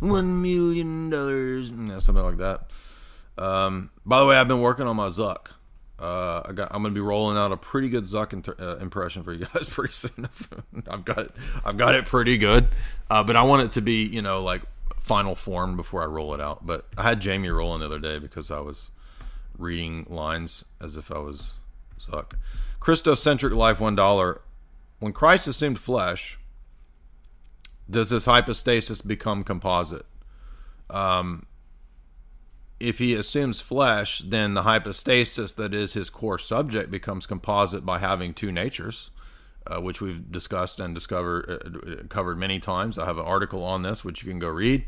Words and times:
One 0.00 0.40
million 0.40 1.10
dollars, 1.10 1.70
you 1.70 1.76
know, 1.76 1.98
something 1.98 2.24
like 2.24 2.38
that. 2.38 2.70
Um, 3.36 3.90
by 4.06 4.20
the 4.20 4.26
way, 4.26 4.36
I've 4.36 4.48
been 4.48 4.60
working 4.60 4.86
on 4.86 4.96
my 4.96 5.08
Zuck. 5.08 5.48
Uh, 5.98 6.42
I 6.46 6.52
got. 6.52 6.68
I'm 6.72 6.82
gonna 6.82 6.94
be 6.94 7.00
rolling 7.00 7.36
out 7.36 7.52
a 7.52 7.56
pretty 7.56 7.90
good 7.90 8.04
Zuck 8.04 8.32
inter- 8.32 8.56
uh, 8.58 8.76
impression 8.76 9.22
for 9.22 9.32
you 9.32 9.46
guys 9.54 9.68
pretty 9.68 9.92
soon. 9.92 10.28
I've 10.88 11.04
got 11.04 11.18
it. 11.18 11.32
I've 11.64 11.76
got 11.76 11.94
it 11.94 12.06
pretty 12.06 12.38
good, 12.38 12.68
uh, 13.10 13.22
but 13.22 13.36
I 13.36 13.42
want 13.42 13.62
it 13.62 13.72
to 13.72 13.82
be, 13.82 14.04
you 14.04 14.22
know, 14.22 14.42
like 14.42 14.62
final 14.98 15.34
form 15.34 15.76
before 15.76 16.02
I 16.02 16.06
roll 16.06 16.32
it 16.32 16.40
out. 16.40 16.66
But 16.66 16.86
I 16.96 17.02
had 17.02 17.20
Jamie 17.20 17.50
rolling 17.50 17.80
the 17.80 17.86
other 17.86 17.98
day 17.98 18.18
because 18.18 18.50
I 18.50 18.60
was 18.60 18.90
reading 19.58 20.06
lines 20.08 20.64
as 20.80 20.96
if 20.96 21.10
I 21.12 21.18
was 21.18 21.54
Zuck. 22.00 22.32
Christocentric 22.80 23.54
life, 23.54 23.80
one 23.80 23.94
dollar. 23.94 24.40
When 25.00 25.12
Christ 25.12 25.46
assumed 25.46 25.78
flesh, 25.78 26.38
does 27.90 28.10
this 28.10 28.24
hypostasis 28.24 29.02
become 29.02 29.44
composite? 29.44 30.06
Um, 30.88 31.46
if 32.78 32.98
he 32.98 33.14
assumes 33.14 33.60
flesh, 33.60 34.20
then 34.20 34.54
the 34.54 34.62
hypostasis 34.62 35.52
that 35.52 35.74
is 35.74 35.92
his 35.92 36.08
core 36.08 36.38
subject 36.38 36.90
becomes 36.90 37.26
composite 37.26 37.84
by 37.84 37.98
having 37.98 38.32
two 38.32 38.50
natures, 38.50 39.10
uh, 39.66 39.80
which 39.80 40.00
we've 40.00 40.32
discussed 40.32 40.80
and 40.80 40.94
discovered 40.94 41.50
uh, 41.50 42.04
covered 42.08 42.38
many 42.38 42.58
times. 42.58 42.98
I 42.98 43.04
have 43.04 43.18
an 43.18 43.26
article 43.26 43.62
on 43.62 43.82
this, 43.82 44.02
which 44.02 44.22
you 44.22 44.30
can 44.30 44.38
go 44.38 44.48
read. 44.48 44.86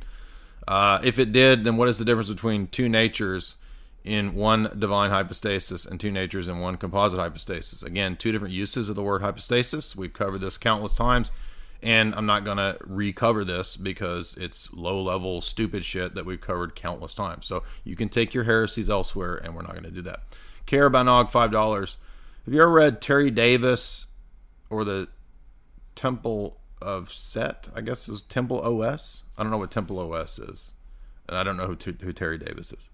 Uh, 0.66 1.00
if 1.04 1.18
it 1.18 1.32
did, 1.32 1.64
then 1.64 1.76
what 1.76 1.88
is 1.88 1.98
the 1.98 2.04
difference 2.04 2.30
between 2.30 2.66
two 2.68 2.88
natures 2.88 3.56
in 4.04 4.34
one 4.34 4.70
divine 4.78 5.10
hypostasis 5.10 5.84
and 5.84 6.00
two 6.00 6.10
natures 6.10 6.48
in 6.48 6.60
one 6.60 6.78
composite 6.78 7.18
hypostasis? 7.18 7.82
Again, 7.82 8.16
two 8.16 8.32
different 8.32 8.54
uses 8.54 8.88
of 8.88 8.94
the 8.94 9.02
word 9.02 9.20
hypostasis. 9.20 9.94
We've 9.94 10.12
covered 10.12 10.40
this 10.40 10.56
countless 10.56 10.94
times 10.94 11.30
and 11.82 12.14
I'm 12.14 12.26
not 12.26 12.44
gonna 12.44 12.76
recover 12.80 13.44
this 13.44 13.76
because 13.76 14.34
it's 14.38 14.72
low 14.72 15.02
level 15.02 15.40
stupid 15.40 15.84
shit 15.84 16.14
that 16.14 16.24
we've 16.24 16.40
covered 16.40 16.76
countless 16.76 17.14
times. 17.14 17.46
So 17.46 17.64
you 17.84 17.96
can 17.96 18.08
take 18.08 18.32
your 18.34 18.44
heresies 18.44 18.88
elsewhere, 18.88 19.36
and 19.36 19.56
we're 19.56 19.62
not 19.62 19.74
gonna 19.74 19.90
do 19.90 20.02
that. 20.02 20.20
Carabanog, 20.66 21.30
five 21.30 21.50
dollars. 21.50 21.96
Have 22.44 22.54
you 22.54 22.62
ever 22.62 22.72
read 22.72 23.00
Terry 23.00 23.30
Davis 23.30 24.06
or 24.70 24.84
the 24.84 25.08
Temple 25.96 26.58
of 26.80 27.12
Set? 27.12 27.68
I 27.74 27.80
guess 27.80 28.08
is 28.08 28.22
Temple 28.22 28.60
OS. 28.60 29.22
I 29.36 29.42
don't 29.42 29.50
know 29.50 29.58
what 29.58 29.70
Temple 29.70 29.98
OS 29.98 30.38
is, 30.38 30.72
and 31.28 31.36
I 31.36 31.42
don't 31.42 31.56
know 31.56 31.66
who, 31.66 31.76
who 32.04 32.12
Terry 32.12 32.38
Davis 32.38 32.72
is. 32.72 32.88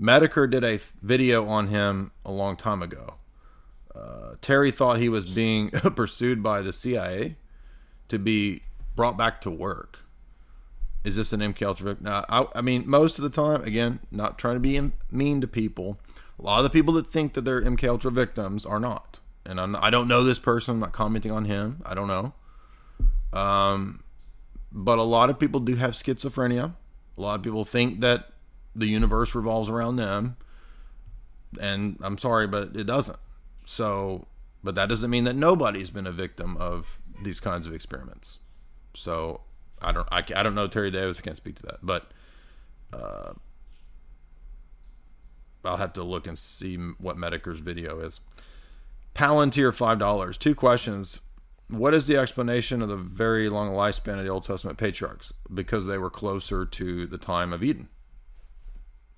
Medicare 0.00 0.50
did 0.50 0.64
a 0.64 0.80
video 1.02 1.46
on 1.46 1.68
him 1.68 2.12
a 2.24 2.32
long 2.32 2.56
time 2.56 2.82
ago. 2.82 3.16
Uh, 3.94 4.36
Terry 4.40 4.70
thought 4.70 4.98
he 4.98 5.10
was 5.10 5.26
being 5.26 5.70
pursued 5.94 6.42
by 6.42 6.62
the 6.62 6.72
CIA 6.72 7.36
to 8.10 8.18
be 8.18 8.62
brought 8.94 9.16
back 9.16 9.40
to 9.42 9.50
work. 9.50 10.00
Is 11.02 11.16
this 11.16 11.32
an 11.32 11.40
MK 11.40 11.62
Ultra 11.66 11.86
victim? 11.86 12.04
Now, 12.04 12.26
I, 12.28 12.46
I, 12.56 12.60
mean, 12.60 12.84
most 12.86 13.18
of 13.18 13.22
the 13.22 13.30
time, 13.30 13.64
again, 13.64 14.00
not 14.10 14.38
trying 14.38 14.56
to 14.56 14.60
be 14.60 14.78
mean 15.10 15.40
to 15.40 15.46
people. 15.46 15.98
A 16.38 16.42
lot 16.42 16.58
of 16.58 16.64
the 16.64 16.70
people 16.70 16.92
that 16.94 17.06
think 17.06 17.32
that 17.34 17.42
they're 17.42 17.62
MK 17.62 17.88
Ultra 17.88 18.10
victims 18.10 18.66
are 18.66 18.78
not. 18.80 19.18
And 19.46 19.58
I'm, 19.58 19.74
I 19.76 19.90
do 19.90 19.98
not 19.98 20.08
know 20.08 20.22
this 20.22 20.38
person. 20.38 20.74
I'm 20.74 20.80
not 20.80 20.92
commenting 20.92 21.32
on 21.32 21.46
him. 21.46 21.82
I 21.86 21.94
don't 21.94 22.08
know. 22.08 22.34
Um, 23.32 24.02
but 24.70 24.98
a 24.98 25.02
lot 25.02 25.30
of 25.30 25.38
people 25.38 25.60
do 25.60 25.76
have 25.76 25.92
schizophrenia. 25.92 26.74
A 27.16 27.20
lot 27.20 27.36
of 27.36 27.42
people 27.42 27.64
think 27.64 28.00
that 28.00 28.32
the 28.76 28.86
universe 28.86 29.34
revolves 29.34 29.68
around 29.68 29.96
them. 29.96 30.36
And 31.58 31.98
I'm 32.02 32.18
sorry, 32.18 32.46
but 32.46 32.76
it 32.76 32.84
doesn't. 32.84 33.18
So, 33.64 34.26
but 34.62 34.74
that 34.74 34.88
doesn't 34.88 35.10
mean 35.10 35.24
that 35.24 35.36
nobody's 35.36 35.90
been 35.90 36.06
a 36.06 36.12
victim 36.12 36.56
of 36.58 36.99
these 37.22 37.40
kinds 37.40 37.66
of 37.66 37.74
experiments. 37.74 38.38
So 38.94 39.42
I 39.80 39.92
don't 39.92 40.08
I, 40.10 40.24
I 40.34 40.42
don't 40.42 40.54
know 40.54 40.68
Terry 40.68 40.90
Davis. 40.90 41.18
I 41.18 41.22
can't 41.22 41.36
speak 41.36 41.56
to 41.56 41.62
that, 41.62 41.78
but 41.82 42.10
uh, 42.92 43.32
I'll 45.64 45.76
have 45.76 45.92
to 45.94 46.02
look 46.02 46.26
and 46.26 46.38
see 46.38 46.76
what 46.76 47.16
Medicare's 47.16 47.60
video 47.60 48.00
is. 48.00 48.20
Palantir 49.14 49.74
five 49.74 49.98
dollars. 49.98 50.36
Two 50.36 50.54
questions. 50.54 51.20
What 51.68 51.94
is 51.94 52.08
the 52.08 52.16
explanation 52.16 52.82
of 52.82 52.88
the 52.88 52.96
very 52.96 53.48
long 53.48 53.70
lifespan 53.70 54.18
of 54.18 54.24
the 54.24 54.28
Old 54.30 54.42
Testament 54.42 54.76
patriarchs? 54.76 55.32
Because 55.52 55.86
they 55.86 55.98
were 55.98 56.10
closer 56.10 56.66
to 56.66 57.06
the 57.06 57.18
time 57.18 57.52
of 57.52 57.62
Eden, 57.62 57.88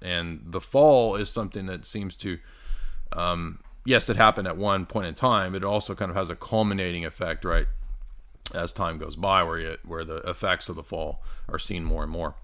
and 0.03 0.43
the 0.45 0.61
fall 0.61 1.17
is 1.17 1.31
something 1.31 1.65
that 1.67 1.87
seems 1.87 2.15
to 2.17 2.39
um, 3.13 3.61
yes, 3.85 4.09
it 4.09 4.17
happened 4.17 4.49
at 4.49 4.57
one 4.57 4.87
point 4.87 5.07
in 5.07 5.15
time. 5.15 5.55
It 5.55 5.65
also 5.65 5.95
kind 5.95 6.11
of 6.11 6.17
has 6.17 6.31
a 6.31 6.37
culminating 6.37 7.05
effect, 7.05 7.45
right? 7.45 7.67
As 8.55 8.73
time 8.73 8.99
goes 8.99 9.17
by, 9.17 9.43
where 9.43 9.59
you, 9.59 9.77
where 9.85 10.05
the 10.05 10.17
effects 10.19 10.69
of 10.69 10.77
the 10.77 10.83
fall 10.83 11.23
are 11.49 11.59
seen 11.59 11.85
more 11.85 12.03
and 12.03 12.13
more. 12.13 12.35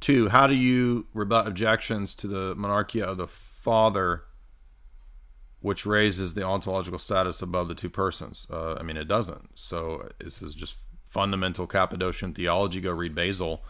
Two, 0.00 0.28
how 0.28 0.46
do 0.46 0.54
you 0.54 1.06
rebut 1.14 1.46
objections 1.46 2.14
to 2.16 2.26
the 2.26 2.54
monarchia 2.54 3.04
of 3.04 3.16
the 3.16 3.26
father, 3.26 4.24
which 5.60 5.86
raises 5.86 6.34
the 6.34 6.42
ontological 6.42 6.98
status 6.98 7.40
above 7.40 7.68
the 7.68 7.74
two 7.74 7.88
persons? 7.88 8.46
Uh, 8.50 8.74
I 8.74 8.82
mean, 8.82 8.96
it 8.96 9.08
doesn't. 9.08 9.50
So 9.54 10.10
this 10.18 10.42
is 10.42 10.54
just 10.54 10.76
fundamental 11.08 11.66
Cappadocian 11.66 12.34
theology. 12.34 12.80
Go 12.80 12.92
read 12.92 13.14
Basil. 13.14 13.62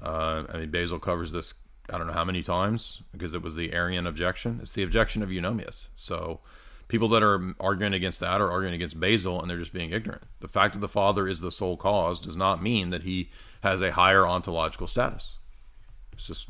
Uh, 0.00 0.44
I 0.52 0.58
mean, 0.58 0.70
Basil 0.70 0.98
covers 0.98 1.32
this. 1.32 1.54
I 1.92 1.98
don't 1.98 2.06
know 2.06 2.12
how 2.12 2.24
many 2.24 2.42
times 2.42 3.02
because 3.12 3.34
it 3.34 3.42
was 3.42 3.56
the 3.56 3.72
Arian 3.72 4.06
objection. 4.06 4.60
It's 4.62 4.72
the 4.72 4.82
objection 4.82 5.22
of 5.22 5.28
Eunomius. 5.30 5.88
So 5.96 6.40
people 6.88 7.08
that 7.08 7.22
are 7.22 7.54
arguing 7.60 7.94
against 7.94 8.20
that 8.20 8.40
are 8.40 8.50
arguing 8.50 8.74
against 8.74 8.98
Basil 9.00 9.40
and 9.40 9.50
they're 9.50 9.58
just 9.58 9.72
being 9.72 9.92
ignorant. 9.92 10.22
The 10.40 10.48
fact 10.48 10.74
that 10.74 10.80
the 10.80 10.88
Father 10.88 11.28
is 11.28 11.40
the 11.40 11.50
sole 11.50 11.76
cause 11.76 12.20
does 12.20 12.36
not 12.36 12.62
mean 12.62 12.90
that 12.90 13.02
he 13.02 13.30
has 13.62 13.80
a 13.80 13.92
higher 13.92 14.26
ontological 14.26 14.86
status. 14.86 15.38
It's 16.12 16.26
just 16.26 16.48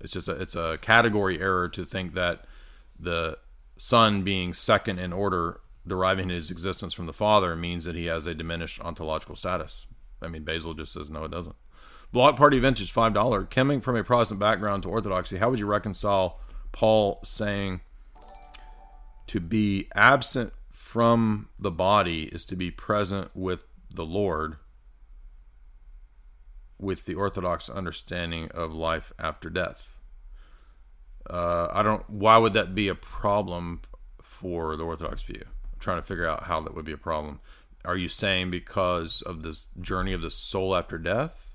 it's 0.00 0.12
just 0.12 0.28
a, 0.28 0.32
it's 0.32 0.54
a 0.54 0.78
category 0.80 1.40
error 1.40 1.68
to 1.70 1.84
think 1.84 2.14
that 2.14 2.44
the 2.98 3.38
Son 3.76 4.22
being 4.22 4.52
second 4.52 4.98
in 4.98 5.12
order, 5.12 5.60
deriving 5.86 6.28
his 6.28 6.50
existence 6.50 6.92
from 6.92 7.06
the 7.06 7.12
Father, 7.12 7.56
means 7.56 7.84
that 7.84 7.96
he 7.96 8.06
has 8.06 8.26
a 8.26 8.34
diminished 8.34 8.80
ontological 8.80 9.36
status. 9.36 9.86
I 10.22 10.28
mean, 10.28 10.44
Basil 10.44 10.74
just 10.74 10.92
says 10.92 11.08
no, 11.08 11.24
it 11.24 11.30
doesn't. 11.30 11.56
Block 12.12 12.36
Party 12.36 12.58
Vintage, 12.58 12.92
five 12.92 13.14
dollar. 13.14 13.44
Coming 13.44 13.80
from 13.80 13.96
a 13.96 14.04
Protestant 14.04 14.40
background 14.40 14.82
to 14.82 14.88
Orthodoxy, 14.88 15.38
how 15.38 15.50
would 15.50 15.58
you 15.58 15.66
reconcile 15.66 16.40
Paul 16.72 17.20
saying? 17.24 17.80
To 19.30 19.38
be 19.38 19.88
absent 19.94 20.52
from 20.72 21.48
the 21.56 21.70
body 21.70 22.24
is 22.32 22.44
to 22.44 22.56
be 22.56 22.68
present 22.68 23.30
with 23.32 23.62
the 23.88 24.04
Lord 24.04 24.56
with 26.80 27.04
the 27.04 27.14
Orthodox 27.14 27.68
understanding 27.68 28.48
of 28.52 28.74
life 28.74 29.12
after 29.20 29.48
death. 29.48 29.98
Uh, 31.28 31.68
I 31.70 31.84
don't. 31.84 32.10
Why 32.10 32.38
would 32.38 32.54
that 32.54 32.74
be 32.74 32.88
a 32.88 32.94
problem 32.96 33.82
for 34.20 34.74
the 34.74 34.82
Orthodox 34.82 35.22
view? 35.22 35.44
I'm 35.44 35.78
trying 35.78 35.98
to 35.98 36.06
figure 36.06 36.26
out 36.26 36.44
how 36.44 36.60
that 36.62 36.74
would 36.74 36.84
be 36.84 36.90
a 36.90 36.96
problem. 36.96 37.38
Are 37.84 37.96
you 37.96 38.08
saying 38.08 38.50
because 38.50 39.22
of 39.22 39.44
this 39.44 39.66
journey 39.80 40.12
of 40.12 40.22
the 40.22 40.30
soul 40.30 40.74
after 40.74 40.98
death? 40.98 41.50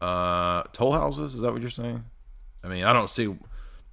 Uh, 0.00 0.62
toll 0.72 0.92
houses? 0.92 1.34
Is 1.34 1.42
that 1.42 1.52
what 1.52 1.60
you're 1.60 1.68
saying? 1.68 2.04
I 2.62 2.68
mean, 2.68 2.84
I 2.84 2.94
don't 2.94 3.10
see 3.10 3.36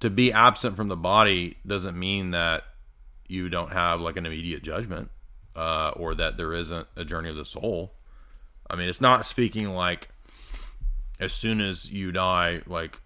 to 0.02 0.10
be 0.10 0.32
absent 0.32 0.74
from 0.74 0.88
the 0.88 0.96
body 0.96 1.56
doesn't 1.64 1.96
mean 1.96 2.32
that 2.32 2.64
you 3.28 3.48
don't 3.48 3.72
have 3.72 4.00
like 4.00 4.16
an 4.16 4.26
immediate 4.26 4.60
judgment 4.64 5.08
uh, 5.54 5.92
or 5.94 6.12
that 6.16 6.36
there 6.36 6.52
isn't 6.52 6.88
a 6.96 7.04
journey 7.04 7.30
of 7.30 7.36
the 7.36 7.44
soul. 7.44 7.94
I 8.68 8.74
mean, 8.74 8.88
it's 8.88 9.00
not 9.00 9.24
speaking 9.24 9.68
like 9.68 10.08
as 11.20 11.32
soon 11.32 11.60
as 11.60 11.88
you 11.88 12.10
die, 12.10 12.62
like 12.66 13.00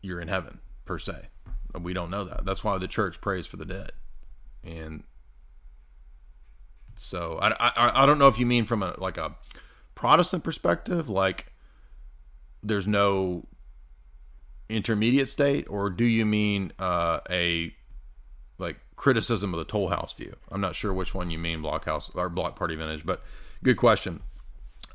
you're 0.00 0.22
in 0.22 0.28
heaven 0.28 0.60
per 0.86 0.98
se. 0.98 1.28
We 1.78 1.92
don't 1.92 2.10
know 2.10 2.24
that. 2.24 2.46
That's 2.46 2.64
why 2.64 2.78
the 2.78 2.88
church 2.88 3.20
prays 3.20 3.46
for 3.46 3.58
the 3.58 3.66
dead, 3.66 3.92
and 4.64 5.02
so 6.96 7.38
I, 7.42 7.50
I, 7.60 8.02
I 8.02 8.06
don't 8.06 8.18
know 8.18 8.28
if 8.28 8.38
you 8.38 8.46
mean 8.46 8.64
from 8.64 8.82
a 8.82 8.94
like 8.96 9.18
a 9.18 9.36
Protestant 9.94 10.44
perspective, 10.44 11.10
like 11.10 11.52
there's 12.62 12.88
no 12.88 13.44
intermediate 14.68 15.28
state, 15.28 15.66
or 15.68 15.90
do 15.90 16.04
you 16.04 16.26
mean 16.26 16.72
uh, 16.78 17.20
a 17.30 17.74
like 18.58 18.76
criticism 18.96 19.54
of 19.54 19.58
the 19.58 19.64
Toll 19.64 19.88
House 19.88 20.12
view? 20.12 20.36
I'm 20.50 20.60
not 20.60 20.76
sure 20.76 20.92
which 20.92 21.14
one 21.14 21.30
you 21.30 21.38
mean, 21.38 21.60
Blockhouse 21.60 22.10
or 22.14 22.28
Block 22.28 22.56
Party 22.56 22.76
Vintage, 22.76 23.04
but 23.06 23.22
good 23.62 23.76
question. 23.76 24.20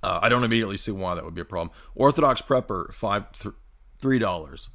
Uh, 0.01 0.19
I 0.21 0.29
don't 0.29 0.43
immediately 0.43 0.77
see 0.77 0.91
why 0.91 1.15
that 1.15 1.23
would 1.23 1.33
be 1.33 1.41
a 1.41 1.45
problem. 1.45 1.71
Orthodox 1.95 2.41
prepper 2.41 2.93
five 2.93 3.31
th- 3.39 3.55
three 3.97 4.19
dollars. 4.19 4.69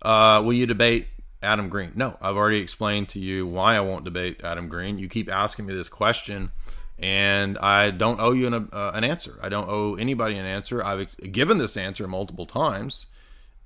Uh, 0.00 0.40
will 0.44 0.52
you 0.52 0.66
debate 0.66 1.08
Adam 1.42 1.68
Green? 1.68 1.92
No, 1.94 2.16
I've 2.20 2.36
already 2.36 2.60
explained 2.60 3.08
to 3.10 3.18
you 3.18 3.46
why 3.46 3.76
I 3.76 3.80
won't 3.80 4.04
debate 4.04 4.40
Adam 4.44 4.68
Green. 4.68 4.98
You 4.98 5.08
keep 5.08 5.30
asking 5.30 5.66
me 5.66 5.74
this 5.74 5.88
question, 5.88 6.52
and 6.98 7.58
I 7.58 7.90
don't 7.90 8.20
owe 8.20 8.32
you 8.32 8.46
an, 8.46 8.68
uh, 8.72 8.92
an 8.94 9.04
answer. 9.04 9.38
I 9.42 9.48
don't 9.48 9.68
owe 9.68 9.96
anybody 9.96 10.36
an 10.36 10.46
answer. 10.46 10.82
I've 10.82 11.14
given 11.32 11.58
this 11.58 11.76
answer 11.76 12.06
multiple 12.06 12.46
times. 12.46 13.06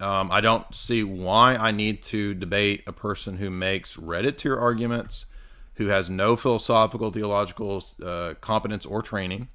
Um, 0.01 0.31
I 0.31 0.41
don't 0.41 0.75
see 0.75 1.05
why 1.05 1.55
I 1.55 1.71
need 1.71 2.03
to 2.05 2.35
debate 2.35 2.83
a 2.87 2.93
person 2.93 3.37
who 3.37 3.51
makes 3.51 3.97
Reddit 3.97 4.37
tier 4.37 4.57
arguments, 4.57 5.27
who 5.75 5.89
has 5.89 6.11
no 6.11 6.37
philosophical, 6.37 7.11
theological 7.11 7.85
uh, 8.05 8.35
competence 8.41 8.85
or 8.85 9.03
training. 9.03 9.49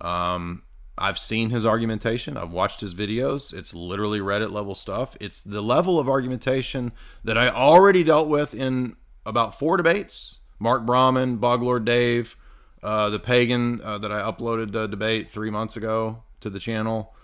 Um, 0.00 0.62
I've 0.96 1.18
seen 1.18 1.50
his 1.50 1.66
argumentation. 1.66 2.36
I've 2.36 2.52
watched 2.52 2.80
his 2.80 2.94
videos. 2.94 3.52
It's 3.52 3.74
literally 3.74 4.20
Reddit 4.20 4.52
level 4.52 4.74
stuff. 4.74 5.16
It's 5.20 5.40
the 5.42 5.62
level 5.62 5.98
of 5.98 6.08
argumentation 6.08 6.92
that 7.24 7.36
I 7.36 7.48
already 7.48 8.04
dealt 8.04 8.28
with 8.28 8.54
in 8.54 8.96
about 9.26 9.58
four 9.58 9.76
debates. 9.76 10.38
Mark 10.58 10.86
Brahman, 10.86 11.38
Boglord 11.38 11.84
Dave, 11.84 12.36
uh, 12.82 13.10
the 13.10 13.18
pagan 13.18 13.80
uh, 13.82 13.98
that 13.98 14.12
I 14.12 14.20
uploaded 14.20 14.72
the 14.72 14.86
debate 14.86 15.30
three 15.30 15.50
months 15.50 15.76
ago 15.76 16.22
to 16.40 16.50
the 16.50 16.60
channel, 16.60 17.14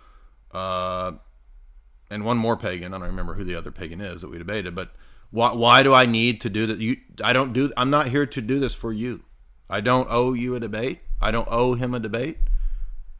uh, 0.52 1.12
and 2.10 2.24
one 2.24 2.36
more 2.36 2.56
pagan. 2.56 2.92
I 2.92 2.98
don't 2.98 3.08
remember 3.08 3.34
who 3.34 3.44
the 3.44 3.54
other 3.54 3.70
pagan 3.70 4.00
is 4.00 4.22
that 4.22 4.30
we 4.30 4.38
debated. 4.38 4.74
But 4.74 4.90
why, 5.30 5.52
why 5.52 5.82
do 5.82 5.94
I 5.94 6.06
need 6.06 6.40
to 6.42 6.50
do 6.50 6.66
that? 6.66 6.78
You, 6.78 6.96
I 7.22 7.32
don't 7.32 7.52
do. 7.52 7.72
I'm 7.76 7.90
not 7.90 8.08
here 8.08 8.26
to 8.26 8.40
do 8.40 8.58
this 8.58 8.74
for 8.74 8.92
you. 8.92 9.22
I 9.68 9.80
don't 9.80 10.08
owe 10.10 10.32
you 10.32 10.54
a 10.54 10.60
debate. 10.60 11.00
I 11.20 11.30
don't 11.30 11.48
owe 11.50 11.74
him 11.74 11.94
a 11.94 12.00
debate. 12.00 12.38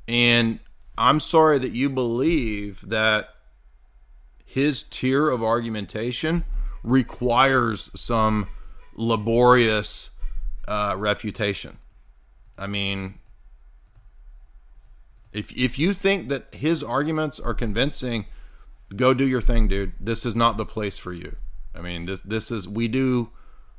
And 0.09 0.59
I'm 0.99 1.21
sorry 1.21 1.59
that 1.61 1.73
you 1.73 1.89
believe 1.89 2.83
that 2.89 3.29
his 4.45 4.83
tier 4.83 5.31
of 5.31 5.45
argumentation 5.45 6.45
requires 6.83 7.91
some 7.95 8.49
laborious 8.95 10.11
uh, 10.67 10.95
refutation. 10.99 11.79
I 12.59 12.67
mean, 12.67 13.15
if 15.33 15.53
if 15.57 15.79
you 15.79 15.95
think 15.95 16.29
that 16.29 16.53
his 16.53 16.83
arguments 16.83 17.39
are 17.39 17.55
convincing, 17.55 18.27
go 18.95 19.15
do 19.15 19.27
your 19.27 19.41
thing, 19.41 19.69
dude. 19.69 19.93
This 20.01 20.27
is 20.27 20.35
not 20.35 20.57
the 20.57 20.67
place 20.67 20.99
for 20.99 21.13
you. 21.13 21.37
I 21.75 21.81
mean, 21.81 22.07
this 22.07 22.21
this 22.23 22.51
is 22.51 22.69
we 22.69 22.89
do 22.89 23.31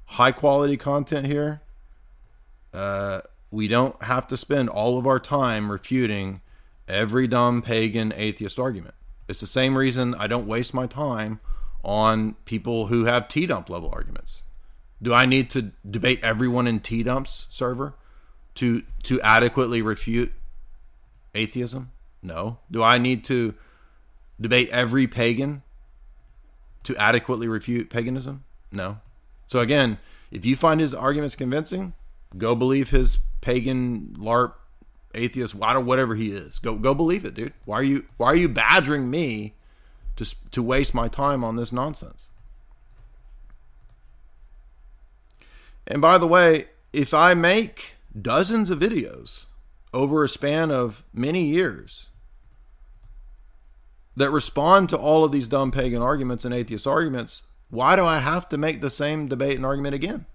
high 0.06 0.32
quality 0.32 0.78
content 0.78 1.28
here. 1.28 1.62
Uh, 2.74 3.22
we 3.50 3.68
don't 3.68 4.02
have 4.04 4.28
to 4.30 4.38
spend 4.38 4.70
all 4.70 4.98
of 4.98 5.06
our 5.06 5.20
time 5.20 5.72
refuting 5.72 6.42
every 6.88 7.28
dumb 7.28 7.62
pagan 7.62 8.14
atheist 8.16 8.58
argument. 8.58 8.96
It's 9.28 9.42
the 9.42 9.48
same 9.48 9.78
reason 9.78 10.16
I 10.16 10.28
don't 10.28 10.48
waste 10.48 10.74
my 10.74 10.88
time 10.88 11.40
on 11.84 12.36
people 12.46 12.88
who 12.88 13.06
have 13.06 13.28
TJump 13.28 13.70
level 13.70 13.90
arguments. 13.94 14.42
Do 15.02 15.14
I 15.14 15.26
need 15.26 15.50
to 15.52 15.72
debate 15.90 16.20
everyone 16.24 16.68
in 16.68 16.80
TJump's 16.80 17.48
server 17.50 17.96
to 18.56 18.84
to 19.04 19.22
adequately 19.22 19.82
refute 19.82 20.32
atheism? 21.34 21.92
No. 22.22 22.60
Do 22.70 22.84
I 22.84 22.98
need 22.98 23.24
to 23.26 23.56
debate 24.42 24.70
every 24.70 25.08
pagan 25.08 25.62
to 26.84 26.96
adequately 26.98 27.48
refute 27.48 27.90
paganism? 27.90 28.44
No. 28.72 28.98
So 29.48 29.60
again, 29.60 30.00
if 30.32 30.46
you 30.46 30.56
find 30.56 30.82
his 30.82 30.94
arguments 30.94 31.36
convincing, 31.36 31.94
go 32.38 32.56
believe 32.56 32.90
his 32.90 33.20
pagan 33.42 34.16
LARP 34.18 34.54
atheist, 35.14 35.56
whatever 35.56 36.16
he 36.16 36.32
is. 36.32 36.60
Go 36.60 36.76
go 36.76 36.94
believe 36.94 37.26
it, 37.26 37.34
dude. 37.34 37.54
Why 37.66 37.76
are 37.80 37.84
you 37.84 38.06
why 38.18 38.28
are 38.28 38.36
you 38.36 38.50
badgering 38.50 39.10
me 39.10 39.54
to 40.16 40.36
to 40.52 40.64
waste 40.64 40.94
my 40.94 41.08
time 41.08 41.44
on 41.44 41.56
this 41.56 41.72
nonsense? 41.72 42.28
And 45.88 46.02
by 46.02 46.18
the 46.18 46.28
way, 46.28 46.68
if 46.94 47.14
I 47.14 47.34
make 47.34 47.98
dozens 48.20 48.70
of 48.70 48.80
videos 48.80 49.46
over 49.94 50.24
a 50.24 50.30
span 50.30 50.72
of 50.72 51.04
many 51.14 51.44
years 51.44 52.08
that 54.16 54.32
respond 54.32 54.90
to 54.90 54.98
all 54.98 55.24
of 55.24 55.32
these 55.32 55.48
dumb 55.48 55.72
pagan 55.72 56.02
arguments 56.02 56.46
and 56.46 56.54
atheist 56.54 56.86
arguments, 56.86 57.44
why 57.70 57.96
do 57.96 58.06
I 58.06 58.20
have 58.20 58.50
to 58.50 58.58
make 58.58 58.82
the 58.82 58.90
same 58.90 59.28
debate 59.28 59.56
and 59.56 59.66
argument 59.66 59.96
again? 59.96 60.26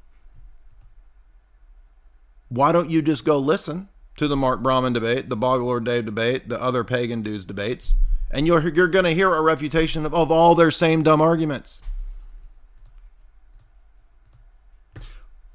Why 2.49 2.73
don't 2.73 2.90
you 2.90 3.02
just 3.02 3.25
go 3.25 3.37
listen 3.37 3.88
to 4.17 4.28
the 4.28 4.37
Mark 4.37 4.62
Brahman 4.62 4.93
debate, 4.93 5.28
the 5.28 5.37
Boglord 5.37 5.84
Dave 5.84 6.06
debate, 6.06 6.49
the 6.49 6.61
other 6.61 6.84
pagan 6.84 7.20
dudes 7.23 7.44
debates, 7.44 7.94
and 8.31 8.46
you're 8.46 8.69
you're 8.69 8.88
going 8.88 9.05
to 9.05 9.14
hear 9.14 9.34
a 9.34 9.43
refutation 9.43 10.06
of, 10.06 10.14
of 10.14 10.31
all 10.31 10.55
their 10.55 10.70
same 10.70 11.02
dumb 11.02 11.20
arguments. 11.20 11.81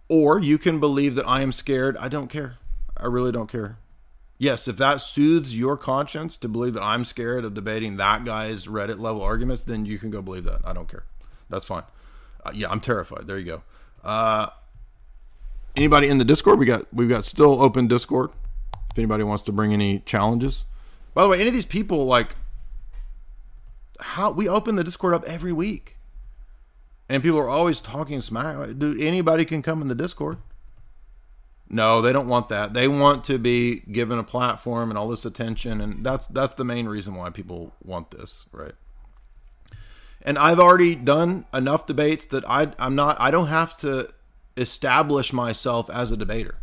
Or 0.07 0.39
you 0.39 0.57
can 0.57 0.79
believe 0.79 1.15
that 1.15 1.27
I 1.27 1.41
am 1.41 1.53
scared. 1.53 1.95
I 1.97 2.09
don't 2.09 2.27
care. 2.27 2.57
I 2.97 3.05
really 3.05 3.31
don't 3.31 3.49
care. 3.49 3.77
Yes, 4.41 4.67
if 4.67 4.77
that 4.77 5.01
soothes 5.01 5.55
your 5.55 5.77
conscience 5.77 6.35
to 6.37 6.47
believe 6.49 6.73
that 6.73 6.81
I'm 6.81 7.05
scared 7.05 7.45
of 7.45 7.53
debating 7.53 7.97
that 7.97 8.25
guy's 8.25 8.65
Reddit 8.65 8.99
level 8.99 9.21
arguments, 9.21 9.61
then 9.61 9.85
you 9.85 9.99
can 9.99 10.09
go 10.09 10.19
believe 10.23 10.45
that. 10.45 10.61
I 10.63 10.73
don't 10.73 10.89
care. 10.89 11.03
That's 11.51 11.63
fine. 11.63 11.83
Uh, 12.43 12.49
yeah, 12.51 12.71
I'm 12.71 12.79
terrified. 12.79 13.27
There 13.27 13.37
you 13.37 13.45
go. 13.45 13.61
Uh, 14.03 14.49
anybody 15.75 16.07
in 16.07 16.17
the 16.17 16.25
Discord? 16.25 16.57
We 16.57 16.65
got 16.65 16.91
we've 16.91 17.07
got 17.07 17.23
still 17.23 17.61
open 17.61 17.87
Discord. 17.87 18.31
If 18.89 18.97
anybody 18.97 19.23
wants 19.23 19.43
to 19.43 19.51
bring 19.51 19.73
any 19.73 19.99
challenges. 19.99 20.65
By 21.13 21.21
the 21.21 21.29
way, 21.29 21.39
any 21.39 21.49
of 21.49 21.53
these 21.53 21.63
people 21.67 22.07
like 22.07 22.35
how 23.99 24.31
we 24.31 24.49
open 24.49 24.75
the 24.75 24.83
Discord 24.83 25.13
up 25.13 25.23
every 25.25 25.53
week. 25.53 25.97
And 27.07 27.21
people 27.21 27.37
are 27.37 27.47
always 27.47 27.79
talking 27.79 28.21
smack. 28.21 28.57
Dude, 28.79 28.99
anybody 29.01 29.45
can 29.45 29.61
come 29.61 29.83
in 29.83 29.87
the 29.87 29.93
Discord. 29.93 30.39
No, 31.73 32.01
they 32.01 32.11
don't 32.11 32.27
want 32.27 32.49
that. 32.49 32.73
They 32.73 32.89
want 32.89 33.23
to 33.25 33.37
be 33.37 33.79
given 33.79 34.19
a 34.19 34.25
platform 34.25 34.91
and 34.91 34.97
all 34.97 35.07
this 35.07 35.23
attention, 35.23 35.79
and 35.79 36.05
that's 36.05 36.27
that's 36.27 36.53
the 36.55 36.65
main 36.65 36.85
reason 36.85 37.15
why 37.15 37.29
people 37.29 37.71
want 37.81 38.11
this, 38.11 38.45
right? 38.51 38.73
And 40.21 40.37
I've 40.37 40.59
already 40.59 40.95
done 40.95 41.45
enough 41.53 41.85
debates 41.85 42.25
that 42.25 42.43
I 42.45 42.73
I'm 42.77 42.93
not 42.93 43.17
I 43.21 43.31
don't 43.31 43.47
have 43.47 43.77
to 43.77 44.09
establish 44.57 45.31
myself 45.31 45.89
as 45.89 46.11
a 46.11 46.17
debater. 46.17 46.55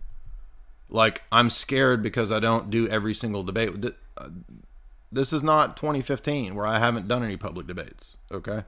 Like 0.90 1.22
I'm 1.32 1.48
scared 1.48 2.02
because 2.02 2.30
I 2.30 2.38
don't 2.38 2.68
do 2.68 2.86
every 2.86 3.14
single 3.14 3.42
debate. 3.42 3.70
Uh, 4.18 4.28
this 5.10 5.32
is 5.32 5.42
not 5.42 5.78
2015 5.78 6.54
where 6.54 6.66
I 6.66 6.78
haven't 6.78 7.08
done 7.08 7.24
any 7.24 7.38
public 7.38 7.66
debates. 7.66 8.18
Okay. 8.30 8.64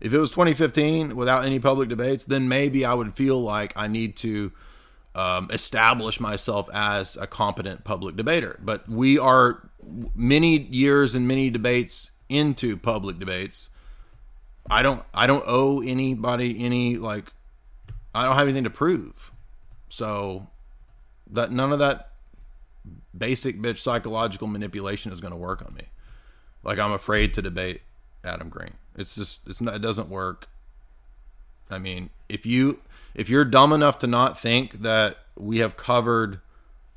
If 0.00 0.14
it 0.14 0.18
was 0.18 0.30
2015 0.30 1.14
without 1.14 1.44
any 1.44 1.58
public 1.58 1.90
debates, 1.90 2.24
then 2.24 2.48
maybe 2.48 2.86
I 2.86 2.94
would 2.94 3.14
feel 3.14 3.38
like 3.38 3.74
I 3.76 3.86
need 3.86 4.16
to 4.16 4.50
um, 5.14 5.48
establish 5.52 6.18
myself 6.20 6.68
as 6.72 7.16
a 7.16 7.26
competent 7.26 7.84
public 7.84 8.16
debater. 8.16 8.58
But 8.62 8.88
we 8.88 9.18
are 9.18 9.68
many 10.14 10.58
years 10.58 11.14
and 11.14 11.28
many 11.28 11.50
debates 11.50 12.10
into 12.28 12.76
public 12.76 13.18
debates. 13.18 13.68
I 14.70 14.82
don't 14.82 15.02
I 15.12 15.26
don't 15.26 15.44
owe 15.46 15.82
anybody 15.82 16.64
any 16.64 16.96
like 16.96 17.32
I 18.14 18.24
don't 18.24 18.36
have 18.36 18.46
anything 18.46 18.64
to 18.64 18.70
prove. 18.70 19.30
So 19.88 20.48
that 21.30 21.52
none 21.52 21.72
of 21.72 21.78
that 21.78 22.10
basic 23.16 23.58
bitch 23.58 23.78
psychological 23.78 24.48
manipulation 24.48 25.12
is 25.12 25.20
going 25.20 25.32
to 25.32 25.36
work 25.36 25.62
on 25.62 25.74
me. 25.74 25.84
Like 26.62 26.78
I'm 26.78 26.92
afraid 26.92 27.34
to 27.34 27.42
debate 27.42 27.82
Adam 28.24 28.48
Green. 28.48 28.74
It's 28.96 29.14
just 29.14 29.40
it's 29.46 29.60
not 29.60 29.74
it 29.74 29.80
doesn't 29.80 30.08
work. 30.08 30.48
I 31.70 31.78
mean, 31.78 32.10
if 32.28 32.46
you 32.46 32.80
if 33.14 33.28
you're 33.28 33.44
dumb 33.44 33.72
enough 33.72 33.98
to 34.00 34.06
not 34.06 34.38
think 34.38 34.82
that 34.82 35.16
we 35.36 35.58
have 35.58 35.76
covered 35.76 36.40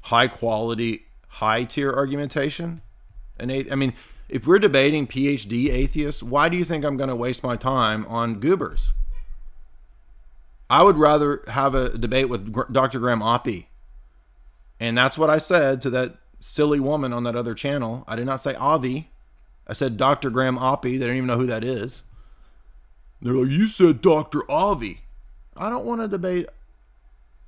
high 0.01 0.27
quality, 0.27 1.05
high 1.27 1.63
tier 1.63 1.93
argumentation, 1.93 2.81
and 3.39 3.51
I 3.51 3.75
mean, 3.75 3.93
if 4.29 4.45
we're 4.45 4.59
debating 4.59 5.07
PhD 5.07 5.69
atheists, 5.69 6.21
why 6.21 6.49
do 6.49 6.57
you 6.57 6.65
think 6.65 6.83
I'm 6.83 6.97
going 6.97 7.09
to 7.09 7.15
waste 7.15 7.43
my 7.43 7.55
time 7.55 8.05
on 8.07 8.39
goobers? 8.39 8.93
I 10.69 10.83
would 10.83 10.97
rather 10.97 11.43
have 11.47 11.75
a 11.75 11.97
debate 11.97 12.27
with 12.27 12.73
Dr. 12.73 12.99
Graham 12.99 13.21
Oppy. 13.21 13.67
And 14.79 14.97
that's 14.97 15.17
what 15.17 15.29
I 15.29 15.39
said 15.39 15.81
to 15.83 15.89
that 15.91 16.17
silly 16.39 16.79
woman 16.79 17.13
on 17.13 17.23
that 17.23 17.35
other 17.35 17.53
channel. 17.53 18.03
I 18.07 18.15
did 18.15 18.25
not 18.25 18.41
say 18.41 18.53
Avi. 18.53 19.09
I 19.65 19.73
said 19.73 19.97
Dr. 19.97 20.29
Graham 20.29 20.57
Oppy. 20.57 20.99
They 20.99 21.07
don't 21.07 21.15
even 21.15 21.27
know 21.27 21.37
who 21.37 21.45
that 21.47 21.63
is. 21.63 22.03
They're 23.21 23.33
like, 23.33 23.49
you 23.49 23.67
said 23.67 24.01
Dr. 24.01 24.49
Avi. 24.51 25.01
I 25.57 25.69
don't 25.69 25.85
want 25.85 26.01
to 26.01 26.07
debate. 26.07 26.47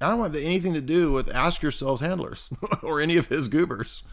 I 0.02 0.10
don't 0.10 0.20
want 0.20 0.36
anything 0.36 0.74
to 0.74 0.82
do 0.82 1.12
with 1.12 1.34
Ask 1.34 1.62
Yourself's 1.62 2.02
handlers 2.02 2.50
or 2.84 3.02
any 3.02 3.18
of 3.18 3.28
his 3.28 3.48
goobers. 3.48 4.04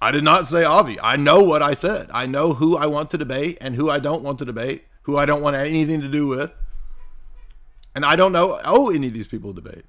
I 0.00 0.10
did 0.10 0.24
not 0.24 0.46
say 0.46 0.64
Avi. 0.64 1.00
I 1.00 1.16
know 1.16 1.42
what 1.42 1.62
I 1.62 1.74
said. 1.74 2.08
I 2.12 2.26
know 2.26 2.54
who 2.54 2.76
I 2.76 2.86
want 2.86 3.10
to 3.10 3.18
debate 3.18 3.58
and 3.60 3.74
who 3.74 3.90
I 3.90 3.98
don't 3.98 4.22
want 4.22 4.38
to 4.38 4.44
debate, 4.44 4.84
who 5.02 5.16
I 5.16 5.26
don't 5.26 5.42
want 5.42 5.56
anything 5.56 6.00
to 6.00 6.08
do 6.08 6.26
with. 6.26 6.52
And 7.94 8.04
I 8.04 8.14
don't 8.14 8.32
know 8.32 8.60
oh 8.64 8.90
any 8.90 9.08
of 9.08 9.14
these 9.14 9.28
people 9.28 9.52
debate. 9.52 9.84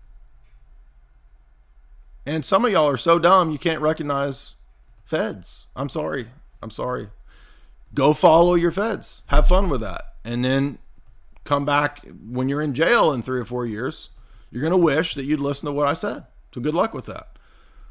And 2.25 2.45
some 2.45 2.65
of 2.65 2.71
y'all 2.71 2.89
are 2.89 2.97
so 2.97 3.19
dumb 3.19 3.51
you 3.51 3.59
can't 3.59 3.81
recognize 3.81 4.55
feds. 5.03 5.67
I'm 5.75 5.89
sorry. 5.89 6.27
I'm 6.61 6.71
sorry. 6.71 7.09
Go 7.93 8.13
follow 8.13 8.55
your 8.55 8.71
feds. 8.71 9.23
Have 9.27 9.47
fun 9.47 9.69
with 9.69 9.81
that. 9.81 10.13
And 10.23 10.43
then 10.43 10.77
come 11.43 11.65
back 11.65 12.05
when 12.29 12.49
you're 12.49 12.61
in 12.61 12.73
jail 12.73 13.11
in 13.11 13.21
three 13.21 13.39
or 13.39 13.45
four 13.45 13.65
years. 13.65 14.09
You're 14.51 14.61
going 14.61 14.71
to 14.71 14.77
wish 14.77 15.13
that 15.15 15.25
you'd 15.25 15.39
listen 15.39 15.67
to 15.67 15.71
what 15.71 15.87
I 15.87 15.93
said. 15.93 16.25
So 16.53 16.61
good 16.61 16.73
luck 16.73 16.93
with 16.93 17.05
that. 17.05 17.29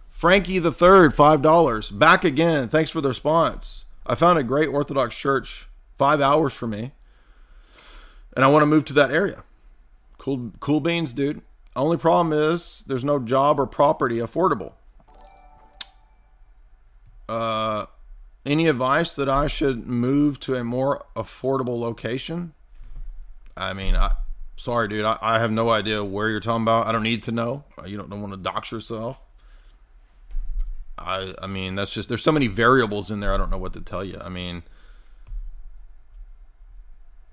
Frankie 0.08 0.58
the 0.58 0.72
Third, 0.72 1.14
five 1.14 1.42
dollars. 1.42 1.90
Back 1.90 2.24
again. 2.24 2.68
Thanks 2.68 2.90
for 2.90 3.00
the 3.00 3.08
response. 3.08 3.84
I 4.04 4.14
found 4.14 4.38
a 4.38 4.42
great 4.42 4.66
Orthodox 4.66 5.16
church, 5.16 5.68
five 5.96 6.20
hours 6.20 6.52
for 6.52 6.66
me, 6.66 6.92
and 8.34 8.44
I 8.44 8.48
want 8.48 8.62
to 8.62 8.66
move 8.66 8.84
to 8.86 8.92
that 8.94 9.12
area. 9.12 9.44
Cool, 10.16 10.52
cool 10.58 10.80
beans, 10.80 11.12
dude. 11.12 11.42
Only 11.76 11.96
problem 11.96 12.32
is 12.32 12.82
there's 12.86 13.04
no 13.04 13.20
job 13.20 13.60
or 13.60 13.66
property 13.66 14.16
affordable. 14.16 14.72
Uh, 17.28 17.86
any 18.44 18.66
advice 18.66 19.14
that 19.14 19.28
I 19.28 19.46
should 19.46 19.86
move 19.86 20.40
to 20.40 20.56
a 20.56 20.64
more 20.64 21.04
affordable 21.14 21.78
location? 21.78 22.54
I 23.58 23.72
mean, 23.72 23.96
I 23.96 24.12
sorry, 24.56 24.88
dude. 24.88 25.04
I, 25.04 25.18
I 25.20 25.38
have 25.38 25.50
no 25.50 25.70
idea 25.70 26.04
where 26.04 26.28
you're 26.28 26.40
talking 26.40 26.62
about. 26.62 26.86
I 26.86 26.92
don't 26.92 27.02
need 27.02 27.22
to 27.24 27.32
know. 27.32 27.64
You 27.84 27.96
don't, 27.96 28.08
don't 28.08 28.20
want 28.20 28.32
to 28.32 28.38
dox 28.38 28.72
yourself. 28.72 29.18
I 30.96 31.34
I 31.42 31.46
mean, 31.46 31.74
that's 31.74 31.92
just 31.92 32.08
there's 32.08 32.22
so 32.22 32.32
many 32.32 32.46
variables 32.46 33.10
in 33.10 33.20
there. 33.20 33.34
I 33.34 33.36
don't 33.36 33.50
know 33.50 33.58
what 33.58 33.72
to 33.74 33.80
tell 33.80 34.04
you. 34.04 34.18
I 34.22 34.28
mean, 34.28 34.62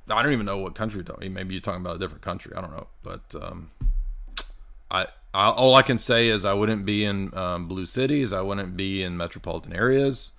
I 0.09 0.21
don't 0.21 0.33
even 0.33 0.45
know 0.45 0.57
what 0.57 0.75
country. 0.75 1.03
Maybe 1.29 1.53
you're 1.53 1.61
talking 1.61 1.81
about 1.81 1.95
a 1.95 1.99
different 1.99 2.21
country. 2.21 2.53
I 2.55 2.61
don't 2.61 2.71
know, 2.71 2.87
but 3.03 3.21
um, 3.41 3.71
I, 4.91 5.07
I 5.33 5.49
all 5.49 5.75
I 5.75 5.81
can 5.81 5.97
say 5.97 6.27
is 6.27 6.45
I 6.45 6.53
wouldn't 6.53 6.85
be 6.85 7.05
in 7.05 7.35
um, 7.35 7.67
blue 7.67 7.85
cities. 7.85 8.31
I 8.31 8.41
wouldn't 8.41 8.77
be 8.77 9.03
in 9.03 9.17
metropolitan 9.17 9.73
areas. 9.73 10.31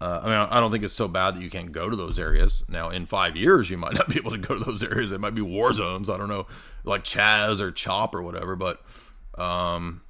Uh, 0.00 0.20
I 0.22 0.26
mean, 0.26 0.48
I 0.50 0.60
don't 0.60 0.72
think 0.72 0.82
it's 0.82 0.94
so 0.94 1.08
bad 1.08 1.34
that 1.34 1.42
you 1.42 1.50
can't 1.50 1.72
go 1.72 1.90
to 1.90 1.96
those 1.96 2.18
areas. 2.18 2.62
Now, 2.68 2.88
in 2.88 3.04
five 3.04 3.36
years, 3.36 3.68
you 3.68 3.76
might 3.76 3.92
not 3.94 4.08
be 4.08 4.16
able 4.16 4.30
to 4.30 4.38
go 4.38 4.58
to 4.58 4.64
those 4.64 4.82
areas. 4.82 5.12
It 5.12 5.20
might 5.20 5.34
be 5.34 5.42
war 5.42 5.72
zones. 5.72 6.08
I 6.08 6.16
don't 6.16 6.28
know, 6.28 6.46
like 6.84 7.04
Chaz 7.04 7.60
or 7.60 7.70
Chop 7.70 8.14
or 8.14 8.22
whatever. 8.22 8.56
But 8.56 8.82
um, 9.36 10.00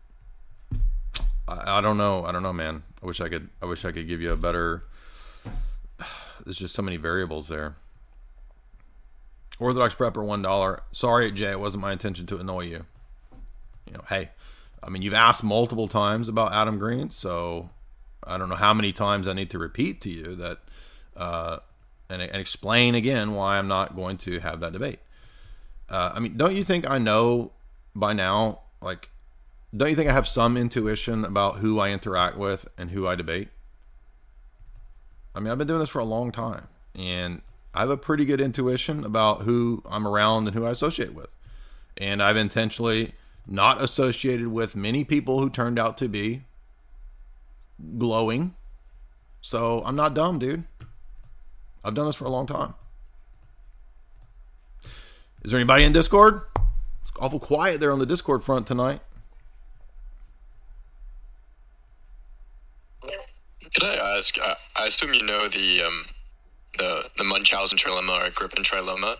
I, 1.48 1.78
I 1.78 1.80
don't 1.80 1.96
know. 1.98 2.24
I 2.24 2.30
don't 2.30 2.44
know, 2.44 2.52
man. 2.52 2.84
I 3.02 3.06
wish 3.06 3.20
I 3.20 3.28
could. 3.28 3.48
I 3.60 3.66
wish 3.66 3.84
I 3.84 3.90
could 3.90 4.06
give 4.06 4.20
you 4.20 4.32
a 4.32 4.36
better. 4.36 4.84
There's 6.44 6.58
just 6.58 6.74
so 6.74 6.82
many 6.82 6.96
variables 6.96 7.48
there. 7.48 7.74
Orthodox 9.58 9.96
prepper 9.96 10.24
one 10.24 10.40
dollar. 10.40 10.84
Sorry, 10.92 11.32
Jay. 11.32 11.50
It 11.50 11.60
wasn't 11.60 11.82
my 11.82 11.92
intention 11.92 12.26
to 12.26 12.38
annoy 12.38 12.62
you. 12.66 12.86
You 13.86 13.94
know, 13.94 14.04
hey, 14.08 14.30
I 14.82 14.88
mean, 14.88 15.02
you've 15.02 15.14
asked 15.14 15.42
multiple 15.42 15.88
times 15.88 16.28
about 16.28 16.52
Adam 16.52 16.78
Green, 16.78 17.10
so 17.10 17.70
I 18.24 18.38
don't 18.38 18.48
know 18.48 18.56
how 18.56 18.74
many 18.74 18.92
times 18.92 19.26
I 19.26 19.32
need 19.32 19.50
to 19.50 19.58
repeat 19.58 20.00
to 20.02 20.10
you 20.10 20.34
that 20.36 20.58
uh, 21.16 21.58
and, 22.08 22.20
and 22.20 22.36
explain 22.36 22.94
again 22.94 23.34
why 23.34 23.58
I'm 23.58 23.68
not 23.68 23.96
going 23.96 24.18
to 24.18 24.40
have 24.40 24.60
that 24.60 24.72
debate. 24.72 24.98
Uh, 25.88 26.12
I 26.14 26.20
mean, 26.20 26.36
don't 26.36 26.54
you 26.54 26.64
think 26.64 26.88
I 26.88 26.98
know 26.98 27.52
by 27.94 28.12
now? 28.12 28.60
Like, 28.80 29.10
don't 29.76 29.90
you 29.90 29.96
think 29.96 30.08
I 30.10 30.12
have 30.12 30.28
some 30.28 30.56
intuition 30.56 31.24
about 31.24 31.58
who 31.58 31.78
I 31.78 31.90
interact 31.90 32.36
with 32.36 32.68
and 32.76 32.90
who 32.90 33.06
I 33.06 33.14
debate? 33.14 33.48
I 35.34 35.40
mean, 35.40 35.50
I've 35.50 35.58
been 35.58 35.66
doing 35.66 35.80
this 35.80 35.88
for 35.88 36.00
a 36.00 36.04
long 36.04 36.32
time, 36.32 36.66
and 36.94 37.42
I 37.72 37.80
have 37.80 37.90
a 37.90 37.96
pretty 37.96 38.24
good 38.24 38.40
intuition 38.40 39.04
about 39.04 39.42
who 39.42 39.82
I'm 39.88 40.06
around 40.06 40.48
and 40.48 40.56
who 40.56 40.66
I 40.66 40.70
associate 40.70 41.14
with. 41.14 41.28
And 41.96 42.22
I've 42.22 42.36
intentionally 42.36 43.12
not 43.46 43.80
associated 43.80 44.48
with 44.48 44.74
many 44.74 45.04
people 45.04 45.40
who 45.40 45.50
turned 45.50 45.78
out 45.78 45.96
to 45.98 46.08
be 46.08 46.44
glowing. 47.98 48.54
So 49.40 49.82
I'm 49.84 49.96
not 49.96 50.14
dumb, 50.14 50.38
dude. 50.38 50.64
I've 51.82 51.94
done 51.94 52.06
this 52.06 52.16
for 52.16 52.26
a 52.26 52.30
long 52.30 52.46
time. 52.46 52.74
Is 55.42 55.50
there 55.50 55.58
anybody 55.58 55.84
in 55.84 55.92
Discord? 55.92 56.42
It's 57.02 57.12
awful 57.18 57.40
quiet 57.40 57.80
there 57.80 57.92
on 57.92 57.98
the 57.98 58.06
Discord 58.06 58.44
front 58.44 58.66
tonight. 58.66 59.00
Could 63.74 63.84
I 63.84 64.16
ask? 64.18 64.34
I, 64.76 64.86
assume 64.86 65.14
you 65.14 65.22
know 65.22 65.48
the 65.48 65.82
um, 65.82 66.06
the 66.76 67.04
the 67.16 67.24
Munchausen 67.24 67.78
trilemma 67.78 68.26
or 68.26 68.30
Agrippan 68.30 68.64
trilemma. 68.64 69.16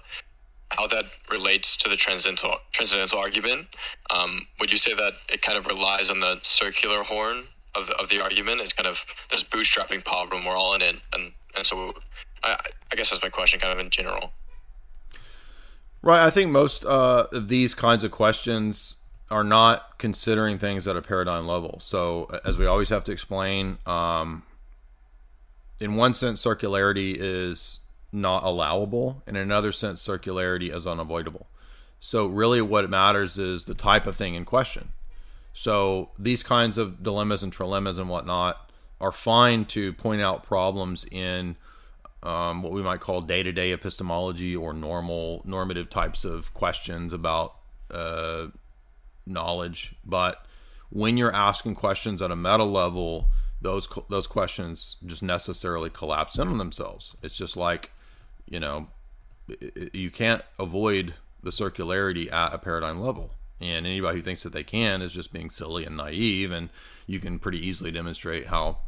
How 0.71 0.87
that 0.89 1.05
relates 1.31 1.77
to 1.79 1.89
the 1.89 1.97
transcendental 1.97 2.57
transcendental 2.73 3.19
argument? 3.19 3.69
Um, 4.11 4.47
would 4.59 4.73
you 4.73 4.77
say 4.77 4.93
that 4.95 5.15
it 5.29 5.41
kind 5.41 5.57
of 5.57 5.67
relies 5.67 6.11
on 6.11 6.21
the 6.21 6.39
circular 6.43 7.05
horn 7.05 7.45
of 7.75 7.89
of 7.91 8.09
the 8.09 8.21
argument. 8.21 8.61
It's 8.61 8.73
kind 8.73 8.87
of 8.87 9.01
this 9.31 9.43
bootstrapping 9.43 10.05
problem. 10.05 10.45
We're 10.45 10.57
all 10.57 10.75
in 10.75 10.83
it, 10.83 10.97
and 11.13 11.33
and 11.55 11.67
so 11.67 11.95
I, 12.43 12.57
I 12.93 12.97
guess 12.97 13.11
that's 13.11 13.23
my 13.23 13.29
question, 13.29 13.61
kind 13.61 13.73
of 13.73 13.79
in 13.79 13.91
general. 13.91 14.33
Right. 16.03 16.25
I 16.25 16.31
think 16.31 16.51
most 16.51 16.85
uh, 16.85 17.27
of 17.33 17.49
these 17.49 17.75
kinds 17.75 18.05
of 18.05 18.11
questions 18.11 18.97
are 19.31 19.45
not 19.45 19.99
considering 19.99 20.59
things 20.59 20.89
at 20.89 20.97
a 20.97 21.03
paradigm 21.03 21.47
level. 21.47 21.79
So, 21.81 22.29
as 22.45 22.59
we 22.59 22.67
always 22.67 22.89
have 22.89 23.05
to 23.05 23.13
explain, 23.13 23.79
um, 23.87 24.43
in 25.79 25.97
one 25.97 26.15
sense, 26.15 26.43
circularity 26.43 27.17
is 27.19 27.79
not 28.13 28.43
allowable. 28.43 29.23
In 29.27 29.37
another 29.37 29.73
sense, 29.73 30.05
circularity 30.05 30.75
is 30.75 30.87
unavoidable. 30.87 31.47
So, 32.01 32.27
really, 32.27 32.63
what 32.63 32.89
matters 32.89 33.39
is 33.39 33.67
the 33.67 33.75
type 33.75 34.07
of 34.07 34.17
thing 34.17 34.35
in 34.35 34.45
question. 34.45 34.89
So 35.53 36.11
these 36.19 36.43
kinds 36.43 36.79
of 36.79 37.03
dilemmas 37.03 37.43
and 37.43 37.53
trilemmas 37.53 37.99
and 37.99 38.09
whatnot 38.09 38.71
are 39.01 39.13
fine 39.13 39.65
to 39.65 39.93
point 39.95 40.21
out 40.21 40.43
problems 40.43 41.05
in 41.11 41.57
um, 42.23 42.63
what 42.63 42.73
we 42.73 42.83
might 42.83 43.01
call 43.01 43.23
day-to-day 43.23 43.73
epistemology 43.73 44.55
or 44.55 44.75
normal 44.75 45.43
normative 45.45 45.89
types 45.89 46.25
of 46.25 46.53
questions 46.55 47.13
about 47.13 47.57
uh, 47.91 48.49
knowledge. 49.27 49.95
But 50.05 50.45
when 50.91 51.17
you're 51.17 51.35
asking 51.35 51.77
questions 51.77 52.21
at 52.21 52.31
a 52.31 52.37
meta 52.37 52.65
level, 52.65 53.27
those 53.63 53.89
those 54.09 54.27
questions 54.27 54.97
just 55.05 55.23
necessarily 55.23 55.91
collapse 55.91 56.37
in 56.37 56.49
on 56.49 56.59
themselves. 56.59 57.15
It's 57.23 57.37
just 57.37 57.57
like, 57.57 57.91
you 58.47 58.61
know, 58.61 58.89
you 59.93 60.11
can't 60.11 60.43
avoid 60.59 61.15
the 61.43 61.51
circularity 61.51 62.31
at 62.31 62.53
a 62.53 62.59
paradigm 62.59 63.01
level. 63.01 63.33
And 63.61 63.87
anybody 63.87 64.19
who 64.19 64.23
thinks 64.23 64.43
that 64.43 64.53
they 64.53 64.65
can 64.65 65.03
is 65.03 65.13
just 65.13 65.33
being 65.33 65.51
silly 65.51 65.85
and 65.85 65.97
naive. 65.97 66.51
And 66.51 66.71
you 67.07 67.21
can 67.21 67.39
pretty 67.39 67.65
easily 67.67 67.91
demonstrate 67.91 68.47
how 68.47 68.79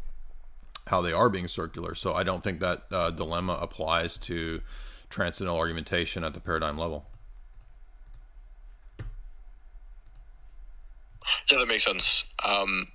how 0.88 1.00
they 1.00 1.12
are 1.12 1.28
being 1.28 1.48
circular. 1.48 1.94
So 1.94 2.12
I 2.14 2.22
don't 2.22 2.42
think 2.42 2.60
that 2.60 2.84
uh, 2.90 3.10
dilemma 3.10 3.58
applies 3.60 4.16
to 4.18 4.60
transcendental 5.10 5.58
argumentation 5.58 6.24
at 6.24 6.34
the 6.34 6.40
paradigm 6.40 6.76
level. 6.76 7.06
Yeah, 11.50 11.58
that 11.58 11.68
makes 11.68 11.84
sense. 11.84 12.24
Um, 12.42 12.88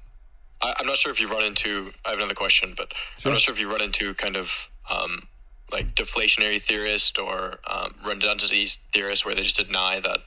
I, 0.62 0.74
am 0.80 0.88
not 0.88 0.98
sure 0.98 1.12
if 1.12 1.20
you 1.20 1.30
run 1.30 1.44
into. 1.44 1.92
I 2.06 2.10
have 2.10 2.20
another 2.20 2.34
question, 2.34 2.74
but 2.76 2.94
sure. 3.18 3.30
I'm 3.30 3.36
not 3.36 3.42
sure 3.42 3.54
if 3.54 3.60
you 3.60 3.70
run 3.70 3.82
into 3.82 4.14
kind 4.16 4.36
of 4.36 4.50
um, 4.90 5.28
like 5.72 5.96
deflationary 5.96 6.62
theorist 6.62 7.20
or 7.20 7.60
um, 7.68 7.96
redundancy 8.06 8.70
theorist 8.94 9.26
where 9.26 9.36
they 9.36 9.44
just 9.44 9.58
deny 9.58 10.00
that 10.00 10.20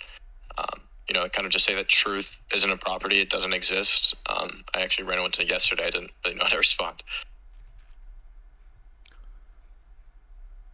um, 0.58 0.80
you 1.10 1.14
know, 1.14 1.28
kind 1.28 1.44
of 1.44 1.50
just 1.50 1.64
say 1.64 1.74
that 1.74 1.88
truth 1.88 2.36
isn't 2.54 2.70
a 2.70 2.76
property, 2.76 3.20
it 3.20 3.30
doesn't 3.30 3.52
exist. 3.52 4.14
Um, 4.26 4.62
I 4.76 4.82
actually 4.82 5.06
ran 5.06 5.18
into 5.18 5.44
yesterday. 5.44 5.86
I 5.88 5.90
didn't 5.90 6.12
really 6.24 6.36
know 6.36 6.44
how 6.44 6.50
to 6.50 6.58
respond. 6.58 7.02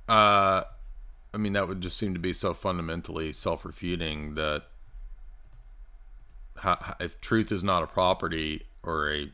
Uh, 0.06 0.64
I 1.32 1.38
mean, 1.38 1.54
that 1.54 1.66
would 1.68 1.80
just 1.80 1.96
seem 1.96 2.12
to 2.12 2.20
be 2.20 2.34
so 2.34 2.52
fundamentally 2.52 3.32
self-refuting 3.32 4.34
that 4.34 4.64
how, 6.56 6.96
if 7.00 7.18
truth 7.22 7.50
is 7.50 7.64
not 7.64 7.82
a 7.82 7.86
property 7.86 8.66
or 8.82 9.10
a 9.10 9.32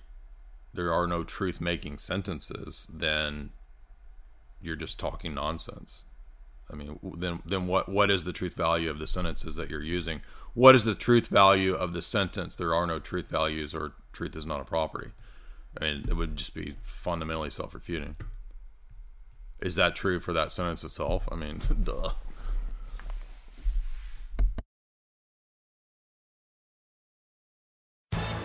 there 0.72 0.92
are 0.92 1.08
no 1.08 1.24
truth-making 1.24 1.98
sentences, 1.98 2.86
then 2.88 3.50
you're 4.62 4.76
just 4.76 5.00
talking 5.00 5.34
nonsense. 5.34 6.01
I 6.72 6.76
mean, 6.76 6.98
then 7.18 7.40
then 7.44 7.66
what 7.66 7.88
what 7.88 8.10
is 8.10 8.24
the 8.24 8.32
truth 8.32 8.54
value 8.54 8.90
of 8.90 8.98
the 8.98 9.06
sentences 9.06 9.56
that 9.56 9.68
you're 9.70 9.82
using? 9.82 10.22
What 10.54 10.74
is 10.74 10.84
the 10.84 10.94
truth 10.94 11.26
value 11.28 11.74
of 11.74 11.92
the 11.92 12.02
sentence? 12.02 12.54
There 12.54 12.74
are 12.74 12.86
no 12.86 12.98
truth 12.98 13.28
values, 13.28 13.74
or 13.74 13.92
truth 14.12 14.36
is 14.36 14.46
not 14.46 14.60
a 14.60 14.64
property. 14.64 15.10
I 15.80 15.84
mean, 15.84 16.04
it 16.08 16.14
would 16.14 16.36
just 16.36 16.54
be 16.54 16.74
fundamentally 16.82 17.50
self-refuting. 17.50 18.16
is 19.62 19.76
that 19.76 19.94
true 19.94 20.20
for 20.20 20.32
that 20.32 20.52
sentence 20.52 20.84
itself? 20.84 21.28
I 21.30 21.36
mean, 21.36 21.60
duh. 21.82 22.12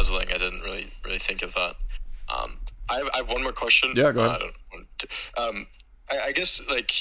puzzling. 0.00 0.28
I 0.30 0.38
didn't 0.38 0.60
really 0.62 0.92
really 1.04 1.18
think 1.18 1.42
of 1.42 1.52
that. 1.54 1.74
Um, 2.34 2.56
I, 2.88 2.96
have, 2.98 3.08
I 3.12 3.16
have 3.18 3.28
one 3.28 3.42
more 3.42 3.52
question. 3.52 3.92
Yeah, 3.94 4.12
go 4.12 4.20
ahead. 4.20 4.36
I 4.36 4.38
don't 4.38 4.54
want 4.72 4.86
to- 4.98 5.08
um, 5.42 5.66
I, 6.10 6.18
I 6.28 6.32
guess 6.32 6.60
like 6.68 6.92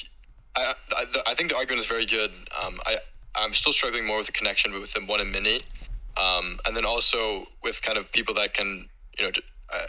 I, 0.55 0.73
I, 0.91 1.05
I 1.27 1.35
think 1.35 1.49
the 1.51 1.55
argument 1.55 1.79
is 1.83 1.85
very 1.85 2.05
good. 2.05 2.31
Um, 2.61 2.79
I 2.85 2.97
I'm 3.35 3.53
still 3.53 3.71
struggling 3.71 4.05
more 4.05 4.17
with 4.17 4.25
the 4.25 4.31
connection 4.33 4.73
with 4.73 4.91
the 4.93 5.01
one 5.05 5.21
and 5.21 5.31
many, 5.31 5.61
um, 6.17 6.59
and 6.65 6.75
then 6.75 6.85
also 6.85 7.45
with 7.63 7.81
kind 7.81 7.97
of 7.97 8.11
people 8.11 8.33
that 8.35 8.53
can 8.53 8.89
you 9.17 9.25
know. 9.25 9.31
d- 9.31 9.43
Uh, 9.71 9.87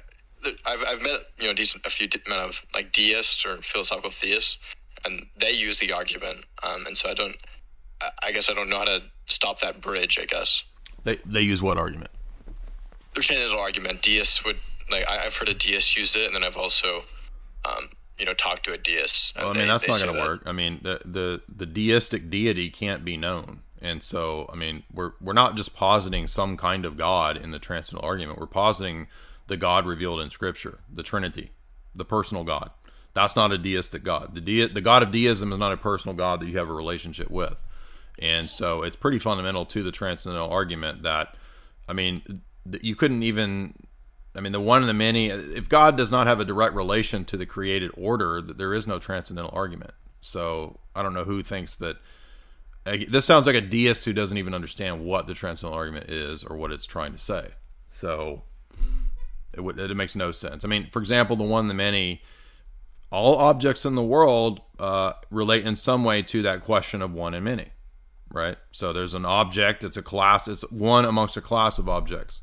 I've, 0.65 0.83
I've 0.91 1.03
met 1.03 1.21
you 1.39 1.47
know 1.49 1.55
decent 1.55 1.85
a 1.87 1.91
few 1.91 2.07
di- 2.09 2.23
amount 2.27 2.43
of 2.51 2.55
like 2.77 2.93
deists 2.93 3.45
or 3.47 3.55
philosophical 3.73 4.11
theists, 4.11 4.57
and 5.05 5.15
they 5.43 5.53
use 5.67 5.77
the 5.85 5.91
argument, 5.93 6.39
um, 6.63 6.87
and 6.87 6.97
so 6.97 7.05
I 7.11 7.15
don't. 7.15 7.37
I- 8.01 8.15
I 8.27 8.33
guess 8.33 8.47
I 8.51 8.55
don't 8.55 8.71
know 8.71 8.79
how 8.83 8.91
to 8.95 9.01
stop 9.27 9.61
that 9.61 9.75
bridge. 9.87 10.15
I 10.25 10.27
guess 10.35 10.51
They 11.05 11.17
they 11.37 11.43
use 11.53 11.61
what 11.69 11.77
argument? 11.79 12.11
The 13.15 13.21
transcendental 13.21 13.61
argument, 13.61 14.03
deists 14.03 14.45
would 14.45 14.59
like 14.91 15.07
I, 15.09 15.27
I've 15.27 15.37
heard 15.37 15.49
a 15.49 15.55
deist 15.55 15.97
use 15.97 16.17
it, 16.17 16.27
and 16.27 16.35
then 16.35 16.43
I've 16.45 16.57
also, 16.57 17.03
um, 17.65 17.91
you 18.19 18.25
know, 18.27 18.35
talked 18.35 18.65
to 18.65 18.73
a 18.73 18.79
deist. 18.79 19.35
Well, 19.37 19.47
I 19.51 19.53
mean, 19.53 19.61
they- 19.63 19.67
that's 19.69 19.85
they 19.87 19.93
not 19.93 20.01
going 20.01 20.15
to 20.15 20.21
work. 20.21 20.43
I 20.47 20.53
mean, 20.53 20.81
the, 20.83 21.01
the 21.05 21.43
the 21.49 21.67
deistic 21.67 22.31
deity 22.31 22.71
can't 22.71 23.05
be 23.05 23.17
known, 23.17 23.61
and 23.81 24.03
so 24.03 24.49
I 24.53 24.57
mean, 24.57 24.83
we're 24.93 25.13
we're 25.21 25.33
not 25.33 25.57
just 25.57 25.75
positing 25.75 26.27
some 26.29 26.57
kind 26.57 26.85
of 26.85 26.97
God 26.97 27.37
in 27.37 27.51
the 27.51 27.59
transcendental 27.59 28.09
argument. 28.09 28.39
We're 28.39 28.47
positing 28.47 29.07
the 29.47 29.57
God 29.57 29.87
revealed 29.87 30.21
in 30.21 30.31
Scripture, 30.31 30.79
the 30.93 31.03
Trinity, 31.03 31.51
the 31.95 32.05
personal 32.05 32.45
God. 32.45 32.71
That's 33.13 33.35
not 33.35 33.51
a 33.53 33.59
deistic 33.59 34.05
God. 34.05 34.35
The 34.37 34.41
de- 34.41 34.69
the 34.69 34.81
God 34.81 35.03
of 35.03 35.11
deism 35.11 35.53
is 35.53 35.59
not 35.59 35.73
a 35.73 35.77
personal 35.77 36.15
God 36.17 36.41
that 36.41 36.47
you 36.47 36.59
have 36.59 36.69
a 36.69 36.73
relationship 36.75 37.31
with, 37.31 37.57
and 38.19 38.49
so 38.51 38.83
it's 38.83 38.97
pretty 38.97 39.19
fundamental 39.19 39.65
to 39.67 39.83
the 39.83 39.91
transcendental 39.93 40.51
argument 40.51 41.03
that, 41.03 41.35
I 41.89 41.93
mean, 41.93 42.43
you 42.83 42.95
couldn't 42.95 43.23
even 43.23 43.75
I 44.35 44.41
mean, 44.41 44.53
the 44.53 44.61
one 44.61 44.81
and 44.83 44.89
the 44.89 44.95
many. 44.95 45.29
If 45.29 45.69
God 45.69 45.97
does 45.97 46.13
not 46.13 46.27
have 46.27 46.41
a 46.41 46.45
direct 46.45 46.75
relation 46.75 47.25
to 47.27 47.37
the 47.37 47.47
created 47.47 47.91
order, 47.97 48.41
th- 48.41 48.57
there 48.57 48.73
is 48.75 48.87
no 48.87 48.99
transcendental 48.99 49.51
argument. 49.53 49.93
So 50.21 50.79
I 50.95 51.03
don't 51.03 51.15
know 51.15 51.25
who 51.25 51.43
thinks 51.43 51.77
that. 51.77 51.97
This 52.85 53.27
sounds 53.27 53.47
like 53.47 53.57
a 53.57 53.61
deist 53.61 54.05
who 54.05 54.13
doesn't 54.13 54.39
even 54.39 54.55
understand 54.55 55.05
what 55.05 55.27
the 55.27 55.35
transcendental 55.35 55.79
argument 55.79 56.11
is 56.11 56.43
or 56.43 56.57
what 56.57 56.73
it's 56.73 56.87
trying 56.87 57.13
to 57.13 57.19
say. 57.19 57.49
So 57.95 58.43
it, 59.53 59.61
it 59.61 59.97
makes 59.97 60.17
no 60.17 60.33
sense. 60.33 60.65
I 60.65 60.69
mean, 60.69 60.89
for 60.91 61.01
example, 61.01 61.37
the 61.37 61.45
one 61.45 61.63
and 61.63 61.71
the 61.71 61.75
many. 61.75 62.23
All 63.13 63.37
objects 63.37 63.85
in 63.85 63.97
the 63.97 64.05
world 64.05 64.61
uh, 64.79 65.15
relate 65.31 65.67
in 65.67 65.75
some 65.75 66.05
way 66.05 66.23
to 66.23 66.43
that 66.43 66.65
question 66.65 67.03
of 67.03 67.13
one 67.13 67.35
and 67.35 67.45
many, 67.45 67.71
right? 68.33 68.57
So 68.71 68.93
there's 68.93 69.15
an 69.15 69.25
object. 69.25 69.83
It's 69.83 69.97
a 69.97 70.03
class. 70.03 70.47
It's 70.47 70.63
one 70.71 71.05
amongst 71.05 71.37
a 71.37 71.41
class 71.41 71.79
of 71.79 71.89
objects. 71.89 72.41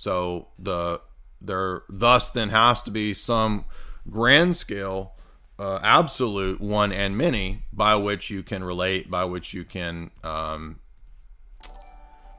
So 0.00 0.48
the 0.58 1.02
there 1.42 1.82
thus 1.90 2.30
then 2.30 2.48
has 2.48 2.80
to 2.82 2.90
be 2.90 3.12
some 3.12 3.66
grand 4.08 4.56
scale, 4.56 5.12
uh, 5.58 5.78
absolute 5.82 6.58
one 6.58 6.90
and 6.90 7.18
many 7.18 7.66
by 7.70 7.96
which 7.96 8.30
you 8.30 8.42
can 8.42 8.64
relate, 8.64 9.10
by 9.10 9.26
which 9.26 9.52
you 9.52 9.62
can 9.62 10.10
um, 10.24 10.80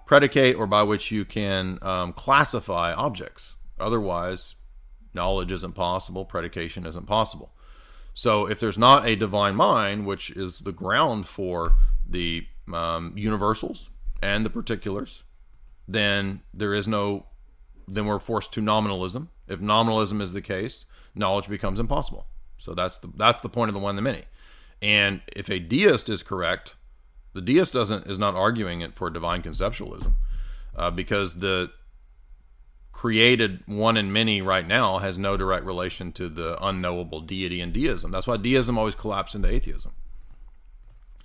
predicate, 0.08 0.56
or 0.56 0.66
by 0.66 0.82
which 0.82 1.12
you 1.12 1.24
can 1.24 1.78
um, 1.84 2.14
classify 2.14 2.94
objects. 2.94 3.58
Otherwise, 3.80 4.56
knowledge 5.14 5.52
isn't 5.52 5.76
possible, 5.76 6.26
predication 6.26 6.88
isn't 6.88 7.06
possible. 7.06 7.52
So 8.16 8.48
if 8.50 8.60
there's 8.60 8.80
not 8.80 9.08
a 9.08 9.16
divine 9.16 9.56
mind, 9.56 10.08
which 10.08 10.32
is 10.32 10.62
the 10.62 10.72
ground 10.72 11.28
for 11.28 11.74
the 12.10 12.48
um, 12.74 13.14
universals 13.16 13.92
and 14.20 14.44
the 14.44 14.50
particulars, 14.50 15.26
then 15.88 16.42
there 16.56 16.74
is 16.74 16.88
no 16.88 17.28
then 17.88 18.06
we're 18.06 18.20
forced 18.20 18.52
to 18.54 18.62
nominalism. 18.62 19.30
If 19.48 19.60
nominalism 19.60 20.22
is 20.22 20.34
the 20.34 20.42
case, 20.42 20.86
knowledge 21.16 21.48
becomes 21.48 21.80
impossible. 21.80 22.26
So 22.58 22.74
that's 22.74 22.98
the 23.00 23.12
that's 23.16 23.42
the 23.42 23.50
point 23.50 23.70
of 23.70 23.74
the 23.74 23.80
one 23.80 23.96
the 23.96 24.02
many. 24.02 24.24
And 24.82 25.22
if 25.36 25.50
a 25.50 25.60
deist 25.60 26.10
is 26.10 26.24
correct, 26.24 26.76
the 27.34 27.42
deist 27.42 27.74
doesn't 27.74 28.08
is 28.08 28.20
not 28.20 28.36
arguing 28.36 28.82
it 28.82 28.96
for 28.96 29.10
divine 29.10 29.42
conceptualism, 29.42 30.14
uh, 30.76 30.92
because 30.92 31.36
the 31.36 31.72
created 32.92 33.64
one 33.66 33.98
and 33.98 34.12
many 34.12 34.42
right 34.42 34.68
now 34.68 34.98
has 34.98 35.18
no 35.18 35.38
direct 35.38 35.66
relation 35.66 36.12
to 36.12 36.30
the 36.30 36.62
unknowable 36.64 37.22
deity 37.22 37.62
and 37.62 37.74
deism. 37.74 38.12
That's 38.12 38.28
why 38.28 38.38
deism 38.38 38.78
always 38.78 38.96
collapsed 38.96 39.34
into 39.34 39.50
atheism. 39.50 39.94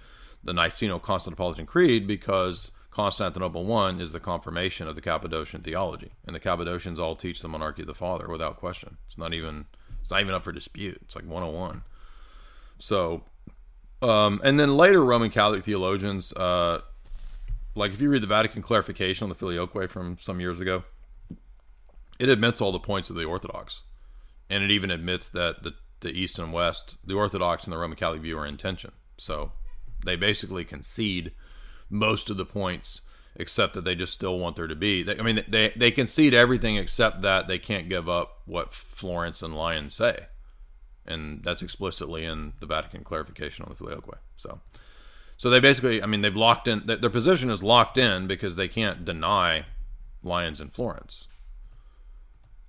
the 0.43 0.53
Niceno-Constantinopolitan 0.53 1.67
Creed 1.67 2.07
because 2.07 2.71
Constantinople 2.91 3.63
one 3.63 4.01
is 4.01 4.11
the 4.11 4.19
confirmation 4.19 4.87
of 4.87 4.95
the 4.95 5.01
Cappadocian 5.01 5.61
theology, 5.61 6.11
and 6.27 6.35
the 6.35 6.41
Cappadocians 6.41 6.99
all 6.99 7.15
teach 7.15 7.41
the 7.41 7.47
monarchy 7.47 7.83
of 7.83 7.87
the 7.87 7.95
Father 7.95 8.27
without 8.27 8.57
question. 8.57 8.97
It's 9.07 9.17
not 9.17 9.33
even 9.33 9.65
it's 10.01 10.11
not 10.11 10.19
even 10.19 10.33
up 10.33 10.43
for 10.43 10.51
dispute. 10.51 10.99
It's 11.03 11.15
like 11.15 11.25
101. 11.25 11.83
So, 12.79 13.23
um, 14.01 14.41
and 14.43 14.59
then 14.59 14.75
later 14.75 15.05
Roman 15.05 15.29
Catholic 15.29 15.63
theologians, 15.63 16.33
uh, 16.33 16.81
like 17.75 17.93
if 17.93 18.01
you 18.01 18.10
read 18.10 18.21
the 18.21 18.27
Vatican 18.27 18.62
clarification 18.62 19.25
on 19.25 19.29
the 19.29 19.36
Filioque 19.36 19.89
from 19.89 20.17
some 20.19 20.39
years 20.39 20.60
ago, 20.60 20.84
it 22.19 22.29
admits 22.29 22.62
all 22.62 22.71
the 22.71 22.79
points 22.79 23.10
of 23.10 23.15
the 23.15 23.25
Orthodox, 23.25 23.81
and 24.49 24.63
it 24.63 24.71
even 24.71 24.91
admits 24.91 25.27
that 25.29 25.63
the 25.63 25.73
the 26.01 26.12
East 26.12 26.39
and 26.39 26.51
West, 26.51 26.95
the 27.05 27.13
Orthodox 27.13 27.63
and 27.63 27.73
the 27.73 27.77
Roman 27.77 27.95
Catholic 27.95 28.21
view 28.21 28.38
are 28.38 28.45
in 28.45 28.57
tension. 28.57 28.91
So 29.17 29.51
they 30.03 30.15
basically 30.15 30.65
concede 30.65 31.31
most 31.89 32.29
of 32.29 32.38
the 32.38 32.45
points, 32.45 33.01
except 33.36 33.75
that 33.75 33.86
they 33.86 33.93
just 33.95 34.13
still 34.13 34.39
want 34.39 34.55
there 34.55 34.67
to 34.67 34.75
be. 34.75 35.03
They, 35.03 35.17
I 35.17 35.21
mean, 35.21 35.43
they 35.47 35.71
they 35.75 35.91
concede 35.91 36.34
everything 36.34 36.75
except 36.75 37.21
that 37.21 37.47
they 37.47 37.60
can't 37.60 37.88
give 37.88 38.10
up 38.10 38.41
what 38.45 38.73
Florence 38.73 39.41
and 39.41 39.55
Lyons 39.55 39.95
say, 39.95 40.25
and 41.05 41.43
that's 41.43 41.62
explicitly 41.62 42.25
in 42.25 42.53
the 42.60 42.65
Vatican 42.65 43.03
clarification 43.03 43.63
on 43.63 43.69
the 43.69 43.75
Filioque. 43.75 44.19
So. 44.36 44.60
So 45.41 45.49
they 45.49 45.60
basically, 45.60 46.04
I 46.04 46.06
mean, 46.06 46.21
they've 46.21 46.36
locked 46.36 46.67
in. 46.67 46.84
Their 46.86 47.10
position 47.10 47.49
is 47.49 47.63
locked 47.63 47.97
in 47.97 48.27
because 48.27 48.58
they 48.58 48.67
can't 48.67 49.04
deny 49.04 49.65
Lyons 50.21 50.60
and 50.60 50.71
Florence 50.71 51.25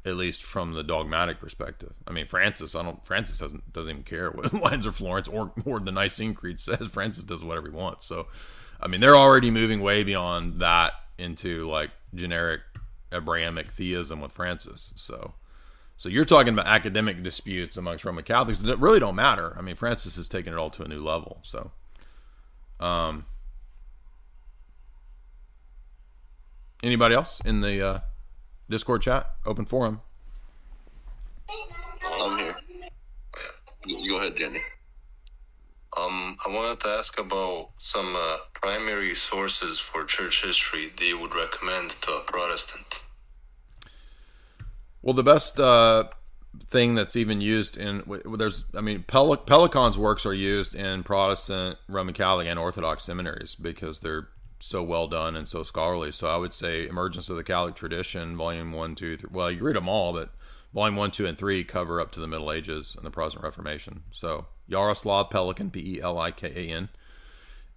at 0.07 0.17
least 0.17 0.43
from 0.43 0.73
the 0.73 0.83
dogmatic 0.83 1.39
perspective. 1.39 1.93
I 2.09 2.13
mean, 2.13 2.27
Francis, 2.27 2.75
I 2.75 2.83
don't. 2.83 3.05
Francis 3.05 3.41
doesn't 3.41 3.75
doesn't 3.75 3.91
even 3.91 4.03
care 4.05 4.31
what 4.31 4.55
Lyons 4.63 4.87
or 4.87 4.93
Florence 4.93 5.29
or 5.29 5.53
or 5.67 5.81
the 5.81 5.93
Nicene 5.93 6.33
Creed 6.33 6.61
says. 6.61 6.87
Francis 6.91 7.25
does 7.25 7.45
whatever 7.45 7.69
he 7.69 7.77
wants. 7.77 8.07
So, 8.07 8.29
I 8.81 8.89
mean, 8.89 9.03
they're 9.03 9.15
already 9.15 9.51
moving 9.51 9.83
way 9.83 10.03
beyond 10.03 10.59
that 10.63 10.95
into 11.19 11.69
like 11.69 11.91
generic 12.15 12.63
Abrahamic 13.13 13.71
theism 13.71 14.23
with 14.23 14.33
Francis. 14.33 14.95
So, 14.97 15.35
so 15.99 16.09
you're 16.09 16.25
talking 16.25 16.55
about 16.55 16.69
academic 16.69 17.23
disputes 17.23 17.77
amongst 17.77 18.07
Roman 18.07 18.25
Catholics 18.25 18.61
that 18.61 18.79
really 18.79 18.99
don't 18.99 19.15
matter. 19.15 19.55
I 19.59 19.61
mean, 19.61 19.77
Francis 19.77 20.17
has 20.17 20.27
taken 20.27 20.55
it 20.55 20.57
all 20.57 20.71
to 20.71 20.85
a 20.85 20.89
new 20.89 21.05
level. 21.05 21.41
So, 21.43 21.73
um, 22.83 23.25
anybody 26.83 27.15
else 27.15 27.41
in 27.45 27.61
the 27.61 27.87
uh, 27.87 27.99
Discord 28.69 29.03
chat, 29.03 29.31
open 29.47 29.65
forum. 29.65 30.01
I'm 32.21 32.39
here. 32.39 32.57
Go 34.09 34.19
ahead, 34.19 34.37
Danny. 34.37 34.61
Um, 35.97 36.39
I 36.45 36.49
wanted 36.49 36.81
to 36.81 36.89
ask 36.89 37.19
about 37.19 37.71
some 37.79 38.17
uh, 38.17 38.37
primary 38.55 39.15
sources 39.15 39.79
for 39.79 40.05
church 40.05 40.43
history 40.43 40.91
that 40.97 41.05
you 41.05 41.19
would 41.19 41.35
recommend 41.35 41.97
to 42.03 42.13
a 42.13 42.21
Protestant. 42.21 43.01
Well, 45.03 45.15
the 45.15 45.23
best 45.23 45.61
uh, 45.61 46.05
thing 46.69 46.95
that's 46.95 47.17
even 47.17 47.41
used 47.41 47.77
in 47.77 48.03
there's, 48.37 48.65
I 48.75 48.81
mean, 48.81 49.05
Pel- 49.05 49.37
Pelikan's 49.37 49.97
works 49.97 50.27
are 50.27 50.35
used 50.35 50.75
in 50.75 51.03
Protestant, 51.03 51.79
Roman 51.89 52.15
Catholic, 52.15 52.47
and 52.47 52.59
Orthodox 52.59 53.05
seminaries 53.05 53.55
because 53.55 54.01
they're 54.01 54.29
so 54.59 54.83
well 54.83 55.09
done 55.09 55.35
and 55.35 55.49
so 55.49 55.63
scholarly. 55.63 56.13
So 56.13 56.29
I 56.29 56.37
would 56.37 56.53
say 56.53 56.87
Emergence 56.87 57.29
of 57.29 57.37
the 57.37 57.45
Catholic 57.45 57.75
Tradition, 57.75 58.37
Volume 58.37 58.73
One, 58.73 58.95
Two, 58.95 59.17
three. 59.17 59.31
Well, 59.33 59.51
you 59.51 59.63
read 59.63 59.77
them 59.77 59.89
all, 59.89 60.13
but 60.13 60.31
Volume 60.73 60.97
One, 60.97 61.11
Two, 61.11 61.27
and 61.27 61.37
Three 61.37 61.65
cover 61.65 62.01
up 62.01 62.13
to 62.13 62.21
the 62.21 62.29
Middle 62.29 62.53
Ages 62.53 62.95
and 62.97 63.05
the 63.05 63.11
Protestant 63.11 63.45
Reformation. 63.45 64.03
So 64.13 64.47
Jaroslav 64.71 65.31
Pelikan, 65.31 65.73
P 65.73 65.97
E 65.97 66.01
L 66.01 66.19
I 66.19 66.31
K 66.31 66.53
A 66.55 66.75
N, 66.75 66.89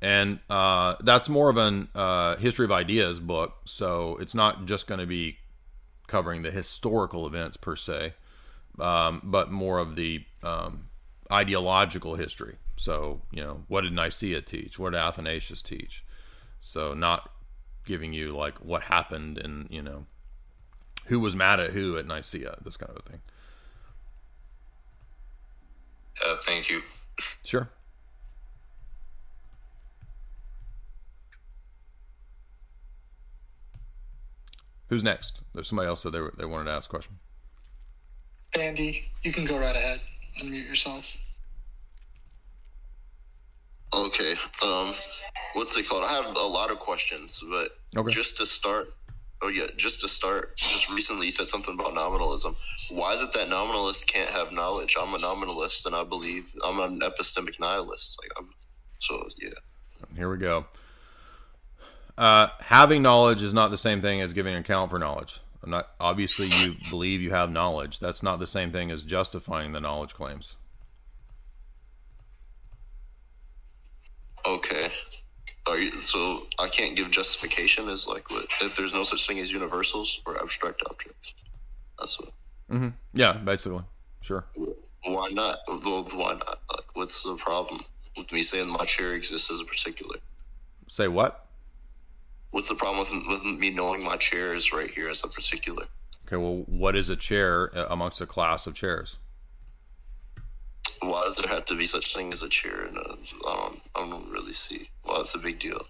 and 0.01 0.39
uh, 0.49 0.95
that's 1.01 1.27
more 1.27 1.49
of 1.49 1.57
an 1.57 1.87
uh, 1.95 2.35
history 2.35 2.65
of 2.65 2.71
ideas 2.71 3.19
book. 3.19 3.53
So 3.65 4.17
it's 4.17 4.35
not 4.35 4.65
just 4.65 4.85
going 4.85 4.99
to 4.99 5.07
be 5.07 5.37
covering 6.07 6.43
the 6.43 6.51
historical 6.51 7.25
events 7.25 7.57
per 7.57 7.75
se, 7.75 8.13
um, 8.79 9.21
but 9.23 9.51
more 9.51 9.79
of 9.79 9.95
the 9.95 10.25
um, 10.43 10.87
ideological 11.31 12.15
history. 12.15 12.57
So 12.77 13.21
you 13.31 13.43
know, 13.43 13.63
what 13.67 13.81
did 13.81 13.93
Nicaea 13.93 14.41
teach? 14.41 14.77
What 14.77 14.91
did 14.91 14.99
Athanasius 14.99 15.61
teach? 15.61 16.03
So 16.59 16.93
not 16.93 17.29
giving 17.85 18.13
you 18.13 18.35
like 18.35 18.57
what 18.57 18.83
happened 18.83 19.37
and 19.37 19.67
you 19.69 19.81
know 19.81 20.07
who 21.05 21.19
was 21.19 21.35
mad 21.35 21.59
at 21.59 21.71
who 21.71 21.97
at 21.97 22.07
Nicaea, 22.07 22.57
this 22.63 22.77
kind 22.77 22.91
of 22.91 22.97
a 23.05 23.09
thing. 23.09 23.21
Uh, 26.25 26.35
thank 26.43 26.69
you. 26.69 26.81
Sure. 27.43 27.69
Who's 34.89 35.03
next? 35.03 35.41
There's 35.53 35.67
somebody 35.67 35.87
else 35.87 36.03
that 36.03 36.11
they, 36.11 36.21
they 36.37 36.45
wanted 36.45 36.65
to 36.65 36.71
ask 36.71 36.87
a 36.87 36.89
question. 36.89 37.17
Andy, 38.57 39.05
you 39.23 39.31
can 39.31 39.45
go 39.45 39.57
right 39.57 39.75
ahead. 39.75 40.01
Unmute 40.41 40.67
yourself. 40.67 41.05
Okay. 43.93 44.33
Um, 44.63 44.93
what's 45.53 45.75
it 45.77 45.87
called? 45.87 46.03
I 46.03 46.11
have 46.11 46.35
a 46.35 46.39
lot 46.39 46.71
of 46.71 46.79
questions, 46.79 47.43
but 47.49 47.69
okay. 47.99 48.13
just 48.13 48.37
to 48.37 48.45
start. 48.45 48.93
Oh 49.41 49.49
yeah, 49.49 49.65
just 49.77 50.01
to 50.01 50.07
start. 50.07 50.57
Just 50.57 50.89
recently, 50.89 51.27
you 51.27 51.31
said 51.31 51.47
something 51.47 51.73
about 51.73 51.93
nominalism. 51.93 52.55
Why 52.89 53.13
is 53.13 53.21
it 53.21 53.33
that 53.33 53.49
nominalists 53.49 54.03
can't 54.03 54.29
have 54.31 54.51
knowledge? 54.51 54.95
I'm 54.99 55.13
a 55.13 55.17
nominalist, 55.17 55.85
and 55.85 55.95
I 55.95 56.03
believe 56.03 56.53
I'm 56.65 56.79
an 56.79 57.01
epistemic 57.01 57.59
nihilist. 57.59 58.17
Like, 58.21 58.31
I'm, 58.37 58.49
so 58.99 59.27
yeah. 59.41 59.49
Here 60.15 60.29
we 60.29 60.37
go. 60.37 60.65
Uh, 62.17 62.47
having 62.59 63.01
knowledge 63.01 63.43
is 63.43 63.53
not 63.53 63.71
the 63.71 63.77
same 63.77 64.01
thing 64.01 64.21
as 64.21 64.31
giving 64.33 64.55
account 64.55 64.89
for 64.89 64.99
knowledge. 64.99 65.39
I'm 65.65 65.71
not 65.71 65.89
obviously 65.99 66.47
you 66.47 66.75
believe 66.91 67.21
you 67.21 67.31
have 67.31 67.49
knowledge. 67.49 67.99
That's 67.99 68.21
not 68.21 68.39
the 68.39 68.47
same 68.47 68.71
thing 68.71 68.91
as 68.91 69.01
justifying 69.03 69.71
the 69.71 69.81
knowledge 69.81 70.13
claims. 70.13 70.55
Okay. 74.47 74.89
Are 75.67 75.79
you, 75.79 75.91
so 75.93 76.45
I 76.59 76.67
can't 76.67 76.95
give 76.95 77.09
justification 77.09 77.89
as 77.89 78.07
like 78.07 78.29
what 78.29 78.45
if 78.61 78.75
there's 78.75 78.93
no 78.93 79.03
such 79.03 79.25
thing 79.25 79.39
as 79.39 79.51
universals 79.51 80.21
or 80.27 80.39
abstract 80.39 80.83
objects. 80.87 81.33
That's 81.97 82.19
what. 82.19 82.29
Mm-hmm. 82.71 82.89
Yeah, 83.15 83.33
basically, 83.33 83.83
sure. 84.21 84.45
Why 85.03 85.29
not? 85.31 85.59
Well, 85.67 86.07
why 86.13 86.33
not? 86.33 86.59
Like, 86.71 86.95
what's 86.95 87.23
the 87.23 87.35
problem 87.37 87.83
with 88.15 88.31
me 88.31 88.43
saying 88.43 88.69
my 88.69 88.85
chair 88.85 89.13
exists 89.13 89.51
as 89.51 89.61
a 89.61 89.65
particular? 89.65 90.17
Say 90.89 91.07
what? 91.07 91.44
What's 92.55 92.69
the 92.69 92.75
problem 92.75 93.05
with, 93.27 93.43
with 93.43 93.59
me 93.59 93.69
knowing 93.69 94.01
my 94.01 94.15
chair 94.15 94.53
is 94.53 94.71
right 94.71 94.89
here 94.89 95.09
as 95.09 95.21
a 95.25 95.27
particular? 95.27 95.83
Okay, 96.25 96.37
well, 96.37 96.63
what 96.67 96.95
is 96.95 97.09
a 97.09 97.17
chair 97.17 97.69
uh, 97.77 97.87
amongst 97.89 98.21
a 98.21 98.25
class 98.25 98.65
of 98.65 98.73
chairs? 98.73 99.17
why 101.01 101.21
does 101.25 101.35
there 101.35 101.51
have 101.51 101.65
to 101.65 101.75
be 101.75 101.85
such 101.85 102.15
thing 102.15 102.31
as 102.31 102.43
a 102.43 102.47
chair? 102.47 102.85
And 102.85 102.97
I 102.97 103.01
don't, 103.01 103.81
I 103.93 104.09
don't 104.09 104.29
really 104.29 104.53
see 104.53 104.89
why 105.03 105.17
it's 105.19 105.35
a 105.35 105.37
big 105.37 105.59
deal. 105.59 105.85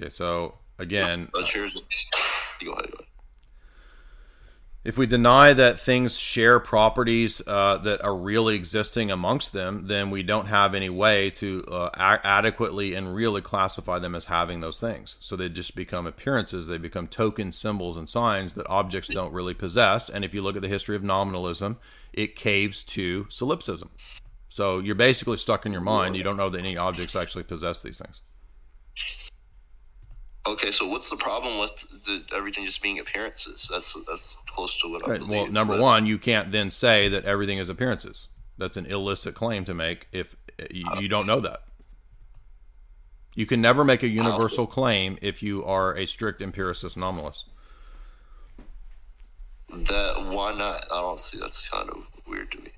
Okay, 0.00 0.08
so 0.08 0.54
again, 0.78 1.28
a 1.38 1.42
chair. 1.42 1.66
Is, 1.66 1.84
go 2.64 2.72
ahead. 2.72 2.90
Go 2.90 2.96
ahead. 2.96 3.07
If 4.84 4.96
we 4.96 5.06
deny 5.06 5.52
that 5.52 5.80
things 5.80 6.16
share 6.16 6.60
properties 6.60 7.42
uh, 7.46 7.78
that 7.78 8.00
are 8.02 8.16
really 8.16 8.54
existing 8.54 9.10
amongst 9.10 9.52
them, 9.52 9.88
then 9.88 10.10
we 10.10 10.22
don't 10.22 10.46
have 10.46 10.74
any 10.74 10.88
way 10.88 11.30
to 11.32 11.64
uh, 11.68 11.90
a- 11.92 12.26
adequately 12.26 12.94
and 12.94 13.14
really 13.14 13.42
classify 13.42 13.98
them 13.98 14.14
as 14.14 14.26
having 14.26 14.60
those 14.60 14.78
things. 14.78 15.16
So 15.20 15.34
they 15.34 15.48
just 15.48 15.74
become 15.74 16.06
appearances. 16.06 16.68
They 16.68 16.78
become 16.78 17.08
token 17.08 17.50
symbols 17.52 17.96
and 17.96 18.08
signs 18.08 18.54
that 18.54 18.68
objects 18.68 19.08
don't 19.08 19.32
really 19.32 19.52
possess. 19.52 20.08
And 20.08 20.24
if 20.24 20.32
you 20.32 20.42
look 20.42 20.56
at 20.56 20.62
the 20.62 20.68
history 20.68 20.96
of 20.96 21.02
nominalism, 21.02 21.78
it 22.12 22.36
caves 22.36 22.82
to 22.84 23.26
solipsism. 23.28 23.90
So 24.48 24.78
you're 24.78 24.94
basically 24.94 25.36
stuck 25.36 25.66
in 25.66 25.72
your 25.72 25.82
mind. 25.82 26.16
You 26.16 26.22
don't 26.22 26.36
know 26.36 26.50
that 26.50 26.58
any 26.58 26.76
objects 26.76 27.14
actually 27.16 27.44
possess 27.44 27.82
these 27.82 27.98
things. 27.98 28.20
Okay, 30.46 30.70
so 30.70 30.86
what's 30.86 31.10
the 31.10 31.16
problem 31.16 31.58
with 31.58 31.84
the, 32.04 32.24
everything 32.34 32.64
just 32.64 32.82
being 32.82 32.98
appearances? 32.98 33.68
That's 33.70 33.92
that's 34.06 34.38
close 34.46 34.80
to 34.80 34.90
what 34.90 35.06
right. 35.06 35.16
I 35.16 35.18
believe. 35.18 35.30
Well, 35.30 35.46
number 35.52 35.74
but... 35.74 35.82
one, 35.82 36.06
you 36.06 36.18
can't 36.18 36.52
then 36.52 36.70
say 36.70 37.08
that 37.08 37.24
everything 37.24 37.58
is 37.58 37.68
appearances. 37.68 38.28
That's 38.56 38.76
an 38.76 38.86
illicit 38.86 39.34
claim 39.34 39.64
to 39.66 39.74
make 39.74 40.08
if 40.12 40.36
eh, 40.58 40.66
you, 40.70 40.86
you 41.00 41.08
don't 41.08 41.26
know 41.26 41.40
that. 41.40 41.62
You 43.34 43.46
can 43.46 43.60
never 43.60 43.84
make 43.84 44.02
a 44.02 44.08
universal 44.08 44.66
claim 44.66 45.18
if 45.22 45.42
you 45.42 45.64
are 45.64 45.94
a 45.96 46.06
strict 46.06 46.42
empiricist 46.42 46.96
nominalist. 46.96 47.44
That 49.68 50.30
why 50.30 50.54
not? 50.54 50.84
I 50.90 51.00
don't 51.00 51.20
see. 51.20 51.38
That's 51.38 51.68
kind 51.68 51.88
of 51.90 51.98
weird 52.26 52.50
to 52.52 52.58
me. 52.58 52.70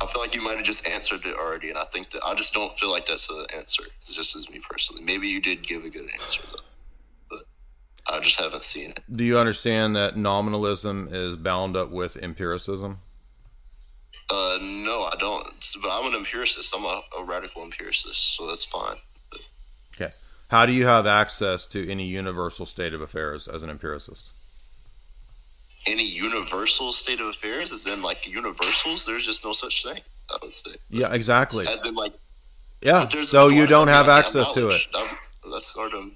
I 0.00 0.06
feel 0.06 0.20
like 0.20 0.34
you 0.34 0.42
might 0.42 0.56
have 0.56 0.64
just 0.64 0.86
answered 0.88 1.24
it 1.24 1.36
already, 1.36 1.70
and 1.70 1.78
I 1.78 1.84
think 1.84 2.10
that 2.10 2.22
I 2.24 2.34
just 2.34 2.52
don't 2.52 2.76
feel 2.78 2.90
like 2.90 3.06
that's 3.06 3.30
an 3.30 3.46
answer. 3.56 3.84
Just 4.08 4.36
as 4.36 4.48
me 4.50 4.60
personally, 4.68 5.02
maybe 5.02 5.26
you 5.26 5.40
did 5.40 5.66
give 5.66 5.84
a 5.84 5.90
good 5.90 6.08
answer 6.20 6.42
though, 6.50 6.64
but 7.30 8.14
I 8.14 8.20
just 8.20 8.38
haven't 8.38 8.62
seen 8.62 8.90
it. 8.90 9.00
Do 9.10 9.24
you 9.24 9.38
understand 9.38 9.96
that 9.96 10.16
nominalism 10.16 11.08
is 11.10 11.36
bound 11.36 11.76
up 11.76 11.90
with 11.90 12.16
empiricism? 12.16 12.98
Uh, 14.28 14.58
no, 14.60 15.02
I 15.02 15.14
don't. 15.18 15.46
But 15.82 15.90
I'm 15.90 16.12
an 16.12 16.18
empiricist. 16.18 16.74
I'm 16.76 16.84
a, 16.84 17.00
a 17.18 17.24
radical 17.24 17.62
empiricist, 17.62 18.36
so 18.36 18.46
that's 18.46 18.64
fine. 18.64 18.96
Okay. 19.94 20.12
How 20.48 20.66
do 20.66 20.72
you 20.72 20.86
have 20.86 21.06
access 21.06 21.64
to 21.66 21.90
any 21.90 22.06
universal 22.06 22.66
state 22.66 22.92
of 22.92 23.00
affairs 23.00 23.48
as 23.48 23.62
an 23.62 23.70
empiricist? 23.70 24.30
Any 25.88 26.04
universal 26.04 26.92
state 26.92 27.20
of 27.20 27.28
affairs 27.28 27.70
is 27.70 27.86
in 27.86 28.02
like 28.02 28.28
universals. 28.28 29.06
There's 29.06 29.24
just 29.24 29.44
no 29.44 29.52
such 29.52 29.84
thing. 29.84 30.00
I 30.30 30.38
would 30.42 30.52
say. 30.54 30.72
Yeah, 30.90 31.12
exactly. 31.12 31.66
As 31.68 31.84
in 31.84 31.94
like. 31.94 32.12
Yeah. 32.82 33.08
So 33.08 33.48
you 33.48 33.66
don't 33.66 33.88
have 33.88 34.08
access 34.08 34.52
to 34.52 34.68
it. 34.70 34.86
That- 34.92 35.16
That's 35.50 35.70
hard 35.72 35.92
to. 35.92 36.10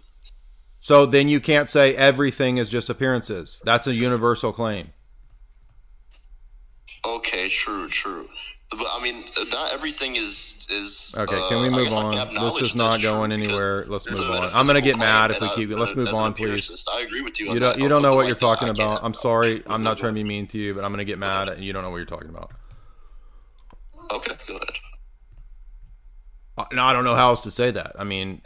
So 0.81 1.07
then 1.07 1.29
you 1.29 1.41
can't 1.41 1.69
say 1.69 1.95
everything 1.95 2.57
is 2.57 2.69
just 2.69 2.89
appearances. 2.89 3.61
That's 3.65 3.87
a 3.87 3.95
universal 3.95 4.53
claim. 4.53 4.91
Okay, 7.07 7.49
true, 7.49 7.89
true. 7.89 8.29
But 8.71 8.87
I 8.89 9.03
mean, 9.03 9.25
not 9.51 9.73
everything 9.73 10.15
is 10.17 10.67
is. 10.71 11.13
Okay, 11.19 11.37
uh, 11.37 11.49
can 11.49 11.63
we 11.63 11.69
move 11.71 11.89
guess 11.89 11.95
I 11.95 12.03
can 12.03 12.13
have 12.13 12.29
on? 12.37 12.53
This 12.55 12.63
is 12.71 12.77
not 12.77 13.03
going 13.03 13.33
anywhere. 13.33 13.85
Let's 13.89 14.09
move 14.09 14.21
on. 14.31 14.49
I'm 14.55 14.67
gonna 14.67 14.81
get 14.81 14.97
mad 14.97 15.33
if 15.33 15.41
we 15.41 15.49
keep. 15.57 15.71
I- 15.71 15.75
Let's 15.75 15.97
move 15.97 16.15
on, 16.15 16.33
please. 16.35 16.87
I 16.93 17.01
agree 17.03 17.21
with 17.21 17.41
you. 17.41 17.53
You 17.53 17.59
don't. 17.59 17.75
that. 17.77 17.83
You 17.83 17.89
don't 17.89 18.01
know 18.03 18.15
what 18.15 18.27
you're 18.27 18.37
like 18.37 18.41
talking 18.41 18.69
I 18.69 18.73
about. 18.73 19.01
I'm 19.03 19.15
sorry. 19.15 19.63
I'm 19.67 19.83
not 19.83 19.99
trying 19.99 20.15
to 20.15 20.21
be 20.21 20.25
mean 20.25 20.47
to 20.49 20.59
you, 20.59 20.73
but 20.75 20.85
I'm 20.85 20.93
gonna 20.93 21.05
get 21.05 21.19
mad 21.19 21.49
and 21.49 21.65
you. 21.65 21.73
Don't 21.73 21.83
know 21.83 21.91
what 21.91 21.97
you're 21.97 22.07
talking 22.07 22.29
about. 22.31 22.53
Okay, 24.13 24.35
go 24.47 24.55
ahead. 24.57 24.69
Uh, 26.59 26.65
No, 26.73 26.85
I 26.85 26.93
don't 26.93 27.05
know 27.05 27.15
how 27.17 27.31
else 27.31 27.41
to 27.43 27.51
say 27.51 27.71
that. 27.73 27.97
I 27.99 28.05
mean, 28.05 28.43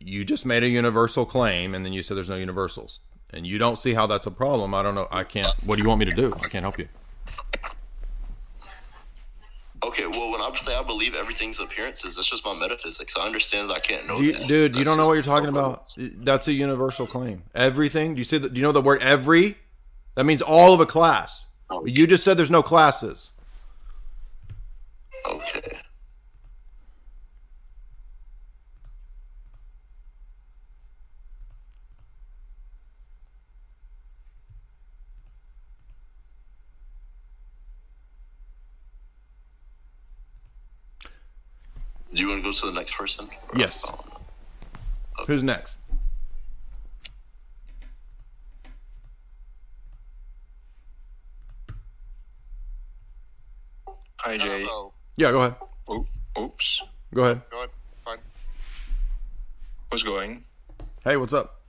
you 0.00 0.24
just 0.24 0.44
made 0.44 0.62
a 0.64 0.68
universal 0.68 1.24
claim, 1.24 1.74
and 1.74 1.84
then 1.84 1.92
you 1.92 2.02
said 2.02 2.16
there's 2.16 2.28
no 2.28 2.36
universals, 2.36 2.98
and 3.30 3.46
you 3.46 3.58
don't 3.58 3.78
see 3.78 3.94
how 3.94 4.06
that's 4.08 4.26
a 4.26 4.30
problem. 4.32 4.74
I 4.74 4.82
don't 4.82 4.94
know. 4.96 5.06
I 5.12 5.22
can't. 5.22 5.52
What 5.64 5.76
do 5.76 5.82
you 5.82 5.88
want 5.88 6.00
me 6.00 6.06
to 6.06 6.14
do? 6.16 6.34
I 6.42 6.48
can't 6.48 6.64
help 6.64 6.78
you. 6.80 6.88
Okay, 9.88 10.06
well, 10.06 10.30
when 10.30 10.42
I 10.42 10.50
say 10.56 10.76
I 10.76 10.82
believe 10.82 11.14
everything's 11.14 11.60
appearances, 11.60 12.16
that's 12.16 12.28
just 12.28 12.44
my 12.44 12.54
metaphysics. 12.54 13.14
I 13.18 13.24
understand 13.24 13.72
I 13.72 13.78
can't 13.78 14.06
know 14.06 14.20
You, 14.20 14.32
that. 14.32 14.46
dude, 14.46 14.76
you 14.76 14.84
don't 14.84 14.98
know 14.98 15.06
what 15.06 15.14
you're 15.14 15.22
talking 15.22 15.48
about. 15.48 15.90
That's 15.96 16.46
a 16.46 16.52
universal 16.52 17.06
claim. 17.06 17.42
Everything. 17.54 18.14
Do 18.14 18.18
you 18.18 18.24
see? 18.24 18.36
The, 18.36 18.50
do 18.50 18.56
you 18.56 18.62
know 18.62 18.72
the 18.72 18.82
word 18.82 19.00
every? 19.00 19.56
That 20.14 20.24
means 20.24 20.42
all 20.42 20.74
of 20.74 20.80
a 20.80 20.86
class. 20.86 21.46
Oh. 21.70 21.86
You 21.86 22.06
just 22.06 22.22
said 22.22 22.36
there's 22.36 22.50
no 22.50 22.62
classes. 22.62 23.30
Okay. 25.26 25.67
Do 42.18 42.24
you 42.24 42.30
want 42.30 42.42
to 42.42 42.48
go 42.48 42.52
to 42.52 42.66
the 42.66 42.72
next 42.72 42.96
person? 42.96 43.28
Or- 43.52 43.56
Yes. 43.60 43.84
Who's 45.28 45.44
next? 45.44 45.78
Hi, 54.16 54.36
Jay. 54.36 54.66
Yeah, 55.16 55.30
go 55.30 55.42
ahead. 55.42 55.54
Oh, 55.88 56.04
oops. 56.36 56.82
Go 57.14 57.22
ahead. 57.22 57.42
Go 57.52 57.58
ahead. 57.58 57.70
Fine. 58.04 58.18
What's 59.90 60.02
going? 60.02 60.42
Hey, 61.04 61.16
what's 61.16 61.32
up? 61.32 61.60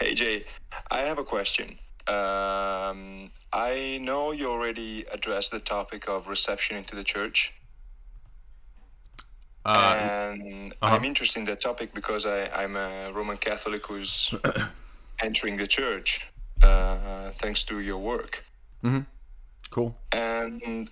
Hey, 0.00 0.14
Jay. 0.14 0.44
I 0.90 1.02
have 1.02 1.18
a 1.18 1.24
question. 1.24 1.78
Um, 2.08 3.30
I 3.52 4.00
know 4.02 4.32
you 4.32 4.50
already 4.50 5.04
addressed 5.12 5.52
the 5.52 5.60
topic 5.60 6.08
of 6.08 6.26
reception 6.26 6.76
into 6.76 6.96
the 6.96 7.04
church. 7.04 7.52
Uh, 9.68 10.32
and 10.32 10.72
uh-huh. 10.80 10.94
I'm 10.94 11.04
interested 11.04 11.40
in 11.40 11.44
that 11.44 11.60
topic 11.60 11.92
because 11.92 12.24
I, 12.24 12.46
I'm 12.48 12.74
a 12.74 13.12
Roman 13.12 13.36
Catholic 13.36 13.86
who's 13.86 14.32
entering 15.20 15.58
the 15.58 15.66
church 15.66 16.22
uh, 16.62 17.32
thanks 17.38 17.64
to 17.64 17.80
your 17.80 17.98
work. 17.98 18.42
cool. 19.70 19.94
And 20.12 20.88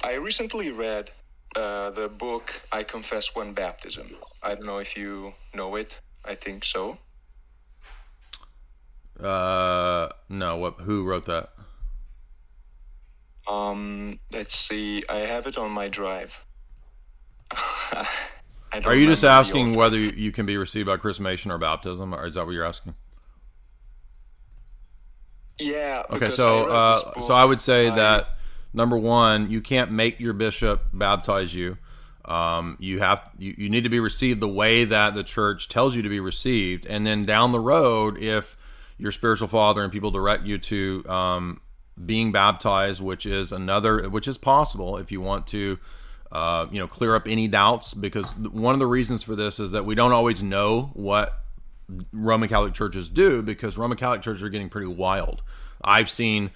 I 0.00 0.14
recently 0.14 0.70
read 0.70 1.10
uh, 1.54 1.90
the 1.90 2.08
book 2.08 2.50
I 2.72 2.82
Confess 2.82 3.34
One 3.34 3.52
Baptism. 3.52 4.16
I 4.42 4.54
don't 4.54 4.64
know 4.64 4.78
if 4.78 4.96
you 4.96 5.34
know 5.52 5.76
it. 5.76 5.94
I 6.24 6.34
think 6.34 6.64
so. 6.64 6.96
Uh, 9.20 10.08
no. 10.30 10.56
What? 10.56 10.80
Who 10.80 11.04
wrote 11.04 11.26
that? 11.26 11.50
Um, 13.46 14.18
let's 14.32 14.54
see. 14.54 15.04
I 15.10 15.18
have 15.18 15.46
it 15.46 15.58
on 15.58 15.70
my 15.70 15.88
drive. 15.88 16.34
Are 18.84 18.94
you 18.94 19.06
just 19.06 19.24
asking 19.24 19.74
whether 19.74 19.98
you 19.98 20.30
can 20.30 20.46
be 20.46 20.56
received 20.56 20.86
by 20.86 20.96
chrismation 20.98 21.50
or 21.50 21.58
baptism, 21.58 22.14
or 22.14 22.26
is 22.26 22.34
that 22.34 22.44
what 22.44 22.52
you're 22.52 22.64
asking? 22.64 22.94
Yeah. 25.58 26.04
Okay, 26.10 26.30
so 26.30 26.68
I 26.68 26.74
uh, 26.74 27.12
this 27.16 27.26
so. 27.26 27.34
I 27.34 27.44
would 27.44 27.60
say 27.60 27.88
I- 27.88 27.96
that 27.96 28.28
number 28.72 28.96
one, 28.96 29.50
you 29.50 29.60
can't 29.60 29.90
make 29.90 30.20
your 30.20 30.32
bishop 30.32 30.84
baptize 30.92 31.54
you. 31.54 31.78
Um, 32.24 32.76
you 32.78 32.98
have 32.98 33.22
you, 33.38 33.54
you 33.56 33.70
need 33.70 33.84
to 33.84 33.88
be 33.88 34.00
received 34.00 34.40
the 34.40 34.48
way 34.48 34.84
that 34.84 35.14
the 35.14 35.24
church 35.24 35.68
tells 35.68 35.96
you 35.96 36.02
to 36.02 36.08
be 36.08 36.20
received, 36.20 36.86
and 36.86 37.06
then 37.06 37.24
down 37.24 37.52
the 37.52 37.60
road, 37.60 38.18
if 38.18 38.56
your 38.98 39.12
spiritual 39.12 39.48
father 39.48 39.82
and 39.82 39.90
people 39.92 40.10
direct 40.10 40.44
you 40.44 40.58
to 40.58 41.04
um, 41.08 41.60
being 42.04 42.30
baptized, 42.30 43.00
which 43.00 43.24
is 43.24 43.50
another, 43.50 44.08
which 44.10 44.28
is 44.28 44.36
possible 44.36 44.98
if 44.98 45.10
you 45.10 45.20
want 45.20 45.46
to, 45.46 45.78
uh, 46.32 46.66
you 46.70 46.78
know, 46.78 46.86
clear 46.86 47.14
up 47.14 47.26
any 47.26 47.48
doubts. 47.48 47.94
Because 47.94 48.36
one 48.36 48.74
of 48.74 48.80
the 48.80 48.86
reasons 48.86 49.22
for 49.22 49.36
this 49.36 49.58
is 49.58 49.72
that 49.72 49.84
we 49.84 49.94
don't 49.94 50.12
always 50.12 50.42
know 50.42 50.90
what 50.94 51.40
Roman 52.12 52.48
Catholic 52.48 52.74
churches 52.74 53.08
do 53.08 53.42
because 53.42 53.78
Roman 53.78 53.96
Catholic 53.96 54.22
churches 54.22 54.42
are 54.42 54.48
getting 54.48 54.68
pretty 54.68 54.88
wild. 54.88 55.42
I've 55.82 56.10
seen 56.10 56.50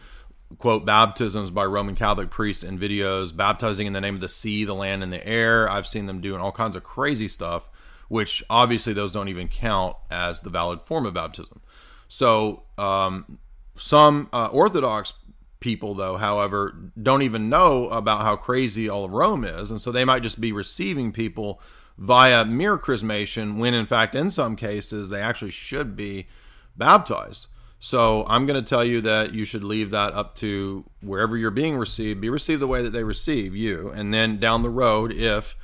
quote 0.59 0.85
baptisms 0.85 1.51
by 1.51 1.65
Roman 1.65 1.95
Catholic 1.95 2.31
priests 2.31 2.63
in 2.63 2.79
videos 2.79 3.35
baptizing 3.35 3.87
in 3.87 3.93
the 3.93 4.01
name 4.01 4.15
of 4.15 4.21
the 4.21 4.29
sea, 4.29 4.65
the 4.65 4.75
land, 4.75 5.03
and 5.03 5.13
the 5.13 5.27
air. 5.27 5.69
I've 5.71 5.87
seen 5.87 6.07
them 6.07 6.21
doing 6.21 6.41
all 6.41 6.53
kinds 6.53 6.77
of 6.77 6.83
crazy 6.83 7.29
stuff, 7.29 7.69
which 8.09 8.45
obviously 8.51 8.93
those 8.93 9.13
don't 9.13 9.29
even 9.29 9.49
count 9.49 9.97
as 10.11 10.41
the 10.41 10.51
valid 10.51 10.83
form 10.83 11.07
of 11.07 11.15
baptism. 11.15 11.63
So 12.09 12.65
um, 12.77 13.39
some 13.77 14.29
uh, 14.33 14.49
Orthodox 14.53 15.15
people, 15.63 15.95
though, 15.95 16.19
however, 16.19 16.77
don't 17.01 17.23
even 17.23 17.49
know 17.49 17.89
about 17.89 18.21
how 18.21 18.37
crazy 18.37 18.89
all 18.89 19.07
of 19.07 19.13
Rome 19.13 19.45
is, 19.45 19.71
and 19.71 19.81
so 19.81 19.91
they 19.91 20.05
might 20.05 20.23
just 20.23 20.41
be 20.41 20.53
receiving 20.53 21.13
people 21.13 21.61
via 21.99 22.45
mere 22.45 22.79
chrismation 22.79 23.59
when 23.59 23.75
in 23.75 23.87
fact 23.87 24.15
in 24.15 24.31
some 24.31 24.57
cases 24.57 25.09
they 25.09 25.21
actually 25.21 25.51
should 25.51 25.97
be 25.97 26.27
baptized. 26.77 27.47
So 27.79 28.25
i'm 28.29 28.47
going 28.47 28.63
to 28.63 28.69
tell 28.69 28.85
you 28.85 29.01
that 29.03 29.35
you 29.35 29.45
should 29.45 29.65
leave 29.65 29.91
that 29.91 30.15
up 30.15 30.35
to 30.37 30.85
wherever 31.01 31.37
you're 31.37 31.51
being 31.51 31.77
received. 31.77 32.21
Be 32.21 32.29
received 32.29 32.63
the 32.63 32.67
way 32.67 32.83
that 32.83 32.91
they 32.91 33.05
receive 33.05 33.55
you. 33.55 33.91
And 33.91 34.13
then 34.13 34.39
down 34.39 34.63
the 34.63 34.71
road 34.71 35.13
if 35.13 35.57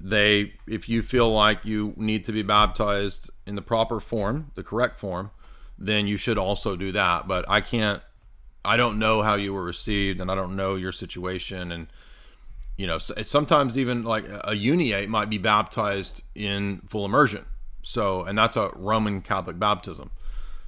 they 0.00 0.52
if 0.66 0.88
you 0.88 1.02
feel 1.02 1.32
like 1.32 1.64
you 1.64 1.94
need 1.96 2.24
to 2.26 2.32
be 2.32 2.42
baptized 2.42 3.30
in 3.46 3.54
the 3.54 3.62
proper 3.62 4.00
form 4.00 4.50
the 4.54 4.62
correct 4.62 4.98
form 4.98 5.30
then 5.78 6.06
you 6.06 6.16
should 6.16 6.38
also 6.38 6.76
do 6.76 6.92
that. 6.92 7.26
But 7.26 7.44
i 7.48 7.60
can't 7.60 8.02
i 8.64 8.76
don't 8.76 8.98
know 8.98 9.22
how 9.22 9.34
you 9.34 9.52
were 9.52 9.64
received 9.64 10.20
and 10.20 10.30
i 10.30 10.34
don't 10.34 10.56
know 10.56 10.74
your 10.74 10.92
situation 10.92 11.72
and 11.72 11.86
you 12.76 12.86
know, 12.86 12.98
sometimes 12.98 13.78
even 13.78 14.02
like 14.02 14.24
a 14.24 14.52
uniate 14.52 15.08
might 15.08 15.30
be 15.30 15.38
baptized 15.38 16.22
in 16.34 16.80
full 16.88 17.04
immersion. 17.04 17.44
So, 17.82 18.22
and 18.24 18.36
that's 18.36 18.56
a 18.56 18.70
Roman 18.74 19.20
Catholic 19.20 19.58
baptism. 19.58 20.10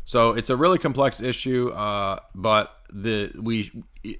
So 0.05 0.33
it's 0.33 0.51
a 0.51 0.57
really 0.57 0.79
complex 0.79 1.21
issue. 1.21 1.71
Uh, 1.71 2.21
but 2.35 2.73
the 2.93 3.33
we 3.41 3.73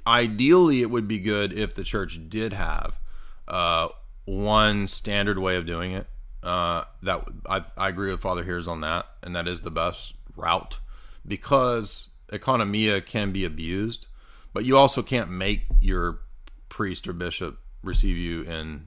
ideally 0.07 0.83
it 0.83 0.91
would 0.91 1.07
be 1.07 1.21
good 1.21 1.53
if 1.53 1.75
the 1.75 1.85
church 1.85 2.19
did 2.29 2.53
have 2.53 2.99
uh, 3.47 3.89
one 4.25 4.89
standard 4.89 5.39
way 5.39 5.57
of 5.57 5.67
doing 5.67 5.93
it. 5.93 6.09
Uh, 6.43 6.85
that 7.03 7.25
I, 7.49 7.65
I 7.77 7.89
agree 7.89 8.11
with 8.11 8.21
Father 8.21 8.43
Heers 8.45 8.67
on 8.67 8.81
that, 8.81 9.07
and 9.23 9.35
that 9.37 9.47
is 9.47 9.61
the 9.61 9.71
best 9.71 10.15
route 10.37 10.79
because 11.27 12.09
economia 12.33 13.05
can 13.05 13.33
be 13.33 13.45
abused, 13.45 14.07
but 14.53 14.65
you 14.65 14.77
also 14.77 15.03
can't 15.03 15.31
make 15.31 15.63
your 15.81 16.21
priest 16.69 17.07
or 17.07 17.13
bishop 17.13 17.59
receive 17.83 18.17
you 18.17 18.43
in 18.43 18.87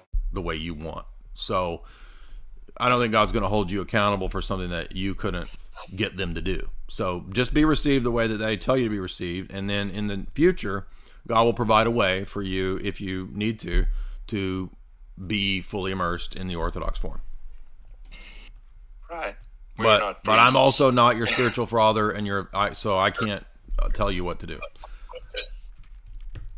The 0.33 0.41
way 0.41 0.55
you 0.55 0.73
want. 0.73 1.05
So 1.33 1.81
I 2.77 2.89
don't 2.89 3.01
think 3.01 3.11
God's 3.11 3.31
going 3.31 3.43
to 3.43 3.49
hold 3.49 3.71
you 3.71 3.81
accountable 3.81 4.29
for 4.29 4.41
something 4.41 4.69
that 4.69 4.95
you 4.95 5.15
couldn't 5.15 5.49
get 5.95 6.17
them 6.17 6.33
to 6.35 6.41
do. 6.41 6.69
So 6.87 7.25
just 7.31 7.53
be 7.53 7.65
received 7.65 8.05
the 8.05 8.11
way 8.11 8.27
that 8.27 8.37
they 8.37 8.57
tell 8.57 8.77
you 8.77 8.85
to 8.85 8.89
be 8.89 8.99
received. 8.99 9.51
And 9.51 9.69
then 9.69 9.89
in 9.89 10.07
the 10.07 10.25
future, 10.33 10.87
God 11.27 11.43
will 11.43 11.53
provide 11.53 11.87
a 11.87 11.91
way 11.91 12.25
for 12.25 12.41
you, 12.41 12.79
if 12.83 12.99
you 12.99 13.29
need 13.33 13.59
to, 13.61 13.85
to 14.27 14.69
be 15.27 15.61
fully 15.61 15.91
immersed 15.91 16.35
in 16.35 16.47
the 16.47 16.55
Orthodox 16.55 16.99
form. 16.99 17.21
Right. 19.09 19.35
We're 19.77 19.99
But 19.99 20.23
but 20.23 20.39
I'm 20.39 20.55
also 20.55 20.91
not 20.91 21.17
your 21.17 21.27
spiritual 21.27 21.65
father, 21.65 22.11
and 22.11 22.27
you're 22.27 22.49
I, 22.53 22.73
so 22.73 22.97
I 22.97 23.11
can't 23.11 23.45
tell 23.93 24.11
you 24.11 24.23
what 24.23 24.39
to 24.39 24.47
do. 24.47 24.59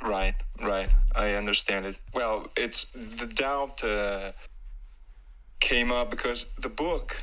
Right, 0.01 0.35
right. 0.65 0.89
I 1.15 1.33
understand 1.33 1.85
it. 1.85 1.95
Well, 2.13 2.47
it's 2.55 2.87
the 2.93 3.25
doubt 3.25 3.83
uh, 3.83 4.31
came 5.59 5.91
up 5.91 6.09
because 6.09 6.45
the 6.59 6.69
book 6.69 7.15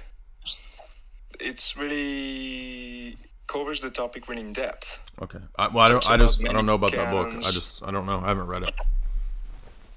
it's 1.40 1.76
really 1.76 3.16
covers 3.46 3.80
the 3.80 3.90
topic 3.90 4.28
really 4.28 4.42
in 4.42 4.52
depth. 4.52 4.98
Okay. 5.22 5.38
I, 5.58 5.68
well, 5.68 5.84
I 5.84 5.88
don't. 5.88 6.10
I 6.10 6.16
just. 6.16 6.46
I 6.48 6.52
don't 6.52 6.66
know 6.66 6.74
about 6.74 6.92
that 6.92 7.10
book. 7.10 7.34
I 7.34 7.50
just. 7.50 7.82
I 7.82 7.90
don't 7.90 8.06
know. 8.06 8.18
I 8.18 8.28
haven't 8.28 8.46
read 8.46 8.62
it. 8.64 8.74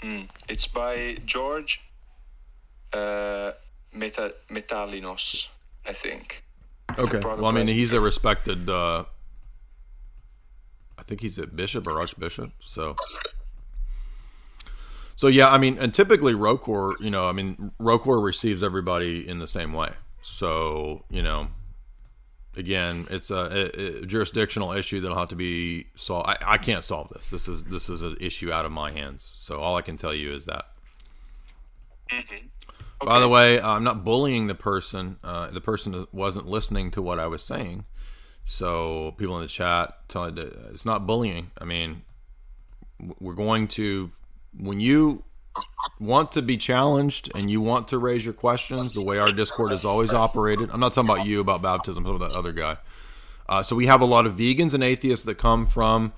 Mm. 0.02 0.28
It's 0.50 0.68
by 0.68 1.18
George 1.26 1.82
uh, 2.92 3.52
Meta- 3.94 4.36
Metallinos, 4.50 5.48
I 5.86 5.94
think. 5.94 6.44
It's 6.90 7.00
Okay. 7.00 7.20
Well, 7.20 7.46
I 7.46 7.52
mean, 7.52 7.68
he's 7.68 7.94
a 7.94 8.02
respected. 8.02 8.70
uh 8.70 9.06
I 10.98 11.04
think 11.04 11.22
he's 11.22 11.38
a 11.38 11.48
bishop 11.48 11.88
or 11.88 12.00
archbishop. 12.00 12.52
So. 12.64 12.96
So 15.16 15.28
yeah, 15.28 15.50
I 15.50 15.58
mean, 15.60 15.78
and 15.78 15.94
typically 15.94 16.34
ROCOR, 16.34 16.96
you 17.00 17.12
know, 17.12 17.30
I 17.30 17.34
mean, 17.34 17.72
ROCOR 17.80 18.20
receives 18.24 18.64
everybody 18.64 19.28
in 19.28 19.40
the 19.40 19.48
same 19.48 19.72
way. 19.72 19.92
So 20.22 21.06
you 21.10 21.22
know, 21.22 21.50
again, 22.58 23.08
it's 23.12 23.30
a, 23.30 23.70
a- 23.76 24.02
a 24.02 24.06
jurisdictional 24.06 24.72
issue 24.74 25.00
that'll 25.02 25.18
have 25.18 25.30
to 25.30 25.36
be 25.36 25.88
solved. 25.96 26.30
I, 26.30 26.38
I 26.54 26.58
can't 26.58 26.84
solve 26.84 27.10
this. 27.10 27.30
This 27.30 27.48
is 27.48 27.64
this 27.64 27.90
is 27.90 28.02
an 28.02 28.18
issue 28.20 28.52
out 28.52 28.66
of 28.66 28.72
my 28.72 28.92
hands. 28.92 29.32
So 29.38 29.60
all 29.60 29.76
I 29.76 29.82
can 29.82 29.98
tell 29.98 30.14
you 30.14 30.34
is 30.34 30.46
that. 30.46 30.66
By 33.06 33.20
the 33.20 33.28
way, 33.30 33.60
I'm 33.62 33.84
not 33.84 34.04
bullying 34.06 34.48
the 34.48 34.56
person. 34.56 35.18
Uh, 35.24 35.48
the 35.52 35.62
person 35.62 36.08
wasn't 36.12 36.48
listening 36.48 36.90
to 36.92 37.02
what 37.02 37.20
I 37.20 37.28
was 37.28 37.44
saying. 37.44 37.86
So 38.46 39.14
people 39.18 39.36
in 39.38 39.42
the 39.42 39.48
chat 39.48 40.08
tell 40.10 40.30
you 40.30 40.70
it's 40.72 40.86
not 40.86 41.08
bullying. 41.08 41.52
I 41.60 41.66
mean, 41.66 42.04
we're 43.20 43.34
going 43.34 43.68
to 43.70 44.12
when 44.58 44.80
you 44.80 45.24
want 46.00 46.32
to 46.32 46.42
be 46.42 46.58
challenged 46.58 47.32
and 47.36 47.50
you 47.50 47.62
want 47.62 47.88
to 47.88 47.98
raise 47.98 48.26
your 48.26 48.34
questions 48.34 48.94
the 48.94 49.02
way 49.02 49.18
our 49.18 49.32
discord 49.32 49.72
has 49.72 49.86
always 49.86 50.12
operated 50.12 50.70
i'm 50.72 50.80
not 50.80 50.94
talking 50.94 51.10
about 51.10 51.26
you 51.26 51.40
about 51.40 51.62
baptism 51.62 52.06
about 52.06 52.20
that 52.20 52.36
other 52.36 52.52
guy 52.52 52.78
uh, 53.50 53.62
so 53.62 53.76
we 53.76 53.86
have 53.86 54.02
a 54.02 54.06
lot 54.06 54.26
of 54.26 54.36
vegans 54.36 54.74
and 54.74 54.84
atheists 54.84 55.26
that 55.26 55.36
come 55.36 55.66
from 55.66 56.14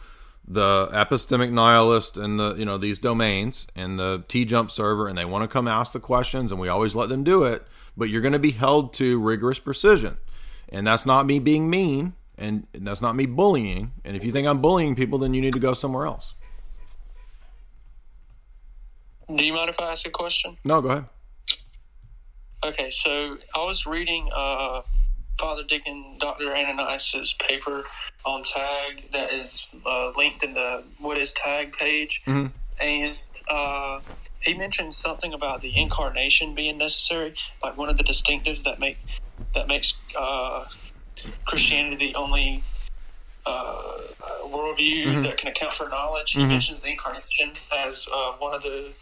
the 0.48 0.88
epistemic 0.94 1.52
nihilist 1.52 2.18
and 2.18 2.40
the 2.40 2.56
you 2.56 2.66
know 2.66 2.78
these 2.78 3.00
domains 3.00 3.66
and 3.76 3.98
the 3.98 4.20
TJump 4.28 4.70
server 4.70 5.08
and 5.08 5.18
they 5.18 5.26
want 5.26 5.44
to 5.44 5.48
come 5.48 5.68
ask 5.68 5.92
the 5.92 6.00
questions 6.00 6.52
and 6.52 6.60
we 6.60 6.68
always 6.68 6.96
let 6.96 7.10
them 7.10 7.24
do 7.24 7.44
it 7.44 7.66
but 7.98 8.10
you're 8.10 8.22
going 8.22 8.34
to 8.34 8.40
be 8.40 8.52
held 8.52 8.94
to 8.94 9.20
rigorous 9.20 9.58
precision 9.60 10.18
and 10.70 10.86
that's 10.86 11.06
not 11.06 11.26
me 11.26 11.40
being 11.40 11.70
mean 11.70 12.14
and 12.38 12.68
that's 12.74 13.02
not 13.02 13.16
me 13.16 13.26
bullying 13.26 13.92
and 14.04 14.16
if 14.16 14.24
you 14.26 14.32
think 14.32 14.48
i'm 14.48 14.62
bullying 14.62 14.96
people 14.96 15.18
then 15.20 15.34
you 15.34 15.42
need 15.42 15.54
to 15.54 15.60
go 15.60 15.74
somewhere 15.74 16.06
else 16.06 16.34
Do 19.34 19.44
you 19.44 19.54
mind 19.54 19.70
if 19.70 19.80
I 19.80 19.92
ask 19.92 20.06
a 20.08 20.12
question? 20.12 20.58
no 20.64 20.82
go 20.82 20.90
ahead 20.90 21.06
Okay, 22.64 22.90
so 22.90 23.38
I 23.54 23.60
was 23.64 23.86
reading 23.86 24.28
uh, 24.36 24.82
Father 25.40 25.62
Deacon 25.64 26.18
Dr. 26.20 26.52
Ananias's 26.56 27.34
paper 27.34 27.84
on 28.26 28.42
TAG 28.44 29.12
that 29.12 29.32
is 29.32 29.68
uh, 29.86 30.10
linked 30.18 30.42
in 30.42 30.56
the 30.56 30.84
What 30.98 31.16
is 31.20 31.32
TAG 31.34 31.74
page. 31.74 32.24
Mhm. 32.26 32.52
And 32.82 33.16
uh, 33.48 34.00
he 34.42 34.56
mentioned 34.56 34.96
something 34.96 35.32
about 35.34 35.62
the 35.62 35.78
incarnation 35.78 36.56
being 36.56 36.80
necessary, 36.80 37.36
like 37.62 37.78
one 37.78 37.90
of 37.90 37.98
the 37.98 38.04
distinctives 38.04 38.64
that 38.64 38.80
make 38.80 38.98
that 39.56 39.68
makes 39.68 39.94
uh, 40.18 40.66
Christianity 41.46 42.12
the 42.12 42.16
only 42.16 42.64
uh, 43.48 43.50
uh, 43.50 44.48
worldview 44.48 45.06
Mhm. 45.06 45.24
that 45.24 45.38
can 45.38 45.50
account 45.50 45.76
for 45.76 45.88
knowledge. 45.88 46.32
He 46.32 46.40
Mhm. 46.40 46.50
mentions 46.50 46.80
the 46.82 46.90
incarnation 46.90 47.54
as 47.72 48.08
uh, 48.12 48.32
one 48.34 48.56
of 48.56 48.64
the 48.64 48.94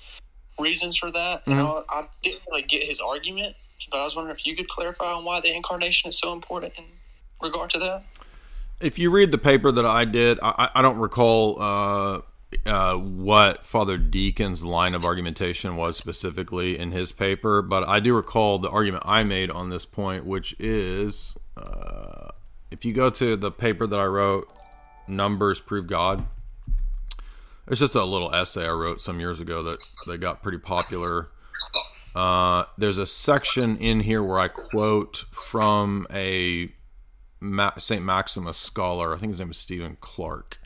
reasons 0.59 0.97
for 0.97 1.09
that. 1.11 1.45
Mhm. 1.45 1.83
I, 1.89 1.99
I 1.99 2.07
didn't 2.21 2.41
really 2.49 2.61
get 2.63 2.83
his 2.83 2.99
argument, 2.99 3.55
but 3.89 3.99
I 4.01 4.03
was 4.03 4.15
wondering 4.15 4.35
if 4.37 4.45
you 4.45 4.55
could 4.55 4.67
clarify 4.67 5.11
on 5.13 5.23
why 5.25 5.39
the 5.39 5.53
incarnation 5.53 6.09
is 6.09 6.17
so 6.19 6.33
important 6.33 6.73
in 6.77 6.85
regard 7.41 7.69
to 7.71 7.79
that. 7.79 8.03
if 8.81 8.99
you 8.99 9.09
read 9.09 9.31
the 9.31 9.37
paper 9.37 9.71
that 9.71 9.85
I 9.85 10.03
did, 10.03 10.37
I, 10.43 10.49
I- 10.65 10.79
I 10.79 10.81
don't 10.81 10.97
recall 10.97 11.61
uh, 12.65 12.95
what 12.95 13.65
Father 13.65 13.97
Deacon's 13.97 14.63
line 14.63 14.95
of 14.95 15.03
argumentation 15.03 15.75
was 15.75 15.97
specifically 15.97 16.77
in 16.77 16.91
his 16.91 17.11
paper, 17.11 17.61
but 17.61 17.87
I 17.87 17.99
do 17.99 18.15
recall 18.15 18.59
the 18.59 18.69
argument 18.69 19.03
I 19.05 19.23
made 19.23 19.51
on 19.51 19.69
this 19.69 19.85
point, 19.85 20.25
which 20.25 20.55
is 20.59 21.35
uh, 21.57 22.29
if 22.71 22.85
you 22.85 22.93
go 22.93 23.09
to 23.09 23.35
the 23.35 23.51
paper 23.51 23.85
that 23.85 23.99
I 23.99 24.05
wrote, 24.05 24.49
Numbers 25.07 25.59
Prove 25.59 25.87
God. 25.87 26.25
It's 27.67 27.79
just 27.79 27.95
a 27.95 28.03
little 28.03 28.33
essay 28.33 28.65
I 28.65 28.71
wrote 28.71 29.01
some 29.01 29.19
years 29.19 29.39
ago 29.39 29.63
that, 29.63 29.79
that 30.07 30.17
got 30.17 30.43
pretty 30.43 30.57
popular. 30.57 31.29
Uh, 32.15 32.65
there's 32.77 32.97
a 32.97 33.07
section 33.07 33.77
in 33.77 34.01
here 34.01 34.21
where 34.21 34.39
I 34.39 34.47
quote 34.47 35.25
from 35.31 36.05
a 36.11 36.71
Ma- 37.39 37.77
St. 37.77 38.03
Maximus 38.03 38.57
scholar. 38.57 39.15
I 39.15 39.17
think 39.17 39.31
his 39.31 39.39
name 39.39 39.51
is 39.51 39.57
Stephen 39.57 39.97
Clark. 39.99 40.59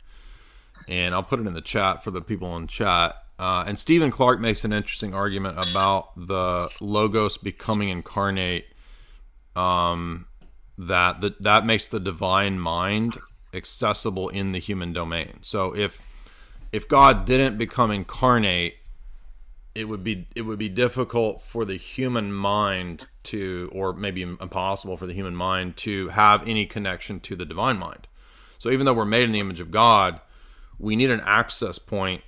And 0.88 1.14
I'll 1.14 1.22
put 1.22 1.40
it 1.40 1.46
in 1.46 1.54
the 1.54 1.60
chat 1.60 2.02
for 2.02 2.10
the 2.10 2.20
people 2.20 2.56
in 2.56 2.66
chat. 2.66 3.14
Uh, 3.38 3.64
and 3.66 3.78
Stephen 3.78 4.10
Clark 4.10 4.40
makes 4.40 4.64
an 4.64 4.72
interesting 4.72 5.14
argument 5.14 5.58
about 5.58 6.10
the 6.16 6.70
logos 6.80 7.36
becoming 7.38 7.88
incarnate. 7.88 8.66
Um, 9.54 10.26
that 10.76 11.20
that 11.20 11.42
that 11.42 11.66
makes 11.66 11.88
the 11.88 12.00
divine 12.00 12.58
mind 12.58 13.18
accessible 13.52 14.28
in 14.28 14.52
the 14.52 14.58
human 14.58 14.92
domain. 14.92 15.38
So 15.42 15.74
if 15.76 16.00
if 16.72 16.88
God 16.88 17.24
didn't 17.24 17.58
become 17.58 17.90
incarnate, 17.90 18.76
it 19.78 19.88
would 19.88 20.02
be 20.02 20.26
it 20.34 20.42
would 20.42 20.58
be 20.58 20.68
difficult 20.68 21.40
for 21.40 21.64
the 21.64 21.76
human 21.76 22.32
mind 22.32 23.06
to 23.22 23.70
or 23.72 23.92
maybe 23.92 24.22
impossible 24.22 24.96
for 24.96 25.06
the 25.06 25.12
human 25.12 25.36
mind 25.36 25.76
to 25.76 26.08
have 26.08 26.46
any 26.48 26.66
connection 26.66 27.20
to 27.20 27.36
the 27.36 27.44
divine 27.44 27.78
mind 27.78 28.08
so 28.58 28.70
even 28.70 28.84
though 28.84 28.92
we're 28.92 29.04
made 29.04 29.22
in 29.22 29.30
the 29.30 29.38
image 29.38 29.60
of 29.60 29.70
god 29.70 30.20
we 30.78 30.96
need 30.96 31.10
an 31.10 31.20
access 31.24 31.78
point 31.78 32.22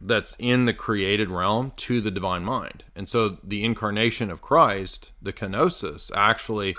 that's 0.00 0.36
in 0.38 0.66
the 0.66 0.74
created 0.74 1.30
realm 1.30 1.72
to 1.76 2.00
the 2.00 2.10
divine 2.10 2.44
mind. 2.44 2.84
And 2.94 3.08
so 3.08 3.38
the 3.42 3.64
incarnation 3.64 4.30
of 4.30 4.42
christ 4.42 5.12
the 5.22 5.32
kenosis 5.32 6.10
actually 6.14 6.76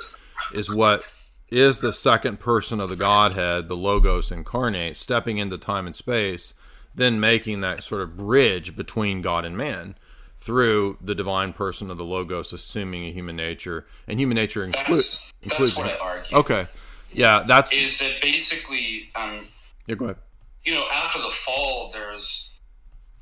is 0.54 0.70
what 0.72 1.02
is 1.50 1.80
the 1.80 1.94
second 1.94 2.40
person 2.40 2.80
of 2.80 2.90
the 2.90 2.96
godhead 2.96 3.68
the 3.68 3.76
logos 3.76 4.32
incarnate 4.32 4.98
stepping 4.98 5.38
into 5.38 5.58
time 5.58 5.86
and 5.86 5.96
space 5.96 6.54
then 6.94 7.20
making 7.20 7.62
that 7.62 7.84
sort 7.84 8.02
of 8.02 8.18
bridge 8.18 8.76
between 8.76 9.22
god 9.22 9.46
and 9.46 9.58
man 9.58 9.96
through 10.42 10.98
the 11.02 11.16
divine 11.16 11.52
person 11.54 11.90
of 11.90 11.98
the 11.98 12.04
logos 12.04 12.54
assuming 12.54 13.04
a 13.06 13.12
human 13.12 13.36
nature. 13.36 13.88
And 14.08 14.20
human 14.20 14.36
nature 14.36 14.64
include, 14.64 14.86
That's- 14.86 15.20
that's 15.42 15.54
includes 15.54 15.76
what 15.78 15.88
I 15.88 15.98
argue. 15.98 16.38
okay. 16.38 16.68
Yeah 17.12 17.44
that's 17.48 17.72
is 17.74 17.98
that 18.00 18.22
basically 18.22 19.10
um, 19.16 19.48
yeah 19.88 19.96
go 19.96 20.06
ahead 20.06 20.18
you 20.66 20.74
know 20.74 20.86
after 20.92 21.22
the 21.22 21.30
fall 21.30 21.90
there's 21.92 22.52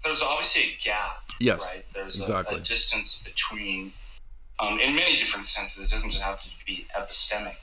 there's 0.03 0.21
obviously 0.21 0.63
a 0.63 0.77
gap 0.83 1.19
Yes, 1.39 1.59
right? 1.61 1.85
There's 1.93 2.19
a- 2.19 2.45
a, 2.49 2.59
distance 2.59 3.21
between 3.23 3.91
um, 4.59 4.79
in 4.79 4.95
many 4.95 5.17
different 5.17 5.45
senses 5.45 5.83
it 5.83 5.89
doesn't 5.89 6.11
just 6.11 6.21
have 6.23 6.39
to 6.41 6.47
be 6.65 6.85
epistemic. 6.97 7.55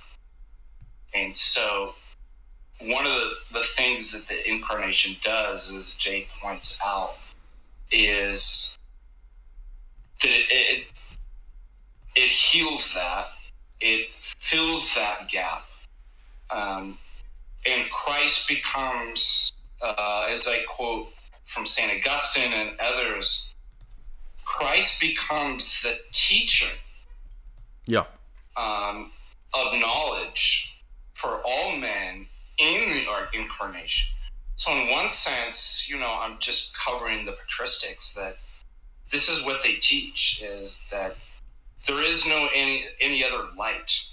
And 1.15 1.35
so 1.37 1.95
one 2.81 3.07
of 3.07 3.13
the, 3.13 3.31
the 3.53 3.65
things 3.77 4.13
that 4.13 4.27
the 4.29 4.49
incarnation 4.51 5.17
does 5.23 5.73
as 5.73 5.93
jay 5.95 6.27
points 6.43 6.79
out 6.85 7.17
is 7.91 8.77
that 10.23 10.31
it, 10.31 10.47
it 10.51 10.87
it 12.17 12.31
heals 12.31 12.93
that, 12.95 13.27
it 13.81 14.09
fills 14.41 14.95
that 14.95 15.29
gap, 15.31 15.65
um, 16.51 16.99
and 17.67 17.89
Christ 17.91 18.49
becomes, 18.49 19.53
uh, 19.83 20.27
as 20.29 20.47
I 20.47 20.63
quote 20.69 21.09
from 21.47 21.67
Saint 21.67 21.93
Augustine 21.93 22.53
and 22.53 22.79
others, 22.81 23.49
Christ 24.45 25.01
becomes 25.01 25.81
the 25.83 25.99
teacher 26.13 26.73
Yeah. 27.87 28.05
um, 28.57 29.13
of 29.55 29.75
knowledge 29.75 30.77
for 31.15 31.41
all 31.45 31.77
men 31.77 32.27
in 32.59 32.91
the 32.91 33.07
incarnation. 33.33 34.09
So, 34.57 34.73
in 34.73 34.91
one 34.91 35.09
sense, 35.09 35.89
you 35.89 35.99
know, 35.99 36.19
I'm 36.21 36.39
just 36.39 36.77
covering 36.77 37.25
the 37.25 37.33
patristics 37.33 38.15
that 38.15 38.37
this 39.11 39.29
is 39.29 39.45
what 39.45 39.63
they 39.63 39.75
teach: 39.77 40.43
is 40.43 40.81
that 40.91 41.17
there 41.87 42.03
is 42.03 42.27
no 42.27 42.49
any 42.55 42.85
any 43.01 43.25
other 43.25 43.47
light 43.57 44.05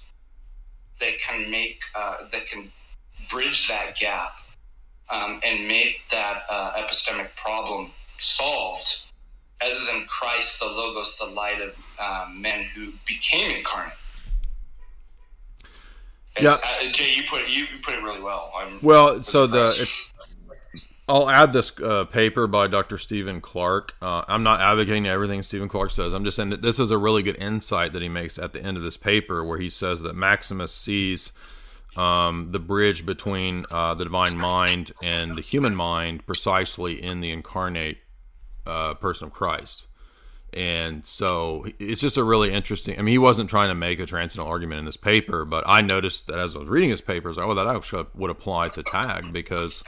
that 1.00 1.20
can 1.20 1.52
make 1.52 1.82
uh, 1.94 2.30
that 2.32 2.48
can 2.48 2.72
bridge 3.30 3.68
that 3.68 3.98
gap 3.98 4.32
um, 5.10 5.40
and 5.44 5.68
make 5.68 6.02
that 6.12 6.44
uh, 6.50 6.74
epistemic 6.74 7.30
problem 7.36 7.92
solved, 8.20 9.02
other 9.62 9.86
than 9.86 10.06
Christ, 10.08 10.60
the 10.60 10.66
Logos, 10.66 11.18
the 11.18 11.26
light 11.26 11.62
of 11.62 11.76
um, 12.00 12.42
men 12.42 12.66
who 12.76 12.92
became 13.06 13.56
incarnate. 13.56 13.94
Yeah. 16.40 16.58
Uh, 16.64 16.92
Jay, 16.92 17.16
you 17.16 17.24
put 17.28 17.42
it, 17.44 17.50
you, 17.50 17.66
put 17.82 17.96
it 17.96 18.04
really 18.04 18.22
well. 18.22 18.52
I'm 18.56 18.80
Well, 18.82 19.24
so 19.24 19.48
the 19.48 19.76
if, 19.80 20.12
I'll 21.10 21.30
add 21.30 21.54
this 21.54 21.72
uh, 21.80 22.04
paper 22.06 22.48
by 22.48 22.68
Dr. 22.68 22.98
Stephen 22.98 23.40
Clark. 23.40 23.96
Uh, 24.02 24.24
I'm 24.28 24.44
not 24.44 24.60
advocating 24.60 25.08
everything 25.08 25.42
Stephen 25.42 25.70
Clark 25.70 25.92
says. 25.92 26.14
I'm 26.14 26.26
just 26.26 26.36
saying 26.36 26.50
that 26.50 26.62
this 26.62 26.80
is 26.80 26.92
a 26.92 26.98
really 26.98 27.24
good 27.24 27.38
insight 27.38 27.94
that 27.94 28.02
he 28.02 28.10
makes 28.10 28.38
at 28.38 28.52
the 28.52 28.62
end 28.62 28.76
of 28.76 28.84
this 28.84 28.98
paper, 28.98 29.44
where 29.44 29.58
he 29.58 29.70
says 29.70 30.02
that 30.02 30.16
Maximus 30.16 30.74
sees 30.74 31.32
um, 31.98 32.52
the 32.52 32.60
bridge 32.60 33.06
between 33.06 33.66
uh, 33.72 33.96
the 33.96 34.04
divine 34.06 34.38
mind 34.38 34.92
and 35.02 35.36
the 35.36 35.42
human 35.42 35.76
mind 35.76 36.26
precisely 36.26 37.02
in 37.02 37.22
the 37.22 37.32
incarnate 37.32 37.98
uh, 38.66 38.94
person 38.94 39.28
of 39.28 39.34
Christ. 39.34 39.88
And 40.54 41.04
so 41.04 41.66
it's 41.80 42.00
just 42.00 42.16
a 42.16 42.24
really 42.24 42.54
interesting. 42.54 42.98
I 42.98 43.02
mean, 43.02 43.12
he 43.12 43.18
wasn't 43.18 43.50
trying 43.50 43.70
to 43.70 43.76
make 43.76 44.00
a 44.00 44.06
transcendental 44.06 44.52
argument 44.52 44.80
in 44.80 44.86
this 44.86 44.98
paper, 44.98 45.44
but 45.44 45.64
I 45.68 45.82
noticed 45.82 46.28
that 46.28 46.40
as 46.40 46.56
I 46.56 46.60
was 46.60 46.70
reading 46.70 46.90
his 46.90 47.02
papers, 47.02 47.38
oh, 47.38 47.54
that 47.54 47.68
actually 47.68 48.06
would 48.16 48.32
apply 48.32 48.70
to 48.70 48.84
TAG 48.84 49.34
because 49.34 49.84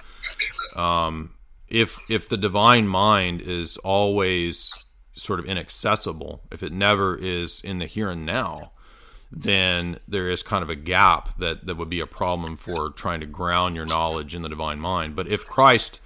um, 0.75 1.35
if 1.69 1.99
if 2.09 2.27
the 2.27 2.37
divine 2.37 2.87
mind 2.87 3.41
is 3.41 3.77
always 3.77 4.73
sort 5.15 5.39
of 5.39 5.45
inaccessible, 5.45 6.41
if 6.51 6.61
it 6.61 6.73
never 6.73 7.15
is 7.15 7.61
in 7.61 7.79
the 7.79 7.85
here 7.85 8.09
and 8.09 8.25
now, 8.25 8.71
then 9.31 9.99
there 10.07 10.29
is 10.29 10.41
kind 10.41 10.63
of 10.63 10.69
a 10.69 10.75
gap 10.75 11.37
that 11.37 11.65
that 11.65 11.75
would 11.77 11.89
be 11.89 11.99
a 11.99 12.07
problem 12.07 12.57
for 12.57 12.89
trying 12.89 13.19
to 13.19 13.25
ground 13.27 13.75
your 13.75 13.85
knowledge 13.85 14.33
in 14.33 14.41
the 14.41 14.49
divine 14.49 14.79
mind. 14.79 15.15
But 15.15 15.27
if 15.27 15.45
Christ 15.45 15.99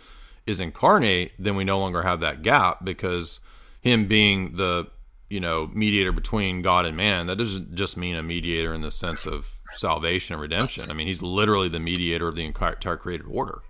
is 0.45 0.59
incarnate, 0.59 1.31
then 1.39 1.55
we 1.55 1.63
no 1.63 1.79
longer 1.79 2.01
have 2.03 2.19
that 2.19 2.41
gap 2.41 2.83
because 2.83 3.39
him 3.81 4.07
being 4.07 4.57
the 4.57 4.87
you 5.29 5.39
know 5.39 5.69
mediator 5.73 6.11
between 6.11 6.61
God 6.61 6.85
and 6.85 6.97
man, 6.97 7.27
that 7.27 7.37
doesn't 7.37 7.75
just 7.75 7.95
mean 7.97 8.15
a 8.15 8.23
mediator 8.23 8.73
in 8.73 8.81
the 8.81 8.91
sense 8.91 9.25
of 9.25 9.47
salvation 9.77 10.33
and 10.33 10.41
redemption. 10.41 10.91
I 10.91 10.93
mean, 10.93 11.07
he's 11.07 11.21
literally 11.21 11.69
the 11.69 11.79
mediator 11.79 12.27
of 12.27 12.35
the 12.35 12.45
entire 12.45 12.73
entire 12.73 12.97
created 12.97 13.25
order 13.27 13.61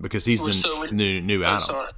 because 0.00 0.24
he's 0.24 0.42
the 0.44 0.52
So 0.52 0.78
would- 0.78 0.92
new 0.92 1.20
new 1.20 1.42
oh, 1.42 1.48
Adam. 1.48 1.60
sorry. 1.60 1.92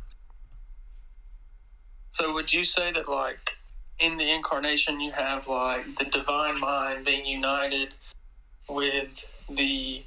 So 2.12 2.32
would 2.32 2.52
you 2.52 2.64
say 2.64 2.92
that 2.92 3.08
like 3.08 3.56
in 4.04 4.16
the 4.18 4.30
incarnation 4.30 5.00
you 5.00 5.12
have 5.12 5.48
like 5.48 5.96
the 5.96 6.04
divine 6.04 6.60
mind 6.60 7.04
being 7.04 7.24
united 7.24 7.94
with 8.68 9.24
the 9.48 10.02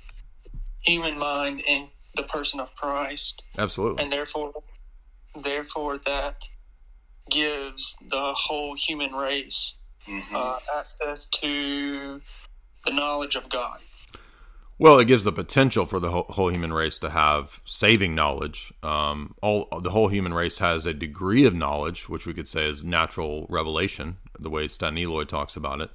human 0.82 1.18
mind 1.18 1.62
in 1.66 1.88
the 2.16 2.24
person 2.24 2.60
of 2.60 2.74
Christ 2.76 3.44
Absolutely. 3.58 4.04
and 4.04 4.12
therefore 4.12 4.52
therefore 5.36 5.98
that 6.06 6.44
gives 7.30 7.96
the 8.10 8.34
whole 8.34 8.76
human 8.76 9.14
race 9.14 9.74
uh, 10.34 10.60
access 10.78 11.26
to 11.26 12.22
the 12.86 12.92
knowledge 12.92 13.36
of 13.36 13.50
God. 13.50 13.80
Well, 14.80 15.00
it 15.00 15.06
gives 15.06 15.24
the 15.24 15.32
potential 15.32 15.88
for 15.88 16.00
the 16.00 16.12
whole, 16.12 16.50
human 16.50 16.72
race 16.72 17.00
to 17.00 17.10
have 17.10 17.62
saving 17.66 18.14
knowledge. 18.14 18.72
Um, 18.84 19.34
all 19.42 19.68
the 19.82 19.90
whole 19.90 20.10
human 20.10 20.36
race 20.36 20.60
has 20.60 20.86
a 20.86 20.94
degree 20.94 21.46
of 21.46 21.56
knowledge, 21.56 22.08
which 22.08 22.28
we 22.28 22.34
could 22.34 22.48
say 22.48 22.70
is 22.70 22.84
natural 22.84 23.48
revelation, 23.50 24.18
the 24.40 24.52
way 24.52 24.68
Staniloae 24.68 25.28
talks 25.28 25.56
about 25.56 25.82
it. 25.82 25.90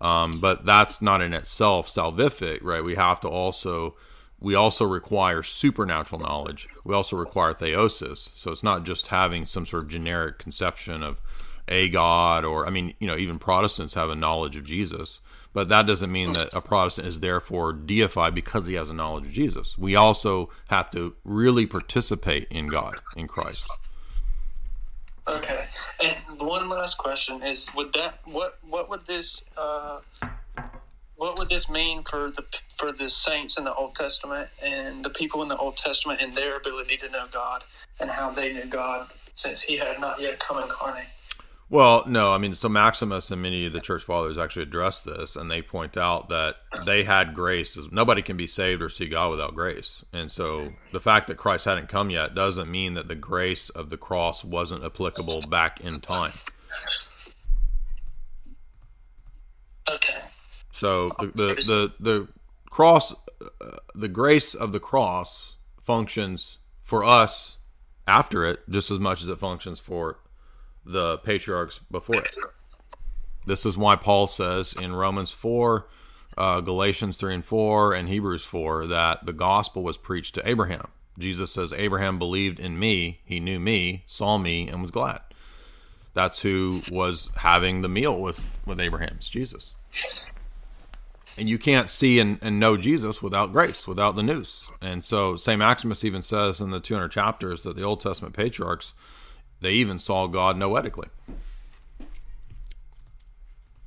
Um, 0.00 0.40
but 0.40 0.64
that's 0.64 1.02
not 1.02 1.20
in 1.20 1.34
itself 1.34 1.88
salvific, 1.88 2.60
right? 2.62 2.84
We 2.84 2.94
have 2.94 3.20
to 3.20 3.28
also 3.28 3.96
we 4.38 4.54
also 4.54 4.86
require 4.86 5.42
supernatural 5.42 6.20
knowledge. 6.20 6.68
We 6.84 6.94
also 6.94 7.16
require 7.16 7.52
theosis. 7.52 8.30
So 8.34 8.52
it's 8.52 8.62
not 8.62 8.84
just 8.84 9.08
having 9.08 9.44
some 9.44 9.66
sort 9.66 9.82
of 9.82 9.88
generic 9.90 10.38
conception 10.38 11.02
of 11.02 11.20
a 11.68 11.88
God, 11.88 12.44
or 12.44 12.66
I 12.66 12.70
mean, 12.70 12.94
you 12.98 13.06
know, 13.06 13.16
even 13.16 13.38
Protestants 13.38 13.94
have 13.94 14.08
a 14.08 14.14
knowledge 14.14 14.56
of 14.56 14.64
Jesus, 14.64 15.20
but 15.52 15.68
that 15.68 15.86
doesn't 15.86 16.12
mean 16.12 16.32
that 16.34 16.50
a 16.52 16.60
Protestant 16.60 17.08
is 17.08 17.20
therefore 17.20 17.72
deified 17.72 18.34
because 18.34 18.66
he 18.66 18.74
has 18.74 18.88
a 18.88 18.94
knowledge 18.94 19.26
of 19.26 19.32
Jesus. 19.32 19.76
We 19.76 19.96
also 19.96 20.50
have 20.68 20.90
to 20.92 21.14
really 21.24 21.66
participate 21.66 22.46
in 22.50 22.68
God, 22.68 23.00
in 23.16 23.26
Christ. 23.26 23.66
Okay. 25.26 25.66
And 26.02 26.40
one 26.40 26.68
last 26.68 26.98
question 26.98 27.42
is: 27.42 27.68
Would 27.76 27.92
that 27.94 28.20
what 28.24 28.58
what 28.68 28.88
would 28.88 29.06
this 29.06 29.42
uh, 29.56 30.00
what 31.16 31.38
would 31.38 31.48
this 31.48 31.68
mean 31.68 32.02
for 32.02 32.30
the 32.30 32.44
for 32.76 32.92
the 32.92 33.08
saints 33.08 33.58
in 33.58 33.64
the 33.64 33.74
Old 33.74 33.94
Testament 33.94 34.48
and 34.62 35.04
the 35.04 35.10
people 35.10 35.42
in 35.42 35.48
the 35.48 35.56
Old 35.56 35.76
Testament 35.76 36.20
and 36.20 36.36
their 36.36 36.56
ability 36.56 36.96
to 36.98 37.10
know 37.10 37.26
God 37.30 37.62
and 38.00 38.10
how 38.10 38.30
they 38.30 38.52
knew 38.52 38.64
God 38.64 39.08
since 39.34 39.62
He 39.62 39.76
had 39.76 40.00
not 40.00 40.20
yet 40.20 40.38
come 40.40 40.62
incarnate? 40.62 41.08
Well, 41.70 42.02
no, 42.08 42.32
I 42.32 42.38
mean, 42.38 42.56
so 42.56 42.68
Maximus 42.68 43.30
and 43.30 43.40
many 43.40 43.64
of 43.64 43.72
the 43.72 43.80
church 43.80 44.02
fathers 44.02 44.36
actually 44.36 44.64
address 44.64 45.04
this, 45.04 45.36
and 45.36 45.48
they 45.48 45.62
point 45.62 45.96
out 45.96 46.28
that 46.28 46.56
they 46.84 47.04
had 47.04 47.32
grace. 47.32 47.78
Nobody 47.92 48.22
can 48.22 48.36
be 48.36 48.48
saved 48.48 48.82
or 48.82 48.88
see 48.88 49.06
God 49.06 49.30
without 49.30 49.54
grace. 49.54 50.04
And 50.12 50.32
so 50.32 50.64
the 50.90 50.98
fact 50.98 51.28
that 51.28 51.36
Christ 51.36 51.66
hadn't 51.66 51.88
come 51.88 52.10
yet 52.10 52.34
doesn't 52.34 52.68
mean 52.68 52.94
that 52.94 53.06
the 53.06 53.14
grace 53.14 53.68
of 53.70 53.88
the 53.88 53.96
cross 53.96 54.42
wasn't 54.42 54.84
applicable 54.84 55.42
back 55.42 55.80
in 55.80 56.00
time. 56.00 56.32
Okay. 59.88 60.22
So 60.72 61.12
the 61.20 61.26
the 61.26 61.54
the, 61.66 61.92
the 62.00 62.28
cross, 62.68 63.12
uh, 63.12 63.76
the 63.94 64.08
grace 64.08 64.54
of 64.54 64.72
the 64.72 64.80
cross 64.80 65.54
functions 65.84 66.58
for 66.82 67.04
us 67.04 67.58
after 68.08 68.44
it 68.44 68.68
just 68.68 68.90
as 68.90 68.98
much 68.98 69.22
as 69.22 69.28
it 69.28 69.38
functions 69.38 69.78
for 69.78 70.18
the 70.84 71.18
patriarchs 71.18 71.80
before 71.90 72.22
it. 72.22 72.36
This 73.46 73.64
is 73.64 73.76
why 73.76 73.96
Paul 73.96 74.26
says 74.26 74.74
in 74.78 74.94
Romans 74.94 75.30
4, 75.30 75.86
uh, 76.36 76.60
Galatians 76.60 77.16
3 77.16 77.36
and 77.36 77.44
4, 77.44 77.94
and 77.94 78.08
Hebrews 78.08 78.44
4 78.44 78.86
that 78.86 79.26
the 79.26 79.32
gospel 79.32 79.82
was 79.82 79.98
preached 79.98 80.34
to 80.36 80.48
Abraham. 80.48 80.88
Jesus 81.18 81.50
says, 81.50 81.72
Abraham 81.72 82.18
believed 82.18 82.58
in 82.58 82.78
me, 82.78 83.20
he 83.24 83.40
knew 83.40 83.60
me, 83.60 84.04
saw 84.06 84.38
me, 84.38 84.68
and 84.68 84.80
was 84.80 84.90
glad. 84.90 85.20
That's 86.14 86.40
who 86.40 86.82
was 86.90 87.30
having 87.36 87.82
the 87.82 87.88
meal 87.88 88.20
with, 88.20 88.58
with 88.66 88.80
Abraham, 88.80 89.16
it's 89.18 89.28
Jesus. 89.28 89.72
And 91.36 91.48
you 91.48 91.58
can't 91.58 91.88
see 91.88 92.18
and, 92.18 92.38
and 92.42 92.58
know 92.58 92.76
Jesus 92.76 93.22
without 93.22 93.52
grace, 93.52 93.86
without 93.86 94.16
the 94.16 94.22
nous. 94.22 94.68
And 94.80 95.04
so 95.04 95.36
St. 95.36 95.58
Maximus 95.58 96.04
even 96.04 96.22
says 96.22 96.60
in 96.60 96.70
the 96.70 96.80
200 96.80 97.08
chapters 97.08 97.62
that 97.62 97.76
the 97.76 97.82
Old 97.82 98.00
Testament 98.00 98.34
patriarchs, 98.34 98.92
they 99.60 99.72
even 99.72 99.98
saw 99.98 100.26
God 100.26 100.56
noetically. 100.56 101.08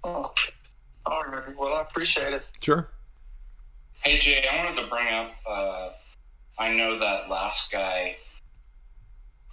Oh, 0.04 0.34
all 1.06 1.24
right. 1.26 1.58
Well, 1.58 1.74
I 1.74 1.82
appreciate 1.82 2.34
it. 2.34 2.44
Sure. 2.62 2.90
Hey 4.02 4.20
Jay, 4.20 4.46
I 4.52 4.66
wanted 4.66 4.82
to 4.82 4.88
bring 4.88 5.08
up. 5.14 5.32
Uh, 5.48 5.90
I 6.60 6.74
know 6.74 7.00
that 7.00 7.30
last 7.30 7.72
guy 7.72 8.18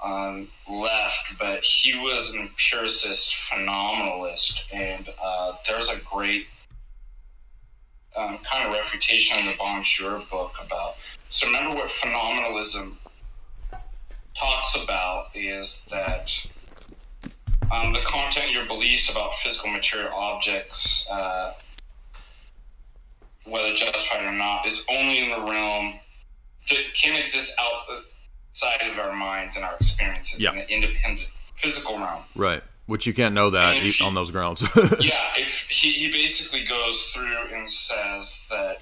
um, 0.02 0.48
left, 0.68 1.38
but 1.38 1.62
he 1.62 1.96
was 1.98 2.30
an 2.30 2.40
empiricist 2.40 3.34
phenomenalist, 3.48 4.62
and 4.72 5.08
uh, 5.22 5.52
there's 5.66 5.88
a 5.88 6.00
great 6.00 6.46
um, 8.16 8.38
kind 8.38 8.66
of 8.66 8.72
refutation 8.72 9.38
in 9.38 9.46
the 9.46 9.52
BonJour 9.52 10.28
book 10.30 10.54
about. 10.64 10.96
So 11.28 11.46
remember 11.46 11.76
what 11.76 11.90
phenomenalism 11.90 12.96
talks 14.38 14.76
about 14.82 15.26
is 15.34 15.86
that 15.90 16.30
um, 17.72 17.92
the 17.92 18.00
content 18.00 18.46
of 18.48 18.52
your 18.52 18.66
beliefs 18.66 19.10
about 19.10 19.34
physical 19.36 19.70
material 19.70 20.12
objects, 20.14 21.08
uh, 21.10 21.52
whether 23.44 23.74
justified 23.74 24.24
or 24.24 24.32
not, 24.32 24.66
is 24.66 24.84
only 24.90 25.24
in 25.24 25.30
the 25.30 25.50
realm 25.50 25.94
that 26.68 26.78
can 26.94 27.16
exist 27.16 27.52
outside 27.60 28.90
of 28.90 28.98
our 28.98 29.12
minds 29.14 29.56
and 29.56 29.64
our 29.64 29.74
experiences 29.76 30.40
Yeah. 30.40 30.52
in 30.52 30.58
the 30.58 30.68
independent 30.70 31.28
physical 31.56 31.98
realm. 31.98 32.24
Right. 32.34 32.62
Which 32.86 33.06
you 33.06 33.14
can't 33.14 33.34
know 33.34 33.50
that 33.50 33.76
And 33.76 33.86
if 33.86 34.00
e- 34.00 34.04
on 34.04 34.14
those 34.14 34.30
grounds. 34.30 34.62
yeah, 35.00 35.30
if 35.36 35.66
he, 35.68 35.92
he 35.92 36.10
basically 36.10 36.64
goes 36.64 37.00
through 37.14 37.54
and 37.54 37.68
says 37.70 38.44
that 38.50 38.78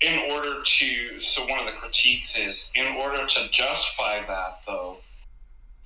in 0.00 0.30
order 0.30 0.62
to, 0.64 1.22
so 1.22 1.46
one 1.46 1.58
of 1.58 1.66
the 1.66 1.72
critiques 1.72 2.38
is 2.38 2.70
in 2.74 2.86
order 2.96 3.26
to 3.26 3.48
justify 3.50 4.24
that, 4.26 4.60
though, 4.66 4.98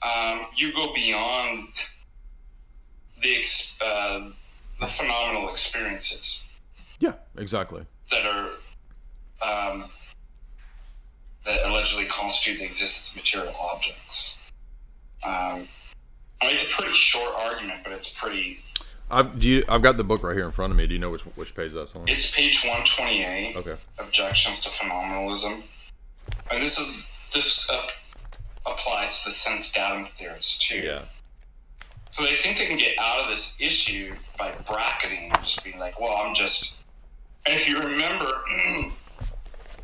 um, 0.03 0.47
you 0.55 0.73
go 0.73 0.93
beyond 0.95 1.69
the 3.23 3.37
ex, 3.37 3.77
uh, 3.81 4.31
the 4.81 4.87
phenomenal 4.87 5.51
experiences 5.51 6.45
yeah, 7.01 7.15
exactly. 7.37 7.85
that 8.11 8.27
are 8.27 8.51
um, 9.43 9.91
that 11.45 11.67
allegedly 11.67 12.07
constitute 12.07 12.59
the 12.59 12.65
existence 12.65 13.11
of 13.11 13.17
material 13.17 13.55
objects. 13.61 14.41
Um, 15.23 15.69
I 16.41 16.47
mean, 16.47 16.55
it's 16.55 16.65
a 16.65 16.75
pretty 16.75 16.95
short 16.95 17.35
argument, 17.37 17.81
but 17.85 17.93
it's 17.93 18.09
pretty. 18.09 18.61
I've 19.11 19.39
do 19.39 19.49
you, 19.49 19.65
I've 19.69 19.83
got 19.83 19.97
the 19.97 20.05
book 20.05 20.23
right 20.23 20.35
here 20.35 20.47
in 20.47 20.53
front 20.53 20.71
of 20.73 20.77
me. 20.77 20.87
Do 20.87 20.95
you 20.95 21.01
know 21.01 21.11
which 21.11 21.23
which 21.23 21.55
page 21.55 21.73
that's 21.73 21.95
on? 21.95 22.09
It's 22.09 22.31
page 22.31 22.65
one 22.67 22.85
twenty 22.85 23.23
eight. 23.23 23.57
Okay. 23.57 23.77
Objections 23.99 24.61
to 24.61 24.71
phenomenalism, 24.71 25.63
and 26.51 26.63
this 26.63 26.79
is 26.79 27.05
this 27.33 27.69
uh, 27.69 27.87
applies 28.67 29.19
to 29.21 29.27
the 29.27 29.31
sense 29.31 29.71
datum 29.73 30.09
theorists 30.19 30.59
too. 30.59 30.79
Yeah. 30.79 31.03
So 32.11 32.23
they 32.23 32.35
think 32.35 32.59
they 32.59 32.67
can 32.67 32.79
get 32.79 32.97
out 32.99 33.19
of 33.19 33.29
this 33.29 33.57
issue 33.59 34.15
by 34.39 34.55
bracketing, 34.69 35.33
just 35.43 35.63
being 35.65 35.79
like, 35.79 36.01
"Well, 36.01 36.17
I'm 36.17 36.35
just." 36.35 36.75
And 37.47 37.55
if 37.55 37.69
you 37.69 37.79
remember, 37.79 38.43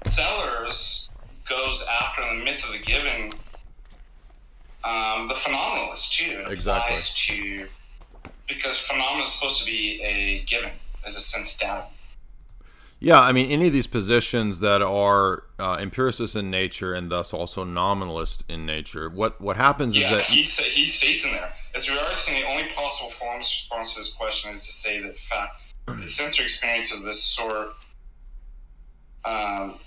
Sellars 0.09 1.11
goes 1.47 1.85
after 2.01 2.23
the 2.27 2.43
myth 2.43 2.65
of 2.65 2.73
the 2.73 2.79
given, 2.79 3.33
um, 4.85 5.29
the 5.29 5.35
phenomenalist 5.35 6.13
too. 6.13 6.45
Exactly. 6.47 6.95
applies 6.95 7.15
to 7.27 7.69
because 8.55 8.77
phenomena 8.79 9.25
is 9.25 9.33
supposed 9.33 9.61
to 9.61 9.65
be 9.65 10.03
a 10.03 10.45
given 10.45 10.71
as 11.07 11.17
a 11.17 11.21
sense 11.21 11.57
datum. 11.57 11.85
Yeah, 13.03 13.19
I 13.19 13.33
mean, 13.33 13.51
any 13.51 13.69
of 13.69 13.73
these 13.73 13.87
positions 13.87 14.59
that 14.59 14.83
are 14.83 15.45
uh, 15.59 15.79
empiricist 15.81 16.37
in 16.37 16.51
nature 16.51 16.93
and 16.93 17.11
thus 17.11 17.33
also 17.33 17.65
nominalist 17.65 18.45
in 18.47 18.67
nature, 18.67 19.09
what 19.09 19.41
what 19.41 19.57
happens 19.57 19.97
is 19.97 20.03
that 20.11 20.25
he 20.27 20.43
sa- 20.43 20.63
he 20.63 20.85
states 20.87 21.25
in 21.25 21.33
there. 21.33 21.51
As 21.75 21.89
regards 21.89 22.27
to 22.27 22.33
the 22.33 22.45
only 22.45 22.65
possible 22.75 23.11
forms 23.11 23.47
response 23.47 23.95
to 23.95 24.01
this 24.01 24.13
question 24.13 24.53
is 24.53 24.67
to 24.67 24.73
say 24.73 25.01
that 25.01 25.15
the 25.15 25.21
fact 25.21 25.57
the 25.87 26.09
sensory 26.21 26.45
experience 26.45 26.95
of 26.95 27.03
this 27.03 27.23
sort 27.23 27.71
um, 29.25 29.79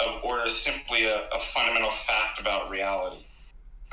of, 0.00 0.22
or 0.22 0.44
is 0.46 0.56
simply 0.56 1.06
a, 1.06 1.28
a 1.28 1.40
fundamental 1.52 1.90
fact 1.90 2.40
about 2.40 2.70
reality. 2.70 3.24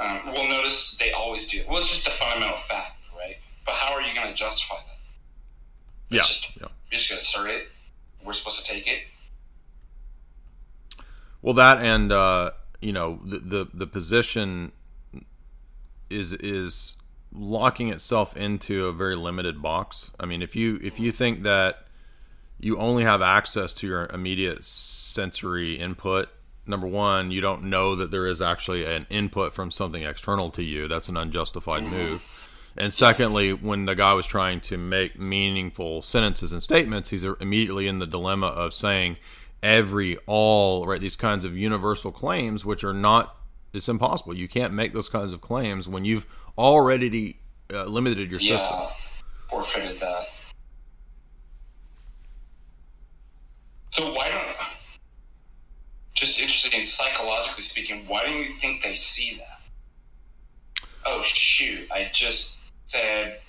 Um, 0.02 0.34
well, 0.34 0.48
notice 0.50 0.96
they 1.00 1.12
always 1.12 1.48
do. 1.48 1.64
Well, 1.68 1.78
it's 1.78 1.90
just 1.90 2.08
a 2.08 2.12
fundamental 2.12 2.58
fact, 2.58 2.98
right? 3.16 3.36
But 3.66 3.76
how 3.76 3.94
are 3.94 4.02
you 4.02 4.16
going 4.16 4.28
to 4.28 4.34
justify 4.34 4.76
that? 4.76 6.16
yeah, 6.16 6.24
just, 6.24 6.48
yeah. 6.60 6.68
You're 6.92 6.98
just 6.98 7.10
going 7.10 7.20
to 7.20 7.26
assert 7.26 7.50
it. 7.50 7.68
We're 8.24 8.34
supposed 8.34 8.64
to 8.64 8.72
take 8.72 8.88
it. 8.88 9.00
Well, 11.42 11.54
that 11.56 11.84
and 11.84 12.12
uh, 12.12 12.52
you 12.82 12.94
know 12.94 13.20
the, 13.24 13.40
the 13.40 13.68
the 13.74 13.88
position 13.88 14.72
is 16.10 16.34
is 16.34 16.96
locking 17.34 17.90
itself 17.90 18.36
into 18.36 18.88
a 18.88 18.94
very 18.94 19.16
limited 19.16 19.62
box. 19.62 20.12
I 20.20 20.26
mean, 20.26 20.42
if 20.42 20.56
you 20.56 20.80
if 20.84 21.00
you 21.00 21.12
think 21.12 21.44
that 21.44 21.88
you 22.60 22.78
only 22.78 23.04
have 23.04 23.24
access 23.24 23.74
to 23.76 23.88
your 23.88 24.06
immediate 24.08 24.66
sensory 24.66 25.80
input, 25.80 26.30
number 26.72 26.88
one, 26.88 27.30
you 27.30 27.42
don't 27.42 27.64
know 27.64 27.96
that 27.96 28.10
there 28.10 28.26
is 28.26 28.42
actually 28.42 28.84
an 28.86 29.06
input 29.12 29.54
from 29.54 29.70
something 29.70 30.02
external 30.02 30.50
to 30.52 30.64
you. 30.64 30.88
That's 30.88 31.08
an 31.08 31.18
unjustified 31.18 31.84
move. 31.84 32.24
And 32.76 32.94
secondly, 32.94 33.54
when 33.54 33.86
the 33.86 33.96
guy 33.96 34.14
was 34.14 34.26
trying 34.26 34.62
to 34.62 34.78
make 34.78 35.20
meaningful 35.20 36.02
sentences 36.02 36.52
and 36.52 36.64
statements, 36.64 37.10
he's 37.10 37.24
immediately 37.24 37.88
in 37.88 38.00
the 38.00 38.08
dilemma 38.08 38.48
of 38.48 38.74
saying 38.74 39.18
every, 39.62 40.18
all, 40.26 40.88
right, 40.88 41.00
these 41.00 41.18
kinds 41.18 41.46
of 41.46 41.56
universal 41.56 42.12
claims, 42.12 42.66
which 42.66 42.84
are 42.84 42.94
not, 42.94 43.36
it's 43.74 43.90
impossible. 43.90 44.34
You 44.34 44.48
can't 44.48 44.74
make 44.74 44.94
those 44.94 45.10
kinds 45.10 45.34
of 45.34 45.42
claims 45.42 45.88
when 45.88 46.06
you've 46.06 46.26
already 46.58 47.40
uh, 47.74 47.84
limited 47.86 48.32
your 48.32 48.40
system. 48.40 48.58
Yeah, 48.58 48.90
forfeited 49.50 50.00
that. 50.00 50.24
So 53.92 54.14
why 54.14 54.30
don't? 54.30 54.61
Just 56.22 56.40
interesting, 56.40 56.84
psychologically 56.84 57.64
speaking, 57.64 58.06
why 58.06 58.24
don't 58.24 58.38
you 58.38 58.54
think 58.60 58.84
they 58.84 58.94
see 58.94 59.40
that? 59.40 60.86
Oh 61.04 61.24
shoot! 61.24 61.92
I 61.92 62.12
just 62.14 62.52
said 62.86 63.40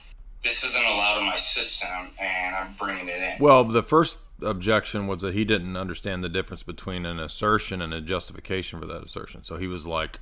this 0.43 0.65
isn't 0.65 0.83
allowed 0.83 1.19
in 1.19 1.27
my 1.27 1.37
system, 1.37 1.91
and 2.19 2.57
I'm 2.57 2.75
bringing 2.79 3.11
it 3.11 3.21
in. 3.21 3.35
Well, 3.39 3.63
the 3.65 3.83
first 3.83 4.21
objection 4.41 5.07
was 5.07 5.21
that 5.21 5.35
he 5.35 5.45
didn't 5.45 5.77
understand 5.77 6.25
the 6.25 6.31
difference 6.31 6.63
between 6.63 7.05
an 7.05 7.19
assertion 7.19 7.83
and 7.83 7.93
a 7.93 8.01
justification 8.01 8.81
for 8.81 8.87
that 8.87 9.05
assertion. 9.05 9.43
So 9.43 9.59
he 9.59 9.67
was 9.67 9.87
like, 9.87 10.21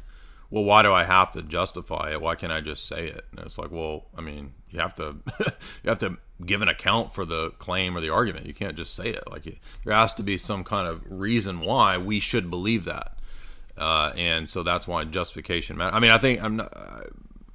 "Well, 0.51 0.65
why 0.65 0.83
do 0.83 0.93
I 0.93 1.05
have 1.05 1.31
to 1.35 1.43
justify 1.43 2.11
it? 2.11 2.21
Why 2.21 2.35
can't 2.35 2.53
I 2.53 2.61
just 2.61 2.85
say 2.85 3.07
it?" 3.07 3.27
And 3.31 3.47
it's 3.47 3.59
like, 3.59 3.71
"Well, 3.71 4.07
I 4.19 4.23
mean, 4.23 4.55
you 4.71 4.81
have 4.81 4.97
to 4.97 5.19
you 5.85 5.89
have 5.89 6.01
to 6.01 6.17
give 6.47 6.63
an 6.63 6.69
account 6.69 7.15
for 7.15 7.25
the 7.25 7.51
claim 7.59 7.97
or 7.97 8.01
the 8.01 8.11
argument. 8.11 8.47
You 8.47 8.55
can't 8.55 8.77
just 8.77 8.95
say 8.95 9.05
it. 9.09 9.31
Like 9.31 9.47
it, 9.47 9.59
there 9.85 9.95
has 9.95 10.15
to 10.15 10.23
be 10.23 10.39
some 10.39 10.65
kind 10.65 10.87
of 10.89 11.03
reason 11.09 11.61
why 11.61 11.99
we 11.99 12.21
should 12.21 12.51
believe 12.51 12.85
that." 12.87 13.17
Uh, 13.77 14.13
and 14.17 14.49
so 14.49 14.63
that's 14.63 14.87
why 14.87 15.05
justification 15.05 15.77
matters. 15.77 15.95
I 15.97 16.01
mean, 16.01 16.11
I 16.11 16.19
think 16.19 16.43
I'm 16.43 16.57
not. 16.57 16.73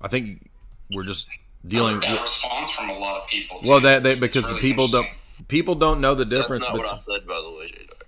I 0.02 0.08
think 0.08 0.50
we're 0.92 1.04
just 1.04 1.28
dealing. 1.68 2.00
that 2.00 2.22
response 2.22 2.72
from 2.72 2.90
a 2.90 2.98
lot 2.98 3.22
of 3.22 3.28
people. 3.28 3.60
Well, 3.66 3.80
too. 3.80 3.84
that 3.86 4.04
they, 4.04 4.12
It's- 4.14 4.24
it's 4.24 4.36
because 4.38 4.52
the 4.54 4.60
people 4.60 4.88
don't 4.88 5.08
people 5.48 5.76
don't 5.76 6.00
know 6.02 6.16
the 6.16 6.26
That's 6.26 6.42
difference. 6.44 6.64
not 6.66 6.78
what 6.78 6.86
I 6.88 6.96
said, 6.96 7.28
by 7.28 7.40
the 7.44 7.52
way, 7.58 7.72
Jadar. 7.72 8.02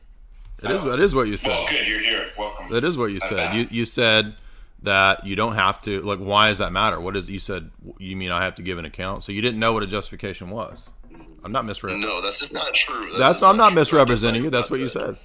it 0.64 0.72
is 0.76 0.84
that 0.84 1.00
is 1.00 1.14
what 1.16 1.28
you 1.28 1.38
said. 1.38 1.50
Well, 1.50 1.68
good, 1.68 1.88
you're 1.88 2.00
here. 2.00 2.28
Welcome. 2.38 2.72
That 2.72 2.84
is 2.84 2.98
what 2.98 3.08
you 3.12 3.20
said. 3.22 3.36
back. 3.36 3.56
You 3.56 3.68
you 3.70 3.86
said 3.86 4.36
that 4.88 5.26
you 5.26 5.36
don't 5.36 5.56
have 5.56 5.82
to 5.84 6.02
like. 6.02 6.20
Why 6.20 6.48
does 6.48 6.58
that 6.58 6.72
matter? 6.72 7.00
What 7.00 7.16
is 7.16 7.30
you 7.30 7.40
said? 7.40 7.70
You 8.00 8.16
mean 8.16 8.32
I 8.32 8.44
have 8.44 8.56
to 8.56 8.62
give 8.62 8.78
an 8.78 8.86
account? 8.86 9.24
So 9.24 9.32
you 9.32 9.42
didn't 9.42 9.60
know 9.60 9.74
what 9.74 9.84
a 9.84 9.88
justification 9.88 10.50
was. 10.50 10.90
I'm 11.44 11.52
not 11.52 11.66
misrepresenting. 11.66 12.08
No, 12.08 12.22
that's 12.22 12.40
just 12.40 12.54
not 12.54 12.74
true. 12.74 13.06
That's, 13.06 13.18
That's 13.18 13.40
just 13.40 13.44
I'm 13.44 13.58
not 13.58 13.70
true. 13.72 13.82
misrepresenting 13.82 14.44
you. 14.44 14.50
That's 14.50 14.70
That's 14.70 14.72
what 14.72 14.80
you 14.80 14.90
said. 14.90 15.18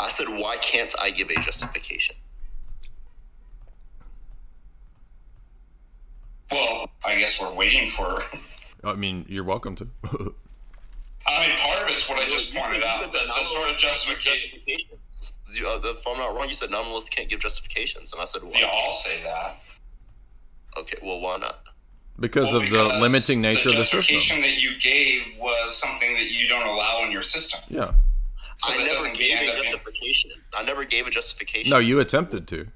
I 0.00 0.08
said, 0.08 0.28
why 0.28 0.56
can't 0.58 0.94
I 1.00 1.10
give 1.10 1.28
a 1.30 1.34
justification? 1.40 2.14
Well, 6.50 6.88
I 7.04 7.16
guess 7.18 7.40
we're 7.40 7.52
waiting 7.52 7.90
for. 7.90 8.22
I 8.84 8.94
mean, 8.94 9.26
you're 9.28 9.44
welcome 9.44 9.74
to. 9.76 9.88
I 11.26 11.46
mean, 11.46 11.58
part 11.58 11.82
of 11.82 11.90
it's 11.90 12.08
what 12.08 12.18
I 12.18 12.26
just 12.28 12.54
pointed 12.54 12.82
out. 12.82 13.02
The, 13.02 13.10
that 13.10 13.26
the 13.26 13.44
sort 13.44 13.70
of 13.70 13.76
nominalists 13.76 14.06
can't 14.06 14.22
give 14.22 14.22
justification. 14.22 14.97
Justifications. 15.48 15.82
You, 15.84 15.90
uh, 15.90 15.94
if 15.96 16.06
I'm 16.06 16.18
not 16.18 16.34
wrong, 16.36 16.48
you 16.48 16.54
said 16.54 16.70
nominalists 16.70 17.10
can't 17.10 17.28
give 17.28 17.40
justifications, 17.40 18.12
and 18.12 18.20
I 18.20 18.24
said, 18.24 18.42
why? 18.42 18.50
We 18.54 18.62
all 18.64 18.92
say 18.92 19.22
that. 19.24 19.56
Okay, 20.78 20.98
well, 21.02 21.20
why 21.20 21.38
not? 21.38 21.60
because 22.20 22.52
Well, 22.52 22.62
of 22.62 22.70
the 22.70 22.82
limiting 23.00 23.40
nature 23.40 23.68
the 23.68 23.76
of 23.76 23.76
the 23.76 23.84
system. 23.84 23.98
The 24.00 24.02
justification 24.18 24.42
that 24.42 24.58
you 24.60 24.78
gave 24.80 25.22
was 25.38 25.76
something 25.76 26.14
that 26.14 26.30
you 26.32 26.48
don't 26.48 26.66
allow 26.66 27.04
in 27.04 27.12
your 27.12 27.22
system. 27.22 27.60
Yeah. 27.68 27.92
So 28.58 28.72
I 28.72 28.84
never 28.84 29.14
gave 29.14 29.36
a 29.38 29.52
up 29.52 29.64
in- 29.64 29.72
justification. 29.72 30.30
I 30.56 30.64
never 30.64 30.84
gave 30.84 31.06
a 31.06 31.10
justification. 31.10 31.70
No, 31.70 31.78
you 31.78 32.00
attempted 32.00 32.48
to. 32.48 32.66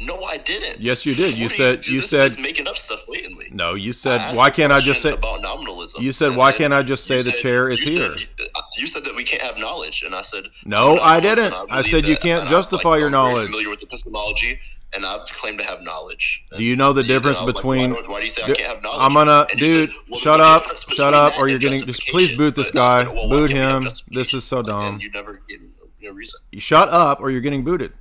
No, 0.00 0.24
I 0.24 0.38
didn't. 0.38 0.80
Yes, 0.80 1.06
you 1.06 1.14
did. 1.14 1.36
You 1.36 1.46
What 1.46 1.54
said 1.56 1.86
you 1.86 2.00
said 2.00 2.36
making 2.40 2.66
up 2.66 2.76
stuff 2.76 3.00
blatantly. 3.06 3.48
no. 3.52 3.74
You 3.74 3.92
said 3.92 4.34
why 4.36 4.50
can't 4.50 4.72
I 4.72 4.80
just 4.80 5.00
say? 5.00 5.12
about 5.12 5.40
nominalism? 5.40 6.02
You 6.02 6.10
said 6.10 6.36
why 6.36 6.50
can't 6.52 6.72
I 6.72 6.82
just 6.82 7.04
say 7.04 7.18
you 7.18 7.22
the 7.22 7.30
said- 7.30 7.40
chair 7.40 7.68
is 7.70 7.80
you 7.80 7.98
here? 7.98 8.18
said- 8.18 8.28
uh, 8.56 8.60
you 8.76 8.86
said 8.88 9.04
that 9.04 9.14
we 9.14 9.22
can't 9.22 9.42
have 9.42 9.56
knowledge, 9.56 10.02
and 10.04 10.14
I 10.14 10.22
said 10.22 10.44
No, 10.64 10.98
I 10.98 11.20
didn't. 11.20 11.52
I 11.54 11.64
believe 11.66 11.86
said 11.86 12.06
you 12.06 12.16
can't 12.16 12.44
I, 12.46 12.50
justify 12.50 12.88
like, 12.90 12.98
your 12.98 13.06
I'm 13.08 13.12
knowledge. 13.12 13.46
Familiar 13.46 13.70
with 13.70 13.84
epistemology, 13.84 14.58
and 14.96 15.06
I 15.06 15.18
claim 15.26 15.58
to 15.58 15.64
have 15.64 15.80
knowledge. 15.82 16.44
Do 16.56 16.64
you 16.64 16.74
know 16.74 16.92
the 16.92 17.04
difference 17.04 17.38
I 17.38 17.44
was 17.44 17.54
like, 17.54 17.62
between? 17.62 17.90
why, 17.92 18.02
why 18.06 18.18
do 18.18 18.24
you 18.24 18.30
say 18.32 18.42
I 18.42 18.46
can't 18.46 18.60
have 18.60 18.82
knowledge? 18.82 18.98
I'm 19.00 19.12
gonna, 19.14 19.46
dude. 19.56 19.90
said, 19.90 19.98
well, 20.10 20.20
shut 20.20 20.40
up, 20.40 20.76
shut 20.76 21.14
up, 21.14 21.38
or 21.38 21.46
you're 21.48 21.60
getting. 21.60 21.82
Just 21.82 22.08
please 22.08 22.36
boot 22.36 22.56
this 22.56 22.72
guy. 22.72 23.04
said, 23.04 23.14
well, 23.14 23.28
boot 23.28 23.50
can't 23.50 23.80
we 23.80 23.86
have 23.86 23.92
him. 23.94 23.98
This 24.10 24.34
is 24.34 24.42
so 24.42 24.60
dumb. 24.60 24.98
You 25.00 25.10
never 25.12 25.40
gave 25.48 25.60
me 25.62 25.68
a 26.08 26.12
reason. 26.12 26.40
Shut 26.58 26.88
up, 26.88 27.20
or 27.20 27.30
you're 27.30 27.40
getting 27.40 27.62
booted. 27.62 27.92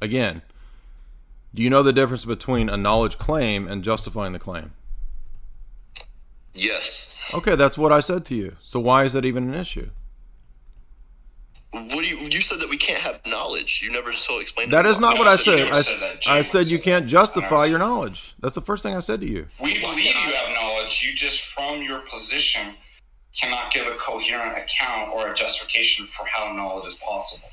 Again, 0.00 0.42
do 1.54 1.62
you 1.62 1.70
know 1.70 1.82
the 1.82 1.92
difference 1.92 2.24
between 2.24 2.68
a 2.68 2.76
knowledge 2.76 3.18
claim 3.18 3.66
and 3.68 3.82
justifying 3.82 4.32
the 4.32 4.38
claim? 4.38 4.72
Yes. 6.54 7.30
Okay, 7.34 7.54
that's 7.54 7.78
what 7.78 7.92
I 7.92 8.00
said 8.00 8.24
to 8.26 8.34
you. 8.34 8.56
So 8.62 8.80
why 8.80 9.04
is 9.04 9.12
that 9.12 9.24
even 9.24 9.52
an 9.52 9.54
issue? 9.54 9.90
What 11.72 11.88
do 11.88 12.06
you? 12.06 12.16
You 12.16 12.40
said 12.40 12.58
that 12.60 12.68
we 12.68 12.76
can't 12.76 13.00
have 13.00 13.20
knowledge. 13.24 13.80
You 13.82 13.92
never 13.92 14.12
so 14.12 14.40
explained. 14.40 14.72
That 14.72 14.86
it. 14.86 14.90
is 14.90 14.98
not 14.98 15.18
what 15.18 15.28
I 15.28 15.36
said. 15.36 15.70
I, 15.70 15.82
said. 15.82 16.18
I 16.26 16.42
said 16.42 16.66
you 16.66 16.80
can't 16.80 17.06
justify 17.06 17.66
your 17.66 17.78
knowledge. 17.78 18.34
That's 18.40 18.56
the 18.56 18.60
first 18.60 18.82
thing 18.82 18.96
I 18.96 19.00
said 19.00 19.20
to 19.20 19.30
you. 19.30 19.46
We 19.62 19.80
believe 19.80 20.06
you 20.06 20.34
have 20.34 20.52
knowledge. 20.52 21.02
You 21.04 21.14
just, 21.14 21.42
from 21.42 21.82
your 21.82 22.00
position, 22.00 22.74
cannot 23.38 23.72
give 23.72 23.86
a 23.86 23.94
coherent 23.94 24.58
account 24.58 25.12
or 25.12 25.30
a 25.30 25.34
justification 25.34 26.06
for 26.06 26.26
how 26.26 26.52
knowledge 26.52 26.88
is 26.88 26.94
possible. 26.94 27.48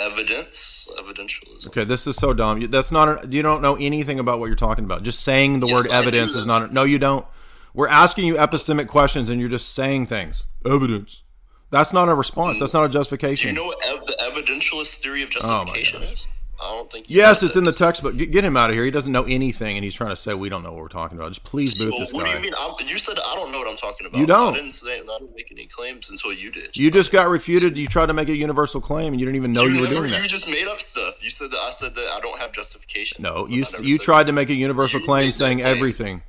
Evidence, 0.00 0.88
evidentialism. 0.98 1.66
Okay, 1.68 1.84
this 1.84 2.06
is 2.06 2.16
so 2.16 2.32
dumb. 2.34 2.60
You- 2.60 2.68
That's 2.68 2.90
not. 2.92 3.24
A, 3.24 3.28
you 3.28 3.42
don't 3.42 3.62
know 3.62 3.76
anything 3.76 4.18
about 4.18 4.38
what 4.40 4.46
you're 4.46 4.56
talking 4.56 4.84
about. 4.84 5.02
Just 5.02 5.20
saying 5.22 5.60
the 5.60 5.66
Yes, 5.66 5.74
word 5.84 5.90
I 5.90 5.96
evidence 5.98 6.34
is 6.34 6.46
not. 6.46 6.70
A, 6.70 6.74
no, 6.74 6.84
you 6.84 6.98
don't. 6.98 7.26
We're 7.72 7.88
asking 7.88 8.26
you 8.26 8.34
epistemic 8.34 8.88
questions, 8.88 9.28
and 9.28 9.40
you're 9.40 9.48
just 9.48 9.74
saying 9.74 10.06
things. 10.06 10.44
Evidence. 10.64 11.22
That's 11.70 11.92
not 11.92 12.08
a 12.08 12.14
response. 12.14 12.56
Mm. 12.56 12.60
That's 12.60 12.72
not 12.74 12.84
a 12.84 12.88
Do 12.88 12.92
justification. 12.92 13.48
you 13.50 13.54
know 13.56 13.64
what 13.66 13.84
ev- 13.88 14.06
the 14.06 14.16
evidentialist 14.22 14.98
theory 14.98 15.22
of 15.22 15.30
Oh 15.42 15.64
justification 15.64 16.02
is? 16.04 16.28
I 16.64 16.70
don't 16.72 16.90
think. 16.90 17.06
yes, 17.08 17.42
it's 17.42 17.56
in 17.56 17.64
the 17.64 17.72
textbook. 17.72 18.16
Get, 18.16 18.30
get 18.30 18.42
him 18.44 18.56
out 18.56 18.70
of 18.70 18.74
here. 18.76 18.84
He 18.84 18.90
doesn't 18.90 19.12
know 19.12 19.24
anything, 19.24 19.76
and 19.76 19.84
he's 19.84 19.94
trying 19.94 20.10
to 20.10 20.16
say 20.16 20.32
we 20.34 20.48
don't 20.48 20.62
know 20.62 20.72
what 20.72 20.80
we're 20.80 20.88
talking 20.88 21.18
about. 21.18 21.30
Just 21.30 21.44
please 21.44 21.74
boot 21.74 21.90
Well, 21.90 22.00
this 22.00 22.12
what 22.12 22.26
do 22.26 22.32
you 22.32 22.40
mean? 22.40 22.52
I'm, 22.58 22.74
you 22.86 22.98
said 22.98 23.18
I 23.18 23.34
don't 23.36 23.52
know 23.52 23.58
what 23.58 23.68
I'm 23.68 23.76
talking 23.76 24.06
about. 24.06 24.18
You 24.18 24.26
don't. 24.26 24.54
I 24.54 24.56
didn't 24.56 24.70
say. 24.72 25.00
I 25.00 25.18
didn't 25.18 25.36
make 25.36 25.50
any 25.52 25.66
claims 25.66 26.10
until 26.10 26.32
you 26.32 26.50
did. 26.50 26.76
You 26.76 26.90
just 26.90 27.12
got 27.12 27.28
refuted. 27.28 27.76
You 27.76 27.86
tried 27.86 28.06
to 28.06 28.12
make 28.14 28.28
a 28.28 28.36
universal 28.36 28.80
claim, 28.80 29.12
and 29.12 29.20
you 29.20 29.26
didn't 29.26 29.36
even 29.36 29.52
know 29.52 29.64
you, 29.64 29.74
were 29.76 29.82
never- 29.82 29.94
doing 29.94 30.04
You 30.04 30.10
that. 30.10 30.22
You 30.22 30.28
just 30.28 30.48
made 30.48 30.66
up 30.66 30.80
stuff. 30.80 31.14
You 31.20 31.30
said 31.30 31.50
that 31.50 31.58
I 31.58 31.70
said 31.70 31.94
that 31.94 32.06
I 32.12 32.20
don't 32.20 32.38
have 32.40 32.52
justification. 32.52 33.22
No, 33.22 33.46
you 33.46 33.64
you 33.82 33.96
said 33.96 34.00
tried 34.00 34.26
to 34.28 34.32
make 34.32 34.48
a 34.50 34.54
universal 34.54 35.00
You 35.00 35.06
claim 35.06 35.32
saying 35.32 35.58
claim. 35.58 35.76
everything. 35.76 36.22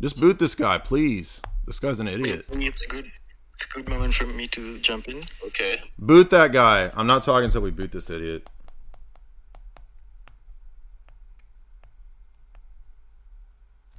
Just 0.00 0.20
boot 0.20 0.38
this 0.38 0.54
guy, 0.54 0.78
please. 0.78 1.40
This 1.66 1.78
guy's 1.80 1.98
an 2.00 2.08
idiot. 2.08 2.44
It's 2.52 2.82
a 2.82 2.86
good, 2.86 3.10
it's 3.54 3.64
a 3.64 3.68
good 3.68 3.88
moment 3.88 4.14
for 4.14 4.26
me 4.26 4.46
to 4.48 4.78
jump 4.78 5.08
in. 5.08 5.20
Okay. 5.46 5.76
Boot 5.98 6.30
that 6.30 6.52
guy. 6.52 6.90
I'm 6.94 7.06
not 7.06 7.22
talking 7.24 7.46
until 7.46 7.62
we 7.62 7.70
boot 7.72 7.90
this 7.92 8.08
idiot. 8.08 8.46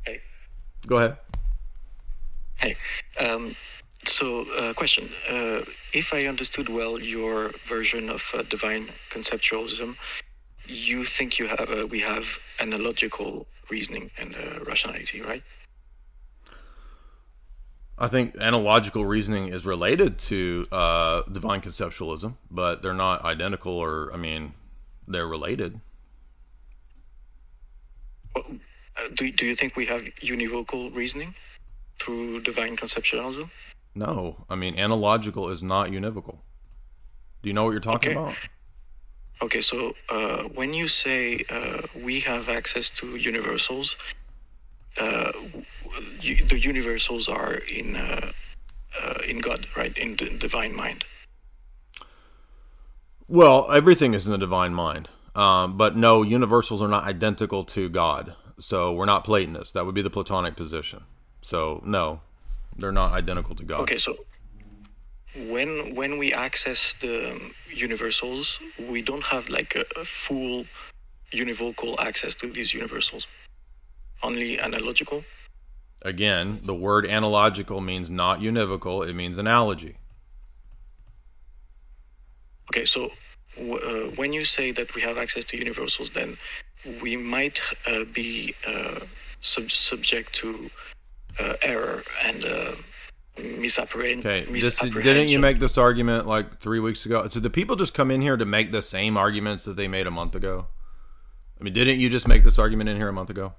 Hey. 0.06 0.22
Go 0.90 0.98
ahead. 0.98 1.18
Hey, 2.56 2.76
um, 3.20 3.56
so 4.08 4.42
uh, 4.58 4.74
question: 4.74 5.08
uh, 5.30 5.62
If 5.94 6.14
I 6.16 6.26
understood 6.26 6.68
well 6.68 7.00
your 7.00 7.52
version 7.68 8.10
of 8.10 8.24
uh, 8.34 8.42
divine 8.42 8.90
conceptualism, 9.12 9.96
you 10.66 11.06
think 11.06 11.38
you 11.38 11.48
have 11.48 11.70
uh, 11.70 11.86
we 11.86 12.00
have 12.00 12.26
analogical 12.60 13.46
reasoning 13.70 14.10
and 14.18 14.34
uh, 14.34 14.64
rationality, 14.66 15.22
right? 15.22 15.44
I 18.00 18.08
think 18.08 18.36
analogical 18.38 19.06
reasoning 19.06 19.50
is 19.50 19.68
related 19.68 20.18
to 20.30 20.66
uh, 20.72 21.22
divine 21.32 21.62
conceptualism, 21.62 22.34
but 22.50 22.82
they're 22.82 22.96
not 22.96 23.24
identical, 23.24 23.74
or 23.74 24.10
I 24.12 24.18
mean, 24.18 24.54
they're 25.08 25.28
related. 25.28 25.82
Do 29.14 29.32
do 29.32 29.46
you 29.46 29.56
think 29.56 29.76
we 29.76 29.86
have 29.88 30.02
univocal 30.22 30.94
reasoning 30.96 31.36
through 32.00 32.42
divine 32.42 32.78
conceptualism? 32.78 33.50
No, 33.96 34.46
I 34.50 34.56
mean, 34.56 34.78
analogical 34.78 35.50
is 35.50 35.64
not 35.64 35.90
univocal. 35.90 36.40
Do 37.42 37.50
you 37.50 37.54
know 37.54 37.66
what 37.66 37.72
you're 37.72 37.80
talking 37.80 38.12
Okay. 38.12 38.12
about? 38.12 38.36
Okay, 39.42 39.62
so 39.62 39.94
uh, 40.10 40.44
when 40.56 40.74
you 40.74 40.88
say 40.88 41.44
uh, 41.50 41.82
we 41.96 42.20
have 42.22 42.50
access 42.50 42.90
to 42.92 43.16
universals, 43.16 43.96
uh, 45.00 45.32
you, 46.22 46.46
the 46.46 46.60
universals 46.60 47.30
are 47.30 47.56
in 47.56 47.96
uh, 47.96 48.32
uh, 49.02 49.14
in 49.28 49.40
God, 49.40 49.68
right? 49.78 49.98
In 49.98 50.16
the 50.18 50.30
divine 50.38 50.76
mind. 50.76 51.06
Well, 53.28 53.72
everything 53.72 54.14
is 54.14 54.26
in 54.26 54.32
the 54.32 54.38
divine 54.38 54.74
mind. 54.74 55.10
Um, 55.36 55.78
but 55.78 55.96
no, 55.96 56.24
universals 56.24 56.82
are 56.82 56.88
not 56.88 57.06
identical 57.06 57.64
to 57.66 57.88
God. 57.90 58.36
So 58.60 58.92
we're 58.92 59.06
not 59.06 59.24
Platonists. 59.24 59.72
That 59.74 59.86
would 59.86 59.96
be 59.96 60.02
the 60.02 60.10
Platonic 60.10 60.56
position. 60.56 61.04
So 61.42 61.82
no, 61.86 62.22
they're 62.78 62.92
not 62.92 63.14
identical 63.14 63.56
to 63.56 63.64
God. 63.64 63.82
Okay, 63.82 63.98
so 63.98 64.18
when 65.36 65.96
when 65.96 66.18
we 66.18 66.34
access 66.34 66.96
the 67.02 67.40
universals, 67.74 68.60
we 68.90 69.02
don't 69.02 69.24
have 69.24 69.50
like 69.50 69.76
a, 69.76 69.86
a 70.00 70.06
full 70.06 70.66
univocal 71.32 71.96
access 72.00 72.36
to 72.36 72.52
these 72.52 72.74
universals. 72.74 73.28
Only 74.24 74.60
analogical. 74.60 75.24
Again, 76.02 76.60
the 76.64 76.74
word 76.74 77.06
analogical 77.06 77.82
means 77.82 78.10
not 78.10 78.40
univocal. 78.40 79.08
It 79.08 79.14
means 79.14 79.38
analogy. 79.38 79.98
Okay, 82.72 82.86
so 82.86 83.12
w- 83.56 83.78
uh, 83.78 84.12
when 84.16 84.32
you 84.34 84.46
say 84.46 84.72
that 84.72 84.94
we 84.96 85.02
have 85.02 85.18
access 85.18 85.44
to 85.46 85.58
universals, 85.58 86.10
then 86.12 86.38
we 87.02 87.18
might 87.18 87.62
uh, 87.88 88.04
be 88.14 88.54
uh, 88.68 89.00
sub- 89.42 89.72
subject 89.72 90.34
to 90.36 90.70
uh, 91.40 91.54
error 91.62 92.04
and 92.26 92.44
uh, 92.46 92.72
misapprehend- 93.38 94.20
Okay, 94.26 94.42
this 94.42 94.50
misapprehension. 94.50 95.02
didn't 95.04 95.30
you 95.30 95.40
make 95.40 95.60
this 95.60 95.78
argument 95.78 96.28
like 96.28 96.60
three 96.60 96.80
weeks 96.80 97.06
ago? 97.06 97.28
So 97.28 97.40
the 97.40 97.50
people 97.50 97.76
just 97.76 97.94
come 97.94 98.12
in 98.12 98.22
here 98.22 98.38
to 98.38 98.46
make 98.46 98.72
the 98.72 98.82
same 98.82 99.18
arguments 99.18 99.66
that 99.66 99.76
they 99.76 99.88
made 99.88 100.08
a 100.08 100.12
month 100.12 100.36
ago? 100.36 100.68
I 101.60 101.64
mean, 101.64 101.74
didn't 101.74 102.00
you 102.00 102.10
just 102.10 102.28
make 102.28 102.44
this 102.44 102.58
argument 102.58 102.90
in 102.90 102.98
here 102.98 103.10
a 103.10 103.14
month 103.14 103.30
ago? 103.30 103.54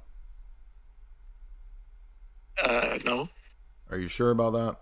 Uh, 2.62 2.99
no. 3.05 3.29
Are 3.91 3.99
you 3.99 4.09
sure 4.09 4.31
about 4.31 4.53
that? 4.53 4.77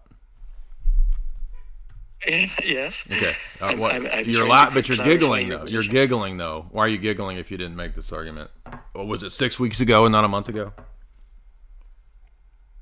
yes. 2.65 3.05
Okay. 3.11 3.37
Uh, 3.61 3.75
what, 3.77 3.93
I'm- 3.93 4.07
I'm 4.13 4.25
you're 4.25 4.47
trying 4.47 4.49
la- 4.49 4.71
but 4.75 4.89
you're 4.89 4.99
giggling 5.05 5.49
though. 5.51 5.65
You're 5.67 5.85
giggling 5.85 6.37
though. 6.37 6.67
Why 6.71 6.85
are 6.85 6.89
you 6.89 6.99
giggling 6.99 7.37
if 7.37 7.51
you 7.51 7.57
didn't 7.57 7.77
make 7.77 7.95
this 7.95 8.13
argument? 8.13 8.51
Or 8.95 9.07
was 9.07 9.23
it 9.23 9.31
six 9.31 9.59
weeks 9.61 9.81
ago 9.81 10.05
and 10.05 10.13
not 10.13 10.25
a 10.25 10.29
month 10.29 10.49
ago? 10.49 10.73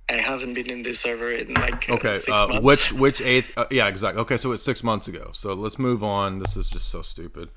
I 0.09 0.14
haven't 0.14 0.55
been 0.55 0.70
in 0.70 0.82
this 0.82 1.01
server 1.01 1.32
in 1.32 1.53
like 1.55 1.91
uh, 1.91 1.95
Okay. 1.95 2.12
six 2.12 2.28
Uh, 2.28 2.47
months. 2.47 2.64
which 2.64 2.93
which 2.93 3.20
eighth? 3.20 3.53
Uh, 3.57 3.66
yeah, 3.72 3.89
exactly. 3.89 4.20
Okay, 4.22 4.39
so 4.39 4.53
it's 4.53 4.62
six 4.62 4.84
months 4.84 5.09
ago. 5.09 5.30
So 5.34 5.53
let's 5.53 5.78
move 5.80 6.05
on. 6.05 6.39
This 6.39 6.57
is 6.57 6.68
just 6.70 6.89
so 6.91 7.03
stupid. 7.03 7.49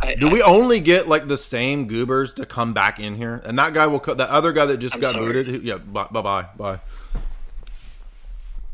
I- 0.00 0.14
Do 0.14 0.28
I- 0.28 0.32
we 0.32 0.42
only 0.42 0.80
get 0.80 1.06
like 1.06 1.28
the 1.28 1.36
same 1.36 1.86
goobers 1.86 2.32
to 2.34 2.46
come 2.46 2.72
back 2.72 2.98
in 2.98 3.16
here? 3.16 3.42
And 3.44 3.58
that 3.58 3.74
guy 3.74 3.86
will. 3.86 4.00
Co- 4.00 4.14
that 4.14 4.30
other 4.30 4.52
guy 4.52 4.64
that 4.64 4.78
just 4.78 4.94
I'm 4.94 5.00
got 5.02 5.12
sorry. 5.12 5.26
booted. 5.26 5.46
who- 5.48 5.60
Yeah. 5.60 5.76
Bye 5.76 6.06
bye 6.10 6.46
bye 6.56 6.80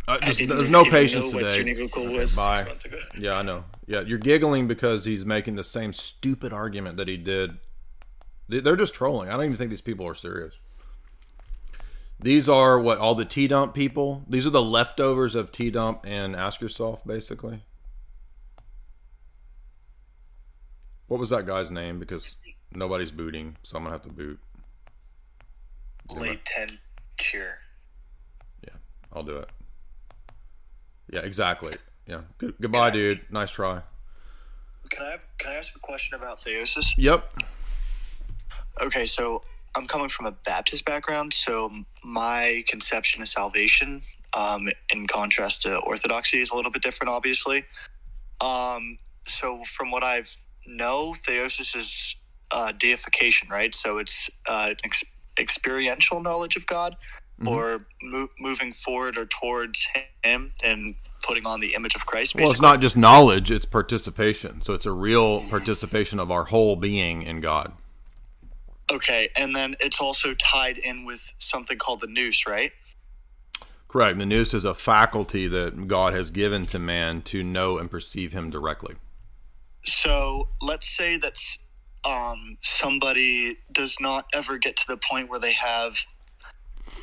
Uh, 0.06 0.18
just- 0.20 0.46
there's 0.46 0.68
no 0.68 0.84
patience 0.84 1.30
today. 1.30 1.62
univocal 1.64 2.06
Okay, 2.06 2.18
was 2.18 2.30
six 2.32 2.36
bye. 2.36 2.76
Yeah, 3.16 3.34
I 3.38 3.42
know. 3.42 3.64
Yeah, 3.86 4.00
you're 4.00 4.18
giggling 4.18 4.66
because 4.68 5.04
he's 5.04 5.24
making 5.24 5.56
the 5.56 5.64
same 5.64 5.92
stupid 5.92 6.52
argument 6.52 6.96
that 6.98 7.08
he 7.08 7.16
did. 7.16 7.58
They- 8.48 8.60
They're 8.60 8.76
just 8.76 8.92
trolling. 8.94 9.28
I 9.30 9.32
don't 9.36 9.46
even 9.46 9.56
think 9.56 9.70
these 9.70 9.80
people 9.80 10.06
are 10.06 10.14
serious. 10.14 10.54
These 12.20 12.48
are 12.48 12.78
what 12.78 12.98
all 12.98 13.14
the 13.14 13.24
TJump 13.26 13.74
people. 13.74 14.24
These 14.28 14.46
are 14.46 14.50
the 14.50 14.62
leftovers 14.62 15.34
of 15.34 15.50
TJump 15.52 16.00
and 16.04 16.36
Ask 16.36 16.60
Yourself, 16.60 17.04
basically. 17.06 17.64
What 21.06 21.20
was 21.20 21.30
that 21.30 21.46
guy's 21.46 21.70
name? 21.70 21.98
Because 21.98 22.36
nobody's 22.72 23.10
booting, 23.10 23.56
so 23.62 23.76
I'm 23.76 23.84
gonna 23.84 23.94
have 23.94 24.02
to 24.02 24.08
boot. 24.10 24.38
Late 26.10 26.44
ten 26.44 26.78
Latent 27.18 27.58
Yeah, 28.62 28.74
I'll 29.12 29.22
do 29.22 29.36
it. 29.38 29.48
Yeah, 31.14 31.20
exactly. 31.20 31.72
Yeah. 32.08 32.22
Good, 32.38 32.54
goodbye, 32.60 32.90
dude. 32.90 33.20
Nice 33.30 33.52
try. 33.52 33.82
Can 34.90 35.06
I 35.06 35.16
can 35.38 35.52
I 35.52 35.54
ask 35.54 35.74
a 35.76 35.78
question 35.78 36.18
about 36.20 36.40
theosis? 36.40 36.86
Yep. 36.96 37.40
Okay, 38.82 39.06
so 39.06 39.44
I'm 39.76 39.86
coming 39.86 40.08
from 40.08 40.26
a 40.26 40.32
Baptist 40.32 40.84
background, 40.84 41.32
so 41.32 41.70
my 42.02 42.64
conception 42.66 43.22
of 43.22 43.28
salvation, 43.28 44.02
um, 44.36 44.68
in 44.92 45.06
contrast 45.06 45.62
to 45.62 45.78
Orthodoxy, 45.78 46.40
is 46.40 46.50
a 46.50 46.56
little 46.56 46.72
bit 46.72 46.82
different, 46.82 47.10
obviously. 47.12 47.64
Um, 48.40 48.98
so 49.28 49.62
from 49.76 49.92
what 49.92 50.02
I've 50.02 50.34
know, 50.66 51.14
theosis 51.28 51.76
is 51.76 52.16
uh, 52.50 52.72
deification, 52.72 53.48
right? 53.48 53.72
So 53.72 53.98
it's 53.98 54.28
uh, 54.48 54.70
ex- 54.82 55.04
experiential 55.38 56.20
knowledge 56.20 56.56
of 56.56 56.66
God, 56.66 56.96
Mhm. 57.40 57.48
or 57.48 57.86
mo- 58.02 58.30
moving 58.38 58.72
forward 58.72 59.16
or 59.16 59.26
towards 59.26 59.86
Him 60.22 60.52
and 60.62 60.94
putting 61.22 61.46
on 61.46 61.60
the 61.60 61.74
image 61.74 61.94
of 61.94 62.06
Christ. 62.06 62.34
Well, 62.34 62.50
it's 62.50 62.60
not 62.60 62.80
just 62.80 62.96
knowledge, 62.96 63.50
it's 63.50 63.64
participation. 63.64 64.62
So 64.62 64.74
it's 64.74 64.86
a 64.86 64.92
real 64.92 65.42
participation 65.48 66.20
of 66.20 66.30
our 66.30 66.44
whole 66.44 66.76
being 66.76 67.22
in 67.22 67.40
God. 67.40 67.72
Okay, 68.90 69.30
and 69.34 69.56
then 69.56 69.76
it's 69.80 70.00
also 70.00 70.34
tied 70.34 70.76
in 70.76 71.04
with 71.06 71.32
something 71.38 71.78
called 71.78 72.02
the 72.02 72.06
nous, 72.06 72.46
right? 72.46 72.72
Correct. 73.88 74.18
The 74.18 74.26
nous 74.26 74.52
is 74.52 74.64
a 74.64 74.74
faculty 74.74 75.46
that 75.48 75.88
God 75.88 76.12
has 76.14 76.30
given 76.30 76.66
to 76.66 76.78
man 76.78 77.22
to 77.22 77.42
know 77.42 77.78
and 77.78 77.90
perceive 77.90 78.32
him 78.32 78.50
directly. 78.50 78.96
So 79.84 80.48
let's 80.60 80.88
say 80.88 81.16
that 81.18 81.36
um, 82.04 82.58
somebody 82.60 83.56
does 83.72 83.96
not 84.00 84.26
ever 84.34 84.58
get 84.58 84.76
to 84.76 84.86
the 84.88 84.96
point 84.96 85.30
where 85.30 85.38
they 85.38 85.52
have 85.52 85.96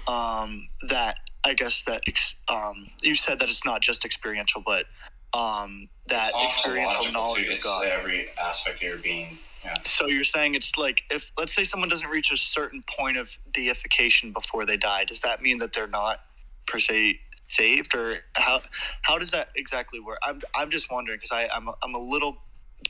um, 0.08 0.68
that. 0.88 1.18
I 1.44 1.56
guess 1.56 1.84
that 1.88 2.04
ex- 2.08 2.36
um, 2.50 2.88
you 3.02 3.16
said 3.16 3.40
that 3.40 3.50
it's 3.50 3.66
not 3.66 3.82
just 3.82 4.06
experiential, 4.06 4.62
but 4.64 4.86
um, 5.34 5.90
that 6.08 6.32
experiential 6.46 7.12
knowledge 7.12 7.46
too. 7.46 7.54
of 7.54 7.64
God. 7.64 7.86
every 7.88 8.30
aspect 8.38 8.78
of 8.78 8.84
your 8.84 8.98
being. 8.98 9.40
Yeah. 9.64 9.74
So 9.84 10.08
you're 10.08 10.24
saying 10.24 10.56
it's 10.56 10.78
like 10.78 11.04
if 11.10 11.32
let's 11.38 11.56
say 11.56 11.64
someone 11.64 11.90
doesn't 11.90 12.10
reach 12.10 12.32
a 12.32 12.38
certain 12.38 12.84
point 12.98 13.18
of 13.18 13.30
deification 13.54 14.34
before 14.34 14.66
they 14.66 14.78
die, 14.78 15.06
does 15.06 15.22
that 15.22 15.42
mean 15.42 15.58
that 15.60 15.74
they're 15.74 15.88
not 15.88 16.20
per 16.68 16.80
se 16.80 17.20
saved, 17.48 17.96
or 17.96 18.18
how 18.34 18.62
how 19.02 19.18
does 19.18 19.32
that 19.32 19.50
exactly 19.56 20.00
work? 20.00 20.20
I'm 20.24 20.42
I'm 20.56 20.70
just 20.70 20.92
wondering 20.92 21.18
because 21.18 21.32
I 21.32 21.48
I'm 21.54 21.70
I'm 21.84 21.96
a 21.96 22.00
little 22.00 22.38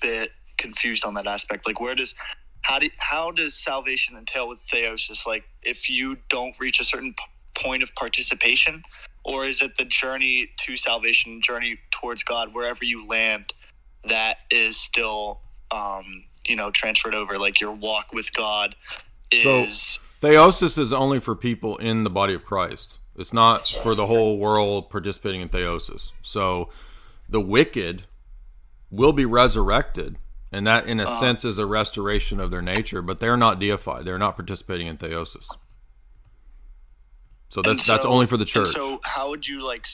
bit 0.01 0.31
confused 0.57 1.05
on 1.05 1.13
that 1.15 1.27
aspect. 1.27 1.67
Like, 1.67 1.79
where 1.79 1.95
does 1.95 2.15
how 2.61 2.79
do 2.79 2.89
how 2.97 3.31
does 3.31 3.53
salvation 3.53 4.17
entail 4.17 4.47
with 4.47 4.59
theosis? 4.67 5.25
Like, 5.25 5.43
if 5.63 5.89
you 5.89 6.17
don't 6.29 6.55
reach 6.59 6.79
a 6.79 6.83
certain 6.83 7.13
p- 7.13 7.61
point 7.61 7.83
of 7.83 7.93
participation, 7.95 8.83
or 9.23 9.45
is 9.45 9.61
it 9.61 9.77
the 9.77 9.85
journey 9.85 10.49
to 10.59 10.77
salvation, 10.77 11.41
journey 11.41 11.79
towards 11.91 12.23
God, 12.23 12.53
wherever 12.53 12.83
you 12.83 13.07
land, 13.07 13.53
that 14.07 14.37
is 14.49 14.77
still 14.77 15.41
um, 15.71 16.23
you 16.47 16.55
know 16.55 16.71
transferred 16.71 17.15
over? 17.15 17.37
Like 17.37 17.59
your 17.59 17.71
walk 17.71 18.13
with 18.13 18.33
God 18.33 18.75
is. 19.31 19.99
So 20.21 20.27
theosis 20.27 20.77
is 20.77 20.93
only 20.93 21.19
for 21.19 21.35
people 21.35 21.77
in 21.77 22.03
the 22.03 22.09
body 22.09 22.33
of 22.33 22.45
Christ. 22.45 22.99
It's 23.15 23.33
not 23.33 23.67
for 23.67 23.93
the 23.93 24.07
whole 24.07 24.37
world 24.37 24.89
participating 24.89 25.41
in 25.41 25.49
theosis. 25.49 26.11
So 26.21 26.69
the 27.27 27.41
wicked 27.41 28.03
will 28.89 29.13
be 29.13 29.25
resurrected, 29.25 30.17
and 30.51 30.67
that, 30.67 30.87
in 30.87 30.99
a 30.99 31.03
Uh-huh. 31.03 31.19
sense, 31.19 31.45
is 31.45 31.57
a 31.57 31.65
restoration 31.65 32.39
of 32.39 32.51
their 32.51 32.61
nature. 32.61 33.01
But 33.01 33.19
they're 33.19 33.37
not 33.37 33.59
deified; 33.59 34.05
they're 34.05 34.17
not 34.19 34.35
participating 34.35 34.87
in 34.87 34.97
theosis. 34.97 35.45
So 37.49 37.61
that's 37.61 37.81
And 37.81 37.87
that's 37.89 38.05
only 38.05 38.27
for 38.27 38.37
the 38.37 38.45
church. 38.45 38.69
So 38.69 38.99
how 39.03 39.29
would 39.29 39.47
you 39.47 39.65
like? 39.65 39.85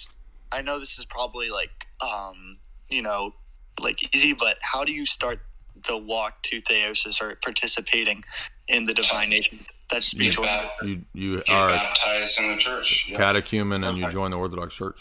I 0.51 0.61
know 0.61 0.79
this 0.79 0.97
is 0.99 1.05
probably 1.05 1.49
like 1.49 1.69
um, 2.01 2.57
you 2.89 3.01
know 3.01 3.33
like 3.79 3.99
easy, 4.15 4.33
but 4.33 4.57
how 4.61 4.83
do 4.83 4.91
you 4.91 5.05
start 5.05 5.39
the 5.87 5.97
walk 5.97 6.41
to 6.43 6.61
theosis 6.61 7.21
or 7.21 7.35
participating 7.43 8.23
in 8.67 8.85
the 8.85 8.93
divine 8.93 9.29
nature? 9.29 9.57
That's 9.89 10.13
you, 10.13 10.31
speech. 10.31 10.47
you 10.83 11.05
you 11.13 11.37
Get 11.37 11.49
are 11.49 11.69
baptized 11.69 12.37
in 12.39 12.49
the 12.51 12.57
church. 12.57 13.05
Yeah. 13.09 13.17
catechumen 13.17 13.83
and 13.83 13.97
you 13.97 14.11
join 14.11 14.31
the 14.31 14.37
Orthodox 14.37 14.75
Church. 14.75 14.99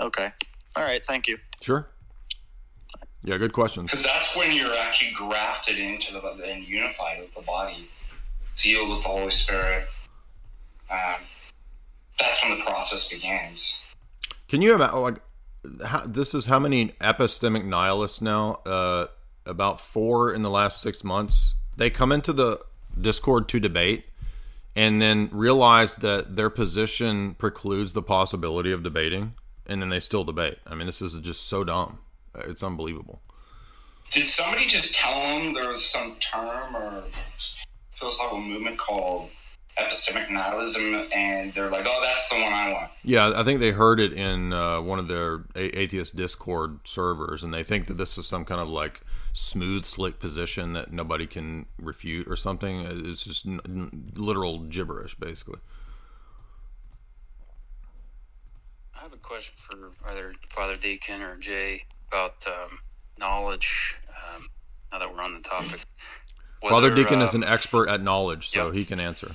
Okay. 0.00 0.30
All 0.76 0.82
right. 0.84 1.04
Thank 1.04 1.26
you. 1.28 1.38
Sure. 1.60 1.88
Yeah, 3.24 3.36
good 3.36 3.52
questions. 3.52 3.90
Because 3.90 4.04
that's 4.04 4.36
when 4.36 4.52
you're 4.52 4.74
actually 4.74 5.12
grafted 5.12 5.78
into 5.78 6.12
the 6.12 6.20
and 6.44 6.66
unified 6.66 7.20
with 7.20 7.34
the 7.34 7.42
body, 7.42 7.88
sealed 8.54 8.90
with 8.90 9.02
the 9.02 9.08
Holy 9.08 9.30
Spirit. 9.30 9.88
Um, 10.90 11.16
that's 12.18 12.42
when 12.42 12.58
the 12.58 12.64
process 12.64 13.08
begins. 13.08 13.80
Can 14.48 14.62
you 14.62 14.74
imagine 14.74 15.00
like 15.00 15.20
how, 15.84 16.02
this 16.06 16.34
is 16.34 16.46
how 16.46 16.58
many 16.58 16.88
epistemic 17.00 17.64
nihilists 17.64 18.20
now? 18.20 18.60
Uh, 18.64 19.06
about 19.46 19.80
four 19.80 20.32
in 20.32 20.42
the 20.42 20.50
last 20.50 20.80
six 20.80 21.02
months. 21.02 21.54
They 21.76 21.90
come 21.90 22.12
into 22.12 22.32
the 22.32 22.60
Discord 23.00 23.48
to 23.48 23.60
debate, 23.60 24.04
and 24.76 25.00
then 25.00 25.28
realize 25.32 25.96
that 25.96 26.36
their 26.36 26.50
position 26.50 27.34
precludes 27.34 27.92
the 27.92 28.02
possibility 28.02 28.72
of 28.72 28.82
debating, 28.82 29.34
and 29.66 29.80
then 29.80 29.88
they 29.88 30.00
still 30.00 30.24
debate. 30.24 30.58
I 30.66 30.74
mean, 30.74 30.86
this 30.86 31.02
is 31.02 31.14
just 31.14 31.46
so 31.46 31.64
dumb. 31.64 31.98
It's 32.46 32.62
unbelievable. 32.62 33.22
Did 34.10 34.24
somebody 34.24 34.66
just 34.66 34.94
tell 34.94 35.14
them 35.20 35.52
there 35.54 35.68
was 35.68 35.84
some 35.84 36.16
term 36.20 36.74
or 36.74 37.04
philosophical 37.94 38.40
movement 38.40 38.78
called 38.78 39.30
epistemic 39.78 40.28
nihilism, 40.30 41.08
and 41.14 41.52
they're 41.54 41.70
like, 41.70 41.84
"Oh, 41.86 42.00
that's 42.02 42.28
the 42.28 42.36
one 42.36 42.52
I 42.52 42.72
want." 42.72 42.90
Yeah, 43.04 43.32
I 43.34 43.44
think 43.44 43.60
they 43.60 43.70
heard 43.70 44.00
it 44.00 44.12
in 44.12 44.52
uh, 44.52 44.80
one 44.80 44.98
of 44.98 45.08
their 45.08 45.44
a- 45.54 45.78
atheist 45.78 46.16
Discord 46.16 46.80
servers, 46.84 47.42
and 47.42 47.52
they 47.54 47.62
think 47.62 47.86
that 47.86 47.98
this 47.98 48.18
is 48.18 48.26
some 48.26 48.44
kind 48.44 48.60
of 48.60 48.68
like 48.68 49.02
smooth, 49.32 49.84
slick 49.84 50.18
position 50.18 50.72
that 50.72 50.92
nobody 50.92 51.26
can 51.26 51.66
refute 51.78 52.26
or 52.28 52.34
something. 52.36 52.80
It's 53.06 53.22
just 53.22 53.46
n- 53.46 53.60
n- 53.64 54.12
literal 54.16 54.60
gibberish, 54.60 55.14
basically. 55.16 55.60
I 58.96 59.02
have 59.02 59.12
a 59.12 59.16
question 59.16 59.54
for 59.68 59.92
either 60.08 60.34
Father 60.52 60.76
Deacon 60.76 61.22
or 61.22 61.36
Jay 61.36 61.84
about 62.08 62.34
um, 62.46 62.78
knowledge. 63.18 63.96
Um, 64.08 64.48
now 64.92 64.98
that 64.98 65.12
we're 65.14 65.22
on 65.22 65.34
the 65.34 65.40
topic, 65.40 65.80
Father 66.62 66.88
Whether, 66.90 66.94
Deacon 66.94 67.20
is 67.22 67.34
um, 67.34 67.42
an 67.42 67.48
expert 67.48 67.88
at 67.88 68.02
knowledge, 68.02 68.50
so 68.50 68.70
he 68.70 68.84
can 68.84 68.98
answer. 69.00 69.34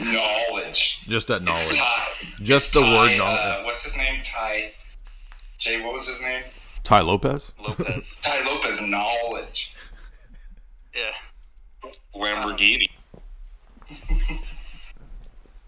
Knowledge. 0.00 1.00
Just 1.06 1.30
at 1.30 1.42
knowledge. 1.42 1.66
It's 1.68 1.76
Tai. 1.76 2.06
Just 2.42 2.72
the 2.72 2.80
Tai, 2.80 2.96
word 2.96 3.12
Uh, 3.12 3.16
knowledge. 3.16 3.64
what's 3.66 3.84
his 3.84 3.96
name? 3.96 4.22
Tai. 4.24 4.72
Jay, 5.58 5.80
what 5.82 5.94
was 5.94 6.06
his 6.08 6.20
name? 6.20 6.42
Tai 6.82 7.00
Lopez. 7.00 7.52
Lopez. 7.60 8.14
Tai 8.22 8.44
Lopez. 8.44 8.80
Knowledge. 8.80 9.72
Yeah. 10.94 11.90
Lamborghini. 12.14 12.88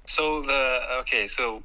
So 0.09 0.41
the 0.41 0.81
okay, 1.01 1.27
so 1.27 1.65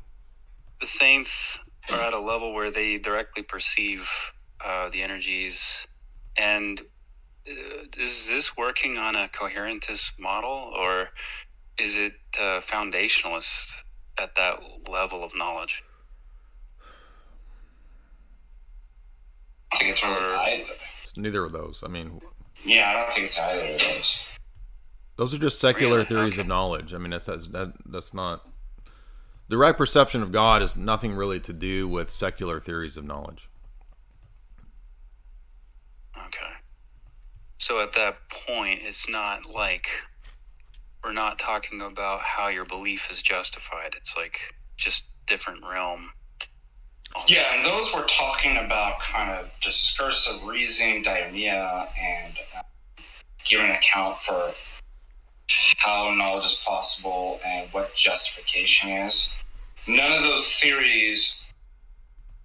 the 0.80 0.88
saints 0.88 1.60
are 1.90 2.00
at 2.02 2.14
a 2.14 2.20
level 2.20 2.54
where 2.54 2.72
they 2.72 2.98
directly 2.98 3.44
perceive 3.44 4.08
uh, 4.64 4.90
the 4.90 5.02
energies, 5.02 5.86
and 6.38 6.80
uh, 7.50 7.54
is 7.98 8.28
this 8.28 8.56
working 8.56 8.98
on 8.98 9.16
a 9.16 9.28
coherentist 9.30 10.12
model, 10.20 10.72
or 10.78 11.10
is 11.80 11.96
it 11.96 12.14
uh, 12.40 12.62
foundationalist 12.62 13.72
at 14.20 14.36
that 14.36 14.60
level 14.88 15.24
of 15.24 15.32
knowledge? 15.36 15.84
I 19.74 19.78
think 19.78 19.92
it's 19.92 20.04
really 20.04 20.20
either. 20.20 20.64
It's 21.04 21.18
neither 21.18 21.44
of 21.46 21.52
those. 21.54 21.82
I 21.86 21.88
mean, 21.88 22.22
Yeah, 22.64 22.90
I 22.90 22.94
don't 22.94 23.14
think 23.14 23.28
it's 23.28 23.40
either 23.40 23.74
of 23.74 23.80
those. 23.80 24.20
those 25.18 25.34
are 25.34 25.38
just 25.38 25.60
secular 25.60 25.98
Really? 25.98 26.08
theories 26.08 26.38
of 26.38 26.48
knowledge. 26.48 26.94
I 26.94 26.98
mean, 26.98 27.12
that's 27.12 27.26
that's 27.28 27.48
that, 27.48 27.74
that's 27.86 28.14
not 28.14 28.48
the 29.52 29.58
right 29.58 29.78
perception 29.78 30.24
of 30.24 30.32
God 30.32 30.62
has 30.62 30.78
nothing 30.78 31.14
really 31.14 31.42
to 31.42 31.52
do 31.52 31.86
with 31.86 32.10
secular 32.10 32.62
theories 32.62 32.96
of 32.96 33.04
knowledge. 33.04 33.50
Okay. 36.18 36.54
So 37.58 37.82
at 37.82 37.92
that 37.92 38.16
point, 38.30 38.80
it's 38.82 39.10
not 39.10 39.42
like 39.54 39.88
we're 41.04 41.12
not 41.12 41.38
talking 41.38 41.82
about 41.82 42.22
how 42.22 42.48
your 42.48 42.64
belief 42.64 43.12
is 43.12 43.22
justified. 43.22 43.94
It's 43.98 44.16
like 44.16 44.40
just 44.78 45.04
different 45.28 45.62
realm. 45.70 46.12
Yeah, 47.28 47.54
and 47.54 47.66
those 47.66 47.94
we're 47.94 48.06
talking 48.06 48.56
about 48.56 49.02
kind 49.02 49.32
of 49.32 49.50
discursive 49.62 50.44
reasoning, 50.44 51.04
dianoia, 51.04 51.90
and 52.00 52.34
uh, 52.58 52.62
giving 53.44 53.66
an 53.66 53.74
account 53.74 54.22
for 54.22 54.54
how 55.78 56.14
knowledge 56.14 56.46
is 56.46 56.62
possible 56.66 57.40
and 57.46 57.68
what 57.72 57.96
justification 57.96 58.90
is. 58.90 59.34
None 59.88 60.12
of 60.12 60.24
those 60.24 60.48
theories 60.60 61.36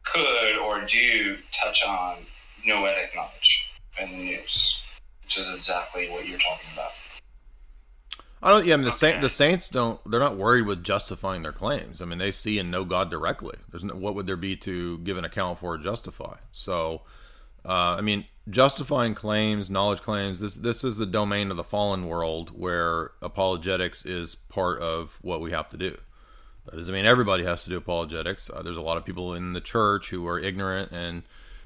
could 0.04 0.58
or 0.58 0.86
do 0.86 1.36
touch 1.62 1.84
on 1.86 2.18
noetic 2.66 3.14
knowledge 3.14 3.68
and 4.00 4.12
the 4.12 4.16
nous, 4.16 4.82
which 5.24 5.38
is 5.38 5.52
exactly 5.52 6.08
what 6.10 6.26
you're 6.26 6.38
talking 6.38 6.68
about. 6.72 6.92
I 8.42 8.50
don't. 8.50 8.66
Yeah, 8.66 8.74
I 8.74 8.76
mean 8.76 8.84
the 8.84 8.92
saint, 8.92 9.20
the 9.22 9.28
saints 9.28 9.68
don't. 9.68 9.98
They're 10.08 10.20
not 10.20 10.36
worried 10.36 10.66
with 10.66 10.84
justifying 10.84 11.42
their 11.42 11.52
claims. 11.52 12.02
I 12.02 12.04
mean, 12.04 12.18
they 12.18 12.30
see 12.30 12.58
and 12.58 12.70
know 12.70 12.84
God 12.84 13.10
directly. 13.10 13.56
There's 13.70 13.82
no, 13.82 13.94
what 13.94 14.14
would 14.14 14.26
there 14.26 14.36
be 14.36 14.56
to 14.56 14.98
give 14.98 15.16
an 15.16 15.24
account 15.24 15.58
for 15.58 15.74
or 15.74 15.78
justify? 15.78 16.36
So, 16.52 17.02
uh, 17.66 17.96
I 17.98 18.00
mean, 18.00 18.26
justifying 18.48 19.14
claims, 19.14 19.68
knowledge 19.68 20.00
claims. 20.00 20.40
This 20.40 20.54
this 20.54 20.84
is 20.84 20.96
the 20.96 21.06
domain 21.06 21.50
of 21.50 21.56
the 21.56 21.64
fallen 21.64 22.06
world 22.06 22.50
where 22.56 23.10
apologetics 23.20 24.06
is 24.06 24.36
part 24.48 24.80
of 24.80 25.18
what 25.22 25.40
we 25.40 25.50
have 25.50 25.68
to 25.70 25.76
do. 25.76 25.98
That 26.66 26.76
doesn't 26.76 26.94
mean, 26.94 27.06
everybody 27.06 27.44
has 27.44 27.64
to 27.64 27.70
do 27.70 27.76
apologetics. 27.76 28.50
Uh, 28.50 28.62
there's 28.62 28.76
a 28.76 28.82
lot 28.82 28.96
of 28.96 29.04
people 29.04 29.34
in 29.34 29.52
the 29.52 29.60
church 29.60 30.10
who 30.10 30.26
are 30.26 30.38
ignorant 30.38 30.90
and 30.92 31.22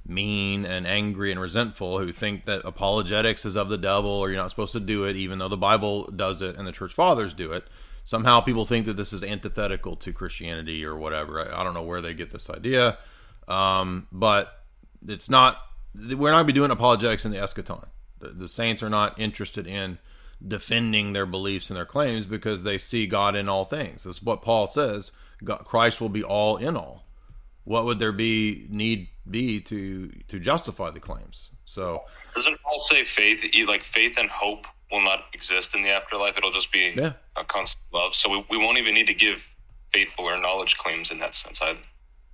mean 0.06 0.64
and 0.64 0.86
angry 0.86 1.30
and 1.30 1.40
resentful 1.40 1.98
who 1.98 2.12
think 2.12 2.46
that 2.46 2.62
apologetics 2.64 3.44
is 3.44 3.56
of 3.56 3.68
the 3.68 3.78
devil 3.78 4.10
or 4.10 4.30
you're 4.30 4.40
not 4.40 4.50
supposed 4.50 4.72
to 4.72 4.80
do 4.80 5.04
it, 5.04 5.16
even 5.16 5.38
though 5.38 5.48
the 5.48 5.56
Bible 5.56 6.04
does 6.10 6.42
it 6.42 6.56
and 6.56 6.66
the 6.66 6.72
church 6.72 6.92
fathers 6.92 7.34
do 7.34 7.52
it. 7.52 7.64
Somehow 8.04 8.40
people 8.40 8.64
think 8.64 8.86
that 8.86 8.96
this 8.96 9.12
is 9.12 9.22
antithetical 9.22 9.96
to 9.96 10.12
Christianity 10.12 10.84
or 10.84 10.96
whatever. 10.96 11.40
I, 11.40 11.60
I 11.60 11.64
don't 11.64 11.74
know 11.74 11.82
where 11.82 12.00
they 12.00 12.14
get 12.14 12.30
this 12.30 12.48
idea, 12.50 12.98
um, 13.48 14.06
but 14.10 14.64
it's 15.06 15.28
not. 15.30 15.58
We're 15.94 16.30
not 16.30 16.36
going 16.36 16.46
to 16.46 16.52
be 16.52 16.52
doing 16.52 16.70
apologetics 16.70 17.24
in 17.24 17.30
the 17.32 17.38
eschaton. 17.38 17.86
The, 18.20 18.28
the 18.28 18.48
saints 18.48 18.82
are 18.82 18.90
not 18.90 19.18
interested 19.18 19.66
in 19.66 19.98
defending 20.46 21.12
their 21.12 21.26
beliefs 21.26 21.68
and 21.70 21.76
their 21.76 21.84
claims 21.86 22.26
because 22.26 22.62
they 22.62 22.78
see 22.78 23.06
God 23.06 23.34
in 23.36 23.48
all 23.48 23.64
things. 23.64 24.04
That's 24.04 24.22
what 24.22 24.42
Paul 24.42 24.66
says. 24.68 25.12
God, 25.44 25.64
Christ 25.64 26.00
will 26.00 26.08
be 26.08 26.22
all 26.24 26.56
in 26.56 26.76
all. 26.76 27.04
What 27.64 27.84
would 27.84 27.98
there 27.98 28.12
be 28.12 28.66
need 28.70 29.08
be 29.28 29.60
to 29.60 30.08
to 30.28 30.38
justify 30.40 30.90
the 30.90 31.00
claims? 31.00 31.50
So 31.66 32.02
Doesn't 32.34 32.60
Paul 32.62 32.80
say 32.80 33.04
faith, 33.04 33.38
like 33.68 33.84
faith 33.84 34.16
and 34.18 34.28
hope, 34.30 34.66
will 34.90 35.02
not 35.04 35.24
exist 35.34 35.74
in 35.74 35.82
the 35.82 35.90
afterlife? 35.90 36.36
It'll 36.36 36.52
just 36.52 36.72
be 36.72 36.92
Yeah. 36.96 37.12
a 37.36 37.44
constant 37.44 37.84
love. 37.92 38.14
So 38.14 38.28
we, 38.30 38.44
we 38.50 38.56
won't 38.58 38.78
even 38.78 38.94
need 38.94 39.06
to 39.06 39.14
give 39.14 39.38
faithful 39.92 40.24
or 40.24 40.36
knowledge 40.40 40.76
claims 40.76 41.10
in 41.10 41.18
that 41.20 41.34
sense 41.34 41.60
either. 41.62 41.78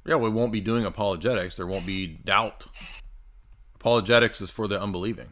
yeah, 0.07 0.15
we 0.17 0.31
won't 0.31 0.53
be 0.53 0.61
doing 0.61 0.85
apologetics. 0.85 1.57
There 1.57 1.67
won't 1.67 1.87
be 1.87 2.07
doubt. 2.07 2.67
Apologetics 3.87 4.41
is 4.41 4.51
for 4.51 4.67
the 4.67 4.83
unbelieving. 4.83 5.29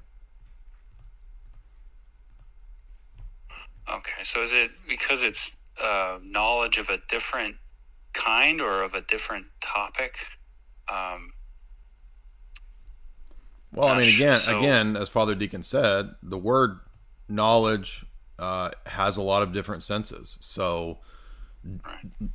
Okay, 3.91 4.23
so 4.23 4.43
is 4.43 4.53
it 4.53 4.71
because 4.89 5.23
it's 5.23 5.51
uh, 5.83 6.19
knowledge 6.23 6.79
of 6.79 6.89
a 6.89 6.99
different 7.09 7.57
kind 8.13 8.61
or 8.61 8.85
of 8.85 8.95
a 8.95 9.01
different 9.01 9.47
topic? 9.61 10.15
Um, 10.89 11.33
Well, 13.73 13.89
I 13.89 13.99
mean, 13.99 14.15
again, 14.15 14.37
So- 14.37 14.57
again, 14.57 14.97
as 14.97 15.09
Father 15.09 15.35
Deacon 15.35 15.65
said, 15.65 16.11
the 16.23 16.39
word 16.39 16.79
knowledge 17.29 18.07
uh, 18.39 18.71
has 18.87 19.17
a 19.17 19.23
lot 19.23 19.43
of 19.43 19.53
different 19.53 19.83
senses. 19.83 20.39
So, 20.39 21.01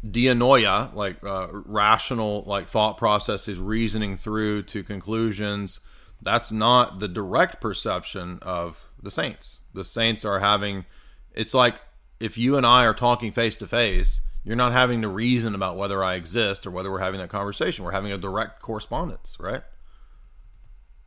dianoia, 0.06 0.94
like 0.94 1.24
uh, 1.24 1.48
rational, 1.54 2.44
like 2.46 2.68
thought 2.68 2.98
processes, 2.98 3.58
reasoning 3.58 4.18
through 4.18 4.64
to 4.64 4.84
conclusions. 4.84 5.80
That's 6.22 6.52
not 6.52 7.00
the 7.00 7.08
direct 7.08 7.62
perception 7.62 8.40
of 8.42 8.90
the 9.02 9.12
saints. 9.12 9.60
The 9.74 9.86
saints 9.86 10.26
are 10.26 10.40
having. 10.40 10.86
It's 11.34 11.54
like 11.54 11.76
if 12.20 12.38
you 12.38 12.58
and 12.58 12.66
I 12.66 12.86
are 12.86 12.94
talking 12.94 13.32
face 13.32 13.58
to 13.58 13.68
face, 13.68 14.22
you're 14.44 14.56
not 14.56 14.72
having 14.72 15.02
to 15.02 15.08
reason 15.08 15.56
about 15.56 15.78
whether 15.78 16.04
I 16.04 16.16
exist 16.16 16.66
or 16.66 16.72
whether 16.72 16.92
we're 16.92 17.00
having 17.00 17.20
that 17.20 17.30
conversation. 17.30 17.86
We're 17.86 17.92
having 17.92 18.12
a 18.12 18.18
direct 18.18 18.62
correspondence, 18.62 19.38
right? 19.40 19.62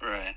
Right. 0.00 0.34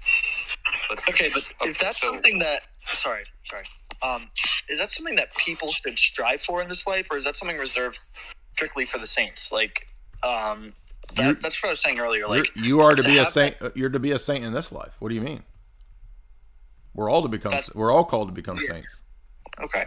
Okay, 1.09 1.29
but 1.33 1.43
is 1.65 1.79
that 1.79 1.95
something 1.95 2.39
that? 2.39 2.61
Sorry, 2.93 3.23
sorry. 3.49 3.65
Um, 4.03 4.29
is 4.69 4.79
that 4.79 4.89
something 4.89 5.15
that 5.15 5.35
people 5.37 5.69
should 5.69 5.97
strive 5.97 6.41
for 6.41 6.61
in 6.61 6.67
this 6.67 6.85
life, 6.85 7.07
or 7.09 7.17
is 7.17 7.25
that 7.25 7.35
something 7.35 7.57
reserved 7.57 7.97
strictly 8.55 8.85
for 8.85 8.99
the 8.99 9.07
saints? 9.07 9.51
Like, 9.51 9.87
um, 10.23 10.73
that, 11.15 11.41
that's 11.41 11.61
what 11.61 11.69
I 11.69 11.71
was 11.71 11.79
saying 11.81 11.99
earlier. 11.99 12.27
Like, 12.27 12.51
you 12.55 12.81
are 12.81 12.95
to 12.95 13.03
be 13.03 13.17
a 13.17 13.25
saint. 13.25 13.55
uh, 13.61 13.69
You're 13.75 13.89
to 13.89 13.99
be 13.99 14.11
a 14.11 14.19
saint 14.19 14.43
in 14.43 14.53
this 14.53 14.71
life. 14.71 14.93
What 14.99 15.09
do 15.09 15.15
you 15.15 15.21
mean? 15.21 15.43
We're 16.93 17.09
all 17.09 17.21
to 17.21 17.27
become. 17.27 17.53
We're 17.75 17.91
all 17.91 18.05
called 18.05 18.29
to 18.29 18.33
become 18.33 18.57
Yeah. 18.61 18.67
saints. 18.73 18.87
Okay. 19.61 19.85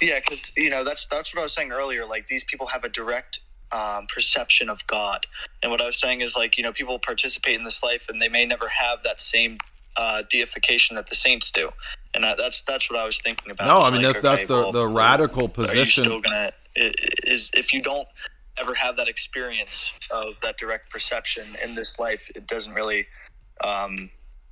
Yeah, 0.00 0.18
because 0.20 0.52
you 0.56 0.70
know 0.70 0.84
that's 0.84 1.06
that's 1.06 1.34
what 1.34 1.40
I 1.40 1.44
was 1.44 1.52
saying 1.54 1.72
earlier. 1.72 2.04
Like 2.06 2.26
these 2.26 2.44
people 2.44 2.66
have 2.68 2.84
a 2.84 2.88
direct 2.88 3.40
um, 3.72 4.06
perception 4.12 4.68
of 4.68 4.86
God, 4.86 5.26
and 5.62 5.70
what 5.70 5.80
I 5.80 5.86
was 5.86 5.98
saying 6.00 6.20
is 6.20 6.36
like 6.36 6.56
you 6.58 6.64
know 6.64 6.72
people 6.72 6.98
participate 6.98 7.56
in 7.56 7.64
this 7.64 7.82
life, 7.82 8.06
and 8.08 8.20
they 8.20 8.28
may 8.28 8.44
never 8.44 8.68
have 8.68 9.02
that 9.04 9.20
same 9.20 9.58
uh, 9.96 10.22
deification 10.30 10.96
that 10.96 11.08
the 11.08 11.14
saints 11.16 11.50
do, 11.52 11.70
and 12.14 12.24
that, 12.24 12.38
that's 12.38 12.62
that's 12.62 12.90
what 12.90 12.98
I 12.98 13.06
was 13.06 13.18
thinking 13.18 13.52
about. 13.52 13.66
No, 13.68 13.80
I 13.80 13.90
mean 13.90 14.02
like, 14.02 14.14
that's 14.14 14.20
that's 14.22 14.46
the 14.46 14.54
well, 14.54 14.72
the 14.72 14.86
radical 14.88 15.42
Are 15.42 15.46
you 15.46 15.52
position. 15.52 16.04
still 16.04 16.20
gonna 16.20 16.52
is 16.76 17.50
if 17.54 17.72
you 17.72 17.82
don't 17.82 18.08
ever 18.58 18.74
have 18.74 18.96
that 18.96 19.08
experience 19.08 19.90
of 20.10 20.34
that 20.42 20.56
direct 20.58 20.90
perception 20.90 21.56
in 21.62 21.74
this 21.74 21.98
life, 21.98 22.30
it 22.34 22.46
doesn't 22.46 22.74
really 22.74 23.06
um, 23.62 24.10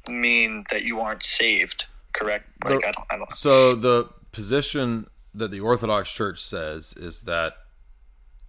mean 0.09 0.65
that 0.71 0.83
you 0.83 1.01
aren't 1.01 1.23
saved. 1.23 1.87
Correct? 2.13 2.47
Like 2.65 2.81
The- 2.81 2.89
I 2.89 2.93
don't. 2.93 3.07
I 3.11 3.17
don't. 3.17 3.37
So 3.37 3.75
the 3.75 4.11
position 4.33 5.07
that 5.35 5.51
the 5.51 5.61
Orthodox 5.61 6.13
Church 6.13 6.43
says 6.43 6.95
is 6.97 7.23
that 7.23 7.55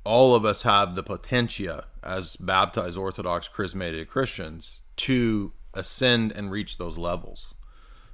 all 0.03 0.35
of 0.35 0.43
us 0.43 0.63
have 0.63 0.95
the 0.95 1.03
potentia 1.03 1.85
as 2.03 2.35
baptized 2.35 2.97
Orthodox 2.97 3.47
chrismated 3.47 4.09
Christians 4.09 4.81
to 4.97 5.53
ascend 5.73 6.33
and 6.33 6.51
reach 6.51 6.77
those 6.77 6.97
levels. 6.97 7.52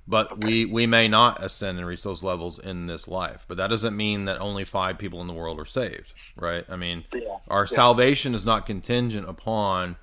But 0.10 0.40
we, 0.44 0.66
we 0.66 0.88
may 0.88 1.08
not 1.08 1.44
ascend 1.44 1.78
and 1.78 1.86
reach 1.86 2.02
those 2.02 2.24
levels 2.24 2.58
in 2.58 2.88
this 2.88 3.08
life. 3.08 3.46
But 3.48 3.58
that 3.58 3.68
doesn't 3.68 3.96
mean 3.96 4.26
that 4.26 4.40
only 4.40 4.66
five 4.66 4.98
people 4.98 5.22
in 5.22 5.28
the 5.28 5.34
world 5.34 5.60
are 5.60 5.66
saved, 5.66 6.12
right? 6.36 6.66
I 6.68 6.78
mean, 6.78 7.06
Yeah. 7.14 7.38
our 7.48 7.68
Yeah. 7.70 7.76
salvation 7.76 8.34
is 8.34 8.44
not 8.44 8.66
contingent 8.66 9.30
upon 9.30 9.98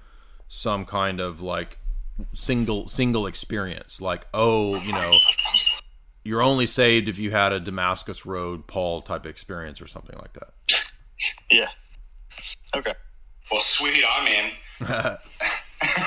some 0.49 0.87
kind 0.87 1.19
of 1.19 1.41
like 1.41 1.79
single 2.35 2.87
single 2.87 3.27
experience. 3.27 4.01
Like, 4.01 4.29
oh, 4.33 4.77
you 4.81 4.93
know, 4.93 5.13
you're 6.23 6.41
only 6.43 6.69
saved 6.69 7.09
if 7.09 7.19
you 7.19 7.33
had 7.33 7.53
a 7.53 7.59
Damascus 7.59 8.25
Road 8.25 8.69
Paul 8.69 9.03
type 9.03 9.27
experience 9.27 9.81
or 9.81 9.89
something 9.89 10.17
like 10.21 10.35
that. 10.35 10.53
Yeah. 11.51 11.67
Okay. 12.77 12.95
Well, 13.51 13.61
sweet, 13.61 14.05
I'm 14.09 14.27
in. 14.29 14.51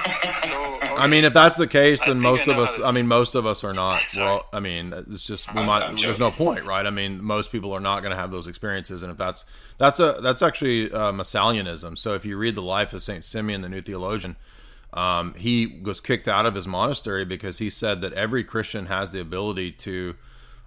I 1.00 1.08
mean, 1.08 1.24
if 1.24 1.34
that's 1.34 1.56
the 1.56 1.68
case, 1.68 2.04
then 2.04 2.20
most 2.20 2.48
of 2.48 2.60
us. 2.60 2.78
I 2.84 2.92
mean, 2.92 3.08
most 3.08 3.34
of 3.34 3.46
us 3.46 3.64
are 3.64 3.74
not. 3.74 4.02
We're 4.16 4.24
all, 4.24 4.46
I 4.52 4.60
mean, 4.60 4.94
it's 5.10 5.24
just 5.24 5.52
we 5.54 5.60
I'm- 5.60 5.68
might. 5.68 5.84
I'm 5.84 5.96
there's 5.96 6.20
no 6.20 6.30
point, 6.30 6.66
right? 6.66 6.86
I 6.86 6.90
mean, 6.90 7.24
most 7.24 7.52
people 7.52 7.72
are 7.74 7.80
not 7.80 8.02
going 8.02 8.12
to 8.12 8.18
have 8.18 8.32
those 8.32 8.48
experiences, 8.48 9.02
and 9.02 9.12
if 9.12 9.18
that's 9.18 9.46
that's 9.78 10.00
a 10.00 10.20
that's 10.22 10.42
actually 10.42 10.92
uh, 10.92 11.12
Messalianism. 11.14 11.98
So 11.98 12.16
if 12.16 12.26
you 12.26 12.38
read 12.38 12.56
the 12.56 12.62
life 12.62 12.92
of 12.94 13.02
Saint 13.02 13.24
Simeon, 13.24 13.62
the 13.62 13.70
new 13.70 13.82
theologian, 13.82 14.36
um, 14.94 15.34
he 15.36 15.80
was 15.84 16.02
kicked 16.02 16.28
out 16.28 16.46
of 16.46 16.54
his 16.54 16.68
monastery 16.68 17.24
because 17.24 17.60
he 17.60 17.70
said 17.70 18.02
that 18.02 18.12
every 18.14 18.44
Christian 18.44 18.88
has 18.88 19.12
the 19.12 19.22
ability 19.22 19.72
to 19.72 20.16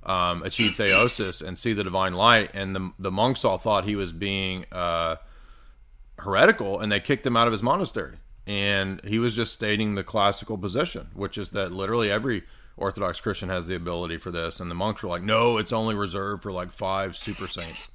um, 0.05 0.43
achieve 0.45 0.73
theosis 0.73 1.47
and 1.47 1.59
see 1.59 1.75
the 1.75 1.85
divine 1.85 2.14
light, 2.14 2.51
and 2.55 2.75
the 2.75 2.93
the 2.99 3.11
monks 3.11 3.45
all 3.45 3.59
thought 3.59 3.85
he 3.85 3.97
was 3.97 4.12
being. 4.12 4.64
Uh, 4.73 5.16
heretical 6.18 6.79
and 6.79 6.93
they 6.93 7.01
kicked 7.01 7.27
him 7.27 7.37
out 7.37 7.49
of 7.49 7.53
his 7.53 7.64
monastery 7.64 8.16
and 8.47 9.01
he 9.05 9.18
was 9.18 9.36
just 9.36 9.53
stating 9.53 9.95
the 9.95 10.05
classical 10.05 10.59
position 10.59 11.09
which 11.14 11.38
is 11.38 11.51
that 11.51 11.72
literally 11.72 12.11
every 12.11 12.43
orthodox 12.76 13.20
christian 13.20 13.49
has 13.49 13.66
the 13.66 13.74
ability 13.74 14.16
for 14.16 14.30
this 14.30 14.59
and 14.59 14.70
the 14.70 14.74
monks 14.74 15.03
were 15.03 15.09
like 15.09 15.22
no 15.22 15.59
it's 15.59 15.72
only 15.72 15.95
reserved 15.95 16.43
for 16.43 16.51
like 16.51 16.72
five 16.72 17.16
super 17.16 17.47
saints 17.47 17.88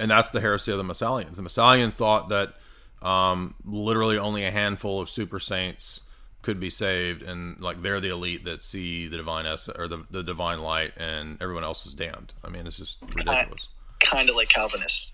and 0.00 0.10
that's 0.10 0.30
the 0.30 0.40
heresy 0.40 0.72
of 0.72 0.78
the 0.78 0.84
Messalians. 0.84 1.36
The 1.36 1.42
Messalians 1.42 1.92
thought 1.92 2.30
that 2.30 2.54
um, 3.02 3.54
literally 3.64 4.16
only 4.16 4.44
a 4.44 4.50
handful 4.50 5.00
of 5.00 5.10
super 5.10 5.38
saints 5.38 6.00
could 6.42 6.58
be 6.58 6.70
saved, 6.70 7.22
and 7.22 7.60
like 7.60 7.82
they're 7.82 8.00
the 8.00 8.08
elite 8.08 8.44
that 8.44 8.62
see 8.62 9.08
the 9.08 9.18
divine 9.18 9.44
es- 9.44 9.68
or 9.68 9.88
the, 9.88 10.06
the 10.10 10.22
divine 10.22 10.60
light, 10.60 10.92
and 10.96 11.40
everyone 11.42 11.64
else 11.64 11.84
is 11.84 11.92
damned. 11.92 12.32
I 12.42 12.48
mean, 12.48 12.66
it's 12.66 12.78
just 12.78 12.96
ridiculous. 13.14 13.68
Kind 14.00 14.30
of 14.30 14.36
like 14.36 14.48
Calvinists. 14.48 15.12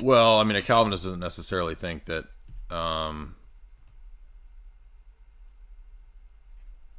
Well, 0.00 0.38
I 0.38 0.44
mean, 0.44 0.56
a 0.56 0.62
Calvinist 0.62 1.04
doesn't 1.04 1.20
necessarily 1.20 1.74
think 1.74 2.06
that. 2.06 2.24
Um, 2.70 3.36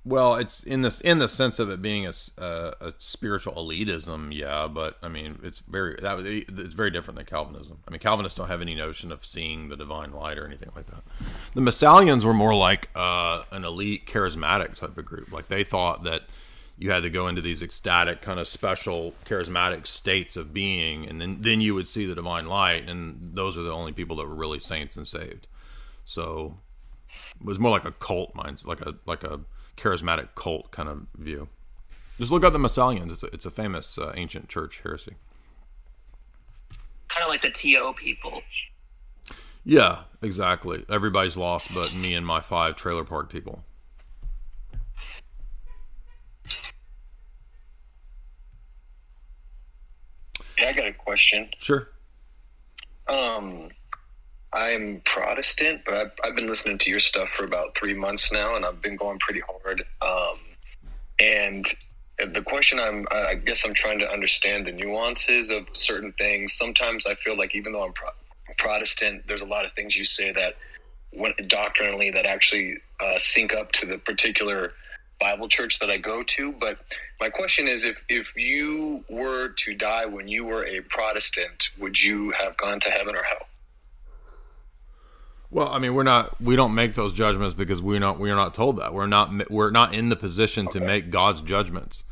well, 0.06 0.36
it's 0.36 0.64
in 0.64 0.82
this 0.82 1.02
in 1.02 1.20
the 1.20 1.28
sense 1.28 1.60
of 1.60 1.70
it 1.70 1.82
being 1.82 2.08
a 2.08 2.14
a 2.40 2.94
spiritual 2.98 3.54
elitism, 3.54 4.34
yeah. 4.34 4.68
But 4.68 4.98
I 5.04 5.08
mean, 5.08 5.40
it's 5.44 5.60
very 5.60 5.98
that 6.02 6.20
it's 6.20 6.74
very 6.74 6.90
different 6.90 7.18
than 7.18 7.26
Calvinism. 7.26 7.80
I 7.88 7.92
mean, 7.92 8.00
Calvinists 8.00 8.38
don't 8.38 8.48
have 8.48 8.62
any 8.62 8.76
notion 8.76 9.12
of 9.12 9.26
seeing 9.26 9.70
the 9.70 9.76
divine 9.76 10.12
light 10.12 10.38
or 10.38 10.48
anything 10.48 10.72
like 10.76 10.88
that. 10.88 11.04
The 11.54 11.62
Messalians 11.62 12.24
were 12.24 12.34
more 12.34 12.56
like 12.56 12.90
uh, 12.96 13.44
an 13.52 13.66
elite 13.66 14.08
charismatic 14.08 14.76
type 14.76 14.98
of 14.98 15.06
group. 15.06 15.32
Like 15.32 15.48
they 15.48 15.64
thought 15.64 16.04
that 16.06 16.24
you 16.80 16.92
had 16.92 17.04
to 17.04 17.10
go 17.10 17.28
into 17.28 17.42
these 17.42 17.62
ecstatic 17.62 18.22
kind 18.22 18.40
of 18.40 18.48
special 18.48 19.14
charismatic 19.26 19.86
states 19.86 20.38
of 20.38 20.54
being 20.54 21.06
and 21.08 21.20
then 21.20 21.38
then 21.42 21.60
you 21.60 21.76
would 21.76 21.88
see 21.88 22.06
the 22.06 22.16
divine 22.16 22.48
light 22.48 22.90
and 22.90 23.32
those 23.34 23.58
are 23.58 23.64
the 23.64 23.72
only 23.72 23.92
people 23.92 24.16
that 24.16 24.26
were 24.26 24.34
really 24.34 24.60
saints 24.60 24.96
and 24.96 25.06
saved. 25.06 25.46
So 26.06 26.58
it 27.40 27.46
was 27.46 27.60
more 27.60 27.72
like 27.72 27.86
a 27.86 27.92
cult 27.92 28.34
mindset 28.34 28.66
like 28.66 28.82
a 28.82 28.96
like 29.06 29.24
a 29.24 29.42
charismatic 29.76 30.30
cult 30.36 30.72
kind 30.72 30.88
of 30.88 31.06
view. 31.18 31.50
Just 32.18 32.32
look 32.32 32.46
up 32.46 32.54
the 32.54 32.60
Messalians 32.60 33.12
it's 33.12 33.24
a, 33.24 33.28
it's 33.28 33.46
a 33.46 33.52
famous 33.52 33.98
uh, 33.98 34.14
ancient 34.16 34.48
church 34.48 34.80
heresy. 34.82 35.16
Kind 37.10 37.24
of 37.24 37.30
like 37.30 37.42
the 37.42 37.52
TO 37.52 37.94
people. 37.98 38.42
yeah 39.66 40.04
exactly. 40.22 40.86
Everybody's 40.90 41.36
lost 41.36 41.74
but 41.74 41.94
me 41.94 42.14
and 42.16 42.26
my 42.26 42.40
five 42.40 42.78
trailer 42.78 43.04
park 43.04 43.30
people 43.30 43.66
I 50.68 50.74
got 50.74 50.88
a 50.88 50.94
question. 50.94 51.50
sure 51.60 51.90
Um, 53.08 53.70
I'm 54.52 55.02
Protestant, 55.06 55.82
but 55.86 55.94
I've, 55.94 56.12
I've 56.24 56.36
been 56.36 56.48
listening 56.48 56.80
to 56.80 56.90
your 56.90 57.00
stuff 57.00 57.30
for 57.30 57.46
about 57.46 57.78
three 57.78 57.94
months 57.94 58.32
now, 58.32 58.56
and 58.56 58.66
I've 58.66 58.82
been 58.82 58.96
going 58.96 59.20
pretty 59.20 59.42
hard. 59.42 59.84
Um, 60.02 60.40
and 61.20 61.66
the 62.34 62.42
question 62.42 62.80
I'm, 62.80 63.08
I 63.12 63.36
guess 63.36 63.64
I'm 63.66 63.74
trying 63.74 64.00
to 64.00 64.10
understand 64.10 64.66
the 64.66 64.72
nuances 64.72 65.50
of 65.50 65.68
certain 65.74 66.14
things. 66.14 66.54
Sometimes 66.54 67.06
I 67.06 67.16
feel 67.16 67.38
like 67.38 67.56
even 67.56 67.74
though 67.74 67.86
I'm 67.86 67.94
pro- 67.94 68.10
Protestant, 68.58 69.28
there's 69.28 69.42
a 69.42 69.46
lot 69.46 69.66
of 69.66 69.74
things 69.74 69.96
you 69.96 70.04
say 70.04 70.32
that, 70.34 70.56
when, 71.12 71.34
doctrinally, 71.48 72.12
that 72.12 72.26
actually 72.26 72.78
uh, 73.00 73.18
sync 73.18 73.54
up 73.54 73.72
to 73.74 73.86
the 73.86 73.98
particular 74.00 74.74
Bible 75.20 75.50
church 75.50 75.80
that 75.80 75.90
I 75.90 75.98
go 75.98 76.24
to. 76.24 76.52
But 76.54 76.80
my 77.20 77.30
question 77.30 77.68
is, 77.68 77.84
if 77.84 77.98
if 78.08 78.36
you 78.36 79.04
were 79.10 79.50
to 79.50 79.76
die 79.76 80.06
when 80.06 80.28
you 80.28 80.46
were 80.46 80.66
a 80.66 80.82
Protestant, 80.82 81.70
would 81.78 82.02
you 82.02 82.32
have 82.32 82.58
gone 82.58 82.80
to 82.82 82.90
heaven 82.90 83.16
or 83.16 83.24
hell? 83.24 83.48
Well, 85.52 85.70
I 85.70 85.80
mean, 85.80 85.96
we're 85.96 86.04
not 86.04 86.40
we 86.42 86.56
don't 86.56 86.76
make 86.76 86.94
those 86.94 87.14
judgments 87.14 87.56
because 87.56 87.82
we're 87.82 88.00
not 88.00 88.20
we're 88.20 88.36
not 88.36 88.54
told 88.54 88.78
that. 88.78 88.94
We're 88.94 89.08
not 89.08 89.50
we're 89.50 89.72
not 89.72 89.94
in 89.94 90.10
the 90.10 90.16
position 90.16 90.68
to 90.70 90.80
make 90.80 91.10
God's 91.10 91.42
judgments. 91.42 92.04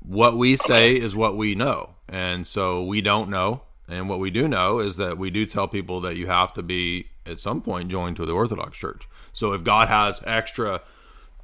What 0.00 0.36
we 0.38 0.56
say 0.56 0.94
is 0.94 1.14
what 1.14 1.36
we 1.36 1.54
know. 1.54 1.90
And 2.08 2.46
so 2.46 2.82
we 2.82 3.02
don't 3.02 3.28
know. 3.28 3.62
And 3.86 4.08
what 4.08 4.18
we 4.18 4.30
do 4.30 4.48
know 4.48 4.78
is 4.78 4.96
that 4.96 5.18
we 5.18 5.30
do 5.30 5.44
tell 5.44 5.68
people 5.68 6.00
that 6.02 6.16
you 6.16 6.28
have 6.28 6.52
to 6.54 6.62
be 6.62 7.08
at 7.26 7.40
some 7.40 7.60
point 7.60 7.90
joined 7.90 8.16
to 8.16 8.24
the 8.24 8.32
Orthodox 8.32 8.78
Church. 8.78 9.08
So 9.32 9.52
if 9.52 9.62
God 9.62 9.88
has 9.88 10.20
extra 10.24 10.80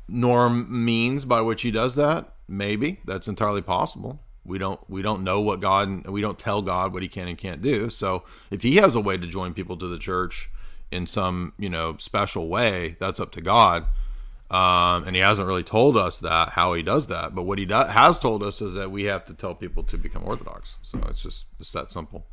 norm 0.09 0.85
means 0.85 1.25
by 1.25 1.41
which 1.41 1.63
he 1.63 1.71
does 1.71 1.95
that, 1.97 2.33
maybe 2.49 3.01
that's 3.05 3.29
entirely 3.29 3.63
possible. 3.63 4.21
We 4.45 4.59
don't 4.59 4.79
we 4.89 5.03
don't 5.03 5.25
know 5.25 5.41
what 5.41 5.61
God 5.61 6.07
we 6.07 6.21
don't 6.21 6.39
tell 6.39 6.63
God 6.63 6.93
what 6.93 7.03
he 7.03 7.09
can 7.09 7.29
and 7.29 7.37
can't 7.37 7.61
do. 7.61 7.91
So 7.91 8.23
if 8.51 8.63
he 8.63 8.77
has 8.77 8.95
a 8.95 9.01
way 9.01 9.17
to 9.17 9.27
join 9.27 9.55
people 9.55 9.77
to 9.79 9.89
the 9.89 9.99
church 9.99 10.49
in 10.93 11.07
some 11.07 11.53
you 11.59 11.69
know 11.69 11.97
special 11.99 12.49
way, 12.49 12.97
that's 13.01 13.19
up 13.19 13.33
to 13.33 13.41
God. 13.41 13.87
Um, 14.49 15.03
and 15.05 15.17
he 15.17 15.23
hasn't 15.23 15.49
really 15.49 15.65
told 15.65 15.97
us 15.97 16.21
that 16.21 16.51
how 16.51 16.75
he 16.75 16.83
does 16.85 17.09
that. 17.09 17.35
But 17.35 17.43
what 17.43 17.59
he 17.59 17.67
do- 17.67 17.75
has 17.75 18.21
told 18.21 18.45
us 18.45 18.61
is 18.61 18.75
that 18.75 18.93
we 18.93 19.05
have 19.05 19.27
to 19.27 19.35
tell 19.35 19.57
people 19.57 19.83
to 19.83 19.99
become 19.99 20.23
Orthodox. 20.25 20.77
So 20.83 21.01
it's 21.09 21.23
just 21.23 21.47
it's 21.59 21.73
that 21.73 21.91
simple. 21.91 22.25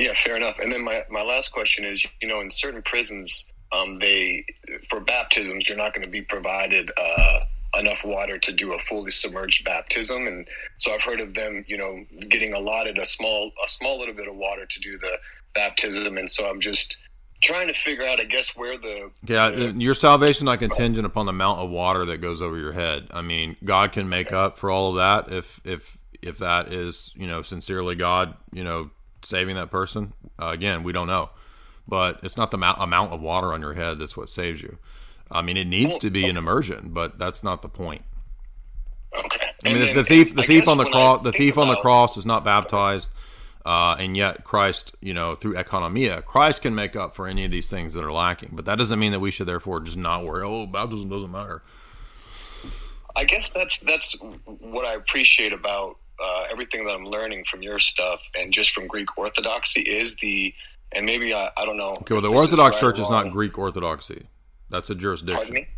Yeah, 0.00 0.14
fair 0.14 0.36
enough. 0.36 0.58
And 0.58 0.72
then 0.72 0.82
my, 0.82 1.02
my 1.10 1.22
last 1.22 1.52
question 1.52 1.84
is, 1.84 2.04
you 2.22 2.28
know, 2.28 2.40
in 2.40 2.50
certain 2.50 2.80
prisons, 2.80 3.46
um, 3.72 3.98
they 3.98 4.44
for 4.88 5.00
baptisms, 5.00 5.68
you're 5.68 5.78
not 5.78 5.94
going 5.94 6.04
to 6.04 6.10
be 6.10 6.22
provided 6.22 6.90
uh, 6.96 7.40
enough 7.78 8.04
water 8.04 8.38
to 8.38 8.52
do 8.52 8.74
a 8.74 8.78
fully 8.80 9.10
submerged 9.10 9.64
baptism, 9.64 10.26
and 10.26 10.48
so 10.78 10.92
I've 10.92 11.02
heard 11.02 11.20
of 11.20 11.34
them, 11.34 11.64
you 11.68 11.76
know, 11.76 12.04
getting 12.28 12.54
allotted 12.54 12.98
a 12.98 13.04
small 13.04 13.52
a 13.64 13.68
small 13.68 13.98
little 13.98 14.14
bit 14.14 14.28
of 14.28 14.36
water 14.36 14.66
to 14.66 14.80
do 14.80 14.98
the 14.98 15.18
baptism, 15.54 16.18
and 16.18 16.30
so 16.30 16.48
I'm 16.48 16.60
just 16.60 16.96
trying 17.42 17.68
to 17.68 17.74
figure 17.74 18.04
out, 18.04 18.20
I 18.20 18.24
guess, 18.24 18.56
where 18.56 18.76
the 18.76 19.10
Yeah, 19.24 19.48
your 19.50 19.94
salvation 19.94 20.44
not 20.44 20.58
contingent 20.58 21.06
upon 21.06 21.26
the 21.26 21.30
amount 21.30 21.60
of 21.60 21.70
water 21.70 22.04
that 22.06 22.18
goes 22.18 22.42
over 22.42 22.58
your 22.58 22.72
head. 22.72 23.08
I 23.12 23.22
mean, 23.22 23.56
God 23.64 23.92
can 23.92 24.08
make 24.08 24.32
up 24.32 24.58
for 24.58 24.70
all 24.70 24.90
of 24.90 24.96
that 24.96 25.34
if 25.34 25.60
if 25.64 25.98
if 26.22 26.38
that 26.38 26.72
is 26.72 27.12
you 27.14 27.26
know 27.26 27.42
sincerely 27.42 27.94
God, 27.94 28.36
you 28.52 28.64
know, 28.64 28.90
saving 29.22 29.56
that 29.56 29.70
person. 29.70 30.12
Uh, 30.40 30.48
again, 30.48 30.82
we 30.82 30.92
don't 30.92 31.06
know, 31.06 31.30
but 31.90 32.20
it's 32.22 32.36
not 32.36 32.50
the 32.52 32.56
amount 32.56 32.80
amount 32.80 33.12
of 33.12 33.20
water 33.20 33.52
on 33.52 33.60
your 33.60 33.74
head 33.74 33.98
that's 33.98 34.16
what 34.16 34.30
saves 34.30 34.62
you. 34.62 34.78
I 35.30 35.42
mean, 35.42 35.56
it 35.56 35.66
needs 35.66 35.98
to 35.98 36.10
be 36.10 36.24
an 36.24 36.36
immersion, 36.36 36.90
but 36.92 37.18
that's 37.18 37.44
not 37.44 37.62
the 37.62 37.68
point. 37.68 38.02
Okay. 39.14 39.46
I 39.64 39.72
mean, 39.72 39.94
the 39.94 40.04
thief, 40.04 40.34
the 40.34 40.42
I 40.42 40.46
thief 40.46 40.68
on 40.68 40.78
the 40.78 40.84
cross, 40.84 41.22
the 41.22 41.32
thief 41.32 41.58
on 41.58 41.68
the 41.68 41.76
cross 41.76 42.16
is 42.16 42.24
not 42.24 42.44
baptized, 42.44 43.08
uh, 43.66 43.96
and 43.98 44.16
yet 44.16 44.44
Christ, 44.44 44.92
you 45.00 45.12
know, 45.12 45.34
through 45.34 45.54
economia, 45.54 46.24
Christ 46.24 46.62
can 46.62 46.74
make 46.74 46.96
up 46.96 47.14
for 47.14 47.28
any 47.28 47.44
of 47.44 47.50
these 47.50 47.68
things 47.68 47.92
that 47.94 48.04
are 48.04 48.12
lacking. 48.12 48.50
But 48.52 48.64
that 48.64 48.76
doesn't 48.76 48.98
mean 48.98 49.12
that 49.12 49.20
we 49.20 49.30
should 49.30 49.46
therefore 49.46 49.80
just 49.80 49.96
not 49.96 50.24
worry. 50.24 50.44
Oh, 50.44 50.66
baptism 50.66 51.08
doesn't 51.08 51.30
matter. 51.30 51.62
I 53.16 53.24
guess 53.24 53.50
that's 53.50 53.78
that's 53.78 54.16
what 54.44 54.84
I 54.84 54.94
appreciate 54.94 55.52
about 55.52 55.96
uh, 56.22 56.44
everything 56.50 56.84
that 56.86 56.92
I'm 56.92 57.06
learning 57.06 57.44
from 57.50 57.62
your 57.62 57.80
stuff 57.80 58.20
and 58.34 58.52
just 58.52 58.72
from 58.72 58.86
Greek 58.86 59.16
Orthodoxy 59.16 59.80
is 59.80 60.16
the 60.16 60.54
and 60.92 61.06
maybe 61.06 61.32
I, 61.34 61.50
I 61.56 61.64
don't 61.64 61.76
know. 61.76 61.92
Okay, 62.02 62.14
well, 62.14 62.22
the 62.22 62.30
Orthodox 62.30 62.76
right 62.76 62.80
Church 62.80 62.98
is 62.98 63.10
not 63.10 63.30
Greek 63.30 63.58
Orthodoxy. 63.58 64.26
That's 64.68 64.90
a 64.90 64.94
jurisdiction. 64.94 65.36
Pardon 65.36 65.54
me. 65.54 65.68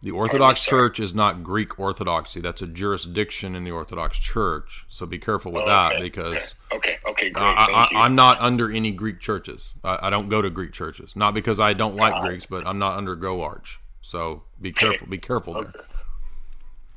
The 0.00 0.12
Orthodox 0.12 0.64
Church 0.64 1.00
is 1.00 1.12
not 1.12 1.42
Greek 1.42 1.78
Orthodoxy. 1.78 2.40
That's 2.40 2.62
a 2.62 2.68
jurisdiction 2.68 3.56
in 3.56 3.64
the 3.64 3.72
Orthodox 3.72 4.18
Church. 4.20 4.86
So 4.88 5.06
be 5.06 5.18
careful 5.18 5.50
with 5.50 5.64
Oh, 5.64 5.66
that 5.66 6.00
because 6.00 6.54
Okay, 6.72 6.98
okay, 7.04 7.30
great. 7.30 7.42
I, 7.42 7.66
thank 7.66 7.90
you. 7.90 7.98
I, 7.98 8.04
I'm 8.04 8.14
not 8.14 8.38
under 8.40 8.70
any 8.70 8.92
Greek 8.92 9.18
churches. 9.18 9.72
I, 9.82 9.98
I 10.02 10.10
don't 10.10 10.28
go 10.28 10.40
to 10.40 10.50
Greek 10.50 10.72
churches. 10.72 11.16
Not 11.16 11.34
because 11.34 11.58
I 11.58 11.72
don't 11.72 11.96
like 11.96 12.22
Greeks, 12.22 12.46
but 12.46 12.64
I'm 12.64 12.78
not 12.78 12.96
under 12.96 13.16
GOARCH. 13.16 13.80
So 14.02 14.44
be 14.60 14.70
careful. 14.72 15.08
Be 15.08 15.18
careful 15.18 15.54
there. 15.54 15.72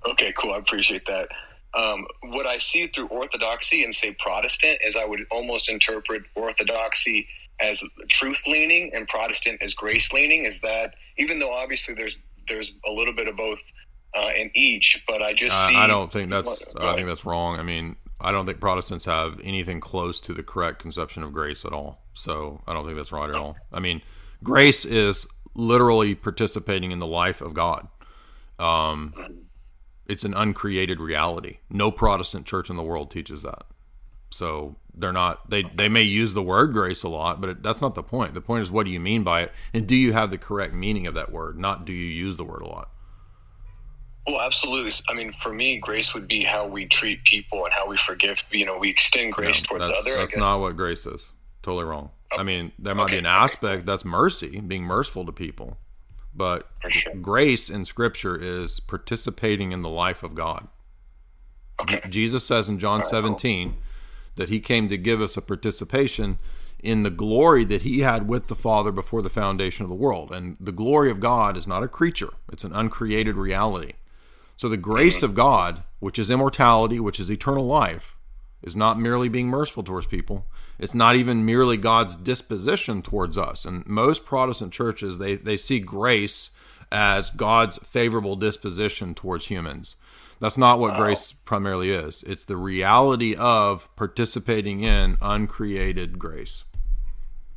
Okay, 0.05 0.33
cool. 0.37 0.53
I 0.53 0.57
appreciate 0.57 1.05
that. 1.07 1.27
Um, 1.73 2.05
what 2.23 2.45
I 2.45 2.57
see 2.57 2.87
through 2.87 3.07
Orthodoxy 3.07 3.83
and 3.83 3.95
say 3.95 4.15
Protestant 4.19 4.79
is 4.83 4.95
I 4.95 5.05
would 5.05 5.21
almost 5.31 5.69
interpret 5.69 6.23
Orthodoxy 6.35 7.27
as 7.61 7.81
truth 8.09 8.41
leaning 8.45 8.91
and 8.93 9.07
Protestant 9.07 9.61
as 9.61 9.73
grace 9.73 10.11
leaning. 10.11 10.45
Is 10.45 10.59
that 10.61 10.95
even 11.17 11.39
though 11.39 11.53
obviously 11.53 11.95
there's 11.95 12.15
there's 12.47 12.71
a 12.85 12.91
little 12.91 13.13
bit 13.13 13.27
of 13.27 13.37
both 13.37 13.59
uh, 14.15 14.31
in 14.35 14.51
each, 14.53 15.01
but 15.07 15.21
I 15.21 15.33
just 15.33 15.55
I- 15.55 15.69
see. 15.69 15.75
I 15.75 15.87
don't 15.87 16.11
think 16.11 16.29
that's. 16.29 16.63
Go 16.73 16.87
I 16.87 16.95
think 16.95 17.07
that's 17.07 17.25
wrong. 17.25 17.57
I 17.57 17.63
mean, 17.63 17.95
I 18.19 18.31
don't 18.31 18.45
think 18.45 18.59
Protestants 18.59 19.05
have 19.05 19.39
anything 19.43 19.79
close 19.79 20.19
to 20.21 20.33
the 20.33 20.43
correct 20.43 20.79
conception 20.79 21.23
of 21.23 21.31
grace 21.31 21.65
at 21.65 21.73
all. 21.73 22.01
So 22.13 22.61
I 22.67 22.73
don't 22.73 22.85
think 22.85 22.97
that's 22.97 23.11
right 23.11 23.29
at 23.29 23.35
all. 23.35 23.55
I 23.71 23.79
mean, 23.79 24.01
grace 24.43 24.85
is 24.85 25.25
literally 25.55 26.15
participating 26.15 26.91
in 26.91 26.99
the 26.99 27.07
life 27.07 27.41
of 27.41 27.53
God. 27.53 27.87
Um, 28.59 29.13
it's 30.11 30.25
an 30.25 30.33
uncreated 30.33 30.99
reality. 30.99 31.59
No 31.69 31.89
Protestant 31.89 32.45
church 32.45 32.69
in 32.69 32.75
the 32.75 32.83
world 32.83 33.09
teaches 33.09 33.43
that. 33.43 33.63
So 34.29 34.75
they're 34.93 35.13
not. 35.13 35.49
They 35.49 35.63
they 35.63 35.87
may 35.87 36.01
use 36.01 36.33
the 36.33 36.43
word 36.43 36.73
grace 36.73 37.01
a 37.03 37.07
lot, 37.07 37.39
but 37.39 37.49
it, 37.49 37.63
that's 37.63 37.81
not 37.81 37.95
the 37.95 38.03
point. 38.03 38.33
The 38.33 38.41
point 38.41 38.63
is, 38.63 38.71
what 38.71 38.85
do 38.85 38.91
you 38.91 38.99
mean 38.99 39.23
by 39.23 39.43
it, 39.43 39.53
and 39.73 39.87
do 39.87 39.95
you 39.95 40.11
have 40.11 40.29
the 40.29 40.37
correct 40.37 40.73
meaning 40.73 41.07
of 41.07 41.13
that 41.13 41.31
word? 41.31 41.57
Not 41.57 41.85
do 41.85 41.93
you 41.93 42.05
use 42.05 42.35
the 42.35 42.43
word 42.43 42.61
a 42.61 42.67
lot. 42.67 42.89
Well, 44.27 44.41
absolutely. 44.41 44.91
I 45.09 45.13
mean, 45.13 45.33
for 45.41 45.51
me, 45.51 45.79
grace 45.79 46.13
would 46.13 46.27
be 46.27 46.43
how 46.43 46.67
we 46.67 46.85
treat 46.85 47.23
people 47.23 47.63
and 47.63 47.73
how 47.73 47.87
we 47.87 47.97
forgive. 47.97 48.43
You 48.51 48.65
know, 48.65 48.77
we 48.77 48.89
extend 48.89 49.33
grace 49.33 49.61
No, 49.61 49.67
towards 49.77 49.87
that's, 49.87 49.99
other. 49.99 50.17
That's 50.17 50.35
not 50.35 50.59
what 50.59 50.75
grace 50.75 51.05
is. 51.05 51.25
Totally 51.63 51.85
wrong. 51.85 52.11
I 52.37 52.43
mean, 52.43 52.71
there 52.79 52.95
might 52.95 53.11
be 53.11 53.17
an 53.17 53.25
aspect 53.25 53.85
that's 53.85 54.05
mercy, 54.05 54.59
being 54.59 54.83
merciful 54.83 55.25
to 55.25 55.31
people, 55.31 55.77
but 56.33 56.69
grace 57.21 57.69
in 57.69 57.85
Scripture 57.85 58.35
is 58.35 58.79
participating 58.79 59.71
in 59.71 59.81
the 59.81 59.89
life 59.89 60.23
of 60.23 60.35
God. 60.35 60.67
Je- 61.87 62.01
Jesus 62.09 62.45
says 62.45 62.69
in 62.69 62.79
John 62.79 63.03
17 63.03 63.75
that 64.35 64.49
He 64.49 64.59
came 64.59 64.87
to 64.89 64.97
give 64.97 65.21
us 65.21 65.37
a 65.37 65.41
participation 65.41 66.39
in 66.81 67.03
the 67.03 67.09
glory 67.09 67.63
that 67.65 67.83
He 67.83 67.99
had 67.99 68.27
with 68.27 68.47
the 68.47 68.55
Father 68.55 68.91
before 68.91 69.21
the 69.21 69.29
foundation 69.29 69.83
of 69.83 69.89
the 69.89 69.95
world. 69.95 70.31
And 70.31 70.57
the 70.59 70.71
glory 70.71 71.11
of 71.11 71.19
God 71.19 71.57
is 71.57 71.67
not 71.67 71.83
a 71.83 71.87
creature; 71.87 72.29
it's 72.51 72.63
an 72.63 72.73
uncreated 72.73 73.35
reality. 73.35 73.93
So 74.57 74.69
the 74.69 74.77
grace 74.77 75.17
mm-hmm. 75.17 75.25
of 75.25 75.35
God, 75.35 75.83
which 75.99 76.19
is 76.19 76.29
immortality, 76.29 76.99
which 76.99 77.19
is 77.19 77.31
eternal 77.31 77.65
life, 77.65 78.15
is 78.63 78.75
not 78.75 78.99
merely 78.99 79.29
being 79.29 79.47
merciful 79.47 79.83
towards 79.83 80.05
people. 80.05 80.45
It's 80.79 80.95
not 80.95 81.15
even 81.15 81.45
merely 81.45 81.77
God's 81.77 82.15
disposition 82.15 83.01
towards 83.01 83.37
us. 83.37 83.65
And 83.65 83.85
most 83.85 84.25
Protestant 84.25 84.73
churches, 84.73 85.17
they, 85.17 85.35
they 85.35 85.57
see 85.57 85.79
grace 85.79 86.49
as 86.91 87.29
God's 87.29 87.77
favorable 87.79 88.35
disposition 88.35 89.13
towards 89.15 89.45
humans. 89.45 89.95
That's 90.39 90.57
not 90.57 90.79
what 90.79 90.97
grace 90.97 91.33
primarily 91.45 91.91
is. 91.91 92.23
It's 92.25 92.45
the 92.45 92.57
reality 92.57 93.35
of 93.35 93.87
participating 93.95 94.81
in 94.81 95.17
uncreated 95.21 96.17
grace. 96.17 96.63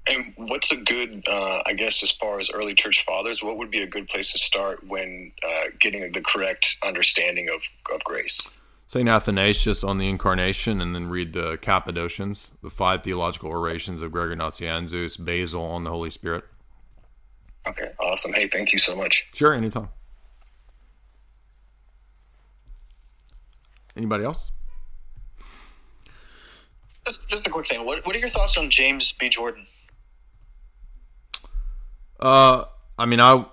And 0.06 0.34
what's 0.36 0.70
a 0.70 0.76
good, 0.76 1.24
uh, 1.26 1.62
I 1.64 1.72
guess, 1.72 2.02
as 2.02 2.12
far 2.12 2.40
as 2.40 2.50
early 2.50 2.74
church 2.74 3.02
fathers, 3.06 3.42
what 3.42 3.56
would 3.56 3.70
be 3.70 3.80
a 3.80 3.86
good 3.86 4.06
place 4.08 4.32
to 4.32 4.38
start 4.38 4.86
when 4.86 5.32
uh, 5.42 5.70
getting 5.80 6.12
the 6.12 6.20
correct 6.20 6.76
understanding 6.84 7.48
of, 7.48 7.62
of 7.94 8.04
grace? 8.04 8.38
St. 8.86 9.08
Athanasius 9.08 9.82
on 9.82 9.98
the 9.98 10.08
Incarnation, 10.08 10.80
and 10.80 10.94
then 10.94 11.08
read 11.08 11.32
the 11.32 11.56
Cappadocians, 11.58 12.50
the 12.62 12.70
five 12.70 13.02
theological 13.02 13.50
orations 13.50 14.02
of 14.02 14.12
Gregory 14.12 14.36
Nazianzus, 14.36 15.22
Basil 15.22 15.62
on 15.62 15.84
the 15.84 15.90
Holy 15.90 16.10
Spirit. 16.10 16.44
Okay, 17.66 17.90
awesome. 17.98 18.32
Hey, 18.32 18.48
thank 18.48 18.72
you 18.72 18.78
so 18.78 18.94
much. 18.94 19.26
Sure, 19.32 19.52
anytime. 19.52 19.88
Anybody 23.96 24.24
else? 24.24 24.50
Just, 27.06 27.26
just 27.28 27.46
a 27.46 27.50
quick 27.50 27.66
thing. 27.66 27.84
What, 27.84 28.04
what 28.06 28.14
are 28.16 28.18
your 28.18 28.28
thoughts 28.28 28.56
on 28.56 28.70
James 28.70 29.12
B. 29.12 29.28
Jordan? 29.28 29.66
Uh, 32.18 32.64
I 32.98 33.06
mean, 33.06 33.20
I 33.20 33.44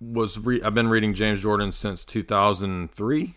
was 0.00 0.38
re- 0.38 0.62
I've 0.62 0.74
been 0.74 0.88
reading 0.88 1.14
James 1.14 1.40
Jordan 1.40 1.72
since 1.72 2.04
2003. 2.04 3.36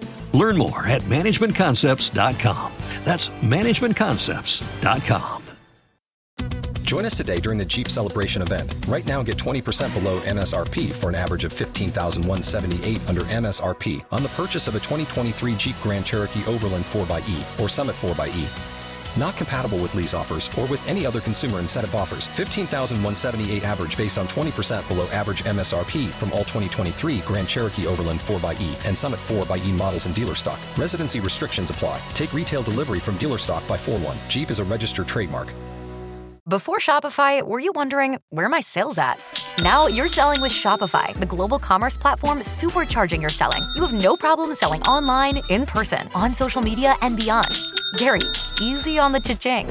Learn 0.33 0.57
more 0.57 0.85
at 0.85 1.01
managementconcepts.com. 1.03 2.73
That's 3.03 3.29
managementconcepts.com. 3.29 5.41
Join 6.91 7.05
us 7.05 7.15
today 7.15 7.39
during 7.39 7.57
the 7.57 7.63
Jeep 7.63 7.87
Celebration 7.87 8.41
event. 8.41 8.75
Right 8.85 9.05
now, 9.05 9.23
get 9.23 9.37
20% 9.37 9.93
below 9.93 10.19
MSRP 10.19 10.91
for 10.91 11.07
an 11.07 11.15
average 11.15 11.45
of 11.45 11.53
15178 11.53 12.99
under 13.07 13.21
MSRP 13.21 14.03
on 14.11 14.21
the 14.21 14.27
purchase 14.29 14.67
of 14.67 14.75
a 14.75 14.79
2023 14.79 15.55
Jeep 15.55 15.75
Grand 15.81 16.05
Cherokee 16.05 16.45
Overland 16.45 16.83
4xE 16.83 17.61
or 17.61 17.69
Summit 17.69 17.95
4xE. 17.95 18.80
Not 19.17 19.35
compatible 19.35 19.77
with 19.77 19.93
lease 19.93 20.13
offers 20.13 20.49
or 20.57 20.65
with 20.65 20.85
any 20.87 21.05
other 21.05 21.21
consumer 21.21 21.59
incentive 21.59 21.93
offers. 21.95 22.27
15178 22.29 23.63
average 23.63 23.97
based 23.97 24.17
on 24.17 24.27
20% 24.27 24.87
below 24.87 25.07
average 25.07 25.43
MSRP 25.43 26.09
from 26.11 26.31
all 26.31 26.39
2023 26.39 27.19
Grand 27.19 27.47
Cherokee 27.47 27.87
Overland 27.87 28.19
4xE 28.21 28.75
and 28.85 28.97
Summit 28.97 29.19
4xE 29.27 29.71
models 29.71 30.05
in 30.05 30.13
dealer 30.13 30.35
stock. 30.35 30.59
Residency 30.77 31.19
restrictions 31.19 31.69
apply. 31.69 32.01
Take 32.13 32.33
retail 32.33 32.63
delivery 32.63 32.99
from 32.99 33.17
dealer 33.17 33.37
stock 33.37 33.67
by 33.67 33.77
4 33.77 33.99
1. 33.99 34.17
Jeep 34.29 34.49
is 34.49 34.59
a 34.59 34.63
registered 34.63 35.07
trademark. 35.07 35.53
Before 36.47 36.79
Shopify, 36.79 37.43
were 37.45 37.59
you 37.59 37.71
wondering 37.73 38.17
where 38.29 38.49
my 38.49 38.61
sales 38.61 38.97
at? 38.97 39.21
Now 39.61 39.85
you're 39.87 40.07
selling 40.07 40.41
with 40.41 40.51
Shopify, 40.51 41.13
the 41.19 41.25
global 41.25 41.59
commerce 41.59 41.97
platform 41.97 42.39
supercharging 42.39 43.21
your 43.21 43.29
selling. 43.29 43.61
You 43.75 43.81
have 43.83 43.93
no 43.93 44.17
problem 44.17 44.53
selling 44.55 44.81
online, 44.83 45.39
in 45.49 45.67
person, 45.67 46.09
on 46.15 46.33
social 46.33 46.61
media, 46.61 46.95
and 47.03 47.15
beyond. 47.15 47.47
Gary, 47.97 48.21
easy 48.61 48.97
on 48.97 49.11
the 49.11 49.19
cha-ching. 49.19 49.67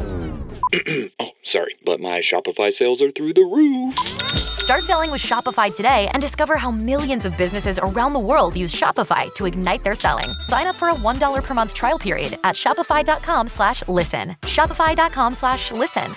oh, 1.21 1.31
sorry, 1.43 1.77
but 1.85 2.01
my 2.01 2.21
Shopify 2.21 2.73
sales 2.73 3.01
are 3.01 3.11
through 3.11 3.33
the 3.33 3.43
roof. 3.43 3.99
Start 4.39 4.85
selling 4.85 5.11
with 5.11 5.23
Shopify 5.23 5.75
today 5.75 6.09
and 6.13 6.23
discover 6.23 6.57
how 6.57 6.71
millions 6.71 7.25
of 7.25 7.37
businesses 7.37 7.79
around 7.79 8.13
the 8.13 8.21
world 8.21 8.57
use 8.57 8.75
Shopify 8.75 9.35
to 9.35 9.47
ignite 9.47 9.83
their 9.83 9.95
selling. 9.95 10.29
Sign 10.45 10.67
up 10.67 10.77
for 10.77 10.91
a 10.91 10.95
$1 10.95 11.43
per 11.43 11.55
month 11.55 11.75
trial 11.75 11.99
period 11.99 12.39
at 12.45 12.55
shopify.com 12.57 13.49
slash 13.49 13.87
listen. 13.89 14.37
Shopify.com 14.43 15.35
slash 15.35 15.73
listen. 15.73 16.13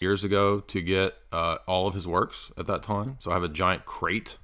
Years 0.00 0.24
ago 0.24 0.60
to 0.60 0.80
get 0.80 1.14
uh, 1.32 1.58
all 1.66 1.86
of 1.86 1.94
his 1.94 2.06
works 2.06 2.50
at 2.56 2.66
that 2.66 2.82
time. 2.82 3.16
So 3.20 3.30
I 3.30 3.34
have 3.34 3.42
a 3.42 3.48
giant 3.48 3.84
crate 3.84 4.38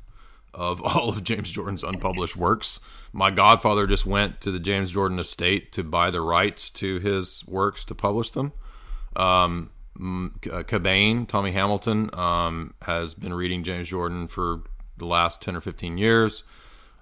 of 0.53 0.83
all 0.85 1.09
of 1.09 1.23
James 1.23 1.51
Jordan's 1.51 1.83
unpublished 1.83 2.37
works. 2.37 2.81
My 3.13 3.31
godfather 3.31 3.87
just 3.87 4.07
went 4.07 4.41
to 4.43 4.51
the 4.51 4.59
James 4.59 4.93
Jordan 4.93 5.19
estate 5.19 5.73
to 5.73 5.83
buy 5.83 6.11
the 6.11 6.21
rights 6.21 6.71
to 6.71 6.99
his 6.99 7.45
works 7.47 7.85
to 7.87 7.95
publish 7.95 8.31
them. 8.31 8.53
Um, 9.17 9.71
uh, 10.51 10.63
Tommy 10.63 11.53
Hamilton, 11.53 12.11
um, 12.13 12.75
has 12.83 13.15
been 13.15 13.35
reading 13.35 13.65
James 13.65 13.89
Jordan 13.89 14.29
for 14.29 14.63
the 14.97 15.07
last 15.07 15.41
10 15.43 15.57
or 15.57 15.61
15 15.61 15.99
years. 15.99 16.45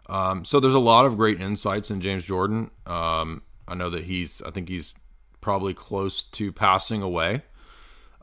Um, 0.09 0.45
so 0.45 0.61
there's 0.61 0.75
a 0.75 0.79
lot 0.79 1.05
of 1.05 1.17
great 1.17 1.41
insights 1.41 1.91
in 1.91 2.01
James 2.01 2.25
Jordan. 2.25 2.71
Um, 2.87 3.43
I 3.67 3.75
know 3.75 3.91
that 3.91 4.05
he's, 4.05 4.41
I 4.43 4.51
think 4.51 4.69
he's 4.69 4.95
probably 5.41 5.75
close 5.75 6.23
to 6.23 6.53
passing 6.53 7.03
away. 7.03 7.43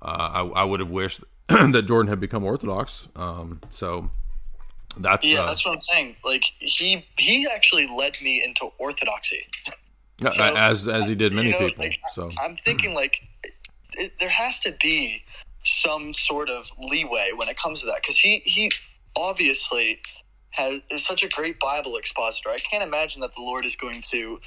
Uh, 0.02 0.50
I, 0.56 0.62
I, 0.62 0.64
would 0.64 0.80
have 0.80 0.90
wished 0.90 1.24
that 1.48 1.86
Jordan 1.86 2.10
had 2.10 2.20
become 2.20 2.44
Orthodox. 2.44 3.08
Um, 3.16 3.62
so 3.70 4.10
that's 4.98 5.26
yeah, 5.26 5.42
uh, 5.42 5.48
that's 5.48 5.66
what 5.66 5.74
I'm 5.74 5.80
saying. 5.80 6.16
Like 6.24 6.44
he 6.60 7.06
he 7.18 7.48
actually 7.48 7.88
led 7.88 8.16
me 8.22 8.44
into 8.44 8.70
Orthodoxy. 8.78 9.46
so, 10.32 10.44
as 10.44 10.88
as 10.88 11.08
he 11.08 11.16
did 11.16 11.34
many 11.34 11.50
you 11.50 11.60
know, 11.60 11.68
people. 11.68 11.86
like, 11.86 12.00
so 12.14 12.32
I'm 12.42 12.56
thinking 12.56 12.94
like 12.94 13.18
it, 13.94 14.14
there 14.20 14.30
has 14.30 14.60
to 14.62 14.76
be 14.82 15.24
some 15.64 16.14
sort 16.14 16.50
of 16.50 16.70
leeway 16.78 17.32
when 17.36 17.50
it 17.50 17.58
comes 17.58 17.82
to 17.82 17.86
that 17.88 18.02
because 18.02 18.18
he 18.18 18.42
he 18.46 18.72
obviously 19.16 20.00
has 20.52 20.80
is 20.92 21.06
such 21.06 21.24
a 21.24 21.30
great 21.30 21.60
Bible 21.60 21.98
expositor. 21.98 22.50
I 22.50 22.58
can't 22.58 22.84
imagine 22.84 23.22
that 23.22 23.34
the 23.36 23.42
Lord 23.42 23.66
is 23.66 23.76
going 23.76 24.02
to, 24.12 24.40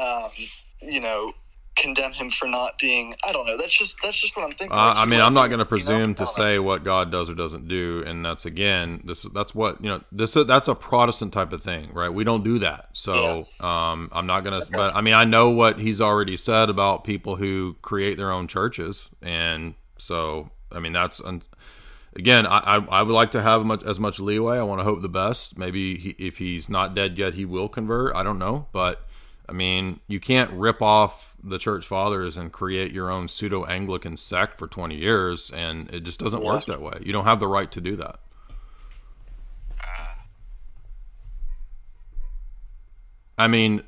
um, 0.00 0.30
you 0.80 1.00
know, 1.00 1.32
condemn 1.76 2.12
him 2.12 2.30
for 2.30 2.46
not 2.46 2.78
being. 2.78 3.14
I 3.24 3.32
don't 3.32 3.46
know. 3.46 3.56
That's 3.56 3.76
just 3.76 3.96
that's 4.02 4.20
just 4.20 4.36
what 4.36 4.44
I'm 4.44 4.50
thinking. 4.54 4.72
Uh, 4.72 4.88
Like, 4.88 4.96
I 4.96 5.04
mean, 5.04 5.20
I'm 5.20 5.34
not 5.34 5.48
going 5.48 5.58
to 5.58 5.64
you 5.64 5.64
know? 5.64 5.64
presume 5.64 6.14
to 6.16 6.26
say 6.26 6.58
what 6.58 6.84
God 6.84 7.10
does 7.10 7.30
or 7.30 7.34
doesn't 7.34 7.68
do, 7.68 8.02
and 8.06 8.24
that's 8.24 8.44
again, 8.44 9.02
this 9.04 9.22
that's 9.34 9.54
what 9.54 9.82
you 9.82 9.88
know. 9.88 10.02
This 10.12 10.34
that's 10.34 10.68
a 10.68 10.74
Protestant 10.74 11.32
type 11.32 11.52
of 11.52 11.62
thing, 11.62 11.90
right? 11.92 12.12
We 12.12 12.24
don't 12.24 12.44
do 12.44 12.58
that, 12.60 12.90
so 12.92 13.46
um, 13.60 14.08
I'm 14.12 14.26
not 14.26 14.44
going 14.44 14.62
to. 14.62 14.70
But 14.70 14.94
I 14.94 15.00
mean, 15.00 15.14
I 15.14 15.24
know 15.24 15.50
what 15.50 15.78
he's 15.78 16.00
already 16.00 16.36
said 16.36 16.68
about 16.70 17.04
people 17.04 17.36
who 17.36 17.76
create 17.82 18.16
their 18.16 18.30
own 18.30 18.48
churches, 18.48 19.08
and 19.22 19.74
so 19.98 20.50
I 20.70 20.78
mean, 20.78 20.92
that's 20.92 21.20
un- 21.22 21.42
again, 22.14 22.46
I, 22.46 22.58
I 22.58 23.00
I 23.00 23.02
would 23.02 23.14
like 23.14 23.32
to 23.32 23.42
have 23.42 23.64
much 23.64 23.82
as 23.84 23.98
much 23.98 24.20
leeway. 24.20 24.58
I 24.58 24.62
want 24.62 24.80
to 24.80 24.84
hope 24.84 25.02
the 25.02 25.08
best. 25.08 25.56
Maybe 25.56 25.96
he, 25.98 26.10
if 26.18 26.38
he's 26.38 26.68
not 26.68 26.94
dead 26.94 27.18
yet, 27.18 27.34
he 27.34 27.44
will 27.44 27.68
convert. 27.68 28.14
I 28.14 28.22
don't 28.22 28.38
know, 28.38 28.66
but 28.72 29.06
I 29.48 29.52
mean, 29.52 30.00
you 30.06 30.20
can't 30.20 30.50
rip 30.52 30.80
off 30.82 31.31
the 31.42 31.58
church 31.58 31.86
fathers 31.86 32.36
and 32.36 32.52
create 32.52 32.92
your 32.92 33.10
own 33.10 33.28
pseudo 33.28 33.64
Anglican 33.64 34.16
sect 34.16 34.58
for 34.58 34.66
20 34.66 34.96
years, 34.96 35.50
and 35.50 35.90
it 35.90 36.04
just 36.04 36.20
doesn't 36.20 36.42
work 36.42 36.66
that 36.66 36.80
way. 36.80 36.98
You 37.02 37.12
don't 37.12 37.24
have 37.24 37.40
the 37.40 37.48
right 37.48 37.70
to 37.72 37.80
do 37.80 37.96
that. 37.96 38.20
I 43.38 43.48
mean, 43.48 43.82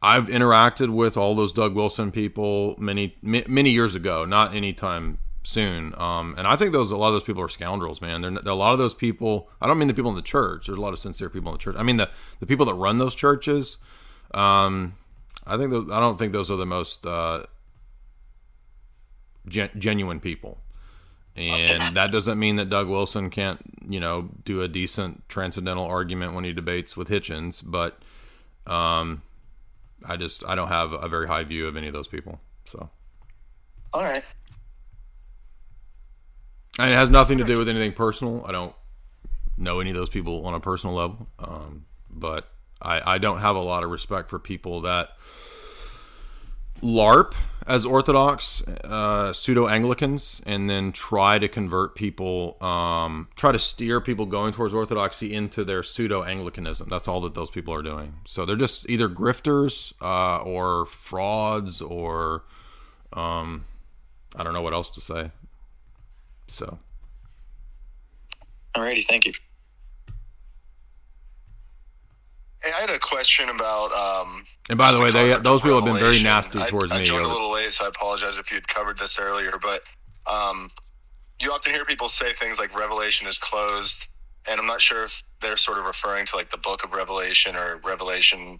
I've 0.00 0.26
interacted 0.26 0.90
with 0.90 1.16
all 1.16 1.34
those 1.34 1.52
Doug 1.52 1.74
Wilson 1.74 2.10
people 2.12 2.76
many 2.78 3.16
many 3.22 3.70
years 3.70 3.94
ago, 3.94 4.24
not 4.24 4.54
anytime 4.54 5.18
soon. 5.42 5.94
Um, 5.96 6.34
and 6.36 6.46
I 6.46 6.56
think 6.56 6.72
those 6.72 6.90
a 6.90 6.96
lot 6.96 7.08
of 7.08 7.14
those 7.14 7.24
people 7.24 7.42
are 7.42 7.48
scoundrels, 7.48 8.00
man. 8.00 8.22
They're, 8.22 8.52
a 8.52 8.54
lot 8.54 8.72
of 8.72 8.78
those 8.78 8.94
people. 8.94 9.48
I 9.60 9.66
don't 9.66 9.78
mean 9.78 9.88
the 9.88 9.94
people 9.94 10.10
in 10.10 10.16
the 10.16 10.22
church. 10.22 10.66
There's 10.66 10.78
a 10.78 10.80
lot 10.80 10.92
of 10.92 10.98
sincere 10.98 11.28
people 11.28 11.50
in 11.50 11.54
the 11.54 11.62
church. 11.62 11.76
I 11.78 11.82
mean 11.82 11.96
the 11.96 12.08
the 12.40 12.46
people 12.46 12.66
that 12.66 12.74
run 12.74 12.98
those 12.98 13.14
churches. 13.14 13.78
Um, 14.32 14.94
I 15.46 15.56
think 15.56 15.70
those, 15.70 15.90
I 15.90 16.00
don't 16.00 16.18
think 16.18 16.32
those 16.32 16.50
are 16.50 16.56
the 16.56 16.66
most 16.66 17.06
uh, 17.06 17.44
gen- 19.48 19.70
genuine 19.78 20.20
people. 20.20 20.58
And 21.36 21.96
that 21.96 22.12
doesn't 22.12 22.38
mean 22.38 22.56
that 22.56 22.70
Doug 22.70 22.88
Wilson 22.88 23.28
can't, 23.28 23.60
you 23.86 24.00
know, 24.00 24.30
do 24.44 24.62
a 24.62 24.68
decent 24.68 25.28
transcendental 25.28 25.84
argument 25.84 26.32
when 26.32 26.44
he 26.44 26.52
debates 26.54 26.96
with 26.96 27.08
Hitchens, 27.08 27.62
but 27.62 27.98
um, 28.66 29.20
I 30.04 30.16
just 30.16 30.42
I 30.46 30.54
don't 30.54 30.68
have 30.68 30.92
a 30.92 31.08
very 31.08 31.28
high 31.28 31.44
view 31.44 31.66
of 31.68 31.76
any 31.76 31.88
of 31.88 31.92
those 31.92 32.08
people. 32.08 32.40
So, 32.64 32.88
All 33.92 34.02
right. 34.02 34.24
and 36.78 36.90
it 36.90 36.94
has 36.94 37.10
nothing 37.10 37.36
to 37.36 37.44
do 37.44 37.58
with 37.58 37.68
anything 37.68 37.92
personal. 37.92 38.42
I 38.46 38.52
don't 38.52 38.74
know 39.58 39.80
any 39.80 39.90
of 39.90 39.96
those 39.96 40.08
people 40.08 40.46
on 40.46 40.54
a 40.54 40.60
personal 40.60 40.96
level, 40.96 41.26
um, 41.38 41.84
but 42.10 42.48
I, 42.80 43.14
I 43.14 43.18
don't 43.18 43.38
have 43.38 43.56
a 43.56 43.60
lot 43.60 43.84
of 43.84 43.90
respect 43.90 44.30
for 44.30 44.38
people 44.38 44.82
that 44.82 45.10
LARP 46.82 47.34
as 47.66 47.84
Orthodox, 47.84 48.62
uh, 48.84 49.32
pseudo 49.32 49.66
Anglicans, 49.66 50.40
and 50.46 50.70
then 50.70 50.92
try 50.92 51.38
to 51.38 51.48
convert 51.48 51.96
people, 51.96 52.56
um, 52.62 53.28
try 53.34 53.50
to 53.50 53.58
steer 53.58 54.00
people 54.00 54.24
going 54.26 54.52
towards 54.52 54.72
Orthodoxy 54.72 55.34
into 55.34 55.64
their 55.64 55.82
pseudo 55.82 56.22
Anglicanism. 56.22 56.86
That's 56.88 57.08
all 57.08 57.20
that 57.22 57.34
those 57.34 57.50
people 57.50 57.74
are 57.74 57.82
doing. 57.82 58.14
So 58.24 58.44
they're 58.44 58.54
just 58.54 58.88
either 58.88 59.08
grifters 59.08 59.92
uh, 60.00 60.42
or 60.42 60.86
frauds 60.86 61.82
or 61.82 62.44
um, 63.12 63.64
I 64.36 64.44
don't 64.44 64.52
know 64.52 64.62
what 64.62 64.72
else 64.72 64.90
to 64.90 65.00
say. 65.00 65.32
So. 66.46 66.78
Alrighty, 68.74 69.04
thank 69.06 69.26
you. 69.26 69.32
Hey, 72.66 72.72
I 72.72 72.80
had 72.80 72.90
a 72.90 72.98
question 72.98 73.48
about. 73.48 73.92
Um, 73.92 74.44
And 74.68 74.76
by 74.76 74.90
the 74.90 74.98
way, 74.98 75.12
they 75.12 75.28
those 75.38 75.62
people 75.62 75.76
have 75.76 75.84
been 75.84 76.00
very 76.00 76.20
nasty 76.20 76.58
towards 76.64 76.90
I 76.90 76.96
me. 76.96 77.02
I 77.02 77.04
joined 77.04 77.24
a 77.24 77.28
little 77.28 77.52
late, 77.52 77.72
so 77.72 77.84
I 77.84 77.88
apologize 77.88 78.38
if 78.38 78.50
you 78.50 78.56
had 78.56 78.66
covered 78.66 78.98
this 78.98 79.20
earlier. 79.20 79.52
But 79.62 79.82
um, 80.26 80.72
you 81.38 81.52
often 81.52 81.72
hear 81.72 81.84
people 81.84 82.08
say 82.08 82.32
things 82.34 82.58
like 82.58 82.76
Revelation 82.76 83.28
is 83.28 83.38
closed, 83.38 84.08
and 84.46 84.58
I'm 84.58 84.66
not 84.66 84.82
sure 84.82 85.04
if 85.04 85.22
they're 85.40 85.56
sort 85.56 85.78
of 85.78 85.84
referring 85.84 86.26
to 86.26 86.36
like 86.36 86.50
the 86.50 86.56
Book 86.56 86.82
of 86.82 86.92
Revelation 86.92 87.54
or 87.54 87.76
Revelation, 87.84 88.58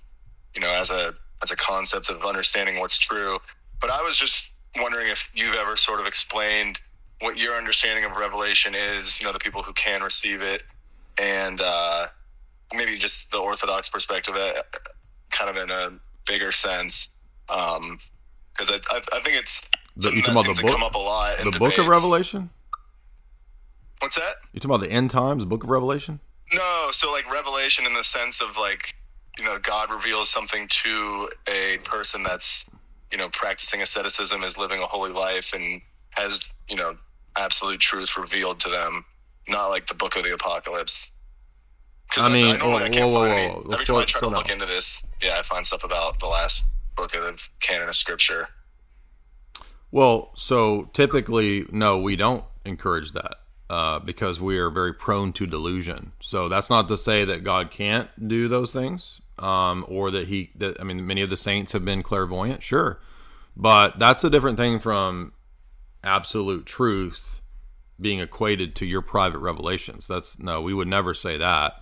you 0.55 0.61
know, 0.61 0.71
as 0.71 0.91
a 0.91 1.15
as 1.43 1.51
a 1.51 1.57
concept 1.57 2.09
of 2.09 2.25
understanding 2.25 2.79
what's 2.79 2.99
true. 2.99 3.41
But 3.81 3.91
I 3.91 4.03
was 4.03 4.17
just 4.17 4.53
wondering 4.77 5.09
if 5.09 5.29
you've 5.35 5.57
ever 5.57 5.75
sort 5.75 5.99
of 5.99 6.07
explained 6.07 6.79
what 7.23 7.39
your 7.39 7.57
understanding 7.57 8.05
of 8.05 8.17
Revelation 8.17 8.73
is. 8.73 9.21
You 9.21 9.27
know, 9.27 9.33
the 9.33 9.41
people 9.41 9.65
who 9.65 9.73
can 9.73 10.01
receive 10.01 10.43
it, 10.43 10.63
and 11.19 11.61
uh, 11.61 12.07
maybe 12.75 12.97
just 12.97 13.31
the 13.31 13.39
Orthodox 13.39 13.89
perspective, 13.89 14.35
uh, 14.35 14.63
kind 15.31 15.51
of 15.51 15.57
in 15.57 15.71
a 15.71 15.91
bigger 16.27 16.53
sense, 16.53 17.09
because 17.47 18.01
I, 18.71 18.81
I, 18.91 19.01
I 19.13 19.21
think 19.21 19.37
it's 19.37 19.65
The, 19.97 20.11
you 20.11 20.23
talking 20.23 20.33
about 20.33 20.47
the 20.47 20.55
to 20.55 20.63
book? 20.63 20.73
come 20.73 20.83
up 20.83 20.95
a 20.95 20.99
lot. 20.99 21.41
In 21.41 21.51
the 21.51 21.59
book 21.59 21.79
of. 21.79 21.87
Revelation? 21.87 22.51
What's 24.01 24.17
that? 24.17 24.37
You 24.53 24.61
talking 24.61 24.75
about 24.75 24.87
the 24.87 24.93
end 24.93 25.11
times, 25.11 25.43
the 25.43 25.47
book 25.47 25.65
of 25.65 25.71
Revelation? 25.71 26.21
No, 26.53 26.89
so 26.93 27.11
like 27.11 27.31
revelation 27.31 27.87
in 27.87 27.95
the 27.95 28.05
sense 28.05 28.41
of 28.41 28.57
like, 28.57 28.95
you 29.39 29.45
know, 29.45 29.59
God 29.59 29.91
reveals 29.91 30.29
something 30.29 30.69
to 30.69 31.31
a 31.49 31.79
person 31.79 32.23
that's, 32.23 32.67
you 33.11 33.19
know, 33.19 33.29
practicing 33.31 33.83
asceticism, 33.83 34.43
is 34.45 34.59
living 34.59 34.81
a 34.81 34.87
holy 34.87 35.13
life, 35.13 35.53
and 35.55 35.81
has, 36.11 36.45
you 36.69 36.77
know, 36.77 36.97
absolute 37.37 37.81
truth 37.81 38.17
revealed 38.17 38.61
to 38.61 38.69
them. 38.69 39.05
Not 39.49 39.69
like 39.69 39.87
the 39.87 39.95
book 39.95 40.17
of 40.17 40.25
the 40.25 40.35
apocalypse. 40.35 41.13
I 42.17 42.29
mean, 42.29 42.59
normally 42.59 42.81
whoa, 42.81 42.85
I 42.85 42.89
can't 42.89 43.11
whoa, 43.11 43.15
find 43.15 43.31
whoa, 43.31 43.37
any- 43.37 43.49
whoa. 43.49 43.73
Every 43.73 43.85
time 43.87 43.97
I 43.97 44.05
try 44.05 44.21
to 44.21 44.29
look 44.29 44.49
into 44.49 44.67
this, 44.67 45.03
yeah, 45.23 45.37
I 45.39 45.43
find 45.43 45.67
stuff 45.67 45.85
about 45.85 46.21
the 46.21 46.27
last 46.27 46.65
book 46.97 47.15
of 47.15 47.23
the 47.23 47.43
canon 47.61 47.89
of 47.89 47.97
scripture. 47.97 48.49
Well, 49.91 50.33
so 50.35 50.91
typically, 50.93 51.67
no, 51.71 51.99
we 51.99 52.17
don't 52.17 52.45
encourage 52.65 53.13
that 53.13 53.37
uh, 53.71 53.99
because 53.99 54.41
we 54.41 54.59
are 54.59 54.71
very 54.71 54.93
prone 54.93 55.33
to 55.35 55.47
delusion. 55.47 56.13
So 56.21 56.49
that's 56.49 56.71
not 56.71 56.89
to 56.89 56.99
say 56.99 57.25
that 57.25 57.45
God 57.45 57.71
can't 57.71 58.09
do 58.29 58.49
those 58.49 58.73
things, 58.73 59.21
um, 59.39 59.85
or 59.89 60.11
that 60.11 60.29
he. 60.29 60.51
That 60.57 60.81
I 60.81 60.85
mean, 60.85 61.07
many 61.07 61.23
of 61.23 61.31
the 61.31 61.37
saints 61.37 61.73
have 61.73 61.85
been 61.85 62.03
clairvoyant, 62.03 62.63
sure, 62.63 63.01
but 63.57 63.99
that's 63.99 64.25
a 64.25 64.31
different 64.31 64.59
thing 64.59 64.81
from 64.81 65.33
absolute 66.03 66.67
truth 66.67 67.41
being 67.99 68.21
equated 68.21 68.75
to 68.77 68.87
your 68.87 69.03
private 69.03 69.39
revelations. 69.39 70.07
That's 70.07 70.39
no, 70.39 70.61
we 70.61 70.75
would 70.75 70.89
never 70.89 71.15
say 71.15 71.37
that. 71.37 71.81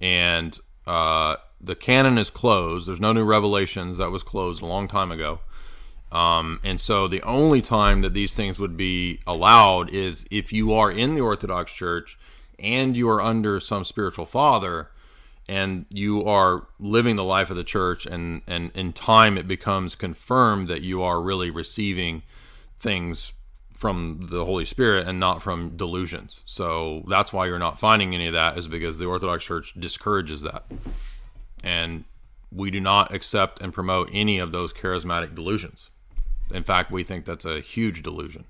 And 0.00 0.58
uh, 0.86 1.36
the 1.60 1.74
canon 1.74 2.18
is 2.18 2.30
closed. 2.30 2.88
There's 2.88 3.00
no 3.00 3.12
new 3.12 3.24
revelations. 3.24 3.98
That 3.98 4.10
was 4.10 4.22
closed 4.22 4.62
a 4.62 4.66
long 4.66 4.88
time 4.88 5.10
ago. 5.10 5.40
Um, 6.12 6.60
and 6.62 6.80
so 6.80 7.08
the 7.08 7.22
only 7.22 7.60
time 7.60 8.02
that 8.02 8.14
these 8.14 8.34
things 8.34 8.58
would 8.58 8.76
be 8.76 9.20
allowed 9.26 9.90
is 9.90 10.24
if 10.30 10.52
you 10.52 10.72
are 10.72 10.90
in 10.90 11.14
the 11.14 11.20
Orthodox 11.20 11.72
Church 11.72 12.18
and 12.58 12.96
you 12.96 13.08
are 13.08 13.20
under 13.20 13.58
some 13.58 13.84
spiritual 13.84 14.26
father 14.26 14.90
and 15.48 15.86
you 15.90 16.24
are 16.24 16.66
living 16.78 17.16
the 17.16 17.24
life 17.24 17.50
of 17.50 17.56
the 17.56 17.64
church 17.64 18.06
and, 18.06 18.42
and 18.46 18.70
in 18.74 18.92
time 18.92 19.36
it 19.36 19.46
becomes 19.46 19.94
confirmed 19.94 20.68
that 20.68 20.82
you 20.82 21.02
are 21.02 21.20
really 21.20 21.50
receiving 21.50 22.22
things 22.78 23.32
from 23.76 24.28
the 24.30 24.44
Holy 24.44 24.64
Spirit 24.64 25.06
and 25.06 25.20
not 25.20 25.42
from 25.42 25.76
delusions. 25.76 26.40
So 26.46 27.04
that's 27.08 27.32
why 27.32 27.46
you're 27.46 27.58
not 27.58 27.78
finding 27.78 28.14
any 28.14 28.26
of 28.26 28.32
that 28.32 28.58
is 28.58 28.68
because 28.68 28.98
the 28.98 29.04
Orthodox 29.04 29.44
Church 29.44 29.74
discourages 29.78 30.40
that. 30.42 30.64
And 31.62 32.04
we 32.50 32.70
do 32.70 32.80
not 32.80 33.12
accept 33.12 33.60
and 33.60 33.72
promote 33.72 34.08
any 34.12 34.38
of 34.38 34.50
those 34.50 34.72
charismatic 34.72 35.34
delusions. 35.34 35.90
In 36.50 36.62
fact, 36.62 36.90
we 36.90 37.04
think 37.04 37.26
that's 37.26 37.44
a 37.44 37.60
huge 37.60 38.02
delusion. 38.02 38.44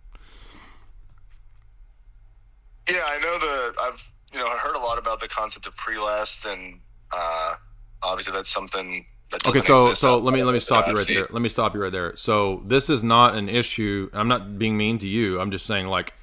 Yeah, 2.89 3.03
I 3.05 3.19
know 3.19 3.39
the 3.39 3.73
I've 3.83 4.13
you 4.33 4.39
know 4.39 4.47
I 4.47 4.59
heard 4.59 4.77
a 4.77 4.79
lot 4.79 4.97
about 4.99 5.19
the 5.19 5.27
concept 5.27 5.67
of 5.67 5.75
prelest, 5.77 6.45
and 6.45 6.79
uh, 7.11 7.55
obviously 8.03 8.33
that's 8.33 8.49
something 8.51 9.05
Okay, 9.47 9.61
so 9.63 9.93
so 9.95 10.19
let 10.19 10.33
me 10.33 10.43
let 10.45 10.53
me 10.53 10.61
stop 10.61 10.87
you 10.87 10.95
right 10.95 11.07
there. 11.07 11.27
Let 11.31 11.43
me 11.43 11.49
stop 11.49 11.75
you 11.75 11.83
right 11.83 11.93
there. 11.93 12.17
So 12.17 12.63
this 12.65 12.89
is 12.89 13.03
not 13.03 13.35
an 13.35 13.49
issue. 13.49 14.09
I'm 14.13 14.29
not 14.29 14.59
being 14.59 14.77
mean 14.77 14.99
to 14.99 15.07
you. 15.07 15.41
I'm 15.41 15.51
just 15.51 15.67
saying 15.67 15.87
like 15.87 16.15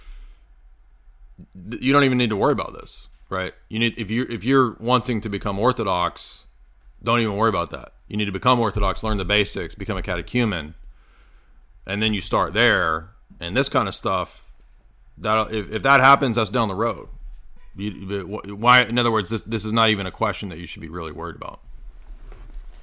you 1.70 1.92
don't 1.92 2.04
even 2.04 2.18
need 2.18 2.30
to 2.30 2.38
worry 2.38 2.54
about 2.54 2.74
this, 2.74 3.08
right? 3.30 3.54
You 3.68 3.80
need 3.80 3.96
if 3.98 4.10
you 4.10 4.26
if 4.30 4.44
you're 4.44 4.78
wanting 4.80 5.20
to 5.22 5.30
become 5.30 5.60
orthodox, 5.60 6.44
don't 7.04 7.20
even 7.20 7.36
worry 7.36 7.50
about 7.50 7.72
that. 7.72 7.94
You 8.08 8.16
need 8.18 8.26
to 8.26 8.32
become 8.32 8.60
orthodox, 8.60 9.04
learn 9.04 9.18
the 9.18 9.26
basics, 9.26 9.76
become 9.76 9.98
a 9.98 10.02
catechumen, 10.02 10.76
and 11.86 12.02
then 12.02 12.14
you 12.14 12.22
start 12.22 12.54
there. 12.54 13.10
And 13.40 13.58
this 13.58 13.68
kind 13.68 13.90
of 13.90 13.96
stuff 13.96 14.44
that 15.18 15.52
if, 15.52 15.72
if 15.72 15.84
that 15.84 16.00
happens, 16.00 16.38
that's 16.38 16.50
down 16.50 16.70
the 16.70 16.76
road. 16.76 17.10
You, 17.76 18.26
why? 18.56 18.84
In 18.84 18.98
other 18.98 19.12
words, 19.12 19.30
this 19.30 19.42
this 19.42 19.66
is 19.66 19.74
not 19.74 19.90
even 19.90 20.06
a 20.06 20.12
question 20.12 20.50
that 20.50 20.60
you 20.60 20.68
should 20.68 20.82
be 20.82 20.90
really 20.90 21.12
worried 21.12 21.36
about. 21.36 21.60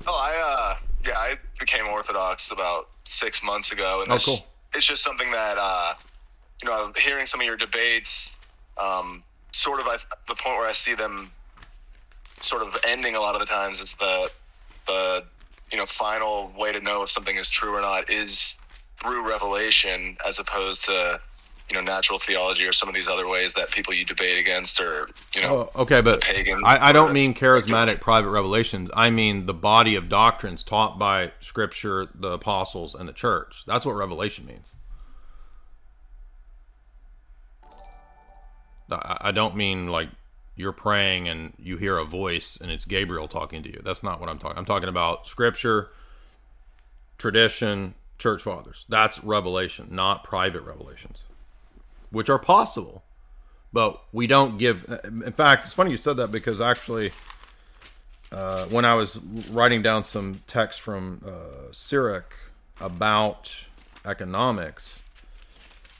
Oh, 0.06 0.14
I 0.14 0.36
uh, 0.36 0.76
yeah, 1.06 1.18
I 1.18 1.36
became 1.58 1.86
Orthodox 1.86 2.50
about 2.50 2.88
six 3.04 3.42
months 3.42 3.72
ago, 3.72 4.02
and 4.02 4.10
Oh, 4.10 4.14
it's, 4.16 4.24
cool. 4.24 4.46
it's 4.74 4.86
just 4.86 5.02
something 5.02 5.30
that 5.32 5.58
uh, 5.58 5.94
you 6.62 6.68
know, 6.68 6.92
hearing 6.96 7.26
some 7.26 7.40
of 7.40 7.46
your 7.46 7.56
debates, 7.56 8.36
um, 8.78 9.22
sort 9.52 9.80
of 9.80 9.86
I, 9.86 9.96
the 10.28 10.34
point 10.34 10.56
where 10.58 10.68
I 10.68 10.72
see 10.72 10.94
them 10.94 11.30
sort 12.40 12.62
of 12.62 12.76
ending 12.86 13.14
a 13.14 13.20
lot 13.20 13.34
of 13.34 13.40
the 13.40 13.46
times 13.46 13.80
is 13.80 13.94
the 13.94 14.30
the 14.86 15.24
you 15.70 15.78
know 15.78 15.86
final 15.86 16.52
way 16.56 16.72
to 16.72 16.80
know 16.80 17.02
if 17.02 17.10
something 17.10 17.36
is 17.36 17.50
true 17.50 17.74
or 17.74 17.80
not 17.80 18.08
is 18.10 18.56
through 19.00 19.28
revelation 19.28 20.16
as 20.26 20.38
opposed 20.38 20.84
to 20.86 21.20
you 21.70 21.76
know 21.76 21.82
natural 21.82 22.18
theology 22.18 22.66
or 22.66 22.72
some 22.72 22.88
of 22.88 22.94
these 22.94 23.08
other 23.08 23.28
ways 23.28 23.54
that 23.54 23.70
people 23.70 23.94
you 23.94 24.04
debate 24.04 24.38
against 24.38 24.80
or 24.80 25.08
you 25.34 25.42
know 25.42 25.70
Oh, 25.74 25.82
okay, 25.82 26.00
but 26.00 26.20
pagans 26.20 26.62
I, 26.66 26.90
I 26.90 26.92
don't 26.92 27.12
mean 27.12 27.32
charismatic 27.34 28.00
private 28.00 28.30
revelations. 28.30 28.90
I 28.94 29.10
mean 29.10 29.46
the 29.46 29.54
body 29.54 29.94
of 29.94 30.08
doctrines 30.08 30.64
taught 30.64 30.98
by 30.98 31.32
Scripture, 31.40 32.08
the 32.14 32.32
apostles, 32.32 32.94
and 32.94 33.08
the 33.08 33.12
church. 33.12 33.62
That's 33.66 33.86
what 33.86 33.94
revelation 33.94 34.46
means. 34.46 34.68
I, 38.90 39.18
I 39.20 39.30
don't 39.32 39.56
mean 39.56 39.88
like 39.88 40.08
you're 40.56 40.72
praying 40.72 41.28
and 41.28 41.54
you 41.58 41.76
hear 41.76 41.98
a 41.98 42.04
voice 42.04 42.58
and 42.60 42.70
it's 42.70 42.84
Gabriel 42.84 43.28
talking 43.28 43.62
to 43.62 43.68
you. 43.68 43.80
That's 43.84 44.02
not 44.02 44.20
what 44.20 44.28
I'm 44.28 44.38
talking. 44.38 44.58
I'm 44.58 44.64
talking 44.64 44.88
about 44.88 45.28
Scripture, 45.28 45.90
tradition, 47.18 47.94
church 48.18 48.42
fathers. 48.42 48.84
That's 48.88 49.22
revelation, 49.24 49.88
not 49.90 50.22
private 50.24 50.62
revelations, 50.62 51.18
which 52.10 52.28
are 52.28 52.38
possible 52.38 53.02
but 53.72 54.02
we 54.12 54.26
don't 54.26 54.58
give. 54.58 54.84
In 55.04 55.32
fact, 55.32 55.64
it's 55.64 55.74
funny 55.74 55.90
you 55.90 55.96
said 55.96 56.16
that 56.16 56.32
because 56.32 56.60
actually, 56.60 57.12
uh, 58.32 58.64
when 58.66 58.84
I 58.84 58.94
was 58.94 59.18
writing 59.50 59.82
down 59.82 60.04
some 60.04 60.40
text 60.46 60.80
from 60.80 61.22
uh, 61.24 61.72
about 62.80 63.54
economics, 64.04 65.00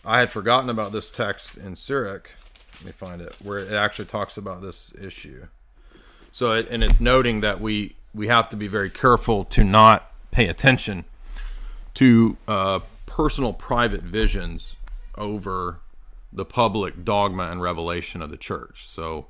I 0.05 0.19
had 0.19 0.31
forgotten 0.31 0.70
about 0.70 0.93
this 0.93 1.11
text 1.11 1.57
in 1.57 1.77
Sirach. 1.77 2.31
Let 2.77 2.85
me 2.85 2.93
find 2.93 3.20
it 3.20 3.37
where 3.43 3.59
it 3.59 3.73
actually 3.73 4.07
talks 4.07 4.37
about 4.37 4.62
this 4.62 4.93
issue. 5.01 5.47
So, 6.32 6.53
it, 6.53 6.69
and 6.70 6.82
it's 6.82 7.01
noting 7.01 7.41
that 7.41 7.61
we 7.61 7.95
we 8.15 8.27
have 8.28 8.49
to 8.51 8.57
be 8.57 8.66
very 8.66 8.91
careful 8.91 9.45
to 9.45 9.62
not 9.62 10.11
pay 10.32 10.49
attention 10.49 11.05
to 11.95 12.37
uh, 12.49 12.81
personal 13.07 13.53
private 13.53 14.01
visions 14.01 14.77
over 15.16 15.78
the 16.32 16.44
public 16.44 17.05
dogma 17.05 17.44
and 17.51 17.61
revelation 17.61 18.23
of 18.23 18.31
the 18.31 18.36
church. 18.36 18.86
So 18.89 19.27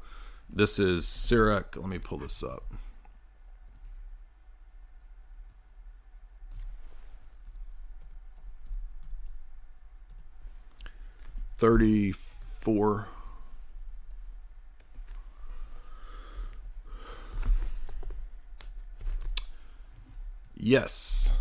this 0.49 0.79
is 0.79 1.07
Sirach. 1.07 1.77
Let 1.77 1.89
me 1.89 1.99
pull 1.99 2.19
this 2.19 2.43
up. 2.43 2.65
Thirty-four. 11.59 13.09
Yes. 20.57 21.33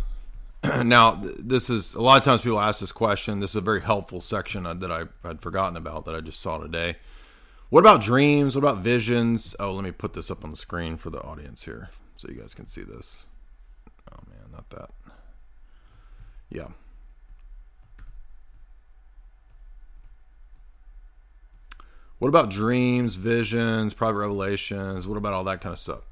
now, 0.84 1.20
this 1.22 1.70
is 1.70 1.94
a 1.94 2.00
lot 2.00 2.18
of 2.18 2.24
times 2.24 2.42
people 2.42 2.60
ask 2.60 2.80
this 2.80 2.92
question. 2.92 3.40
This 3.40 3.50
is 3.50 3.56
a 3.56 3.62
very 3.62 3.80
helpful 3.80 4.20
section 4.20 4.64
that 4.64 4.92
I 4.92 5.04
had 5.26 5.40
forgotten 5.40 5.76
about 5.76 6.04
that 6.04 6.14
I 6.14 6.20
just 6.20 6.40
saw 6.40 6.58
today. 6.58 6.96
What 7.70 7.80
about 7.80 8.02
dreams? 8.02 8.56
What 8.56 8.64
about 8.64 8.82
visions? 8.82 9.54
Oh, 9.58 9.72
let 9.72 9.84
me 9.84 9.92
put 9.92 10.12
this 10.12 10.30
up 10.30 10.44
on 10.44 10.50
the 10.50 10.56
screen 10.56 10.96
for 10.96 11.08
the 11.08 11.22
audience 11.22 11.62
here 11.62 11.90
so 12.16 12.28
you 12.28 12.34
guys 12.34 12.52
can 12.52 12.66
see 12.66 12.82
this. 12.82 13.26
Oh, 14.12 14.18
man, 14.28 14.50
not 14.52 14.68
that. 14.70 14.90
Yeah. 16.50 16.68
What 22.18 22.28
about 22.28 22.50
dreams, 22.50 23.14
visions, 23.14 23.94
private 23.94 24.18
revelations? 24.18 25.08
What 25.08 25.16
about 25.16 25.32
all 25.32 25.44
that 25.44 25.62
kind 25.62 25.72
of 25.72 25.78
stuff? 25.78 26.02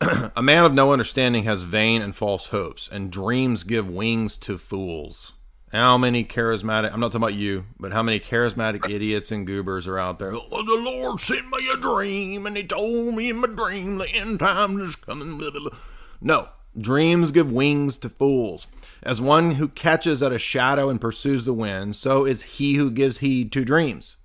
a 0.36 0.42
man 0.42 0.64
of 0.64 0.74
no 0.74 0.92
understanding 0.92 1.44
has 1.44 1.62
vain 1.62 2.02
and 2.02 2.14
false 2.14 2.48
hopes, 2.48 2.88
and 2.90 3.10
dreams 3.10 3.64
give 3.64 3.88
wings 3.88 4.36
to 4.38 4.58
fools. 4.58 5.32
How 5.72 5.98
many 5.98 6.24
charismatic, 6.24 6.92
I'm 6.92 7.00
not 7.00 7.12
talking 7.12 7.22
about 7.22 7.34
you, 7.34 7.64
but 7.78 7.92
how 7.92 8.02
many 8.02 8.20
charismatic 8.20 8.88
idiots 8.88 9.32
and 9.32 9.46
goobers 9.46 9.86
are 9.86 9.98
out 9.98 10.18
there? 10.18 10.32
Oh, 10.32 10.62
the 10.62 10.82
Lord 10.82 11.20
sent 11.20 11.48
me 11.48 11.68
a 11.72 11.76
dream, 11.76 12.46
and 12.46 12.56
He 12.56 12.64
told 12.64 13.14
me 13.14 13.30
in 13.30 13.40
my 13.40 13.48
dream 13.48 13.98
the 13.98 14.08
end 14.10 14.38
times 14.38 14.80
is 14.80 14.96
coming. 14.96 15.38
Blah, 15.38 15.50
blah, 15.50 15.60
blah. 15.60 15.78
No, 16.20 16.48
dreams 16.78 17.30
give 17.30 17.50
wings 17.50 17.96
to 17.98 18.08
fools. 18.08 18.66
As 19.02 19.20
one 19.20 19.52
who 19.52 19.68
catches 19.68 20.22
at 20.22 20.32
a 20.32 20.38
shadow 20.38 20.88
and 20.88 21.00
pursues 21.00 21.44
the 21.44 21.52
wind, 21.52 21.96
so 21.96 22.24
is 22.24 22.42
he 22.42 22.74
who 22.74 22.90
gives 22.90 23.18
heed 23.18 23.50
to 23.52 23.64
dreams. 23.64 24.16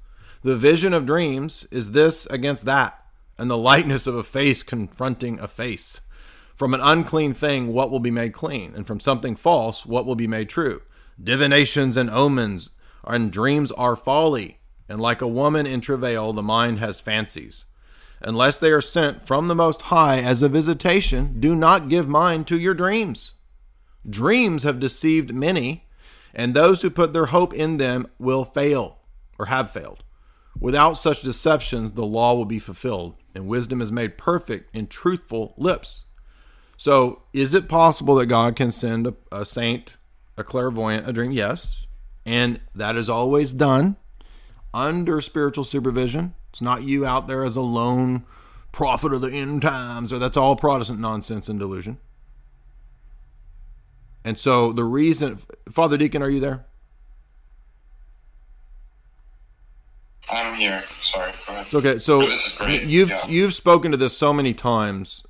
The 0.44 0.58
vision 0.58 0.94
of 0.94 1.06
dreams 1.06 1.66
is 1.72 1.92
this 1.92 2.26
against 2.28 2.66
that, 2.66 3.01
and 3.42 3.50
the 3.50 3.58
likeness 3.58 4.06
of 4.06 4.14
a 4.14 4.24
face 4.24 4.62
confronting 4.62 5.40
a 5.40 5.48
face. 5.48 6.00
From 6.54 6.76
an 6.76 6.80
unclean 6.80 7.34
thing, 7.34 7.74
what 7.74 7.90
will 7.90 8.00
be 8.00 8.12
made 8.12 8.34
clean? 8.34 8.74
And 8.76 8.86
from 8.86 9.00
something 9.00 9.36
false, 9.36 9.84
what 9.84 10.06
will 10.06 10.14
be 10.14 10.28
made 10.28 10.48
true? 10.48 10.84
Divinations 11.20 11.98
and 11.98 12.08
omens 12.12 12.70
and 13.04 13.32
dreams 13.32 13.72
are 13.72 13.96
folly, 13.96 14.60
and 14.88 15.02
like 15.02 15.24
a 15.24 15.28
woman 15.28 15.66
in 15.66 15.82
travail, 15.82 16.34
the 16.34 16.44
mind 16.44 16.78
has 16.78 17.02
fancies. 17.02 17.66
Unless 18.22 18.60
they 18.60 18.70
are 18.70 18.80
sent 18.80 19.26
from 19.26 19.48
the 19.48 19.56
Most 19.56 19.82
High 19.84 20.20
as 20.20 20.44
a 20.44 20.48
visitation, 20.48 21.40
do 21.40 21.56
not 21.56 21.90
give 21.90 22.08
mind 22.08 22.46
to 22.46 22.60
your 22.60 22.76
dreams. 22.76 23.34
Dreams 24.08 24.62
have 24.62 24.80
deceived 24.80 25.34
many, 25.34 25.88
and 26.32 26.54
those 26.54 26.84
who 26.84 26.92
put 26.92 27.12
their 27.12 27.28
hope 27.28 27.56
in 27.56 27.78
them 27.78 28.06
will 28.20 28.44
fail, 28.44 29.00
or 29.40 29.48
have 29.48 29.72
failed. 29.72 30.04
Without 30.60 30.94
such 30.94 31.24
deceptions, 31.24 31.94
the 31.94 32.06
law 32.06 32.36
will 32.36 32.46
be 32.46 32.60
fulfilled, 32.60 33.16
and 33.34 33.48
wisdom 33.48 33.82
is 33.82 33.92
made 33.92 34.18
perfect 34.18 34.76
in 34.76 34.88
truthful 34.88 35.54
lips. 35.58 36.04
So, 36.78 37.24
is 37.32 37.54
it 37.54 37.70
possible 37.70 38.16
that 38.16 38.26
God 38.26 38.56
can 38.56 38.72
send 38.72 39.08
a, 39.08 39.14
a 39.32 39.46
saint, 39.46 39.98
a 40.38 40.44
clairvoyant, 40.44 41.08
a 41.08 41.14
dream? 41.14 41.32
Yes. 41.32 41.86
And 42.26 42.60
that 42.74 42.96
is 42.96 43.10
always 43.10 43.54
done 43.54 43.98
under 44.74 45.22
spiritual 45.22 45.64
supervision. 45.64 46.34
It's 46.50 46.62
not 46.62 46.84
you 46.84 47.06
out 47.06 47.28
there 47.28 47.44
as 47.44 47.56
a 47.56 47.62
lone 47.62 48.26
prophet 48.72 49.14
of 49.14 49.22
the 49.22 49.32
end 49.32 49.62
times, 49.62 50.12
or 50.12 50.20
that's 50.20 50.38
all 50.38 50.56
Protestant 50.56 51.00
nonsense 51.00 51.50
and 51.50 51.60
delusion. 51.60 51.98
And 54.24 54.38
so, 54.38 54.72
the 54.72 54.84
reason, 54.84 55.40
Father 55.72 55.98
Deacon, 55.98 56.22
are 56.22 56.30
you 56.30 56.40
there? 56.40 56.66
I'm 60.32 60.56
here. 60.56 60.84
Sorry. 61.02 61.34
Go 61.46 61.54
ahead. 61.54 61.66
It's 61.66 61.74
okay. 61.76 62.00
So 62.00 62.22
you've 62.68 63.10
Yeah. 63.10 63.28
you've 63.28 63.54
spoken 63.54 63.92
to 63.92 63.98
this 63.98 64.18
so 64.18 64.34
many 64.34 64.54
times. 64.54 65.24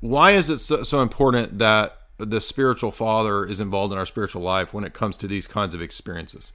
Why 0.00 0.32
is 0.32 0.50
it 0.50 0.58
so, 0.58 0.82
so 0.82 1.00
important 1.00 1.58
that 1.58 1.98
the 2.18 2.40
spiritual 2.40 2.90
father 2.90 3.44
is 3.44 3.60
involved 3.60 3.92
in 3.92 3.98
our 3.98 4.06
spiritual 4.06 4.42
life 4.42 4.72
when 4.72 4.84
it 4.84 4.92
comes 4.92 5.16
to 5.18 5.26
these 5.26 5.46
kinds 5.46 5.74
of 5.74 5.82
experiences. 5.82 6.52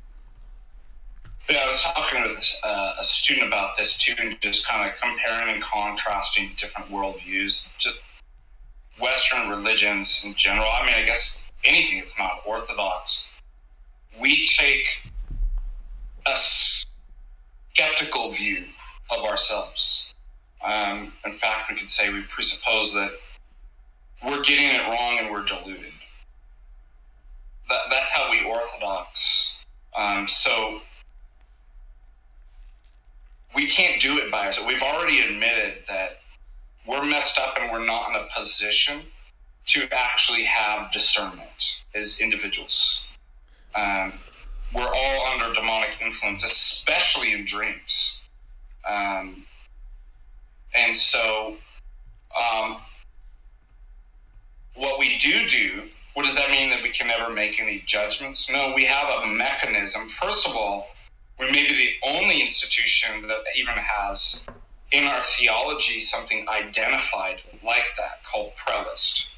Yeah, 1.49 1.59
I 1.59 1.67
was 1.67 1.81
talking 1.81 2.23
with 2.23 2.55
uh, 2.63 2.93
a 2.99 3.03
student 3.03 3.47
about 3.47 3.77
this 3.77 3.97
too, 3.97 4.13
and 4.19 4.35
just 4.41 4.67
kind 4.67 4.89
of 4.89 4.99
comparing 4.99 5.55
and 5.55 5.63
contrasting 5.63 6.51
different 6.59 6.91
worldviews, 6.91 7.67
just 7.77 7.97
Western 8.99 9.49
religions 9.49 10.21
in 10.25 10.33
general. 10.35 10.67
I 10.69 10.85
mean, 10.85 10.95
I 10.95 11.03
guess 11.03 11.39
anything 11.63 11.99
that's 11.99 12.17
not 12.19 12.41
Orthodox, 12.45 13.25
we 14.19 14.45
take 14.47 15.09
a 16.25 16.35
skeptical 17.77 18.31
view 18.31 18.63
of 19.11 19.23
ourselves. 19.23 20.11
Um, 20.65 21.13
in 21.25 21.33
fact, 21.33 21.69
we 21.69 21.77
could 21.77 21.91
say 21.91 22.11
we 22.11 22.23
presuppose 22.23 22.91
that 22.93 23.11
we're 24.25 24.41
getting 24.41 24.65
it 24.65 24.81
wrong 24.87 25.19
and 25.19 25.31
we're 25.31 25.45
deluded. 25.45 25.93
That, 27.69 27.81
that's 27.91 28.09
how 28.09 28.31
we 28.31 28.43
Orthodox. 28.43 29.59
Um, 29.95 30.27
so 30.27 30.79
we 33.53 33.67
can't 33.67 34.01
do 34.01 34.17
it 34.17 34.31
by 34.31 34.47
ourselves. 34.47 34.67
We've 34.67 34.81
already 34.81 35.21
admitted 35.21 35.83
that 35.87 36.21
we're 36.87 37.05
messed 37.05 37.37
up 37.37 37.59
and 37.61 37.71
we're 37.71 37.85
not 37.85 38.09
in 38.09 38.15
a 38.15 38.27
position 38.35 39.01
to 39.67 39.87
actually 39.91 40.45
have 40.45 40.91
discernment 40.91 41.75
as 41.93 42.19
individuals. 42.19 43.03
Um, 43.75 44.13
we're 44.73 44.87
all 44.93 45.25
under 45.27 45.53
demonic 45.53 45.91
influence, 46.01 46.43
especially 46.43 47.31
in 47.31 47.45
dreams. 47.45 48.19
Um, 48.87 49.43
and 50.75 50.95
so, 50.95 51.55
um, 52.37 52.77
what 54.75 54.99
we 54.99 55.17
do 55.19 55.47
do, 55.47 55.83
what 56.13 56.25
does 56.25 56.35
that 56.35 56.51
mean 56.51 56.69
that 56.69 56.83
we 56.83 56.89
can 56.89 57.07
never 57.07 57.31
make 57.31 57.59
any 57.61 57.83
judgments? 57.85 58.49
No, 58.49 58.73
we 58.75 58.85
have 58.85 59.23
a 59.23 59.27
mechanism. 59.27 60.09
First 60.09 60.47
of 60.47 60.55
all, 60.55 60.87
we 61.39 61.51
may 61.51 61.67
be 61.67 61.75
the 61.75 62.07
only 62.07 62.41
institution 62.41 63.27
that 63.27 63.37
even 63.55 63.75
has 63.75 64.45
in 64.91 65.05
our 65.05 65.21
theology 65.21 65.99
something 65.99 66.47
identified 66.49 67.41
like 67.63 67.85
that 67.97 68.23
called 68.23 68.53
prelest. 68.55 69.29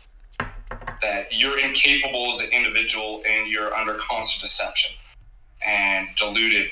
That 1.01 1.27
you're 1.31 1.59
incapable 1.59 2.31
as 2.31 2.39
an 2.39 2.49
individual 2.51 3.23
and 3.27 3.47
you're 3.47 3.73
under 3.73 3.95
constant 3.95 4.41
deception 4.41 4.95
and 5.65 6.07
deluded, 6.15 6.71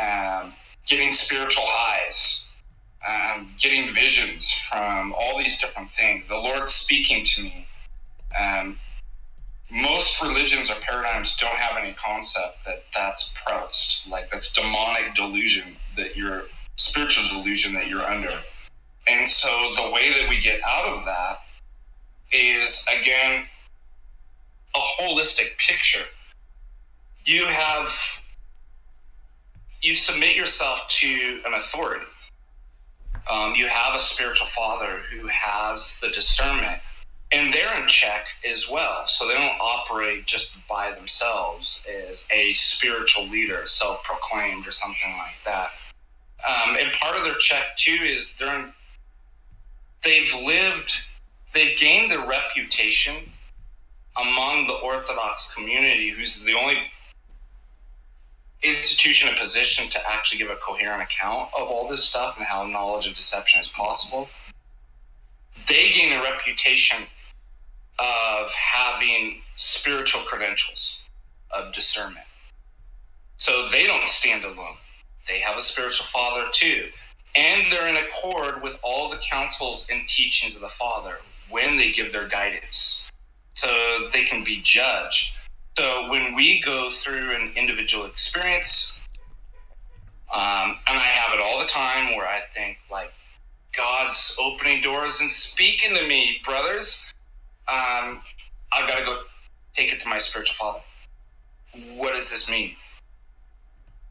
um, 0.00 0.52
getting 0.86 1.12
spiritual 1.12 1.64
highs, 1.66 2.46
um, 3.06 3.50
getting 3.58 3.92
visions 3.92 4.50
from 4.50 5.14
all 5.18 5.38
these 5.38 5.58
different 5.60 5.92
things. 5.92 6.26
The 6.28 6.36
Lord 6.36 6.68
speaking 6.68 7.24
to 7.24 7.42
me. 7.42 7.66
Um, 8.38 8.78
most 9.70 10.22
religions 10.22 10.70
or 10.70 10.76
paradigms 10.80 11.36
don't 11.36 11.56
have 11.56 11.76
any 11.82 11.92
concept 11.94 12.64
that 12.64 12.84
that's 12.94 13.32
prelest, 13.34 14.08
like 14.08 14.30
that's 14.30 14.50
demonic 14.52 15.14
delusion 15.14 15.76
that 15.96 16.16
you're 16.16 16.44
spiritual 16.76 17.28
delusion 17.28 17.74
that 17.74 17.88
you're 17.88 18.04
under. 18.04 18.40
And 19.08 19.28
so 19.28 19.72
the 19.76 19.90
way 19.90 20.10
that 20.18 20.28
we 20.28 20.40
get 20.40 20.60
out 20.66 20.86
of 20.86 21.04
that 21.04 21.40
is 22.32 22.84
again 23.00 23.44
a 24.74 25.02
holistic 25.02 25.58
picture. 25.58 26.04
You 27.28 27.44
have 27.44 27.92
you 29.82 29.94
submit 29.94 30.34
yourself 30.34 30.88
to 30.88 31.42
an 31.44 31.52
authority. 31.52 32.06
Um, 33.30 33.54
you 33.54 33.68
have 33.68 33.94
a 33.94 33.98
spiritual 33.98 34.46
father 34.46 35.02
who 35.12 35.26
has 35.26 35.92
the 36.00 36.08
discernment 36.08 36.80
and 37.30 37.52
they're 37.52 37.78
in 37.78 37.86
check 37.86 38.28
as 38.50 38.70
well. 38.70 39.06
So 39.08 39.28
they 39.28 39.34
don't 39.34 39.60
operate 39.60 40.24
just 40.24 40.54
by 40.70 40.90
themselves 40.92 41.84
as 42.08 42.26
a 42.32 42.54
spiritual 42.54 43.28
leader, 43.28 43.66
self 43.66 44.02
proclaimed, 44.04 44.66
or 44.66 44.72
something 44.72 45.12
like 45.18 45.36
that. 45.44 45.72
Um, 46.48 46.76
and 46.76 46.90
part 46.92 47.14
of 47.14 47.24
their 47.24 47.36
check 47.36 47.76
too 47.76 47.98
is 48.00 48.38
they're 48.38 48.58
in, 48.58 48.72
they've 50.02 50.34
lived, 50.34 50.94
they've 51.52 51.76
gained 51.76 52.10
the 52.10 52.20
reputation 52.20 53.16
among 54.16 54.66
the 54.66 54.76
Orthodox 54.76 55.52
community, 55.52 56.08
who's 56.08 56.40
the 56.40 56.54
only 56.54 56.78
institution 58.62 59.28
in 59.28 59.36
position 59.36 59.88
to 59.90 60.10
actually 60.10 60.38
give 60.38 60.50
a 60.50 60.56
coherent 60.56 61.02
account 61.02 61.50
of 61.56 61.68
all 61.68 61.88
this 61.88 62.04
stuff 62.04 62.36
and 62.36 62.46
how 62.46 62.66
knowledge 62.66 63.06
of 63.06 63.14
deception 63.14 63.60
is 63.60 63.68
possible. 63.68 64.28
They 65.68 65.90
gain 65.90 66.12
a 66.12 66.22
reputation 66.22 67.04
of 67.98 68.50
having 68.50 69.42
spiritual 69.56 70.22
credentials 70.22 71.02
of 71.50 71.72
discernment. 71.72 72.26
So 73.36 73.68
they 73.70 73.86
don't 73.86 74.06
stand 74.06 74.44
alone. 74.44 74.76
They 75.28 75.38
have 75.40 75.56
a 75.56 75.60
spiritual 75.60 76.06
father 76.06 76.46
too. 76.52 76.88
And 77.36 77.70
they're 77.70 77.88
in 77.88 77.96
accord 77.96 78.62
with 78.62 78.78
all 78.82 79.08
the 79.08 79.18
counsels 79.18 79.86
and 79.90 80.08
teachings 80.08 80.56
of 80.56 80.62
the 80.62 80.68
Father 80.70 81.18
when 81.50 81.76
they 81.76 81.92
give 81.92 82.12
their 82.12 82.26
guidance. 82.26 83.08
So 83.54 84.08
they 84.12 84.24
can 84.24 84.42
be 84.42 84.60
judged. 84.62 85.34
So 85.78 86.10
when 86.10 86.34
we 86.34 86.60
go 86.60 86.90
through 86.90 87.36
an 87.36 87.52
individual 87.54 88.06
experience, 88.06 88.98
um, 90.34 90.76
and 90.88 90.98
I 90.98 91.06
have 91.06 91.32
it 91.32 91.40
all 91.40 91.60
the 91.60 91.66
time 91.66 92.16
where 92.16 92.26
I 92.26 92.40
think, 92.52 92.78
like, 92.90 93.12
God's 93.76 94.36
opening 94.40 94.82
doors 94.82 95.20
and 95.20 95.30
speaking 95.30 95.94
to 95.94 96.04
me, 96.04 96.40
brothers 96.44 97.04
um, 97.68 98.20
I've 98.72 98.88
got 98.88 98.98
to 98.98 99.04
go 99.04 99.20
take 99.76 99.92
it 99.92 100.00
to 100.00 100.08
my 100.08 100.18
spiritual 100.18 100.56
father. 100.56 100.80
What 101.94 102.12
does 102.12 102.28
this 102.28 102.50
mean? 102.50 102.74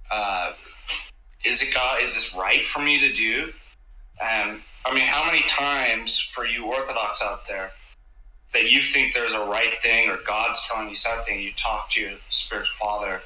Uh, 0.09 0.53
is 1.43 1.61
it 1.61 1.73
God? 1.73 2.01
Is 2.01 2.13
this 2.13 2.33
right 2.33 2.65
for 2.65 2.79
me 2.79 2.97
to 2.97 3.13
do? 3.13 3.51
Um, 4.21 4.61
I 4.85 4.93
mean, 4.93 5.05
how 5.05 5.25
many 5.25 5.43
times 5.49 6.17
for 6.17 6.45
you 6.45 6.67
Orthodox 6.67 7.21
out 7.21 7.45
there 7.45 7.71
that 8.53 8.69
you 8.69 8.81
think 8.81 9.13
there's 9.13 9.33
a 9.33 9.39
right 9.39 9.81
thing 9.81 10.09
or 10.09 10.17
God's 10.25 10.65
telling 10.67 10.89
you 10.89 10.95
something, 10.95 11.39
you 11.39 11.51
talk 11.53 11.89
to 11.91 12.01
your 12.01 12.11
spiritual 12.29 12.75
father 12.79 13.21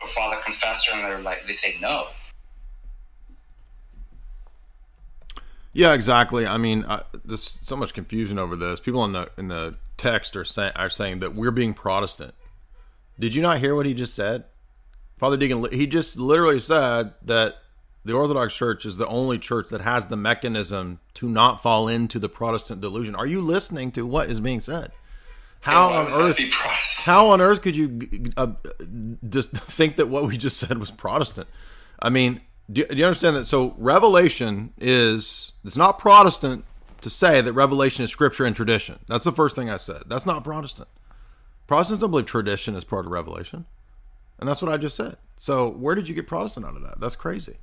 or 0.00 0.08
father 0.08 0.36
confessor, 0.44 0.92
and 0.92 1.04
they're 1.04 1.20
like, 1.20 1.46
they 1.46 1.52
say 1.52 1.76
no. 1.80 2.08
Yeah, 5.72 5.92
exactly. 5.92 6.46
I 6.46 6.56
mean, 6.56 6.84
uh, 6.84 7.02
there's 7.24 7.58
so 7.62 7.74
much 7.74 7.94
confusion 7.94 8.38
over 8.38 8.54
this. 8.54 8.78
People 8.78 9.04
in 9.04 9.12
the 9.12 9.28
in 9.36 9.48
the 9.48 9.76
text 9.96 10.36
are 10.36 10.44
saying 10.44 10.72
are 10.76 10.90
saying 10.90 11.18
that 11.18 11.34
we're 11.34 11.50
being 11.50 11.74
Protestant. 11.74 12.34
Did 13.18 13.34
you 13.34 13.42
not 13.42 13.58
hear 13.58 13.74
what 13.74 13.84
he 13.84 13.92
just 13.92 14.14
said? 14.14 14.44
Father 15.18 15.36
Deacon? 15.36 15.66
he 15.72 15.86
just 15.86 16.16
literally 16.16 16.60
said 16.60 17.12
that 17.22 17.58
the 18.04 18.12
Orthodox 18.12 18.54
Church 18.54 18.84
is 18.84 18.96
the 18.96 19.06
only 19.06 19.38
church 19.38 19.70
that 19.70 19.80
has 19.80 20.06
the 20.06 20.16
mechanism 20.16 21.00
to 21.14 21.28
not 21.28 21.62
fall 21.62 21.88
into 21.88 22.18
the 22.18 22.28
Protestant 22.28 22.80
delusion. 22.80 23.14
Are 23.14 23.26
you 23.26 23.40
listening 23.40 23.92
to 23.92 24.04
what 24.06 24.30
is 24.30 24.40
being 24.40 24.60
said? 24.60 24.92
How 25.60 25.90
on 25.92 26.12
earth? 26.12 26.38
How 27.04 27.28
on 27.28 27.40
earth 27.40 27.62
could 27.62 27.74
you 27.74 28.32
uh, 28.36 28.48
just 29.26 29.50
think 29.52 29.96
that 29.96 30.08
what 30.08 30.26
we 30.26 30.36
just 30.36 30.58
said 30.58 30.76
was 30.76 30.90
Protestant? 30.90 31.48
I 31.98 32.10
mean, 32.10 32.42
do, 32.70 32.84
do 32.84 32.96
you 32.96 33.06
understand 33.06 33.36
that? 33.36 33.46
So 33.46 33.74
Revelation 33.78 34.74
is 34.78 35.52
it's 35.64 35.76
not 35.76 35.98
Protestant 35.98 36.66
to 37.00 37.08
say 37.08 37.40
that 37.40 37.52
Revelation 37.54 38.04
is 38.04 38.10
Scripture 38.10 38.44
and 38.44 38.54
tradition. 38.54 38.98
That's 39.08 39.24
the 39.24 39.32
first 39.32 39.56
thing 39.56 39.70
I 39.70 39.78
said. 39.78 40.02
That's 40.06 40.26
not 40.26 40.44
Protestant. 40.44 40.88
Protestants 41.66 42.02
don't 42.02 42.10
believe 42.10 42.26
tradition 42.26 42.76
is 42.76 42.84
part 42.84 43.06
of 43.06 43.12
Revelation, 43.12 43.64
and 44.38 44.46
that's 44.46 44.60
what 44.60 44.70
I 44.70 44.76
just 44.76 44.96
said. 44.96 45.16
So 45.38 45.70
where 45.70 45.94
did 45.94 46.10
you 46.10 46.14
get 46.14 46.26
Protestant 46.26 46.66
out 46.66 46.76
of 46.76 46.82
that? 46.82 47.00
That's 47.00 47.16
crazy. 47.16 47.56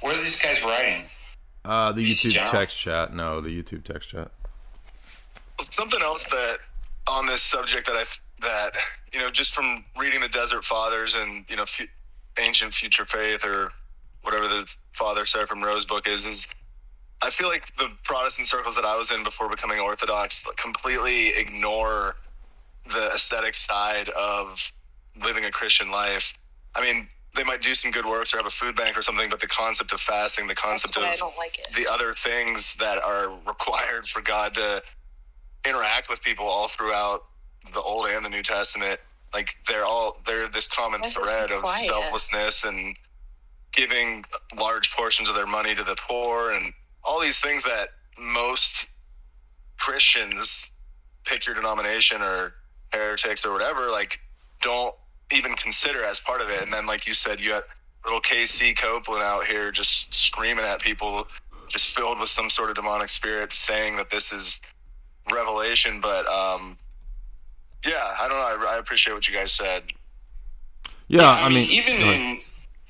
Where 0.00 0.14
are 0.14 0.18
these 0.18 0.40
guys 0.40 0.62
writing? 0.62 1.04
Uh, 1.64 1.92
the 1.92 2.08
PC 2.08 2.28
YouTube 2.28 2.30
General? 2.32 2.52
text 2.52 2.78
chat. 2.78 3.14
No, 3.14 3.40
the 3.40 3.48
YouTube 3.48 3.84
text 3.84 4.10
chat. 4.10 4.30
Something 5.70 6.02
else 6.02 6.24
that 6.24 6.58
on 7.06 7.26
this 7.26 7.42
subject 7.42 7.86
that 7.86 7.96
I 7.96 8.04
that 8.40 8.72
you 9.12 9.18
know 9.18 9.30
just 9.30 9.54
from 9.54 9.84
reading 9.96 10.20
the 10.20 10.28
Desert 10.28 10.64
Fathers 10.64 11.14
and 11.14 11.44
you 11.48 11.56
know 11.56 11.64
fu- 11.64 11.86
ancient 12.38 12.72
future 12.72 13.04
faith 13.04 13.44
or 13.44 13.72
whatever 14.22 14.48
the 14.48 14.68
Father 14.92 15.24
Seraphim 15.24 15.62
Rose 15.62 15.84
book 15.84 16.08
is 16.08 16.26
is 16.26 16.48
I 17.22 17.30
feel 17.30 17.48
like 17.48 17.74
the 17.76 17.88
Protestant 18.02 18.46
circles 18.46 18.74
that 18.74 18.84
I 18.84 18.96
was 18.96 19.10
in 19.10 19.24
before 19.24 19.48
becoming 19.48 19.78
Orthodox 19.78 20.44
completely 20.56 21.28
ignore 21.28 22.16
the 22.90 23.12
aesthetic 23.14 23.54
side 23.54 24.10
of 24.10 24.70
living 25.22 25.44
a 25.46 25.50
Christian 25.50 25.90
life. 25.90 26.34
I 26.74 26.82
mean, 26.82 27.08
they 27.34 27.44
might 27.44 27.62
do 27.62 27.74
some 27.74 27.90
good 27.90 28.06
works 28.06 28.32
or 28.32 28.36
have 28.38 28.46
a 28.46 28.50
food 28.50 28.76
bank 28.76 28.96
or 28.96 29.02
something, 29.02 29.28
but 29.28 29.40
the 29.40 29.46
concept 29.46 29.92
of 29.92 30.00
fasting, 30.00 30.46
the 30.46 30.54
concept 30.54 30.96
of 30.96 31.02
like 31.02 31.58
the 31.76 31.86
other 31.90 32.14
things 32.14 32.76
that 32.76 32.98
are 32.98 33.30
required 33.46 34.06
for 34.06 34.22
God 34.22 34.54
to 34.54 34.82
interact 35.66 36.08
with 36.08 36.22
people 36.22 36.46
all 36.46 36.68
throughout 36.68 37.24
the 37.72 37.80
Old 37.80 38.06
and 38.08 38.24
the 38.24 38.28
New 38.28 38.42
Testament, 38.42 39.00
like 39.32 39.56
they're 39.66 39.84
all 39.84 40.18
they're 40.26 40.48
this 40.48 40.68
common 40.68 41.02
is 41.02 41.10
it 41.10 41.14
so 41.14 41.24
thread 41.24 41.50
of 41.50 41.66
selflessness 41.66 42.64
and 42.64 42.96
giving 43.72 44.24
large 44.56 44.92
portions 44.92 45.28
of 45.28 45.34
their 45.34 45.46
money 45.46 45.74
to 45.74 45.82
the 45.82 45.96
poor 46.08 46.52
and 46.52 46.72
all 47.02 47.20
these 47.20 47.40
things 47.40 47.64
that 47.64 47.88
most 48.16 48.86
Christians 49.78 50.70
pick 51.24 51.46
your 51.46 51.56
denomination 51.56 52.22
or 52.22 52.54
heretics 52.92 53.44
or 53.44 53.52
whatever, 53.52 53.90
like 53.90 54.20
don't 54.62 54.94
even 55.32 55.54
consider 55.54 56.04
as 56.04 56.20
part 56.20 56.40
of 56.40 56.48
it. 56.48 56.62
And 56.62 56.72
then, 56.72 56.86
like 56.86 57.06
you 57.06 57.14
said, 57.14 57.40
you 57.40 57.50
got 57.50 57.64
little 58.04 58.20
KC 58.20 58.76
Copeland 58.76 59.22
out 59.22 59.46
here 59.46 59.70
just 59.70 60.14
screaming 60.14 60.64
at 60.64 60.80
people, 60.80 61.26
just 61.68 61.94
filled 61.96 62.20
with 62.20 62.28
some 62.28 62.50
sort 62.50 62.70
of 62.70 62.76
demonic 62.76 63.08
spirit, 63.08 63.52
saying 63.52 63.96
that 63.96 64.10
this 64.10 64.32
is 64.32 64.60
revelation. 65.32 66.00
But 66.00 66.26
um, 66.28 66.76
yeah, 67.84 68.14
I 68.18 68.28
don't 68.28 68.36
know. 68.36 68.66
I, 68.66 68.74
I 68.74 68.78
appreciate 68.78 69.14
what 69.14 69.26
you 69.28 69.34
guys 69.34 69.52
said. 69.52 69.84
Yeah, 71.08 71.30
I, 71.30 71.48
mean, 71.48 71.68
even 71.68 71.96
in, 71.96 72.40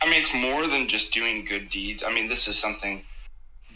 I 0.01 0.06
mean, 0.06 0.20
it's 0.20 0.32
more 0.32 0.69
than 0.69 0.86
just 0.86 1.12
doing 1.12 1.44
good 1.44 1.69
deeds. 1.69 2.05
I 2.06 2.12
mean, 2.12 2.28
this 2.28 2.47
is 2.47 2.56
something 2.56 3.02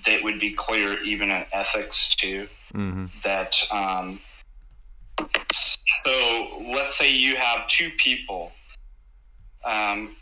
that 0.06 0.22
would 0.22 0.38
be 0.38 0.52
clear 0.52 1.02
even 1.02 1.30
in 1.30 1.44
ethics 1.52 2.14
too. 2.14 2.48
Mhm. 2.72 3.10
That, 3.22 3.56
um, 3.72 4.20
so 6.04 6.62
let's 6.72 6.96
say 6.96 7.10
you 7.12 7.36
have 7.36 7.66
two 7.68 7.90
people. 7.98 8.52
Um, 9.64 10.16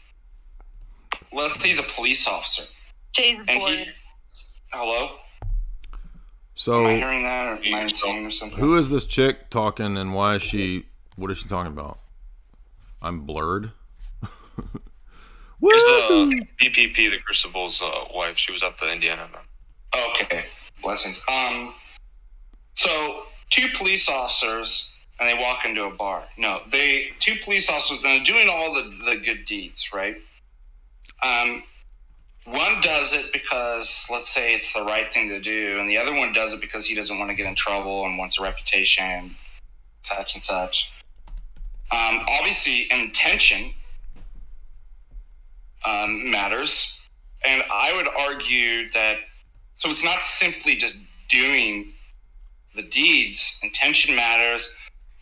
let's 1.33 1.61
say 1.61 1.69
he's 1.69 1.79
a 1.79 1.83
police 1.85 2.27
officer. 2.27 2.65
Jay's 3.13 3.39
And 3.49 3.61
bored. 3.61 3.79
he, 3.79 3.87
hello? 4.73 5.17
So 6.55 6.81
Am 6.81 6.87
I 6.87 6.97
hearing 6.97 7.23
that 7.23 7.47
or 7.47 7.65
am 7.65 7.75
I 7.75 7.83
insane 7.83 8.25
or 8.25 8.31
something? 8.31 8.59
Who 8.59 8.77
is 8.79 8.89
this 8.89 9.05
chick 9.05 9.51
talking 9.51 9.97
and 9.97 10.15
why 10.15 10.37
is 10.37 10.43
she 10.43 10.87
what 11.17 11.31
is 11.31 11.39
she 11.39 11.49
talking 11.49 11.73
about? 11.73 11.99
I'm 13.03 13.21
blurred. 13.21 13.73
She's 14.23 15.85
the 15.85 16.47
BPP, 16.61 16.97
the 17.11 17.19
Crucible's 17.25 17.81
uh, 17.83 18.05
wife. 18.15 18.37
She 18.37 18.53
was 18.53 18.63
up 18.63 18.79
the 18.79 18.91
Indiana. 18.91 19.29
Okay, 20.21 20.47
blessings. 20.83 21.21
Um, 21.29 21.75
so 22.75 23.23
two 23.51 23.69
police 23.77 24.09
officers 24.09 24.91
and 25.19 25.29
they 25.29 25.43
walk 25.43 25.65
into 25.65 25.85
a 25.85 25.91
bar. 25.91 26.25
No, 26.37 26.61
they 26.71 27.11
two 27.21 27.37
police 27.43 27.69
officers 27.69 28.03
and 28.03 28.13
they're 28.13 28.25
doing 28.25 28.49
all 28.49 28.75
the 28.75 28.83
the 29.05 29.17
good 29.17 29.47
deeds, 29.47 29.91
right? 29.93 30.17
Um, 31.23 31.63
one 32.45 32.81
does 32.81 33.13
it 33.13 33.33
because 33.33 34.07
let's 34.11 34.33
say 34.33 34.55
it's 34.55 34.73
the 34.73 34.85
right 34.85 35.13
thing 35.13 35.29
to 35.31 35.41
do, 35.41 35.79
and 35.81 35.89
the 35.89 35.99
other 35.99 36.15
one 36.15 36.33
does 36.33 36.53
it 36.53 36.61
because 36.61 36.87
he 36.87 36.95
doesn't 36.95 37.19
want 37.19 37.31
to 37.31 37.35
get 37.35 37.47
in 37.47 37.55
trouble 37.55 38.05
and 38.05 38.19
wants 38.19 38.39
a 38.39 38.43
reputation, 38.43 39.35
such 40.03 40.35
and 40.35 40.45
such. 40.45 40.91
Um, 41.91 42.21
obviously, 42.29 42.91
intention 42.93 43.73
um, 45.85 46.31
matters, 46.31 46.99
and 47.45 47.63
I 47.73 47.93
would 47.95 48.09
argue 48.09 48.91
that 48.91 49.19
so 49.77 49.89
it's 49.91 50.05
not 50.05 50.23
simply 50.23 50.77
just 50.77 50.95
doing 51.29 51.93
the 52.77 52.83
deeds. 52.83 53.59
Intention 53.63 54.15
matters, 54.15 54.69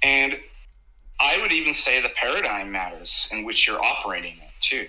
and 0.03 0.37
I 1.21 1.41
would 1.41 1.53
even 1.53 1.73
say 1.73 2.01
the 2.03 2.11
paradigm 2.11 2.73
matters 2.73 3.29
in 3.31 3.45
which 3.45 3.67
you're 3.67 3.83
operating 3.83 4.35
it 4.35 4.51
too. 4.61 4.87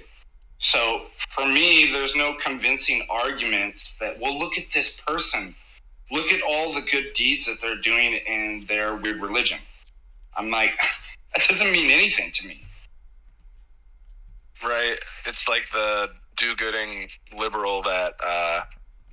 So 0.60 1.04
for 1.30 1.46
me, 1.46 1.92
there's 1.92 2.16
no 2.16 2.36
convincing 2.36 3.06
argument 3.10 3.92
that 4.00 4.20
well, 4.20 4.38
look 4.38 4.58
at 4.58 4.66
this 4.74 4.98
person, 5.08 5.56
look 6.12 6.32
at 6.32 6.42
all 6.42 6.74
the 6.74 6.82
good 6.82 7.14
deeds 7.14 7.46
that 7.46 7.58
they're 7.62 7.82
doing 7.82 8.20
in 8.28 8.66
their 8.68 8.96
weird 8.96 9.22
religion. 9.22 9.60
I'm 10.36 10.50
like, 10.52 10.72
that 11.36 11.48
doesn't 11.48 11.72
mean 11.72 11.90
anything 11.90 12.32
to 12.34 12.48
me. 12.48 12.64
Right. 14.64 14.98
It's 15.26 15.48
like 15.48 15.70
the 15.72 16.10
do-gooding 16.38 17.10
liberal 17.38 17.84
that, 17.84 18.16
uh, 18.26 18.62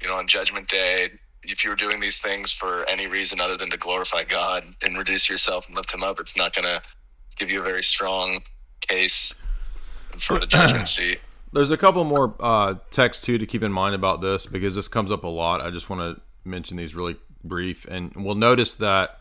you 0.01 0.09
know, 0.09 0.15
on 0.15 0.27
Judgment 0.27 0.69
Day, 0.69 1.11
if 1.43 1.65
you're 1.65 1.77
doing 1.77 2.01
these 2.01 2.19
things 2.19 2.53
for 2.53 2.89
any 2.89 3.07
reason 3.07 3.41
other 3.41 3.57
than 3.57 3.71
to 3.71 3.77
glorify 3.77 4.25
God 4.25 4.65
and 4.83 4.97
reduce 4.97 5.29
yourself 5.29 5.67
and 5.67 5.77
lift 5.77 5.93
Him 5.93 6.03
up, 6.03 6.21
it's 6.21 6.37
not 6.37 6.55
going 6.55 6.65
to 6.65 6.83
give 7.37 7.51
you 7.51 7.61
a 7.61 7.63
very 7.63 7.83
strong 7.83 8.43
case 8.81 9.35
for 10.19 10.39
the 10.39 10.47
judgment 10.47 10.89
seat. 10.89 11.21
There's 11.53 11.71
a 11.71 11.77
couple 11.77 12.05
more 12.05 12.35
uh, 12.41 12.77
texts 12.91 13.25
too 13.25 13.39
to 13.39 13.47
keep 13.47 13.63
in 13.63 13.73
mind 13.73 13.95
about 13.95 14.21
this 14.21 14.47
because 14.47 14.75
this 14.75 14.89
comes 14.89 15.11
up 15.11 15.25
a 15.25 15.29
lot. 15.29 15.61
I 15.61 15.71
just 15.71 15.91
want 15.91 16.17
to 16.17 16.23
mention 16.49 16.77
these 16.77 16.95
really 16.95 17.17
brief, 17.45 17.87
and 17.87 18.13
we'll 18.15 18.35
notice 18.35 18.75
that 18.77 19.19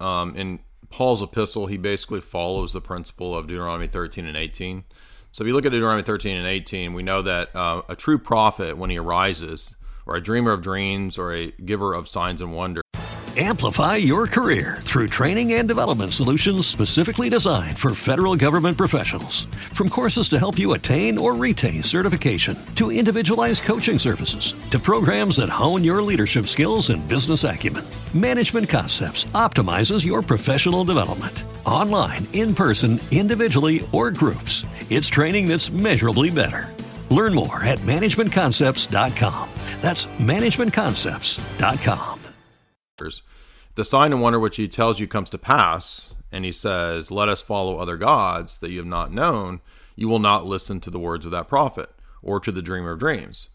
um, 0.00 0.36
in 0.36 0.60
Paul's 0.90 1.22
epistle, 1.22 1.66
he 1.66 1.76
basically 1.76 2.20
follows 2.20 2.72
the 2.72 2.80
principle 2.80 3.34
of 3.34 3.46
Deuteronomy 3.46 3.88
13 3.88 4.26
and 4.26 4.36
18. 4.36 4.84
So 5.32 5.44
if 5.44 5.48
you 5.48 5.54
look 5.54 5.66
at 5.66 5.72
Deuteronomy 5.72 6.02
13 6.02 6.36
and 6.36 6.46
18, 6.46 6.94
we 6.94 7.02
know 7.02 7.22
that 7.22 7.54
uh, 7.54 7.82
a 7.88 7.96
true 7.96 8.18
prophet, 8.18 8.76
when 8.76 8.90
he 8.90 8.98
arises, 8.98 9.74
or 10.08 10.16
a 10.16 10.22
dreamer 10.22 10.52
of 10.52 10.62
dreams, 10.62 11.18
or 11.18 11.32
a 11.32 11.52
giver 11.64 11.94
of 11.94 12.08
signs 12.08 12.40
and 12.40 12.52
wonders. 12.52 12.82
Amplify 13.36 13.94
your 13.94 14.26
career 14.26 14.78
through 14.80 15.06
training 15.06 15.52
and 15.52 15.68
development 15.68 16.12
solutions 16.12 16.66
specifically 16.66 17.28
designed 17.28 17.78
for 17.78 17.94
federal 17.94 18.34
government 18.34 18.76
professionals. 18.76 19.44
From 19.74 19.88
courses 19.88 20.28
to 20.30 20.40
help 20.40 20.58
you 20.58 20.72
attain 20.72 21.16
or 21.18 21.34
retain 21.34 21.84
certification, 21.84 22.56
to 22.74 22.90
individualized 22.90 23.62
coaching 23.62 23.96
services, 23.96 24.56
to 24.70 24.80
programs 24.80 25.36
that 25.36 25.50
hone 25.50 25.84
your 25.84 26.02
leadership 26.02 26.46
skills 26.46 26.90
and 26.90 27.06
business 27.06 27.44
acumen, 27.44 27.84
Management 28.12 28.68
Concepts 28.68 29.26
optimizes 29.26 30.04
your 30.04 30.20
professional 30.20 30.82
development. 30.82 31.44
Online, 31.64 32.26
in 32.32 32.56
person, 32.56 32.98
individually, 33.12 33.88
or 33.92 34.10
groups, 34.10 34.66
it's 34.90 35.06
training 35.06 35.46
that's 35.46 35.70
measurably 35.70 36.30
better. 36.30 36.74
Learn 37.10 37.34
more 37.34 37.62
at 37.62 37.78
managementconcepts.com. 37.80 39.48
That's 39.80 40.06
managementconcepts.com. 40.06 42.20
The 43.76 43.84
sign 43.84 44.12
and 44.12 44.20
wonder 44.20 44.40
which 44.40 44.56
he 44.56 44.66
tells 44.66 44.98
you 44.98 45.06
comes 45.06 45.30
to 45.30 45.38
pass, 45.38 46.12
and 46.32 46.44
he 46.44 46.50
says, 46.50 47.12
Let 47.12 47.28
us 47.28 47.40
follow 47.40 47.76
other 47.76 47.96
gods 47.96 48.58
that 48.58 48.70
you 48.70 48.78
have 48.78 48.86
not 48.86 49.12
known, 49.12 49.60
you 49.94 50.08
will 50.08 50.18
not 50.18 50.46
listen 50.46 50.80
to 50.80 50.90
the 50.90 50.98
words 50.98 51.24
of 51.24 51.30
that 51.30 51.48
prophet 51.48 51.90
or 52.20 52.40
to 52.40 52.50
the 52.50 52.62
dreamer 52.62 52.92
of 52.92 52.98
dreams. 52.98 53.48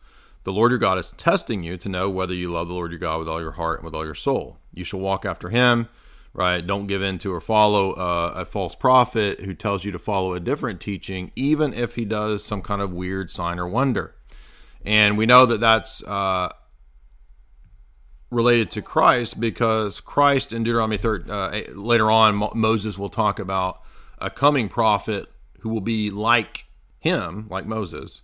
The 0.46 0.54
Lord 0.54 0.72
your 0.72 0.78
God 0.78 0.98
is 0.98 1.12
testing 1.12 1.64
you 1.64 1.78
to 1.78 1.90
know 1.90 2.10
whether 2.10 2.34
you 2.34 2.52
love 2.52 2.68
the 2.68 2.74
Lord 2.74 2.92
your 2.92 3.00
God 3.00 3.20
with 3.20 3.28
all 3.28 3.42
your 3.42 3.52
heart 3.52 3.80
and 3.80 3.86
with 3.86 3.94
all 3.94 4.06
your 4.06 4.16
soul. 4.16 4.58
You 4.74 4.84
shall 4.84 5.00
walk 5.00 5.26
after 5.26 5.50
him, 5.50 5.90
right? 6.34 6.66
Don't 6.66 6.88
give 6.88 7.02
in 7.02 7.20
to 7.20 7.34
or 7.34 7.40
follow 7.40 7.92
uh, 7.92 8.34
a 8.36 8.46
false 8.46 8.76
prophet 8.76 9.42
who 9.42 9.54
tells 9.54 9.86
you 9.86 9.92
to 9.92 10.00
follow 10.00 10.34
a 10.34 10.40
different 10.40 10.82
teaching, 10.82 11.32
even 11.36 11.74
if 11.74 11.96
he 11.96 12.06
does 12.06 12.44
some 12.44 12.62
kind 12.62 12.82
of 12.82 12.92
weird 12.92 13.30
sign 13.30 13.60
or 13.60 13.68
wonder. 13.68 14.16
And 14.84 15.18
we 15.18 15.26
know 15.26 15.46
that 15.46 15.60
that's 15.60 16.04
uh, 16.04 16.52
related 18.32 18.72
to 18.72 18.82
Christ 18.82 19.40
because 19.40 20.00
Christ 20.00 20.52
in 20.52 20.64
Deuteronomy 20.64 20.98
3, 20.98 21.20
uh, 21.30 21.62
later 21.74 22.10
on, 22.10 22.36
Mo- 22.36 22.52
Moses 22.56 22.98
will 22.98 23.10
talk 23.10 23.40
about 23.40 23.82
a 24.18 24.30
coming 24.30 24.70
prophet 24.70 25.28
who 25.60 25.70
will 25.70 25.82
be 25.82 26.10
like 26.10 26.66
him, 27.00 27.48
like 27.50 27.66
Moses, 27.66 28.23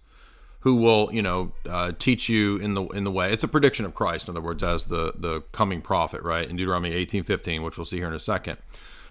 who 0.61 0.76
will, 0.76 1.10
you 1.14 1.22
know, 1.22 1.53
uh, 1.68 1.94
teach 1.98 2.27
you 2.27 2.57
in 2.57 2.73
the 2.73 2.84
in 2.88 3.03
the 3.03 3.11
way. 3.11 3.31
It's 3.31 3.44
a 3.44 3.48
prediction 3.48 3.86
of 3.86 3.95
Christ, 3.95 4.27
in 4.27 4.34
other 4.34 4.41
words, 4.41 4.64
as 4.64 4.86
the 4.86 5.14
the 5.18 5.41
coming 5.52 5.81
prophet, 5.81 6.22
right? 6.22 6.49
In 6.49 6.56
Deuteronomy 6.56 6.94
18, 6.94 7.23
15, 7.23 7.64
which 7.64 7.77
we'll 7.77 7.86
see 7.86 7.98
here 7.98 8.07
in 8.07 8.14
a 8.14 8.19
second. 8.19 8.57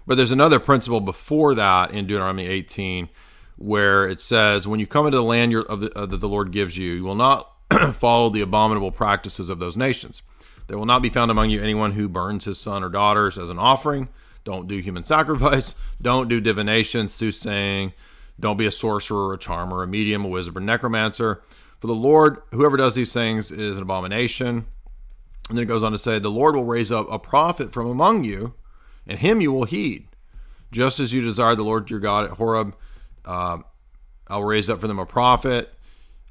But 0.05 0.15
there's 0.15 0.31
another 0.31 0.59
principle 0.59 1.01
before 1.01 1.55
that 1.55 1.91
in 1.91 2.07
Deuteronomy 2.07 2.47
18 2.47 3.09
where 3.57 4.07
it 4.07 4.19
says, 4.19 4.67
"When 4.67 4.79
you 4.79 4.87
come 4.87 5.05
into 5.05 5.17
the 5.17 5.23
land 5.23 5.53
of 5.53 5.81
the, 5.81 5.97
uh, 5.97 6.05
that 6.05 6.17
the 6.17 6.29
Lord 6.29 6.51
gives 6.51 6.77
you, 6.77 6.93
you 6.93 7.03
will 7.03 7.15
not 7.15 7.51
follow 7.93 8.29
the 8.29 8.41
abominable 8.41 8.91
practices 8.91 9.49
of 9.49 9.59
those 9.59 9.77
nations. 9.77 10.23
There 10.67 10.77
will 10.77 10.85
not 10.85 11.01
be 11.01 11.09
found 11.09 11.31
among 11.31 11.49
you 11.49 11.61
anyone 11.61 11.93
who 11.93 12.07
burns 12.07 12.45
his 12.45 12.59
son 12.59 12.83
or 12.83 12.89
daughters 12.89 13.37
as 13.37 13.49
an 13.49 13.59
offering. 13.59 14.09
Don't 14.43 14.67
do 14.67 14.77
human 14.77 15.03
sacrifice. 15.03 15.75
Don't 16.01 16.29
do 16.29 16.39
divination, 16.39 17.09
soothsaying. 17.09 17.93
Don't 18.39 18.57
be 18.57 18.65
a 18.65 18.71
sorcerer, 18.71 19.33
a 19.33 19.37
charmer, 19.37 19.83
a 19.83 19.87
medium, 19.87 20.25
a 20.25 20.27
wizard, 20.27 20.55
or 20.55 20.59
a 20.59 20.63
necromancer. 20.63 21.41
For 21.79 21.87
the 21.87 21.93
Lord, 21.93 22.41
whoever 22.51 22.77
does 22.77 22.95
these 22.95 23.13
things 23.13 23.51
is 23.51 23.77
an 23.77 23.83
abomination." 23.83 24.65
And 25.49 25.57
then 25.57 25.63
it 25.63 25.67
goes 25.67 25.83
on 25.83 25.91
to 25.91 25.99
say, 25.99 26.19
"The 26.19 26.29
Lord 26.29 26.55
will 26.55 26.65
raise 26.65 26.91
up 26.91 27.11
a 27.11 27.19
prophet 27.19 27.73
from 27.73 27.87
among 27.87 28.23
you, 28.23 28.53
and 29.07 29.19
him 29.19 29.41
you 29.41 29.51
will 29.51 29.65
heed." 29.65 30.09
just 30.71 30.99
as 30.99 31.13
you 31.13 31.21
desired 31.21 31.57
the 31.57 31.63
Lord 31.63 31.89
your 31.89 31.99
God 31.99 32.25
at 32.25 32.31
Horeb, 32.31 32.75
uh, 33.25 33.59
I'll 34.27 34.43
raise 34.43 34.69
up 34.69 34.81
for 34.81 34.87
them 34.87 34.99
a 34.99 35.05
prophet 35.05 35.73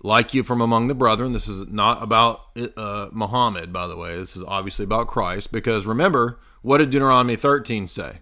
like 0.02 0.32
you 0.32 0.42
from 0.42 0.60
among 0.60 0.86
the 0.86 0.94
brethren. 0.94 1.32
This 1.32 1.48
is 1.48 1.68
not 1.68 2.02
about 2.02 2.42
uh, 2.76 3.08
Muhammad, 3.12 3.72
by 3.72 3.86
the 3.86 3.96
way. 3.96 4.16
This 4.16 4.36
is 4.36 4.44
obviously 4.46 4.84
about 4.84 5.08
Christ. 5.08 5.50
Because 5.50 5.86
remember, 5.86 6.38
what 6.62 6.78
did 6.78 6.90
Deuteronomy 6.90 7.36
13 7.36 7.88
say? 7.88 8.18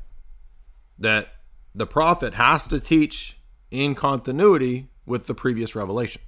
That 0.98 1.28
the 1.74 1.86
prophet 1.86 2.34
has 2.34 2.66
to 2.68 2.80
teach 2.80 3.35
in 3.84 3.94
continuity 3.94 4.88
with 5.06 5.26
the 5.26 5.34
previous 5.34 5.74
revelation. 5.74 6.22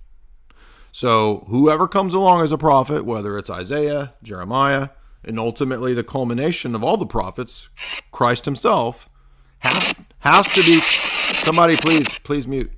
So 0.92 1.46
whoever 1.48 1.88
comes 1.88 2.14
along 2.14 2.42
as 2.42 2.52
a 2.52 2.58
prophet, 2.58 3.04
whether 3.04 3.38
it's 3.38 3.50
Isaiah, 3.50 4.14
Jeremiah, 4.22 4.90
and 5.24 5.38
ultimately 5.38 5.94
the 5.94 6.04
culmination 6.04 6.74
of 6.74 6.82
all 6.84 6.96
the 6.96 7.06
prophets, 7.06 7.68
Christ 8.12 8.44
himself, 8.44 9.08
has, 9.60 9.94
has 10.20 10.46
to 10.48 10.62
be 10.62 10.80
somebody 11.42 11.76
please 11.76 12.08
please 12.24 12.46
mute 12.46 12.70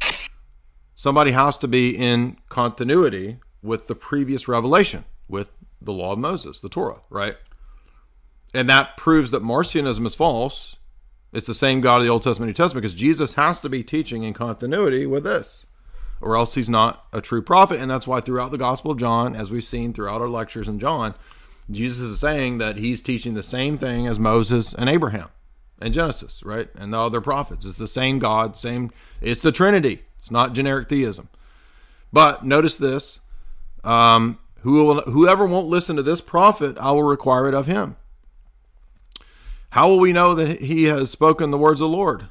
somebody 0.94 1.32
has 1.32 1.56
to 1.59 1.68
be 1.68 1.97
in 1.97 2.36
continuity 2.48 3.38
with 3.62 3.86
the 3.86 3.94
previous 3.94 4.48
revelation 4.48 5.05
with 5.28 5.51
the 5.80 5.92
law 5.92 6.12
of 6.12 6.18
moses 6.18 6.60
the 6.60 6.68
torah 6.68 7.01
right 7.10 7.36
And 8.55 8.68
that 8.68 8.97
proves 8.97 9.30
that 9.30 9.42
Marcionism 9.42 10.06
is 10.06 10.14
false. 10.14 10.76
It's 11.32 11.47
the 11.47 11.55
same 11.55 11.81
God 11.81 11.98
of 11.98 12.02
the 12.02 12.09
Old 12.09 12.23
Testament 12.23 12.48
New 12.48 12.55
Testament 12.55 12.82
because 12.82 12.94
Jesus 12.94 13.35
has 13.35 13.59
to 13.61 13.69
be 13.69 13.82
teaching 13.82 14.24
in 14.24 14.32
continuity 14.32 15.07
with 15.07 15.24
this, 15.24 15.66
or 16.20 16.36
else 16.36 16.55
he's 16.55 16.69
not 16.69 17.07
a 17.12 17.20
true 17.20 17.43
prophet. 17.43 17.81
And 17.81 17.90
that's 17.90 18.07
why 18.07 18.20
throughout 18.20 18.51
the 18.51 18.59
Gospel 18.59 18.90
of 18.90 18.98
John, 18.98 19.36
as 19.36 19.51
we've 19.51 19.65
seen 19.65 19.93
throughout 19.93 20.20
our 20.20 20.28
lectures 20.28 20.69
in 20.69 20.81
John, 20.81 21.15
Jesus 21.70 22.01
is 22.01 22.20
saying 22.20 22.59
that 22.59 22.78
he's 22.78 23.01
teaching 23.01 23.35
the 23.35 23.43
same 23.43 23.78
thing 23.78 24.07
as 24.07 24.19
Moses 24.19 24.74
and 24.74 24.89
Abraham 24.89 25.28
and 25.81 25.94
Genesis, 25.94 26.43
right? 26.43 26.69
And 26.74 26.93
the 26.93 27.01
other 27.01 27.20
prophets. 27.20 27.65
It's 27.65 27.77
the 27.77 27.86
same 27.89 28.19
God, 28.19 28.57
same. 28.57 28.90
It's 29.20 29.40
the 29.40 29.52
Trinity. 29.52 30.02
It's 30.19 30.31
not 30.31 30.52
generic 30.52 30.89
theism. 30.89 31.28
But 32.12 32.44
notice 32.44 32.77
this: 32.77 33.20
um, 33.85 34.39
who 34.62 34.85
will, 34.85 35.01
whoever 35.02 35.47
won't 35.47 35.69
listen 35.69 35.97
to 35.97 36.02
this 36.02 36.20
prophet, 36.20 36.77
I 36.78 36.90
will 36.90 37.05
require 37.05 37.48
it 37.48 37.55
of 37.55 37.66
him. 37.66 37.97
How 39.70 39.88
will 39.88 39.98
we 39.98 40.12
know 40.12 40.34
that 40.34 40.60
he 40.60 40.84
has 40.84 41.10
spoken 41.10 41.51
the 41.51 41.59
words 41.59 41.80
of 41.80 41.90
the 41.90 41.97
Lord? 41.97 42.28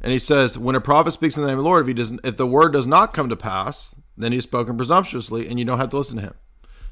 And 0.00 0.12
he 0.12 0.18
says, 0.18 0.56
when 0.56 0.74
a 0.74 0.80
prophet 0.80 1.12
speaks 1.12 1.36
in 1.36 1.42
the 1.42 1.48
name 1.48 1.58
of 1.58 1.64
the 1.64 1.68
Lord, 1.68 1.82
if 1.82 1.88
he 1.88 1.94
doesn't, 1.94 2.20
if 2.24 2.36
the 2.36 2.46
word 2.46 2.72
does 2.72 2.86
not 2.86 3.12
come 3.12 3.28
to 3.28 3.36
pass, 3.36 3.94
then 4.16 4.32
he's 4.32 4.44
spoken 4.44 4.76
presumptuously, 4.76 5.48
and 5.48 5.58
you 5.58 5.64
don't 5.64 5.78
have 5.78 5.90
to 5.90 5.98
listen 5.98 6.16
to 6.16 6.22
him. 6.22 6.34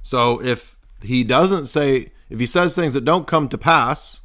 So 0.03 0.43
if 0.43 0.77
he 1.03 1.25
doesn't 1.25 1.67
say, 1.67 2.13
if 2.29 2.41
he 2.41 2.47
says 2.47 2.75
things 2.75 2.95
that 2.95 3.05
don't 3.05 3.27
come 3.27 3.49
to 3.49 3.59
pass, 3.59 4.21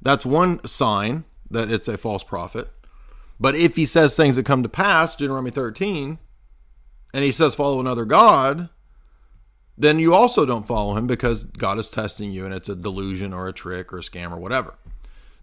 that's 0.00 0.26
one 0.26 0.64
sign 0.66 1.24
that 1.50 1.70
it's 1.70 1.88
a 1.88 1.96
false 1.96 2.22
prophet. 2.22 2.68
But 3.38 3.54
if 3.54 3.76
he 3.76 3.84
says 3.84 4.16
things 4.16 4.36
that 4.36 4.46
come 4.46 4.62
to 4.62 4.68
pass, 4.68 5.14
Deuteronomy 5.14 5.50
13, 5.50 6.18
and 7.12 7.24
he 7.24 7.32
says 7.32 7.54
follow 7.54 7.80
another 7.80 8.04
God, 8.04 8.68
then 9.78 9.98
you 9.98 10.14
also 10.14 10.46
don't 10.46 10.66
follow 10.66 10.96
him 10.96 11.06
because 11.06 11.44
God 11.44 11.78
is 11.78 11.90
testing 11.90 12.30
you 12.32 12.44
and 12.44 12.54
it's 12.54 12.68
a 12.68 12.74
delusion 12.74 13.32
or 13.32 13.46
a 13.48 13.52
trick 13.52 13.92
or 13.92 13.98
a 13.98 14.02
scam 14.02 14.32
or 14.32 14.38
whatever. 14.38 14.74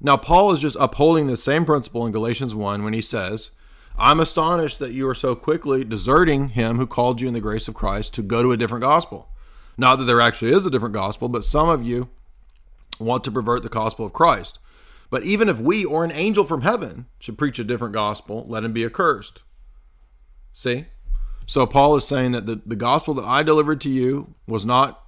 Now, 0.02 0.18
Paul 0.18 0.52
is 0.52 0.60
just 0.60 0.76
upholding 0.80 1.28
the 1.28 1.38
same 1.38 1.66
principle 1.66 2.06
in 2.06 2.12
Galatians 2.12 2.54
1 2.54 2.84
when 2.84 2.94
he 2.94 3.02
says, 3.02 3.52
I'm 3.98 4.20
astonished 4.20 4.80
that 4.80 4.92
you 4.92 5.08
are 5.08 5.16
so 5.16 5.36
quickly 5.36 5.84
deserting 5.84 6.50
him 6.50 6.78
who 6.78 6.88
called 6.88 7.22
you 7.22 7.28
in 7.28 7.34
the 7.34 7.40
grace 7.40 7.68
of 7.68 7.76
Christ 7.76 8.14
to 8.16 8.24
go 8.24 8.42
to 8.42 8.52
a 8.52 8.58
different 8.58 8.82
gospel. 8.82 9.30
Not 9.78 9.98
that 9.98 10.06
there 10.06 10.22
actually 10.22 10.52
is 10.52 10.66
a 10.66 10.72
different 10.72 10.96
gospel, 10.96 11.30
but 11.30 11.46
some 11.46 11.70
of 11.70 11.84
you 11.84 12.10
want 13.00 13.24
to 13.24 13.32
pervert 13.32 13.64
the 13.64 13.70
gospel 13.70 14.06
of 14.06 14.14
Christ. 14.14 14.60
But 15.10 15.24
even 15.24 15.48
if 15.48 15.60
we 15.60 15.86
or 15.86 16.04
an 16.04 16.12
angel 16.12 16.44
from 16.44 16.64
heaven 16.64 17.06
should 17.20 17.38
preach 17.38 17.60
a 17.60 17.64
different 17.64 17.94
gospel, 17.94 18.46
let 18.48 18.64
him 18.64 18.74
be 18.74 18.84
accursed. 18.84 19.44
See? 20.54 20.88
So 21.45 21.65
Paul 21.65 21.95
is 21.95 22.07
saying 22.07 22.32
that 22.32 22.45
the, 22.45 22.61
the 22.65 22.76
gospel 22.76 23.14
that 23.15 23.26
I 23.26 23.44
delivered 23.44 23.82
to 23.82 23.90
you 23.90 24.34
was 24.48 24.65
not 24.65 25.03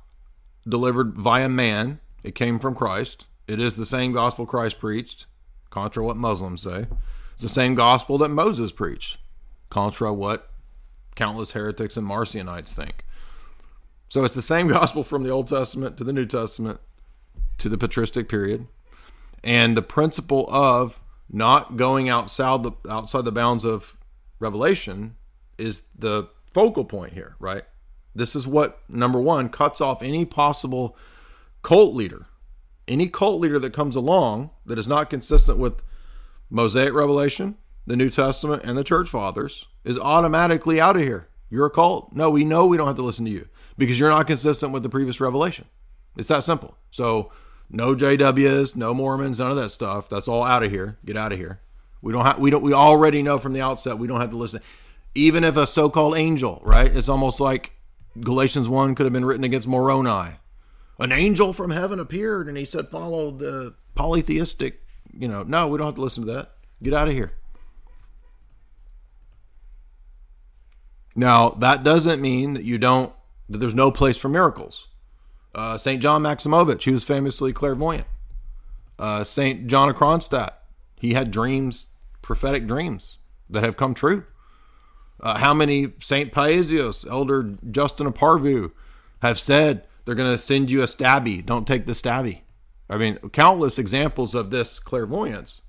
delivered 0.68 1.14
via 1.14 1.50
man, 1.50 2.00
it 2.24 2.36
came 2.36 2.60
from 2.60 2.76
Christ. 2.76 3.26
It 3.48 3.60
is 3.60 3.76
the 3.76 3.86
same 3.86 4.12
gospel 4.12 4.46
Christ 4.46 4.80
preached, 4.80 5.26
contra 5.70 6.04
what 6.04 6.18
Muslims 6.18 6.64
say. 6.64 6.88
It's 7.34 7.44
the 7.44 7.50
same 7.50 7.76
gospel 7.76 8.18
that 8.20 8.30
Moses 8.30 8.72
preached, 8.72 9.18
contra 9.70 10.14
what 10.14 10.50
countless 11.16 11.52
heretics 11.52 11.98
and 11.98 12.08
Marcionites 12.08 12.74
think. 12.74 13.06
So 14.08 14.24
it's 14.24 14.34
the 14.34 14.42
same 14.42 14.68
gospel 14.80 15.04
from 15.04 15.24
the 15.24 15.30
Old 15.30 15.48
Testament 15.48 15.98
to 15.98 16.04
the 16.04 16.14
New 16.14 16.26
Testament 16.26 16.80
to 17.58 17.70
the 17.70 17.78
patristic 17.78 18.28
period. 18.28 18.68
And 19.44 19.78
the 19.78 19.82
principle 19.82 20.48
of 20.50 21.00
not 21.30 21.78
going 21.78 22.10
outside 22.10 22.64
the 22.64 22.72
outside 22.90 23.26
the 23.26 23.32
bounds 23.32 23.64
of 23.64 23.96
revelation 24.40 25.16
is 25.58 25.84
the 25.98 26.30
focal 26.54 26.86
point 26.86 27.14
here, 27.14 27.36
right? 27.40 27.64
This 28.14 28.36
is 28.36 28.48
what 28.48 28.80
number 28.90 29.20
one 29.20 29.50
cuts 29.50 29.82
off 29.82 30.02
any 30.02 30.26
possible 30.26 30.98
cult 31.64 31.94
leader, 31.94 32.28
any 32.88 33.10
cult 33.10 33.42
leader 33.42 33.60
that 33.60 33.74
comes 33.74 33.96
along 33.96 34.52
that 34.66 34.80
is 34.80 34.88
not 34.88 35.10
consistent 35.10 35.58
with 35.58 35.82
Mosaic 36.50 36.94
revelation, 36.94 37.58
the 37.86 37.96
New 37.98 38.10
Testament, 38.10 38.64
and 38.64 38.78
the 38.78 38.84
church 38.84 39.10
fathers 39.10 39.66
is 39.84 39.98
automatically 39.98 40.80
out 40.80 40.96
of 40.96 41.04
here. 41.04 41.28
You're 41.50 41.66
a 41.66 41.72
cult. 41.72 42.14
No, 42.14 42.30
we 42.30 42.46
know 42.46 42.66
we 42.66 42.78
don't 42.78 42.88
have 42.88 42.96
to 42.96 43.02
listen 43.02 43.26
to 43.26 43.32
you 43.32 43.48
because 43.78 44.00
you're 44.00 44.10
not 44.10 44.28
consistent 44.28 44.72
with 44.72 44.84
the 44.84 44.90
previous 44.90 45.20
revelation. 45.20 45.66
It's 46.18 46.30
that 46.30 46.44
simple. 46.44 46.78
So, 46.92 47.32
no 47.70 47.96
JWs, 47.96 48.76
no 48.76 48.94
Mormons, 48.94 49.40
none 49.40 49.52
of 49.52 49.58
that 49.58 49.72
stuff. 49.72 50.10
That's 50.10 50.28
all 50.28 50.44
out 50.44 50.64
of 50.64 50.72
here. 50.72 50.98
Get 51.06 51.18
out 51.18 51.34
of 51.34 51.38
here. 51.38 51.60
We 52.02 52.14
don't 52.14 52.26
have. 52.26 52.40
We 52.40 52.52
don't. 52.52 52.64
We 52.64 52.74
already 52.74 53.22
know 53.24 53.38
from 53.38 53.54
the 53.54 53.62
outset 53.62 53.98
we 53.98 54.08
don't 54.08 54.22
have 54.22 54.30
to 54.30 54.38
listen 54.38 54.62
even 55.16 55.44
if 55.44 55.56
a 55.56 55.66
so-called 55.66 56.18
angel, 56.18 56.62
right? 56.64 56.96
It's 56.96 57.10
almost 57.10 57.40
like 57.40 57.72
Galatians 58.20 58.70
1 58.70 58.96
could 58.96 59.06
have 59.06 59.14
been 59.14 59.26
written 59.26 59.46
against 59.46 59.68
Moroni. 59.68 60.36
An 61.00 61.12
angel 61.12 61.54
from 61.54 61.72
heaven 61.72 62.00
appeared 62.00 62.48
and 62.48 62.58
he 62.58 62.66
said, 62.66 62.90
follow 62.90 63.32
the 63.32 63.74
polytheistic, 63.96 64.82
you 65.18 65.28
know, 65.28 65.44
no, 65.44 65.68
we 65.68 65.78
don't 65.78 65.88
have 65.88 65.96
to 65.96 66.02
listen 66.02 66.26
to 66.26 66.34
that. 66.34 66.52
Get 66.84 66.94
out 66.94 67.08
of 67.08 67.14
here. 67.14 67.32
Now, 71.16 71.50
that 71.52 71.84
doesn't 71.84 72.22
mean 72.22 72.54
that 72.56 72.64
you 72.64 72.78
don't, 72.78 73.14
that 73.50 73.60
there's 73.60 73.74
no 73.74 73.90
place 73.90 74.18
for 74.18 74.28
miracles. 74.28 74.88
Uh, 75.54 75.78
St. 75.78 76.02
John 76.02 76.22
Maximovich, 76.22 76.84
he 76.84 76.92
was 76.92 77.06
famously 77.06 77.54
clairvoyant. 77.54 78.08
Uh, 79.00 79.24
St. 79.24 79.68
John 79.68 79.90
of 79.90 79.96
Kronstadt, 79.96 80.52
he 81.00 81.14
had 81.14 81.32
dreams, 81.32 81.88
prophetic 82.22 82.68
dreams 82.68 83.18
that 83.50 83.64
have 83.64 83.78
come 83.78 83.94
true. 83.94 84.26
Uh, 85.26 85.40
how 85.40 85.56
many 85.56 85.92
St. 86.02 86.32
Paisios, 86.32 87.04
Elder 87.10 87.56
Justin 87.72 88.06
Aparvu 88.06 88.72
have 89.24 89.40
said 89.40 89.88
they're 90.06 90.14
going 90.14 90.32
to 90.32 90.38
send 90.38 90.70
you 90.70 90.84
a 90.84 90.86
stabby? 90.86 91.44
Don't 91.44 91.66
take 91.66 91.88
the 91.88 91.94
stabby. 91.94 92.42
I 92.88 92.98
mean, 92.98 93.18
countless 93.34 93.80
examples 93.80 94.36
of 94.36 94.52
this 94.52 94.78
clairvoyance. 94.78 95.64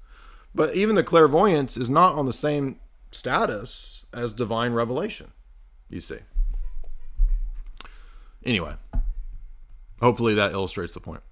But 0.55 0.75
even 0.75 0.95
the 0.95 1.03
clairvoyance 1.03 1.79
is 1.79 1.89
not 1.89 2.17
on 2.17 2.27
the 2.27 2.35
same 2.35 2.81
status 3.11 4.05
as 4.13 4.35
divine 4.35 4.75
revelation, 4.75 5.33
you 5.89 6.03
see. 6.03 6.19
Anyway, 8.45 8.75
hopefully 10.03 10.35
that 10.35 10.53
illustrates 10.53 10.93
the 10.93 11.01
point. 11.01 11.23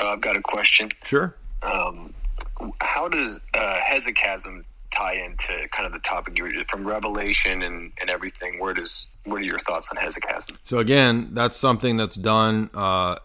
Uh, 0.00 0.06
I've 0.06 0.22
got 0.22 0.36
a 0.36 0.42
question. 0.42 0.90
Sure. 1.04 1.36
Um, 1.62 2.14
how 2.80 3.08
does 3.08 3.38
uh, 3.52 3.78
hesychasm 3.86 4.64
tie 4.90 5.14
into 5.14 5.68
kind 5.72 5.86
of 5.86 5.92
the 5.92 6.00
topic 6.00 6.36
you 6.36 6.44
were 6.44 6.52
from 6.68 6.86
Revelation 6.86 7.62
and, 7.62 7.92
and 8.00 8.10
everything? 8.10 8.58
Where 8.58 8.74
does 8.74 9.06
what 9.24 9.36
are 9.36 9.44
your 9.44 9.60
thoughts 9.60 9.88
on 9.90 9.96
hesychasm? 9.96 10.56
So 10.64 10.78
again, 10.78 11.30
that's 11.32 11.56
something 11.56 11.96
that's 11.96 12.16
done 12.16 12.70
uh, 12.74 13.16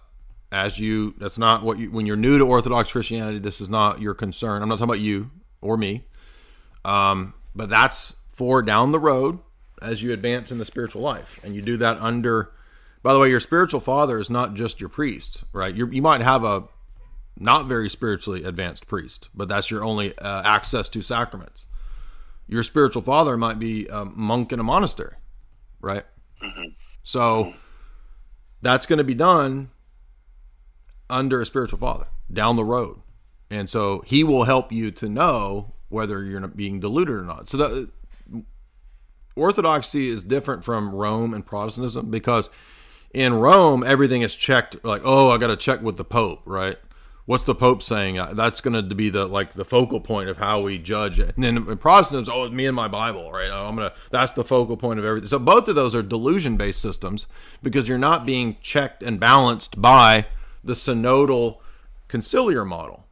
as 0.51 0.79
you. 0.79 1.13
That's 1.17 1.37
not 1.37 1.63
what 1.63 1.79
you 1.79 1.91
when 1.91 2.05
you're 2.05 2.17
new 2.17 2.37
to 2.37 2.45
Orthodox 2.45 2.91
Christianity. 2.91 3.39
This 3.39 3.61
is 3.61 3.69
not 3.69 4.01
your 4.01 4.13
concern. 4.13 4.61
I'm 4.61 4.69
not 4.69 4.75
talking 4.75 4.91
about 4.91 4.99
you 4.99 5.31
or 5.61 5.77
me, 5.77 6.05
um, 6.83 7.33
but 7.55 7.69
that's 7.69 8.13
for 8.27 8.61
down 8.61 8.91
the 8.91 8.99
road 8.99 9.39
as 9.81 10.01
you 10.01 10.13
advance 10.13 10.51
in 10.51 10.57
the 10.57 10.65
spiritual 10.65 11.01
life, 11.01 11.39
and 11.43 11.55
you 11.55 11.61
do 11.61 11.77
that 11.77 11.99
under. 11.99 12.51
By 13.03 13.13
the 13.13 13.19
way, 13.19 13.29
your 13.29 13.39
spiritual 13.39 13.81
father 13.81 14.17
is 14.17 14.31
not 14.31 14.55
just 14.55 14.79
your 14.79 14.89
priest, 14.89 15.43
right? 15.53 15.75
You're, 15.75 15.93
you 15.93 16.01
might 16.01 16.21
have 16.21 16.43
a 16.43 16.67
not 17.37 17.65
very 17.65 17.89
spiritually 17.89 18.43
advanced 18.43 18.87
priest, 18.87 19.29
but 19.33 19.47
that's 19.47 19.69
your 19.69 19.83
only 19.83 20.17
uh, 20.19 20.41
access 20.43 20.89
to 20.89 21.01
sacraments. 21.01 21.65
Your 22.47 22.63
spiritual 22.63 23.01
father 23.01 23.37
might 23.37 23.59
be 23.59 23.87
a 23.87 24.05
monk 24.05 24.53
in 24.53 24.59
a 24.59 24.63
monastery, 24.63 25.15
right? 25.81 26.05
Mm-hmm. 26.41 26.69
So 27.03 27.53
that's 28.61 28.85
going 28.85 28.97
to 28.97 29.03
be 29.03 29.13
done 29.13 29.69
under 31.09 31.41
a 31.41 31.45
spiritual 31.45 31.79
father 31.79 32.07
down 32.31 32.55
the 32.55 32.63
road. 32.63 33.01
And 33.49 33.69
so 33.69 34.01
he 34.05 34.23
will 34.23 34.43
help 34.43 34.71
you 34.71 34.91
to 34.91 35.09
know 35.09 35.73
whether 35.89 36.23
you're 36.23 36.47
being 36.47 36.79
deluded 36.79 37.15
or 37.15 37.23
not. 37.23 37.47
So 37.47 37.57
the 37.57 37.89
orthodoxy 39.35 40.09
is 40.09 40.23
different 40.23 40.63
from 40.63 40.93
Rome 40.93 41.33
and 41.33 41.45
Protestantism 41.45 42.09
because 42.09 42.49
in 43.13 43.33
Rome 43.33 43.83
everything 43.83 44.21
is 44.21 44.35
checked 44.35 44.83
like, 44.83 45.01
oh, 45.05 45.29
I 45.29 45.37
got 45.37 45.47
to 45.47 45.57
check 45.57 45.81
with 45.81 45.97
the 45.97 46.03
pope, 46.03 46.41
right? 46.45 46.77
What's 47.25 47.43
the 47.43 47.55
Pope 47.55 47.81
saying? 47.81 48.19
Uh, 48.19 48.33
that's 48.33 48.61
going 48.61 48.73
to 48.73 48.95
be 48.95 49.09
the 49.09 49.25
like 49.25 49.53
the 49.53 49.65
focal 49.65 49.99
point 49.99 50.29
of 50.29 50.37
how 50.37 50.61
we 50.61 50.77
judge 50.77 51.19
it. 51.19 51.35
And 51.35 51.43
then 51.43 51.77
Protestants, 51.77 52.29
oh, 52.31 52.49
me 52.49 52.65
and 52.65 52.75
my 52.75 52.87
Bible, 52.87 53.31
right? 53.31 53.49
Oh, 53.51 53.67
I'm 53.67 53.75
gonna. 53.75 53.93
That's 54.11 54.33
the 54.33 54.43
focal 54.43 54.77
point 54.77 54.99
of 54.99 55.05
everything. 55.05 55.27
So 55.27 55.39
both 55.39 55.67
of 55.67 55.75
those 55.75 55.95
are 55.95 56.03
delusion-based 56.03 56.81
systems 56.81 57.27
because 57.61 57.87
you're 57.87 57.97
not 57.97 58.25
being 58.25 58.57
checked 58.61 59.03
and 59.03 59.19
balanced 59.19 59.81
by 59.81 60.27
the 60.63 60.73
synodal 60.73 61.57
conciliar 62.07 62.65
model. 62.65 63.05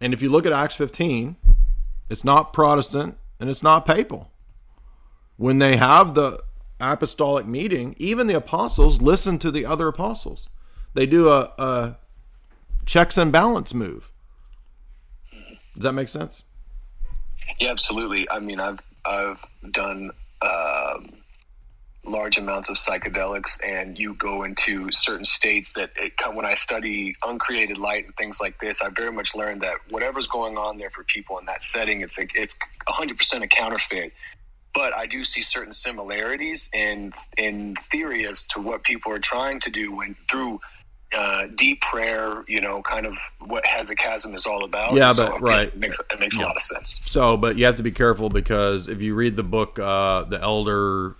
And 0.00 0.12
if 0.12 0.20
you 0.20 0.28
look 0.28 0.46
at 0.46 0.52
Acts 0.52 0.76
15, 0.76 1.36
it's 2.10 2.24
not 2.24 2.52
Protestant 2.52 3.16
and 3.38 3.48
it's 3.48 3.62
not 3.62 3.86
papal. 3.86 4.30
When 5.36 5.58
they 5.58 5.76
have 5.76 6.14
the 6.14 6.42
apostolic 6.80 7.46
meeting, 7.46 7.94
even 7.98 8.26
the 8.26 8.36
apostles 8.36 9.00
listen 9.00 9.38
to 9.38 9.50
the 9.50 9.64
other 9.64 9.88
apostles. 9.88 10.48
They 10.94 11.06
do 11.06 11.30
a, 11.30 11.52
a 11.56 11.96
checks 12.86 13.16
and 13.16 13.32
balance 13.32 13.74
move. 13.74 14.10
Does 15.74 15.84
that 15.84 15.92
make 15.92 16.08
sense? 16.08 16.42
Yeah, 17.58 17.70
absolutely. 17.70 18.28
I 18.30 18.38
mean, 18.38 18.60
I've 18.60 18.80
I've 19.04 19.38
done 19.72 20.10
um, 20.42 21.22
large 22.04 22.36
amounts 22.36 22.68
of 22.68 22.76
psychedelics 22.76 23.58
and 23.64 23.98
you 23.98 24.14
go 24.14 24.42
into 24.42 24.90
certain 24.90 25.24
states 25.24 25.72
that 25.74 25.90
it, 25.96 26.12
when 26.34 26.44
I 26.44 26.54
study 26.54 27.14
uncreated 27.24 27.78
light 27.78 28.04
and 28.04 28.16
things 28.16 28.40
like 28.40 28.58
this, 28.60 28.82
I 28.82 28.88
very 28.88 29.12
much 29.12 29.34
learned 29.34 29.62
that 29.62 29.76
whatever's 29.88 30.26
going 30.26 30.56
on 30.56 30.78
there 30.78 30.90
for 30.90 31.04
people 31.04 31.38
in 31.38 31.46
that 31.46 31.62
setting, 31.62 32.00
it's 32.00 32.18
like, 32.18 32.32
it's 32.34 32.56
100% 32.88 33.42
a 33.42 33.46
counterfeit. 33.46 34.12
But 34.74 34.94
I 34.94 35.06
do 35.06 35.22
see 35.22 35.42
certain 35.42 35.74
similarities 35.74 36.70
in 36.72 37.12
in 37.36 37.76
theory 37.90 38.26
as 38.26 38.46
to 38.48 38.60
what 38.60 38.84
people 38.84 39.12
are 39.12 39.18
trying 39.18 39.60
to 39.60 39.70
do 39.70 39.94
when 39.94 40.16
through 40.30 40.60
uh, 41.16 41.46
deep 41.54 41.80
prayer, 41.80 42.42
you 42.48 42.60
know, 42.60 42.82
kind 42.82 43.06
of 43.06 43.14
what 43.40 43.64
Hesychasm 43.64 44.34
is 44.34 44.46
all 44.46 44.64
about. 44.64 44.94
Yeah, 44.94 45.12
So 45.12 45.26
but- 45.28 45.36
it 45.36 45.40
right. 45.42 45.66
it 45.66 45.76
makes, 45.76 45.98
it 45.98 46.20
makes 46.20 46.36
a 46.38 46.42
lot 46.42 46.56
of 46.56 46.62
sense. 46.62 47.00
So, 47.04 47.36
but 47.36 47.56
you 47.56 47.64
have 47.66 47.76
to 47.76 47.82
be 47.82 47.90
careful 47.92 48.28
because 48.30 48.88
if 48.88 49.00
you 49.00 49.14
read 49.14 49.36
the 49.36 49.42
book, 49.42 49.78
uh, 49.78 50.22
the 50.24 50.40
elder, 50.40 51.16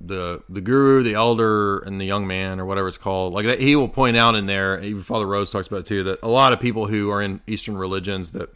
the 0.00 0.42
the 0.48 0.60
guru, 0.60 1.02
the 1.02 1.14
elder, 1.14 1.78
and 1.80 2.00
the 2.00 2.04
young 2.04 2.26
man, 2.26 2.58
or 2.58 2.64
whatever 2.66 2.88
it's 2.88 2.98
called, 2.98 3.32
like 3.34 3.46
that, 3.46 3.60
he 3.60 3.76
will 3.76 3.88
point 3.88 4.16
out 4.16 4.34
in 4.34 4.46
there. 4.46 4.82
Even 4.82 5.02
Father 5.02 5.26
Rose 5.26 5.50
talks 5.52 5.68
about 5.68 5.80
it 5.80 5.86
too 5.86 6.02
that 6.04 6.18
a 6.22 6.28
lot 6.28 6.52
of 6.52 6.58
people 6.60 6.86
who 6.88 7.10
are 7.10 7.22
in 7.22 7.40
Eastern 7.46 7.76
religions 7.76 8.32
that, 8.32 8.48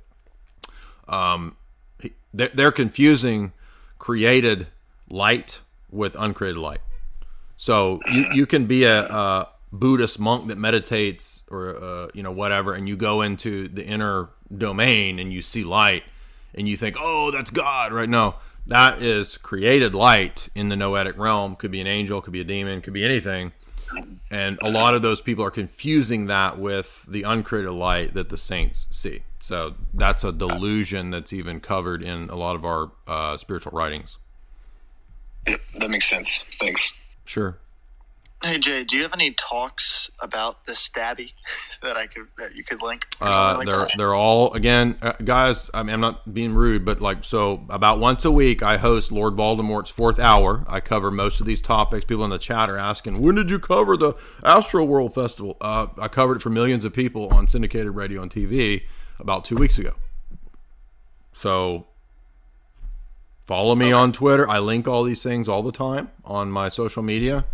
um, 1.08 1.56
they're, 2.34 2.48
they're 2.48 2.72
confusing 2.72 3.52
created 3.98 4.66
light 5.08 5.60
with 5.90 6.16
uncreated 6.18 6.58
light. 6.58 6.80
So 7.56 8.00
you 8.12 8.26
you 8.32 8.46
can 8.46 8.66
be 8.66 8.84
a, 8.84 9.04
a 9.06 9.48
Buddhist 9.72 10.18
monk 10.18 10.46
that 10.48 10.58
meditates 10.58 11.42
or 11.50 11.76
uh, 11.82 12.08
you 12.14 12.22
know 12.22 12.32
whatever, 12.32 12.72
and 12.72 12.88
you 12.88 12.96
go 12.96 13.22
into 13.22 13.68
the 13.68 13.84
inner 13.84 14.28
domain 14.56 15.18
and 15.18 15.32
you 15.32 15.42
see 15.42 15.64
light, 15.64 16.04
and 16.54 16.68
you 16.68 16.76
think, 16.76 16.96
oh, 16.98 17.30
that's 17.30 17.50
God, 17.50 17.92
right? 17.92 18.08
No, 18.08 18.36
that 18.66 19.02
is 19.02 19.36
created 19.36 19.94
light 19.94 20.48
in 20.54 20.68
the 20.68 20.76
noetic 20.76 21.16
realm. 21.18 21.54
Could 21.56 21.70
be 21.70 21.80
an 21.80 21.86
angel, 21.86 22.20
could 22.20 22.32
be 22.32 22.40
a 22.40 22.44
demon, 22.44 22.80
could 22.80 22.94
be 22.94 23.04
anything. 23.04 23.52
And 24.30 24.58
a 24.62 24.68
lot 24.68 24.94
of 24.94 25.02
those 25.02 25.20
people 25.20 25.44
are 25.44 25.50
confusing 25.50 26.26
that 26.26 26.58
with 26.58 27.04
the 27.08 27.22
uncreated 27.22 27.70
light 27.70 28.14
that 28.14 28.30
the 28.30 28.36
saints 28.36 28.88
see. 28.90 29.22
So 29.40 29.74
that's 29.94 30.24
a 30.24 30.32
delusion 30.32 31.10
that's 31.10 31.32
even 31.32 31.60
covered 31.60 32.02
in 32.02 32.28
a 32.30 32.34
lot 32.34 32.56
of 32.56 32.64
our 32.64 32.90
uh, 33.06 33.36
spiritual 33.36 33.70
writings. 33.70 34.18
Yep, 35.46 35.60
that 35.78 35.90
makes 35.90 36.10
sense. 36.10 36.42
Thanks. 36.58 36.92
Sure. 37.24 37.58
Hey 38.46 38.58
Jay, 38.58 38.84
do 38.84 38.96
you 38.96 39.02
have 39.02 39.12
any 39.12 39.32
talks 39.32 40.08
about 40.20 40.66
the 40.66 40.74
stabby 40.74 41.32
that 41.82 41.96
I 41.96 42.06
could 42.06 42.28
that 42.38 42.54
you 42.54 42.62
could 42.62 42.80
link? 42.80 43.04
Uh, 43.20 43.64
they're 43.64 43.88
they're 43.96 44.14
all 44.14 44.52
again, 44.54 44.96
uh, 45.02 45.14
guys. 45.24 45.68
I 45.74 45.82
mean, 45.82 45.94
I'm 45.94 46.00
not 46.00 46.32
being 46.32 46.54
rude, 46.54 46.84
but 46.84 47.00
like 47.00 47.24
so, 47.24 47.66
about 47.68 47.98
once 47.98 48.24
a 48.24 48.30
week, 48.30 48.62
I 48.62 48.76
host 48.76 49.10
Lord 49.10 49.34
Voldemort's 49.34 49.90
fourth 49.90 50.20
hour. 50.20 50.64
I 50.68 50.78
cover 50.78 51.10
most 51.10 51.40
of 51.40 51.46
these 51.46 51.60
topics. 51.60 52.04
People 52.04 52.22
in 52.22 52.30
the 52.30 52.38
chat 52.38 52.70
are 52.70 52.78
asking, 52.78 53.20
when 53.20 53.34
did 53.34 53.50
you 53.50 53.58
cover 53.58 53.96
the 53.96 54.14
Astro 54.44 54.84
World 54.84 55.12
Festival? 55.12 55.56
Uh, 55.60 55.88
I 55.98 56.06
covered 56.06 56.36
it 56.36 56.42
for 56.42 56.50
millions 56.50 56.84
of 56.84 56.92
people 56.92 57.28
on 57.30 57.48
syndicated 57.48 57.96
radio 57.96 58.22
and 58.22 58.30
TV 58.30 58.84
about 59.18 59.44
two 59.44 59.56
weeks 59.56 59.76
ago. 59.76 59.94
So 61.32 61.88
follow 63.44 63.74
me 63.74 63.90
on 63.90 64.12
Twitter. 64.12 64.48
I 64.48 64.60
link 64.60 64.86
all 64.86 65.02
these 65.02 65.24
things 65.24 65.48
all 65.48 65.64
the 65.64 65.72
time 65.72 66.12
on 66.24 66.52
my 66.52 66.68
social 66.68 67.02
media. 67.02 67.44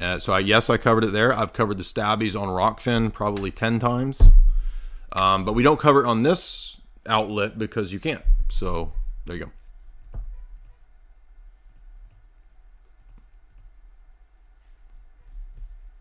Uh, 0.00 0.18
so 0.18 0.32
I, 0.32 0.40
yes, 0.40 0.68
I 0.68 0.76
covered 0.76 1.04
it 1.04 1.12
there. 1.12 1.32
I've 1.32 1.52
covered 1.52 1.78
the 1.78 1.84
stabbies 1.84 2.34
on 2.34 2.48
Rokfin 2.48 3.12
probably 3.12 3.50
ten 3.50 3.78
times, 3.78 4.20
um, 5.12 5.44
but 5.44 5.52
we 5.52 5.62
don't 5.62 5.78
cover 5.78 6.02
it 6.02 6.06
on 6.06 6.22
this 6.22 6.76
outlet 7.06 7.58
because 7.58 7.92
you 7.92 8.00
can't. 8.00 8.22
So 8.48 8.92
there 9.26 9.36
you 9.36 9.44
go. 9.44 9.50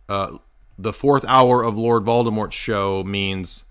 Uh, 0.10 0.38
the 0.78 0.92
fourth 0.92 1.24
hour 1.26 1.64
of 1.64 1.78
Lord 1.78 2.04
Voldemort's 2.04 2.56
show 2.56 3.04
means 3.04 3.66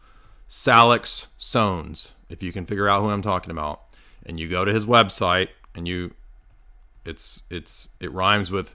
Salix 0.49 1.27
Sones, 1.39 2.13
if 2.29 2.43
you 2.43 2.53
can 2.53 2.65
figure 2.65 2.89
out 2.89 3.03
who 3.03 3.11
I'm 3.11 3.21
talking 3.21 3.51
about. 3.51 3.83
And 4.25 4.41
you 4.41 4.49
go 4.49 4.65
to 4.65 4.73
his 4.73 4.87
website 4.87 5.49
and 5.75 5.87
you 5.89 6.15
it's 7.05 7.43
it's 7.51 7.89
it 7.99 8.13
rhymes 8.13 8.51
with 8.51 8.75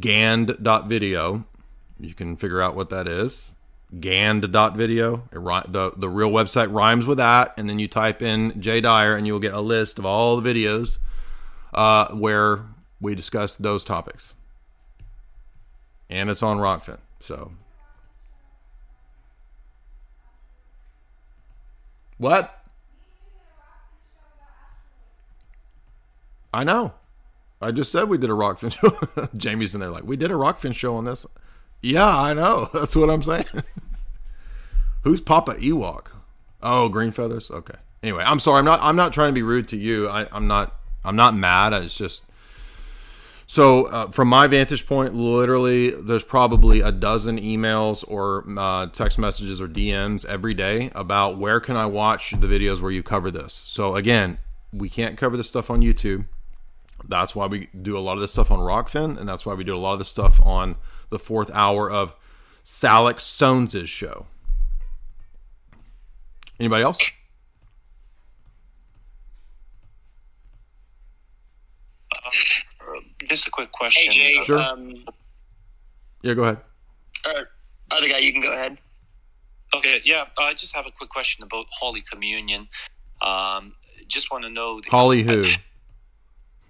gand.video. 0.00 1.44
You 2.00 2.14
can 2.14 2.36
figure 2.36 2.60
out 2.62 2.74
what 2.74 2.90
that 2.90 3.08
is. 3.08 3.52
Gand.video. 3.98 5.28
It, 5.32 5.72
the, 5.72 5.92
the 5.96 6.08
real 6.08 6.30
website 6.30 6.72
rhymes 6.72 7.06
with 7.06 7.18
that. 7.18 7.54
And 7.56 7.68
then 7.68 7.78
you 7.78 7.88
type 7.88 8.22
in 8.22 8.60
Jay 8.60 8.80
Dyer 8.80 9.16
and 9.16 9.26
you'll 9.26 9.38
get 9.38 9.54
a 9.54 9.60
list 9.60 9.98
of 9.98 10.06
all 10.06 10.40
the 10.40 10.54
videos 10.54 10.98
uh, 11.74 12.08
where 12.14 12.64
we 13.00 13.14
discuss 13.14 13.56
those 13.56 13.84
topics. 13.84 14.34
And 16.10 16.30
it's 16.30 16.42
on 16.42 16.58
Rokfin. 16.58 16.98
So. 17.20 17.52
What? 22.18 22.54
I 26.52 26.64
know. 26.64 26.94
I 27.60 27.72
just 27.72 27.90
said 27.90 28.08
we 28.08 28.18
did 28.18 28.30
a 28.30 28.34
Rokfin 28.34 28.72
show. 29.16 29.28
Jamie's 29.36 29.74
in 29.74 29.80
there 29.80 29.90
like, 29.90 30.04
we 30.04 30.16
did 30.16 30.30
a 30.30 30.34
Rokfin 30.34 30.74
show 30.74 30.96
on 30.96 31.04
this. 31.04 31.26
Yeah, 31.80 32.08
I 32.08 32.34
know. 32.34 32.70
That's 32.74 32.96
what 32.96 33.10
I'm 33.10 33.22
saying. 33.22 33.46
Who's 35.02 35.20
Papa 35.20 35.54
Ewok? 35.54 36.08
Oh, 36.62 36.88
Green 36.88 37.12
Feathers. 37.12 37.50
Okay. 37.50 37.76
Anyway, 38.02 38.22
I'm 38.24 38.40
sorry. 38.40 38.58
I'm 38.58 38.64
not. 38.64 38.80
I'm 38.82 38.96
not 38.96 39.12
trying 39.12 39.28
to 39.28 39.34
be 39.34 39.42
rude 39.42 39.68
to 39.68 39.76
you. 39.76 40.08
I, 40.08 40.26
I'm 40.32 40.46
not. 40.46 40.74
I'm 41.04 41.16
not 41.16 41.34
mad. 41.34 41.72
It's 41.72 41.96
just. 41.96 42.22
So, 43.46 43.86
uh, 43.86 44.10
from 44.10 44.28
my 44.28 44.46
vantage 44.46 44.86
point, 44.86 45.14
literally, 45.14 45.90
there's 45.90 46.22
probably 46.22 46.80
a 46.80 46.92
dozen 46.92 47.40
emails 47.40 48.04
or 48.06 48.44
uh, 48.58 48.88
text 48.88 49.18
messages 49.18 49.58
or 49.58 49.66
DMs 49.66 50.26
every 50.26 50.52
day 50.52 50.90
about 50.94 51.38
where 51.38 51.58
can 51.58 51.74
I 51.74 51.86
watch 51.86 52.32
the 52.32 52.46
videos 52.46 52.82
where 52.82 52.90
you 52.90 53.02
cover 53.02 53.30
this. 53.30 53.62
So, 53.64 53.94
again, 53.94 54.36
we 54.70 54.90
can't 54.90 55.16
cover 55.16 55.36
this 55.38 55.48
stuff 55.48 55.70
on 55.70 55.80
YouTube. 55.80 56.26
That's 57.06 57.34
why 57.36 57.46
we 57.46 57.68
do 57.80 57.96
a 57.96 58.00
lot 58.00 58.14
of 58.14 58.20
this 58.20 58.32
stuff 58.32 58.50
on 58.50 58.58
Rokfin, 58.58 59.18
and 59.18 59.28
that's 59.28 59.46
why 59.46 59.54
we 59.54 59.64
do 59.64 59.74
a 59.74 59.78
lot 59.78 59.92
of 59.94 59.98
this 59.98 60.08
stuff 60.08 60.40
on 60.44 60.76
the 61.10 61.18
fourth 61.18 61.50
hour 61.54 61.90
of 61.90 62.14
Salix 62.64 63.24
Sones' 63.24 63.86
show. 63.88 64.26
Anybody 66.60 66.82
else? 66.82 66.98
Just 73.28 73.46
a 73.46 73.50
quick 73.50 73.72
question. 73.72 74.12
Hey 74.12 74.36
Jay. 74.36 74.44
Sure. 74.44 74.58
Um, 74.58 75.04
Yeah, 76.22 76.34
go 76.34 76.42
ahead. 76.42 76.58
or 77.26 77.48
other 77.90 78.08
guy, 78.08 78.18
you 78.18 78.32
can 78.32 78.40
go 78.42 78.52
ahead. 78.52 78.78
Okay, 79.74 80.00
yeah, 80.04 80.24
I 80.38 80.54
just 80.54 80.74
have 80.74 80.86
a 80.86 80.90
quick 80.90 81.10
question 81.10 81.44
about 81.44 81.66
Holy 81.70 82.02
Communion. 82.10 82.68
Um, 83.20 83.74
just 84.08 84.30
want 84.30 84.44
to 84.44 84.50
know 84.50 84.80
the 84.80 84.88
Holly 84.88 85.22
who? 85.22 85.50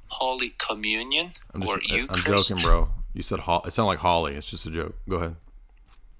Holy 0.09 0.55
Communion 0.59 1.33
I'm 1.55 1.63
or 1.63 1.79
just, 1.79 2.13
I'm 2.13 2.23
joking, 2.23 2.63
bro. 2.63 2.89
You 3.15 3.23
said 3.23 3.41
Ho- 3.41 3.63
it 3.65 3.73
sounded 3.73 3.89
like 3.89 3.99
Holly. 3.99 4.35
It's 4.35 4.49
just 4.49 4.67
a 4.67 4.71
joke. 4.71 4.95
Go 5.09 5.17
ahead. 5.17 5.37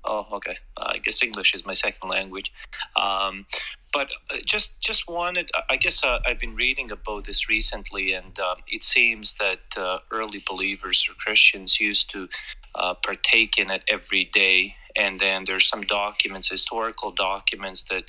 Oh, 0.05 0.27
okay. 0.33 0.57
I 0.79 0.99
guess 0.99 1.23
English 1.23 1.55
is 1.55 1.67
my 1.67 1.75
second 1.75 2.09
language. 2.09 2.53
Um, 2.97 3.45
but 3.93 4.09
uh, 4.31 4.39
just 4.45 4.81
just 4.81 5.09
wanted, 5.09 5.51
I 5.69 5.77
guess 5.77 6.03
uh, 6.03 6.21
I've 6.27 6.39
been 6.39 6.55
reading 6.55 6.91
about 6.91 7.27
this 7.27 7.49
recently, 7.49 8.13
and 8.13 8.39
um, 8.39 8.57
it 8.69 8.85
seems 8.85 9.35
that 9.41 9.61
uh, 9.77 9.99
early 10.11 10.43
believers 10.47 11.07
or 11.09 11.15
Christians 11.15 11.81
used 11.81 12.11
to 12.11 12.29
uh, 12.75 12.95
partake 12.95 13.59
in 13.59 13.71
it 13.71 13.85
every 13.89 14.25
day. 14.25 14.75
And 14.97 15.21
then 15.21 15.45
there's 15.45 15.69
some 15.69 15.83
documents, 15.83 16.49
historical 16.49 17.13
documents, 17.13 17.85
that 17.91 18.05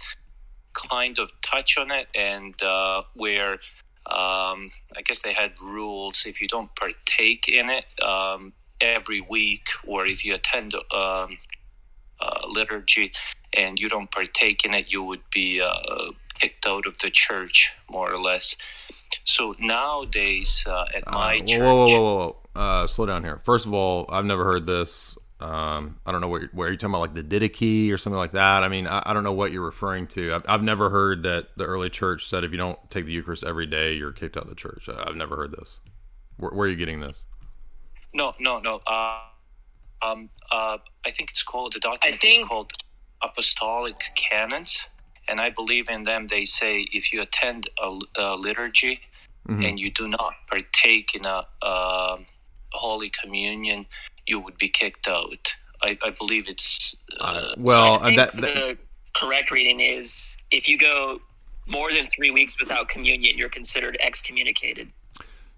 kind 0.74 1.20
of 1.20 1.30
touch 1.42 1.78
on 1.78 1.92
it, 1.92 2.08
and 2.16 2.62
uh, 2.62 3.04
where 3.16 3.60
um, 4.11 4.72
I 4.95 5.02
guess 5.06 5.19
they 5.19 5.34
had 5.34 5.53
rules 5.61 6.23
if 6.26 6.41
you 6.41 6.48
don't 6.48 6.73
partake 6.76 7.48
in 7.48 7.69
it 7.69 7.86
um, 8.02 8.53
every 8.81 9.22
week, 9.22 9.68
or 9.86 10.06
if 10.06 10.26
you 10.26 10.34
attend 10.34 10.73
um, 10.73 11.38
uh, 12.19 12.48
liturgy 12.48 13.11
and 13.53 13.80
you 13.80 13.90
don't 13.90 14.11
partake 14.11 14.65
in 14.65 14.73
it, 14.73 14.88
you 14.90 15.03
would 15.03 15.22
be 15.31 15.61
uh, 15.61 16.11
kicked 16.40 16.65
out 16.65 16.88
of 16.88 16.98
the 16.99 17.10
church, 17.10 17.72
more 17.90 18.11
or 18.11 18.19
less. 18.19 18.56
So 19.26 19.56
nowadays, 19.60 20.64
uh, 20.65 20.86
at 20.95 21.10
my 21.11 21.38
Whoa, 21.38 21.45
church, 21.45 21.60
whoa, 21.60 21.76
whoa, 21.76 21.88
whoa, 21.88 22.02
whoa, 22.02 22.15
whoa. 22.15 22.36
Uh, 22.56 22.88
slow 22.88 23.06
down 23.06 23.23
here. 23.23 23.41
First 23.44 23.65
of 23.65 23.73
all, 23.73 24.06
I've 24.10 24.26
never 24.26 24.44
heard 24.44 24.65
this. 24.65 25.18
Um, 25.40 25.99
I 26.06 26.11
don't 26.11 26.20
know 26.20 26.28
what 26.28 26.41
you're, 26.41 26.49
where 26.52 26.68
you're 26.68 26.76
talking 26.76 26.94
about, 26.94 26.99
like 27.02 27.14
the 27.14 27.24
Didache 27.24 27.94
or 27.94 27.98
something 27.98 28.18
like 28.18 28.34
that. 28.34 28.64
I 28.64 28.68
mean, 28.68 28.88
I, 28.88 29.02
I 29.06 29.14
don't 29.14 29.24
know 29.24 29.32
what 29.34 29.52
you're 29.53 29.64
referring 29.64 30.07
to. 30.07 30.34
I've, 30.34 30.45
I've 30.49 30.64
never 30.64 30.90
heard 30.90 31.24
that 31.24 31.49
the 31.56 31.64
early 31.64 31.90
church 31.90 32.28
said 32.28 32.44
if 32.44 32.52
you 32.52 32.57
don't 32.57 32.78
take 32.91 33.06
the 33.06 33.14
Eucharist 33.14 33.44
every 33.45 33.66
day, 33.66 33.94
you're 33.94 34.11
kicked 34.11 34.36
out 34.36 34.44
of 34.44 34.49
the 34.49 34.56
church. 34.56 34.90
I- 34.90 35.06
I've 35.07 35.16
never 35.16 35.38
heard 35.38 35.52
this. 35.52 35.80
Where, 36.38 36.52
where 36.52 36.68
are 36.68 36.70
you 36.70 36.76
getting 36.76 36.99
this? 36.99 37.24
no, 38.14 38.34
no, 38.40 38.60
no. 38.60 38.82
Uh, 38.88 39.20
um, 40.02 40.30
uh, 40.52 40.78
I 41.06 41.11
think 41.11 41.30
it's 41.30 41.44
called 41.44 41.74
the 41.74 41.80
document 41.80 42.24
is 42.24 42.48
called 42.48 42.72
Apostolic 43.22 44.02
Canons, 44.16 44.80
and 45.28 45.40
I 45.40 45.49
believe 45.52 45.90
in 45.90 46.03
them. 46.03 46.28
They 46.28 46.45
say 46.45 46.88
if 46.91 47.14
you 47.14 47.22
attend 47.22 47.70
a, 47.82 47.99
a 48.18 48.36
liturgy 48.36 48.99
Mhm. 49.48 49.68
and 49.70 49.80
you 49.80 49.90
do 49.91 50.07
not 50.07 50.34
partake 50.48 51.16
in 51.16 51.26
a 51.26 51.45
um 51.66 52.26
Holy 52.74 53.10
Communion, 53.10 53.86
you 54.30 54.40
would 54.40 54.58
be 54.58 54.70
kicked 54.70 55.08
out. 55.08 55.52
I, 55.82 55.98
I 56.04 56.12
believe 56.12 56.48
it's 56.48 56.96
uh, 57.20 57.54
well, 57.58 57.96
I 57.96 58.16
think 58.16 58.18
that, 58.18 58.36
that 58.36 58.42
the 58.42 58.78
correct 59.16 59.52
reading 59.52 59.80
is 59.80 60.36
if 60.52 60.68
you 60.68 60.78
go 60.78 61.20
more 61.68 61.92
than 61.92 62.08
three 62.16 62.32
weeks 62.32 62.60
without 62.60 62.90
communion, 62.90 63.38
you're 63.38 63.50
considered 63.50 63.98
excommunicated. 64.02 64.92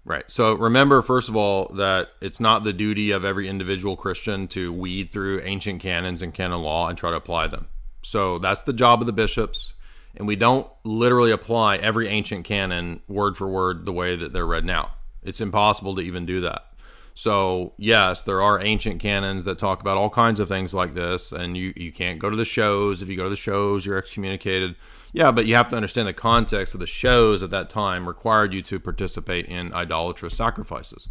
Right. 0.04 0.28
So 0.28 0.54
remember, 0.54 1.00
first 1.00 1.28
of 1.28 1.36
all, 1.36 1.68
that 1.74 2.08
it's 2.20 2.40
not 2.40 2.64
the 2.64 2.72
duty 2.72 3.12
of 3.12 3.24
every 3.24 3.46
individual 3.46 3.96
Christian 3.96 4.48
to 4.48 4.72
weed 4.72 5.12
through 5.12 5.40
ancient 5.42 5.80
canons 5.80 6.22
and 6.22 6.34
canon 6.34 6.60
law 6.60 6.88
and 6.88 6.98
try 6.98 7.10
to 7.10 7.16
apply 7.16 7.46
them. 7.46 7.68
So 8.02 8.38
that's 8.38 8.62
the 8.62 8.72
job 8.72 9.00
of 9.00 9.06
the 9.06 9.12
bishops. 9.12 9.74
And 10.16 10.26
we 10.26 10.36
don't 10.36 10.66
literally 10.84 11.30
apply 11.30 11.76
every 11.76 12.08
ancient 12.08 12.44
canon 12.44 13.00
word 13.08 13.36
for 13.36 13.48
word 13.48 13.86
the 13.86 13.92
way 13.92 14.16
that 14.16 14.32
they're 14.32 14.46
read 14.46 14.64
now. 14.64 14.90
It's 15.22 15.40
impossible 15.40 15.94
to 15.96 16.02
even 16.02 16.26
do 16.26 16.40
that. 16.40 16.66
So, 17.14 17.74
yes, 17.76 18.22
there 18.22 18.40
are 18.40 18.60
ancient 18.60 19.00
canons 19.00 19.44
that 19.44 19.58
talk 19.58 19.80
about 19.80 19.98
all 19.98 20.08
kinds 20.08 20.40
of 20.40 20.48
things 20.48 20.72
like 20.72 20.94
this, 20.94 21.30
and 21.30 21.56
you, 21.56 21.72
you 21.76 21.92
can't 21.92 22.18
go 22.18 22.30
to 22.30 22.36
the 22.36 22.44
shows. 22.44 23.02
If 23.02 23.08
you 23.08 23.16
go 23.16 23.24
to 23.24 23.30
the 23.30 23.36
shows, 23.36 23.84
you're 23.84 23.98
excommunicated. 23.98 24.76
Yeah, 25.12 25.30
but 25.30 25.44
you 25.44 25.54
have 25.54 25.68
to 25.70 25.76
understand 25.76 26.08
the 26.08 26.14
context 26.14 26.72
of 26.72 26.80
the 26.80 26.86
shows 26.86 27.42
at 27.42 27.50
that 27.50 27.68
time 27.68 28.08
required 28.08 28.54
you 28.54 28.62
to 28.62 28.80
participate 28.80 29.44
in 29.46 29.74
idolatrous 29.74 30.34
sacrifices. 30.34 31.06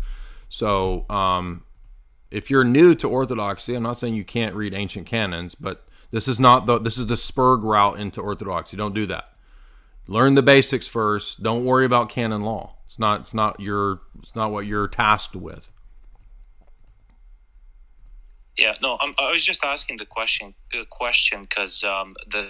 So, 0.49 1.05
um, 1.09 1.63
if 2.31 2.49
you're 2.49 2.63
new 2.63 2.95
to 2.95 3.07
Orthodoxy, 3.07 3.75
I'm 3.75 3.83
not 3.83 3.97
saying 3.97 4.15
you 4.15 4.23
can't 4.23 4.55
read 4.55 4.73
ancient 4.73 5.05
canons, 5.05 5.53
but 5.53 5.85
this 6.09 6.27
is 6.27 6.39
not 6.39 6.65
the 6.65 6.79
this 6.79 6.97
is 6.97 7.07
the 7.07 7.15
spurg 7.15 7.61
route 7.63 7.99
into 7.99 8.21
Orthodoxy. 8.21 8.75
Don't 8.75 8.95
do 8.95 9.05
that. 9.05 9.33
Learn 10.07 10.33
the 10.33 10.41
basics 10.41 10.87
first. 10.87 11.43
Don't 11.43 11.65
worry 11.65 11.85
about 11.85 12.09
canon 12.09 12.41
law. 12.41 12.75
It's 12.87 12.97
not 12.97 13.21
it's 13.21 13.33
not 13.33 13.59
your 13.59 14.01
it's 14.19 14.35
not 14.35 14.51
what 14.51 14.65
you're 14.65 14.87
tasked 14.87 15.35
with. 15.35 15.71
Yeah, 18.57 18.73
no, 18.81 18.97
I'm, 19.01 19.13
I 19.17 19.31
was 19.31 19.43
just 19.45 19.63
asking 19.63 19.97
the 19.97 20.05
question 20.05 20.53
question 20.89 21.41
because 21.43 21.83
um, 21.83 22.15
the 22.31 22.49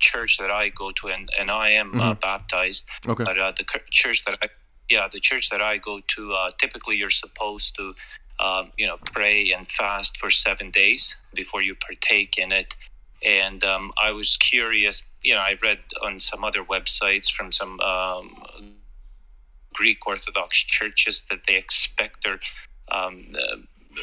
church 0.00 0.36
that 0.38 0.50
I 0.50 0.68
go 0.68 0.92
to 1.00 1.08
and, 1.08 1.28
and 1.38 1.50
I 1.50 1.70
am 1.70 1.98
uh, 2.00 2.14
Mhm. 2.14 2.20
baptized. 2.20 2.84
Okay. 3.06 3.24
But 3.24 3.38
uh, 3.38 3.52
the 3.56 3.64
church 3.90 4.22
that 4.26 4.38
I 4.42 4.48
yeah 4.90 5.08
the 5.10 5.20
church 5.20 5.48
that 5.50 5.62
I 5.62 5.78
go 5.78 6.00
to 6.14 6.32
uh, 6.32 6.50
typically 6.60 6.96
you're 6.96 7.10
supposed 7.24 7.74
to 7.76 7.94
um, 8.40 8.72
you 8.76 8.86
know 8.86 8.98
pray 9.12 9.52
and 9.52 9.66
fast 9.70 10.18
for 10.18 10.30
seven 10.30 10.70
days 10.70 11.14
before 11.34 11.62
you 11.62 11.74
partake 11.76 12.36
in 12.38 12.52
it. 12.52 12.74
And 13.22 13.64
um, 13.64 13.92
I 14.02 14.10
was 14.10 14.36
curious. 14.36 15.02
You 15.22 15.34
know, 15.34 15.40
I 15.40 15.56
read 15.62 15.78
on 16.02 16.20
some 16.20 16.44
other 16.44 16.62
websites 16.64 17.30
from 17.32 17.50
some 17.52 17.80
um, 17.80 18.26
Greek 19.72 20.06
Orthodox 20.06 20.58
churches 20.58 21.22
that 21.30 21.40
they 21.46 21.56
expect 21.56 22.24
their 22.24 22.38
um, 22.92 23.34
uh, 23.34 23.56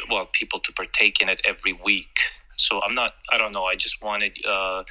well 0.10 0.28
people 0.32 0.60
to 0.60 0.72
partake 0.74 1.22
in 1.22 1.30
it 1.30 1.42
every 1.46 1.74
week. 1.74 2.20
So 2.58 2.82
I'm 2.84 2.96
not. 2.96 3.14
I 3.32 3.38
don't 3.38 3.54
know. 3.54 3.66
I 3.66 3.76
just 3.76 4.02
wanted 4.02 4.34
uh, 4.48 4.84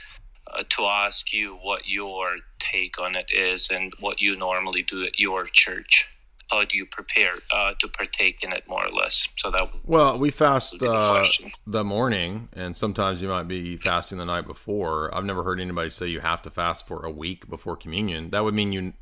uh, 0.53 0.65
to 0.69 0.83
ask 0.87 1.33
you 1.33 1.59
what 1.63 1.89
your 1.89 2.37
take 2.59 2.99
on 2.99 3.15
it 3.15 3.31
is 3.33 3.69
and 3.71 3.93
what 4.01 4.21
you 4.21 4.37
normally 4.37 4.83
do 4.83 5.05
at 5.05 5.19
your 5.19 5.47
church. 5.47 6.07
How 6.51 6.65
do 6.65 6.77
you 6.77 6.85
prepare 6.87 7.35
uh, 7.53 7.75
to 7.79 7.87
partake 7.87 8.43
in 8.43 8.53
it, 8.53 8.65
more 8.67 8.85
or 8.85 8.91
less? 8.91 9.25
So 9.37 9.53
that 9.53 9.71
Well, 9.87 10.19
we 10.19 10.33
fast 10.33 10.81
the 10.81 10.91
uh, 10.91 11.25
the 11.65 11.85
morning, 11.85 12.49
and 12.55 12.77
sometimes 12.77 13.23
you 13.23 13.29
might 13.29 13.47
be 13.47 13.77
fasting 13.77 14.19
the 14.19 14.25
night 14.25 14.49
before. 14.49 15.15
I've 15.15 15.25
never 15.25 15.45
heard 15.45 15.61
anybody 15.61 15.91
say 15.91 16.09
you 16.09 16.19
have 16.19 16.43
to 16.43 16.51
fast 16.51 16.89
for 16.89 17.07
a 17.07 17.11
week 17.11 17.49
before 17.49 17.77
communion. 17.77 18.31
That 18.31 18.43
would 18.43 18.55
mean 18.55 18.73
you 18.73 18.95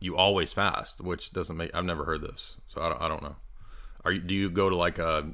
you 0.00 0.16
always 0.16 0.54
fast, 0.54 1.02
which 1.02 1.32
doesn't 1.32 1.56
make. 1.56 1.70
I've 1.74 1.84
never 1.84 2.04
heard 2.04 2.22
this, 2.22 2.56
so 2.68 2.80
I 2.80 2.88
don't, 2.88 3.02
I 3.02 3.08
don't 3.08 3.22
know. 3.22 3.36
Are 4.04 4.12
you? 4.12 4.20
Do 4.20 4.34
you 4.34 4.50
go 4.50 4.68
to 4.70 4.76
like 4.76 4.98
a 4.98 5.32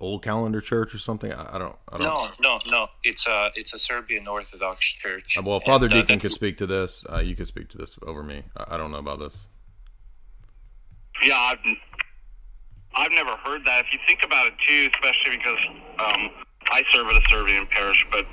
old 0.00 0.22
calendar 0.22 0.60
church 0.60 0.94
or 0.94 0.98
something? 0.98 1.32
I, 1.32 1.56
I 1.56 1.58
don't. 1.58 1.76
I 1.90 1.98
don't. 1.98 2.06
no, 2.06 2.28
no, 2.40 2.60
no. 2.66 2.86
It's 3.04 3.26
a 3.26 3.50
it's 3.54 3.72
a 3.74 3.78
Serbian 3.78 4.26
Orthodox 4.26 4.80
church. 5.02 5.36
Uh, 5.36 5.42
Well, 5.42 5.60
Father 5.60 5.86
And, 5.86 5.94
uh, 5.94 6.00
Deacon 6.02 6.16
that- 6.18 6.22
could 6.22 6.34
speak 6.34 6.56
to 6.58 6.66
this. 6.66 7.04
Uh, 7.10 7.18
you 7.18 7.36
could 7.36 7.48
speak 7.48 7.68
to 7.70 7.78
this 7.78 7.98
over 8.06 8.22
me. 8.22 8.42
I, 8.56 8.74
I 8.74 8.76
don't 8.76 8.90
know 8.90 8.98
about 8.98 9.18
this. 9.18 9.38
Yeah, 11.22 11.34
I've, 11.36 11.58
I've 12.96 13.10
never 13.10 13.34
heard 13.36 13.64
that. 13.66 13.80
If 13.80 13.92
you 13.92 13.98
think 14.06 14.20
about 14.24 14.46
it 14.46 14.54
too, 14.66 14.88
especially 14.94 15.36
because 15.36 15.58
um, 15.98 16.30
I 16.70 16.82
serve 16.92 17.08
at 17.08 17.16
a 17.16 17.20
Serbian 17.28 17.66
parish, 17.66 18.06
but 18.12 18.24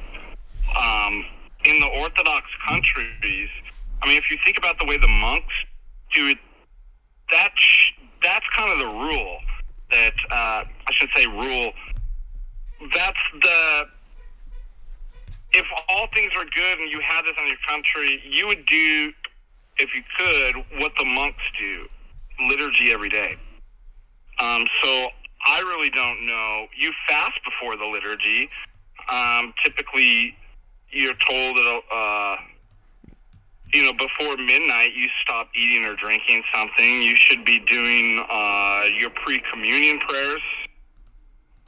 um, 0.80 1.26
in 1.64 1.80
the 1.80 1.88
Orthodox 1.88 2.46
countries, 2.68 3.50
I 4.04 4.08
mean, 4.08 4.18
if 4.18 4.30
you 4.30 4.38
think 4.46 4.58
about 4.60 4.78
the 4.78 4.86
way 4.86 4.98
the 4.98 5.08
monks 5.08 5.54
do 6.14 6.28
it, 6.28 6.38
that's 7.32 7.54
that's 8.26 8.46
kind 8.58 8.72
of 8.74 8.80
the 8.80 8.94
rule. 8.94 9.38
That 9.92 10.14
uh, 10.32 10.64
I 10.66 10.92
should 10.94 11.10
say 11.16 11.28
rule. 11.28 11.72
That's 12.94 13.18
the 13.42 13.84
if 15.54 15.66
all 15.88 16.08
things 16.14 16.32
were 16.36 16.44
good 16.44 16.80
and 16.80 16.92
you 16.92 17.00
had 17.00 17.22
this 17.24 17.34
in 17.40 17.48
your 17.48 17.62
country, 17.70 18.22
you 18.30 18.48
would 18.48 18.66
do, 18.66 19.14
if 19.78 19.90
you 19.96 20.04
could, 20.18 20.82
what 20.82 20.92
the 20.98 21.06
monks 21.06 21.44
do 21.58 21.86
liturgy 22.50 22.92
every 22.92 23.08
day. 23.08 23.36
Um, 24.40 24.66
so 24.84 25.08
I 25.48 25.60
really 25.60 25.90
don't 25.90 26.26
know. 26.26 26.66
You 26.78 26.92
fast 27.08 27.40
before 27.46 27.78
the 27.78 27.86
liturgy. 27.86 28.50
Um, 29.10 29.54
typically, 29.64 30.36
you're 30.90 31.16
told 31.30 31.56
that, 31.56 31.82
uh, 31.94 32.36
you 33.76 33.84
know, 33.84 33.92
before 33.92 34.38
midnight, 34.38 34.94
you 34.96 35.10
stop 35.22 35.50
eating 35.54 35.84
or 35.84 35.96
drinking 35.96 36.44
something. 36.56 37.02
You 37.02 37.16
should 37.18 37.44
be 37.44 37.60
doing 37.60 38.26
uh, 38.32 38.84
your 38.98 39.10
pre 39.10 39.42
communion 39.52 40.00
prayers 40.00 40.42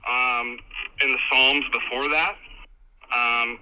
um, 0.07 0.57
in 1.03 1.11
the 1.11 1.17
Psalms 1.29 1.65
before 1.73 2.07
that. 2.07 2.35
Um, 3.13 3.59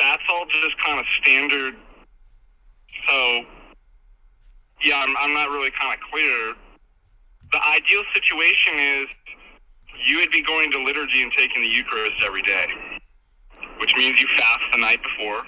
that's 0.00 0.22
all 0.28 0.46
just 0.46 0.76
kind 0.84 0.98
of 0.98 1.06
standard. 1.22 1.76
So, 3.08 3.44
yeah, 4.82 5.04
I'm, 5.06 5.14
I'm 5.20 5.32
not 5.32 5.48
really 5.50 5.70
kind 5.70 5.94
of 5.94 6.00
clear. 6.10 6.54
The 7.52 7.62
ideal 7.68 8.02
situation 8.12 8.80
is 8.80 9.06
you 10.08 10.18
would 10.18 10.32
be 10.32 10.42
going 10.42 10.72
to 10.72 10.82
liturgy 10.82 11.22
and 11.22 11.30
taking 11.38 11.62
the 11.62 11.68
Eucharist 11.68 12.16
every 12.24 12.42
day, 12.42 12.66
which 13.78 13.94
means 13.94 14.20
you 14.20 14.26
fast 14.36 14.62
the 14.72 14.78
night 14.78 14.98
before. 15.04 15.42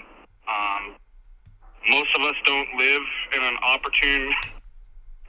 Um, 0.47 0.95
most 1.89 2.09
of 2.15 2.21
us 2.23 2.35
don't 2.45 2.67
live 2.77 3.01
in 3.35 3.43
an 3.43 3.57
opportune 3.63 4.33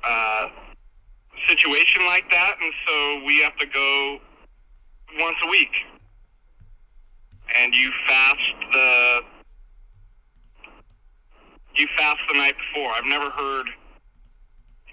uh, 0.04 0.48
situation 1.48 2.06
like 2.06 2.28
that, 2.30 2.56
and 2.60 2.72
so 2.86 3.24
we 3.24 3.40
have 3.40 3.56
to 3.58 3.66
go 3.66 4.18
once 5.18 5.36
a 5.44 5.50
week. 5.50 5.72
And 7.56 7.74
you 7.74 7.92
fast 8.08 8.40
the 8.72 9.20
you 11.76 11.86
fast 11.96 12.20
the 12.32 12.38
night 12.38 12.54
before. 12.58 12.90
I've 12.92 13.04
never 13.04 13.30
heard 13.30 13.66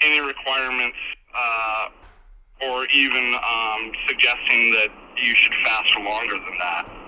any 0.01 0.19
requirements 0.19 0.97
uh, 1.33 1.87
or 2.67 2.85
even 2.87 3.35
um, 3.35 3.91
suggesting 4.07 4.71
that 4.73 4.89
you 5.21 5.33
should 5.33 5.53
fast 5.63 5.97
longer 5.97 6.33
than 6.33 6.57
that. 6.59 7.02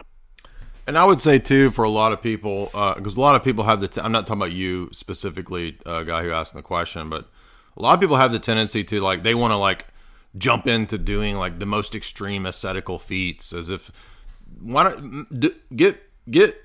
And 0.88 0.98
I 0.98 1.06
would 1.06 1.20
say 1.20 1.40
too, 1.40 1.72
for 1.72 1.84
a 1.84 1.90
lot 1.90 2.14
of 2.14 2.22
people, 2.22 2.66
because 2.96 3.16
a 3.16 3.22
lot 3.22 3.36
of 3.36 3.44
people 3.44 3.64
have 3.64 3.82
the. 3.82 3.88
T- 3.88 4.02
I'm 4.02 4.12
not 4.12 4.28
talking 4.28 4.42
about 4.42 4.52
you 4.52 4.90
specifically, 4.92 5.78
uh, 5.86 6.04
guy 6.04 6.24
who 6.24 6.32
asked 6.32 6.54
the 6.54 6.62
question, 6.62 7.10
but 7.10 7.28
a 7.76 7.82
lot 7.82 7.96
of 7.96 8.00
people 8.00 8.18
have 8.18 8.32
the 8.32 8.40
tendency 8.40 8.84
to 8.86 9.02
like 9.02 9.24
they 9.24 9.34
want 9.34 9.52
to 9.52 9.58
like 9.58 9.88
jump 10.38 10.68
into 10.68 10.98
doing 10.98 11.38
like 11.38 11.60
the 11.60 11.66
most 11.66 11.96
extreme 11.96 12.46
ascetical 12.46 13.00
feats, 13.00 13.52
as 13.52 13.70
if 13.70 13.92
why 14.60 14.84
don't 14.84 15.40
d- 15.40 15.56
get 15.76 16.02
get 16.30 16.56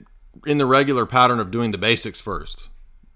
in 0.46 0.58
the 0.58 0.66
regular 0.66 1.06
pattern 1.06 1.40
of 1.40 1.50
doing 1.50 1.72
the 1.72 1.78
basics 1.78 2.20
first. 2.20 2.68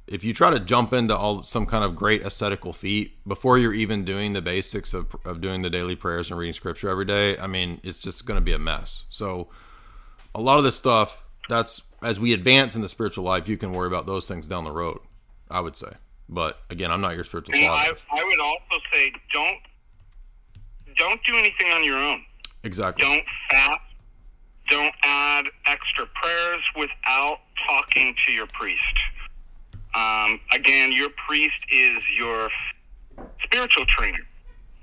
If 0.06 0.22
you 0.22 0.35
try 0.35 0.51
to 0.51 0.60
jump 0.60 0.93
into 0.93 1.16
all 1.16 1.44
some 1.44 1.64
kind 1.64 1.82
of 1.82 1.97
great 1.97 2.22
ascetical 2.22 2.74
feat 2.74 3.16
before 3.26 3.56
you're 3.56 3.72
even 3.72 4.05
doing 4.05 4.35
the 4.35 4.43
basics 4.43 4.93
of, 4.93 5.16
of 5.24 5.40
doing 5.40 5.62
the 5.62 5.70
daily 5.70 5.97
prayers 5.97 6.31
and 6.31 6.39
reading 6.39 6.52
scripture 6.52 6.90
every 6.90 7.06
day, 7.06 7.39
I 7.39 7.47
mean, 7.47 7.81
it's 7.82 7.98
just 7.98 8.26
going 8.26 8.36
to 8.36 8.44
be 8.44 8.52
a 8.52 8.59
mess. 8.59 9.05
So, 9.09 9.48
a 10.35 10.40
lot 10.40 10.59
of 10.59 10.65
this 10.65 10.77
stuff 10.77 11.24
that's 11.48 11.82
as 12.02 12.19
we 12.20 12.32
advance 12.32 12.74
in 12.74 12.82
the 12.82 12.89
spiritual 12.89 13.24
life 13.24 13.48
you 13.48 13.56
can 13.56 13.73
worry 13.73 13.86
about 13.86 14.06
those 14.06 14.27
things 14.27 14.47
down 14.47 14.65
the 14.65 14.73
road 14.73 14.98
i 15.51 15.61
would 15.61 15.77
say 15.77 15.93
but 16.28 16.61
again 16.70 16.90
i'm 16.90 17.01
not 17.01 17.15
your 17.15 17.24
spiritual 17.24 17.55
father 17.55 17.69
I, 17.69 18.20
I 18.20 18.24
would 18.24 18.40
also 18.40 18.82
say 18.93 19.12
don't 19.32 19.59
don't 20.97 21.20
do 21.24 21.36
anything 21.36 21.70
on 21.73 21.85
your 21.85 21.98
own. 21.98 22.24
exactly 22.62 23.05
Don't 23.05 23.24
fast. 23.51 23.81
Don't 24.70 24.94
add 25.02 25.47
extra 25.66 26.06
prayers 26.15 26.62
without 26.77 27.39
talking 27.66 28.15
to 28.27 28.32
your 28.32 28.47
priest. 28.47 28.81
Um, 29.94 30.40
again, 30.52 30.90
your 30.90 31.11
priest 31.27 31.55
is 31.70 31.98
your 32.16 32.48
spiritual 33.44 33.85
trainer, 33.86 34.27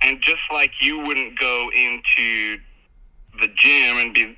and 0.02 0.22
just 0.22 0.42
like 0.54 0.72
you 0.82 1.00
wouldn't 1.00 1.38
go 1.40 1.70
into 1.76 2.60
the 3.40 3.48
gym 3.58 3.98
and 3.98 4.14
be 4.14 4.38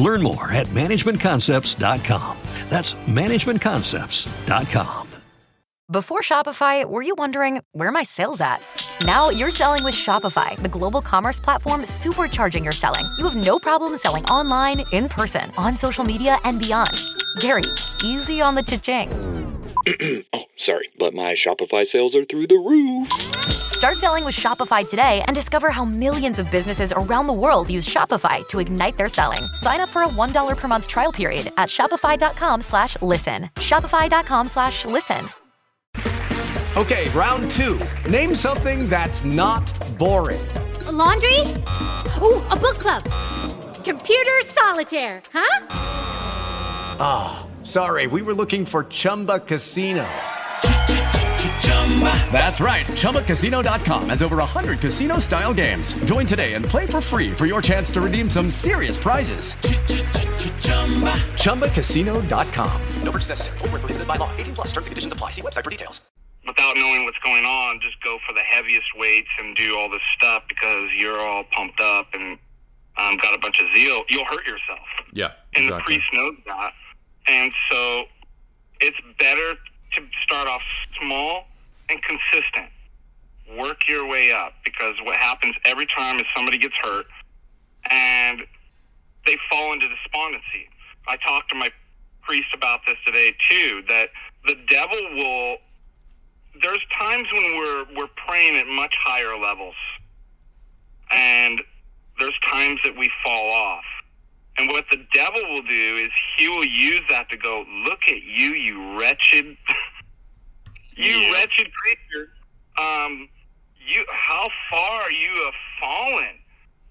Learn 0.00 0.22
more 0.22 0.52
at 0.52 0.66
managementconcepts.com. 0.68 2.36
That's 2.68 2.94
managementconcepts.com. 3.06 5.08
Before 5.90 6.20
Shopify, 6.20 6.84
were 6.84 7.02
you 7.02 7.16
wondering 7.18 7.62
where 7.72 7.90
my 7.90 8.04
sales 8.04 8.40
at? 8.40 8.62
Now 9.04 9.30
you're 9.30 9.50
selling 9.50 9.82
with 9.82 9.94
Shopify, 9.94 10.56
the 10.56 10.68
global 10.68 11.02
commerce 11.02 11.40
platform 11.40 11.82
supercharging 11.82 12.62
your 12.62 12.72
selling. 12.72 13.04
You 13.18 13.28
have 13.28 13.44
no 13.44 13.58
problem 13.58 13.96
selling 13.96 14.24
online, 14.26 14.84
in 14.92 15.08
person, 15.08 15.50
on 15.58 15.74
social 15.74 16.04
media, 16.04 16.38
and 16.44 16.60
beyond. 16.60 16.92
Gary, 17.40 17.64
easy 18.04 18.40
on 18.40 18.54
the 18.54 18.62
cha-ching. 18.62 19.59
oh, 20.32 20.44
sorry, 20.56 20.90
but 20.98 21.14
my 21.14 21.32
Shopify 21.32 21.86
sales 21.86 22.14
are 22.14 22.24
through 22.24 22.46
the 22.46 22.56
roof. 22.56 23.10
Start 23.80 23.96
selling 23.96 24.24
with 24.24 24.34
Shopify 24.34 24.88
today 24.88 25.22
and 25.26 25.34
discover 25.34 25.70
how 25.70 25.84
millions 25.84 26.38
of 26.38 26.50
businesses 26.50 26.92
around 26.92 27.26
the 27.26 27.32
world 27.32 27.70
use 27.70 27.88
Shopify 27.88 28.46
to 28.48 28.58
ignite 28.58 28.98
their 28.98 29.08
selling. 29.08 29.42
Sign 29.56 29.80
up 29.80 29.88
for 29.88 30.02
a 30.02 30.08
$1 30.08 30.56
per 30.56 30.68
month 30.68 30.86
trial 30.86 31.12
period 31.12 31.50
at 31.56 31.68
shopify.com 31.70 32.60
slash 32.60 33.00
listen. 33.00 33.48
Shopify.com 33.56 34.48
slash 34.48 34.84
listen. 34.84 35.24
Okay, 36.76 37.08
round 37.10 37.50
two. 37.50 37.80
Name 38.08 38.34
something 38.34 38.88
that's 38.88 39.24
not 39.24 39.72
boring. 39.98 40.40
A 40.86 40.92
laundry? 40.92 41.40
Ooh, 42.22 42.44
a 42.50 42.56
book 42.56 42.78
club. 42.78 43.02
Computer 43.82 44.40
solitaire, 44.44 45.22
huh? 45.32 45.66
Ah, 47.02 47.42
oh, 47.42 47.49
sorry, 47.62 48.06
we 48.06 48.22
were 48.22 48.34
looking 48.34 48.64
for 48.64 48.84
Chumba 48.84 49.40
Casino. 49.40 50.06
That's 52.32 52.60
right. 52.60 52.86
ChumbaCasino.com 52.86 54.08
has 54.08 54.22
over 54.22 54.36
100 54.36 54.78
casino 54.80 55.18
style 55.18 55.52
games. 55.52 55.92
Join 56.04 56.24
today 56.24 56.54
and 56.54 56.64
play 56.64 56.86
for 56.86 57.00
free 57.02 57.30
for 57.32 57.46
your 57.46 57.60
chance 57.60 57.90
to 57.90 58.00
redeem 58.00 58.30
some 58.30 58.50
serious 58.50 58.96
prizes. 58.96 59.54
ChumbaCasino.com. 61.42 62.82
No 63.02 63.10
purchase 63.12 63.28
necessary. 63.28 63.58
Full 63.58 63.68
prohibited 63.68 64.06
by 64.08 64.16
law. 64.16 64.30
18 64.38 64.54
plus 64.54 64.68
terms 64.68 64.86
and 64.86 64.92
conditions 64.92 65.12
apply. 65.12 65.30
See 65.30 65.42
website 65.42 65.64
for 65.64 65.70
details. 65.70 66.00
Without 66.46 66.76
knowing 66.76 67.04
what's 67.04 67.18
going 67.18 67.44
on, 67.44 67.80
just 67.82 68.02
go 68.02 68.18
for 68.26 68.32
the 68.32 68.40
heaviest 68.40 68.96
weights 68.96 69.28
and 69.38 69.54
do 69.56 69.76
all 69.76 69.90
this 69.90 70.00
stuff 70.16 70.42
because 70.48 70.88
you're 70.96 71.20
all 71.20 71.44
pumped 71.44 71.80
up 71.80 72.08
and 72.14 72.38
um, 72.96 73.18
got 73.18 73.34
a 73.34 73.38
bunch 73.38 73.60
of 73.60 73.66
zeal. 73.74 74.04
You'll 74.08 74.24
hurt 74.24 74.46
yourself. 74.46 74.86
Yeah. 75.12 75.32
And 75.54 75.66
exactly. 75.66 75.96
the 75.96 76.00
priest 76.00 76.06
knows 76.12 76.36
that. 76.46 76.72
And 77.30 77.52
so 77.70 78.04
it's 78.80 78.96
better 79.20 79.54
to 79.54 80.02
start 80.24 80.48
off 80.48 80.62
small 81.00 81.44
and 81.88 82.00
consistent. 82.02 82.70
Work 83.56 83.88
your 83.88 84.06
way 84.06 84.32
up 84.32 84.54
because 84.64 84.96
what 85.04 85.16
happens 85.16 85.54
every 85.64 85.86
time 85.96 86.18
is 86.18 86.26
somebody 86.34 86.58
gets 86.58 86.74
hurt 86.82 87.06
and 87.88 88.40
they 89.26 89.36
fall 89.48 89.72
into 89.72 89.86
despondency. 89.88 90.68
I 91.06 91.16
talked 91.18 91.50
to 91.50 91.54
my 91.56 91.70
priest 92.22 92.48
about 92.52 92.80
this 92.86 92.96
today 93.06 93.34
too, 93.48 93.82
that 93.88 94.08
the 94.44 94.56
devil 94.68 94.98
will 95.14 95.58
there's 96.60 96.84
times 96.98 97.28
when 97.32 97.56
we're 97.56 97.84
we're 97.96 98.10
praying 98.26 98.56
at 98.56 98.66
much 98.66 98.94
higher 99.04 99.38
levels 99.38 99.76
and 101.12 101.62
there's 102.18 102.34
times 102.50 102.80
that 102.84 102.96
we 102.96 103.08
fall 103.24 103.52
off. 103.52 103.84
And 104.60 104.68
what 104.68 104.84
the 104.90 104.98
devil 105.14 105.40
will 105.48 105.62
do 105.62 105.96
is 105.96 106.10
he 106.36 106.46
will 106.48 106.66
use 106.66 107.00
that 107.08 107.30
to 107.30 107.36
go, 107.38 107.64
look 107.84 108.00
at 108.06 108.22
you, 108.22 108.50
you 108.50 109.00
wretched 109.00 109.56
you 110.96 111.12
yeah. 111.12 111.32
wretched 111.32 111.68
creature. 111.72 112.30
Um, 112.78 113.28
you, 113.88 114.04
how 114.12 114.50
far 114.70 115.10
you 115.10 115.44
have 115.44 115.54
fallen. 115.80 116.36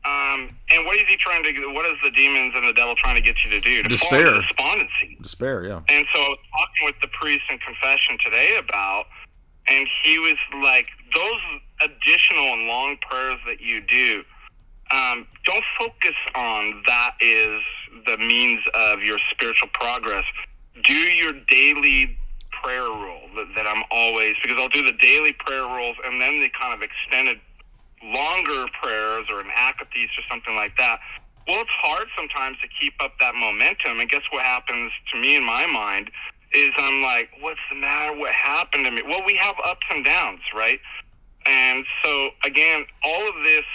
Um, 0.03 0.57
and 0.71 0.85
what 0.85 0.97
is 0.97 1.03
he 1.07 1.15
trying 1.17 1.43
to? 1.43 1.73
What 1.73 1.85
is 1.85 1.97
the 2.03 2.09
demons 2.09 2.53
and 2.55 2.67
the 2.67 2.73
devil 2.73 2.95
trying 2.95 3.15
to 3.15 3.21
get 3.21 3.35
you 3.43 3.51
to 3.51 3.61
do? 3.61 3.83
To 3.83 3.89
Despair. 3.89 4.25
fall 4.25 4.35
into 4.35 4.47
despondency. 4.47 5.17
Despair. 5.21 5.65
Yeah. 5.65 5.81
And 5.89 6.05
so, 6.13 6.21
I 6.21 6.29
was 6.29 6.39
talking 6.51 6.85
with 6.85 6.95
the 7.01 7.07
priest 7.09 7.43
in 7.51 7.59
confession 7.59 8.17
today 8.23 8.57
about, 8.57 9.05
and 9.67 9.87
he 10.03 10.17
was 10.17 10.37
like, 10.63 10.87
those 11.13 11.41
additional 11.81 12.53
and 12.53 12.65
long 12.67 12.97
prayers 13.07 13.39
that 13.45 13.61
you 13.61 13.81
do. 13.81 14.23
Um, 14.91 15.27
don't 15.45 15.63
focus 15.77 16.15
on 16.35 16.81
that 16.87 17.11
is 17.21 17.61
the 18.05 18.17
means 18.17 18.61
of 18.73 19.03
your 19.03 19.19
spiritual 19.31 19.69
progress. 19.73 20.25
Do 20.83 20.93
your 20.93 21.33
daily 21.47 22.17
prayer 22.63 22.83
rule 22.83 23.29
that, 23.35 23.47
that 23.55 23.67
I'm 23.67 23.83
always 23.91 24.35
because 24.41 24.57
I'll 24.59 24.69
do 24.69 24.83
the 24.83 24.97
daily 24.97 25.33
prayer 25.33 25.63
rules 25.63 25.95
and 26.03 26.19
then 26.19 26.41
the 26.41 26.49
kind 26.49 26.73
of 26.73 26.81
extended 26.81 27.39
longer 28.03 28.65
prayers 28.81 29.27
or 29.29 29.39
an 29.39 29.49
akathist 29.55 30.17
or 30.17 30.23
something 30.29 30.55
like 30.55 30.75
that. 30.77 30.99
Well, 31.47 31.61
it's 31.61 31.69
hard 31.81 32.07
sometimes 32.15 32.57
to 32.61 32.67
keep 32.79 32.93
up 32.99 33.13
that 33.19 33.33
momentum, 33.33 33.99
and 33.99 34.09
guess 34.09 34.21
what 34.31 34.45
happens 34.45 34.91
to 35.11 35.19
me 35.19 35.35
in 35.35 35.43
my 35.43 35.65
mind 35.65 36.11
is 36.53 36.71
I'm 36.77 37.01
like, 37.01 37.29
what's 37.39 37.59
the 37.69 37.75
matter? 37.75 38.17
What 38.17 38.31
happened 38.33 38.85
to 38.85 38.91
me? 38.91 39.01
Well, 39.01 39.23
we 39.25 39.35
have 39.35 39.55
ups 39.63 39.85
and 39.89 40.03
downs, 40.03 40.41
right? 40.55 40.79
And 41.45 41.85
so 42.03 42.29
again, 42.43 42.85
all 43.03 43.27
of 43.29 43.35
this, 43.43 43.65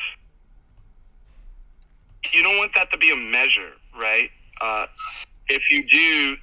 you 2.32 2.42
don't 2.42 2.56
want 2.56 2.72
that 2.74 2.90
to 2.92 2.98
be 2.98 3.10
a 3.12 3.16
measure, 3.16 3.72
right? 3.98 4.30
Uh, 4.60 4.86
if 5.48 5.62
you 5.70 5.86
do, 5.86 6.36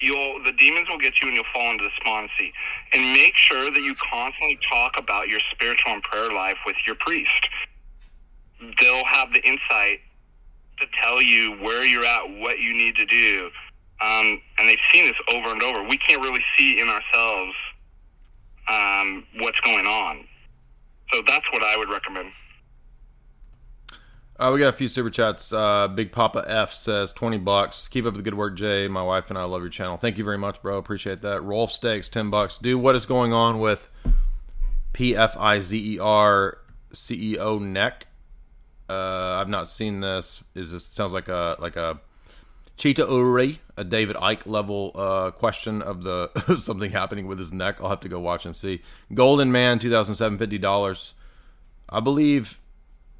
you'll 0.00 0.42
the 0.44 0.52
demons 0.52 0.88
will 0.88 0.98
get 0.98 1.14
you 1.20 1.28
and 1.28 1.36
you'll 1.36 1.44
fall 1.52 1.70
into 1.70 1.88
despondency. 1.88 2.52
And 2.92 3.12
make 3.12 3.34
sure 3.36 3.70
that 3.70 3.80
you 3.80 3.94
constantly 4.10 4.58
talk 4.70 4.98
about 4.98 5.28
your 5.28 5.40
spiritual 5.52 5.92
and 5.92 6.02
prayer 6.02 6.32
life 6.32 6.58
with 6.66 6.76
your 6.86 6.96
priest. 6.96 7.48
They'll 8.80 9.04
have 9.04 9.32
the 9.32 9.46
insight 9.46 10.00
to 10.78 10.86
tell 11.02 11.22
you 11.22 11.52
where 11.62 11.84
you're 11.84 12.04
at, 12.04 12.28
what 12.38 12.58
you 12.58 12.74
need 12.74 12.96
to 12.96 13.06
do. 13.06 13.50
Um, 14.00 14.40
and 14.58 14.68
they've 14.68 14.78
seen 14.92 15.06
this 15.06 15.16
over 15.32 15.50
and 15.50 15.62
over. 15.62 15.82
We 15.82 15.96
can't 15.96 16.20
really 16.20 16.44
see 16.58 16.80
in 16.80 16.88
ourselves 16.88 17.54
um, 18.68 19.24
what's 19.38 19.60
going 19.60 19.86
on. 19.86 20.26
So 21.12 21.22
that's 21.26 21.50
what 21.52 21.62
I 21.62 21.76
would 21.76 21.88
recommend. 21.88 22.32
Uh, 24.38 24.50
we 24.52 24.60
got 24.60 24.68
a 24.68 24.76
few 24.76 24.88
super 24.88 25.08
chats. 25.08 25.50
Uh, 25.50 25.88
Big 25.88 26.12
Papa 26.12 26.44
F 26.46 26.74
says 26.74 27.10
twenty 27.10 27.38
bucks. 27.38 27.88
Keep 27.88 28.04
up 28.04 28.14
the 28.14 28.22
good 28.22 28.34
work, 28.34 28.54
Jay. 28.54 28.86
My 28.86 29.02
wife 29.02 29.30
and 29.30 29.38
I 29.38 29.44
love 29.44 29.62
your 29.62 29.70
channel. 29.70 29.96
Thank 29.96 30.18
you 30.18 30.24
very 30.24 30.36
much, 30.36 30.60
bro. 30.60 30.76
Appreciate 30.76 31.22
that. 31.22 31.42
Rolf 31.42 31.72
Steaks 31.72 32.10
ten 32.10 32.28
bucks. 32.28 32.58
Dude, 32.58 32.82
what 32.82 32.94
is 32.94 33.06
going 33.06 33.32
on 33.32 33.60
with 33.60 33.88
P 34.92 35.16
F 35.16 35.38
I 35.38 35.60
Z 35.60 35.94
E 35.94 35.98
R 35.98 36.58
C 36.92 37.32
E 37.32 37.38
O 37.38 37.58
neck? 37.58 38.08
Uh, 38.90 39.38
I've 39.40 39.48
not 39.48 39.70
seen 39.70 40.00
this. 40.00 40.44
Is 40.54 40.70
this 40.70 40.84
sounds 40.84 41.14
like 41.14 41.28
a 41.28 41.56
like 41.58 41.76
a 41.76 41.98
Cheetah 42.76 43.06
Uri, 43.08 43.60
a 43.78 43.84
David 43.84 44.16
Icke 44.16 44.46
level 44.46 44.92
uh, 44.94 45.30
question 45.30 45.80
of 45.80 46.02
the 46.02 46.28
something 46.60 46.90
happening 46.90 47.26
with 47.26 47.38
his 47.38 47.54
neck. 47.54 47.78
I'll 47.80 47.88
have 47.88 48.00
to 48.00 48.08
go 48.10 48.20
watch 48.20 48.44
and 48.44 48.54
see. 48.54 48.82
Golden 49.14 49.50
Man, 49.50 49.78
two 49.78 49.90
thousand 49.90 50.16
seven 50.16 50.36
fifty 50.36 50.58
dollars. 50.58 51.14
I 51.88 52.00
believe 52.00 52.60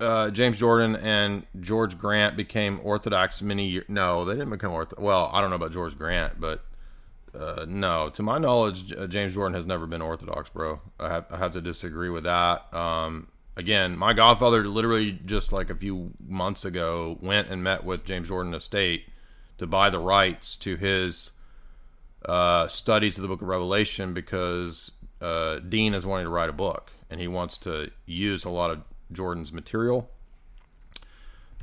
uh, 0.01 0.31
James 0.31 0.59
Jordan 0.59 0.97
and 0.97 1.47
George 1.61 1.99
Grant 1.99 2.37
became 2.37 2.81
Orthodox 2.83 3.41
many 3.43 3.67
years. 3.67 3.85
No, 3.89 4.25
they 4.25 4.35
didn't 4.35 4.51
become 4.51 4.73
Orthodox. 4.73 5.03
Well, 5.03 5.31
I 5.33 5.41
don't 5.41 5.51
know 5.51 5.57
about 5.57 5.73
George 5.73 5.97
Grant, 5.97 6.41
but 6.41 6.65
uh, 7.39 7.65
no, 7.67 8.11
to 8.11 8.23
my 8.23 8.39
knowledge, 8.39 8.93
uh, 8.93 9.07
James 9.07 9.35
Jordan 9.35 9.55
has 9.55 9.67
never 9.67 9.87
been 9.87 10.03
Orthodox, 10.03 10.51
bro. 10.51 10.81
I 10.99 11.09
have, 11.09 11.27
I 11.31 11.39
have 11.39 11.53
to 11.53 11.61
disagree 11.61 12.09
with 12.11 12.25
that. 12.25 12.73
Um, 12.75 13.29
again, 13.57 13.97
my 13.97 14.13
godfather 14.13 14.67
literally 14.69 15.13
just 15.25 15.53
like 15.53 15.71
a 15.71 15.75
few 15.75 16.13
months 16.27 16.65
ago 16.65 17.19
went 17.21 17.49
and 17.49 17.63
met 17.63 17.85
with 17.85 18.05
James 18.05 18.29
Jordan 18.29 18.55
Estate 18.55 19.05
to 19.59 19.67
buy 19.67 19.91
the 19.91 19.99
rights 19.99 20.57
to 20.57 20.77
his 20.77 21.31
uh, 22.27 22.69
studies 22.69 23.17
of 23.17 23.23
the 23.23 23.29
Book 23.29 23.43
of 23.43 23.49
Revelation 23.49 24.13
because 24.13 24.91
uh, 25.21 25.59
Dean 25.61 25.95
is 25.95 26.05
wanting 26.05 26.27
to 26.27 26.31
write 26.31 26.51
a 26.51 26.55
book 26.55 26.93
and 27.11 27.21
he 27.21 27.29
wants 27.29 27.57
to 27.59 27.91
use 28.05 28.45
a 28.45 28.51
lot 28.51 28.71
of 28.71 28.83
Jordan's 29.13 29.53
material. 29.53 30.11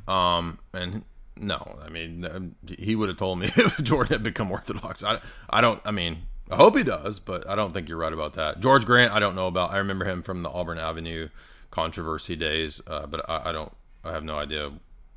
Um, 0.07 0.59
and 0.73 1.03
no, 1.37 1.79
I 1.83 1.89
mean, 1.89 2.25
um, 2.25 2.55
he 2.65 2.95
would 2.95 3.09
have 3.09 3.17
told 3.17 3.39
me 3.39 3.47
if 3.55 3.81
Jordan 3.83 4.13
had 4.13 4.23
become 4.23 4.51
Orthodox. 4.51 5.03
I, 5.03 5.19
I 5.49 5.61
don't, 5.61 5.81
I 5.85 5.91
mean, 5.91 6.23
I 6.49 6.55
hope 6.55 6.77
he 6.77 6.83
does, 6.83 7.19
but 7.19 7.47
I 7.49 7.55
don't 7.55 7.73
think 7.73 7.89
you're 7.89 7.97
right 7.97 8.13
about 8.13 8.33
that. 8.33 8.59
George 8.59 8.85
Grant, 8.85 9.13
I 9.13 9.19
don't 9.19 9.35
know 9.35 9.47
about. 9.47 9.71
I 9.71 9.77
remember 9.77 10.05
him 10.05 10.21
from 10.21 10.43
the 10.43 10.49
Auburn 10.49 10.77
Avenue 10.77 11.29
controversy 11.71 12.35
days, 12.35 12.81
uh, 12.85 13.07
but 13.07 13.27
I, 13.29 13.49
I, 13.49 13.51
don't, 13.51 13.71
I 14.03 14.11
have 14.11 14.23
no 14.23 14.37
idea 14.37 14.71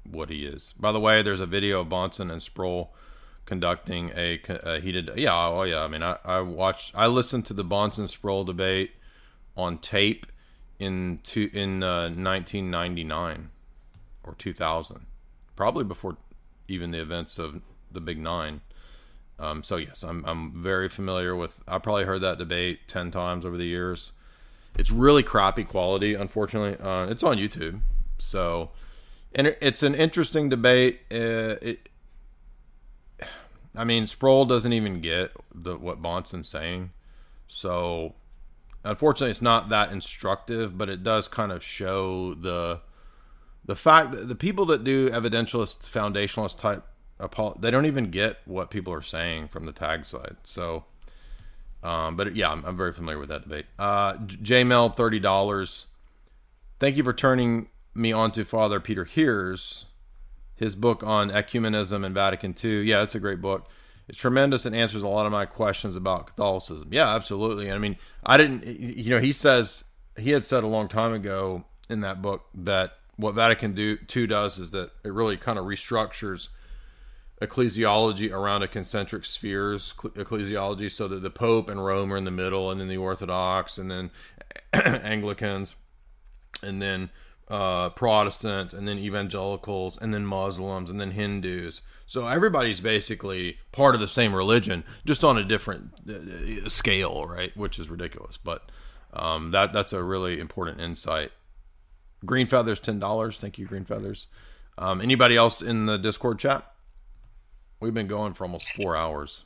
what 0.05 0.31
he 0.31 0.47
is. 0.47 0.75
By 0.79 0.93
the 0.93 1.01
way, 1.01 1.23
there's 1.23 1.41
a 1.41 1.47
video 1.47 1.81
of 1.81 1.89
Bahnsen 1.89 2.31
and 2.31 2.41
Sproul 2.41 2.95
conducting 3.45 4.11
a, 4.17 4.41
a 4.49 4.81
heated. 4.81 5.11
Yeah, 5.17 5.35
oh 5.35 5.63
yeah. 5.65 5.83
I 5.83 5.89
mean, 5.89 6.03
I, 6.03 6.19
I 6.25 6.41
watched, 6.41 6.93
I 6.95 7.07
listened 7.07 7.45
to 7.47 7.55
the 7.55 7.65
Bahnsen 7.65 8.09
Sproul 8.09 8.45
debate 8.45 8.93
on 9.57 9.79
tape 9.79 10.27
in 10.79 11.21
two, 11.23 11.51
in 11.53 11.83
uh, 11.83 12.11
1999 12.11 13.51
or 14.25 14.35
2000, 14.35 15.07
probably 15.55 15.85
before 15.85 16.17
even 16.69 16.91
the 16.91 17.01
events 17.01 17.39
of 17.39 17.61
the 17.91 18.01
Big 18.01 18.19
Nine. 18.19 18.61
Um, 19.39 19.63
so 19.63 19.77
yes, 19.77 20.03
I'm 20.03 20.25
I'm 20.25 20.53
very 20.53 20.89
familiar 20.89 21.37
with. 21.37 21.63
I 21.69 21.79
probably 21.79 22.05
heard 22.05 22.23
that 22.23 22.39
debate 22.39 22.89
ten 22.89 23.11
times 23.11 23.45
over 23.45 23.57
the 23.57 23.67
years. 23.67 24.13
It's 24.79 24.91
really 24.91 25.23
crappy 25.23 25.65
quality, 25.65 26.15
unfortunately. 26.15 26.79
Uh, 26.85 27.07
it's 27.07 27.23
on 27.23 27.37
YouTube, 27.37 27.81
so 28.19 28.71
and 29.35 29.49
it, 29.49 29.59
it's 29.61 29.83
an 29.83 29.95
interesting 29.95 30.49
debate. 30.49 31.01
Uh, 31.11 31.57
it, 31.61 31.89
I 33.75 33.85
mean, 33.85 34.07
Sproul 34.07 34.47
doesn't 34.47 34.73
even 34.73 35.01
get 35.01 35.33
the 35.55 35.77
what 35.77 36.03
Bahnsen's 36.03 36.49
saying, 36.49 36.93
so 37.47 38.15
unfortunately, 38.87 39.31
it's 39.31 39.43
not 39.43 39.69
that 39.71 39.93
instructive. 39.93 40.77
But 40.79 40.89
it 40.89 41.03
does 41.03 41.29
kind 41.29 41.53
of 41.53 41.63
show 41.63 42.35
the 42.35 42.81
the 43.65 43.77
fact 43.77 44.13
that 44.13 44.29
the 44.29 44.35
people 44.35 44.65
that 44.67 44.85
do 44.85 45.11
evidentialist, 45.11 45.91
foundationalist 45.91 46.59
type, 46.59 46.85
they 47.61 47.71
don't 47.71 47.87
even 47.87 48.11
get 48.11 48.39
what 48.45 48.71
people 48.71 48.93
are 48.93 49.03
saying 49.03 49.49
from 49.49 49.67
the 49.67 49.73
TAG 49.73 50.07
side. 50.07 50.37
So, 50.45 50.85
um, 51.83 52.17
but 52.17 52.37
yeah, 52.37 52.51
I'm, 52.51 52.65
I'm 52.65 52.77
very 52.77 52.93
familiar 52.93 53.19
with 53.19 53.29
that 53.29 53.43
debate. 53.43 53.67
Uh, 53.79 54.15
JML, 54.15 54.97
thirty 54.97 55.19
dollars. 55.19 55.87
Thank 56.79 56.97
you 56.97 57.05
for 57.05 57.13
turning 57.13 57.69
me 57.95 58.13
on 58.13 58.31
to 58.33 58.45
Father 58.45 58.81
Peter 58.81 59.05
Heers, 59.05 59.87
his 60.55 60.75
book 60.75 61.03
on 61.03 61.31
ecumenism 61.31 62.05
and 62.05 62.15
Vatican 62.15 62.55
II. 62.63 62.83
Yeah, 62.83 63.03
it's 63.03 63.15
a 63.15 63.21
great 63.21 63.41
book. 63.41 63.69
It's 64.09 64.19
tremendous 64.19 64.65
and 64.65 64.75
answers 64.75 65.03
a 65.03 65.09
lot 65.09 65.27
of 65.27 65.33
my 65.33 65.47
questions 65.47 65.97
about 65.97 66.29
Catholicism. 66.29 66.89
Yeah, 66.93 67.13
absolutely. 67.15 67.73
I 67.73 67.79
mean, 67.79 67.97
I 68.25 68.37
didn't, 68.37 68.65
you 68.65 69.11
know, 69.11 69.21
he 69.21 69.33
says, 69.33 69.85
he 70.17 70.31
had 70.31 70.45
said 70.45 70.63
a 70.63 70.69
long 70.69 70.89
time 70.89 71.13
ago 71.13 71.65
in 71.91 72.01
that 72.03 72.23
book 72.23 72.47
that 72.55 72.93
what 73.17 73.35
Vatican 73.35 73.77
II 73.77 74.27
does 74.27 74.59
is 74.59 74.71
that 74.71 74.91
it 75.05 75.13
really 75.13 75.37
kind 75.37 75.59
of 75.59 75.65
restructures 75.65 76.49
ecclesiology 77.41 78.33
around 78.33 78.63
a 78.63 78.69
concentric 78.69 79.25
spheres 79.25 79.93
ecclesiology 79.93 80.91
so 80.91 81.07
that 81.09 81.23
the 81.23 81.31
Pope 81.31 81.69
and 81.69 81.85
Rome 81.85 82.13
are 82.13 82.17
in 82.17 82.25
the 82.25 82.31
middle, 82.31 82.71
and 82.71 82.81
then 82.81 82.89
the 82.89 82.97
Orthodox, 82.97 83.77
and 83.79 83.91
then 83.91 84.11
Anglicans, 84.73 85.77
and 86.63 86.81
then 86.81 87.11
uh, 87.49 87.91
Protestant, 87.91 88.73
and 88.73 88.89
then 88.89 88.99
evangelicals, 88.99 89.97
and 90.01 90.13
then 90.13 90.27
Muslims, 90.27 90.91
and 90.91 91.01
then 91.01 91.13
Hindus. 91.13 91.81
So 92.07 92.27
everybody's 92.27 92.81
basically 92.81 93.59
part 93.73 93.95
of 93.95 94.01
the 94.01 94.09
same 94.09 94.35
religion, 94.35 94.85
just 95.05 95.23
on 95.23 95.39
a 95.39 95.45
different 95.45 95.93
uh, 96.09 96.69
scale, 96.69 97.27
right? 97.27 97.57
Which 97.57 97.79
is 97.79 97.89
ridiculous, 97.89 98.37
but 98.37 98.71
um, 99.13 99.51
that 99.53 99.73
that's 99.73 99.93
a 99.93 100.03
really 100.03 100.41
important 100.41 100.81
insight. 100.81 101.31
Green 102.25 102.47
Feathers, 102.47 102.81
ten 102.81 102.99
dollars. 102.99 103.39
Thank 103.39 103.59
you, 103.59 103.67
Green 103.67 103.85
Feathers. 103.85 104.27
Um, 104.79 105.01
anybody 105.01 105.37
else 105.37 105.63
in 105.63 105.87
the 105.87 105.97
Discord 105.97 106.39
chat? 106.39 106.73
We've 107.81 107.95
been 107.95 108.07
going 108.09 108.35
for 108.35 108.45
almost 108.45 108.69
four 108.73 108.97
hours. 108.97 109.43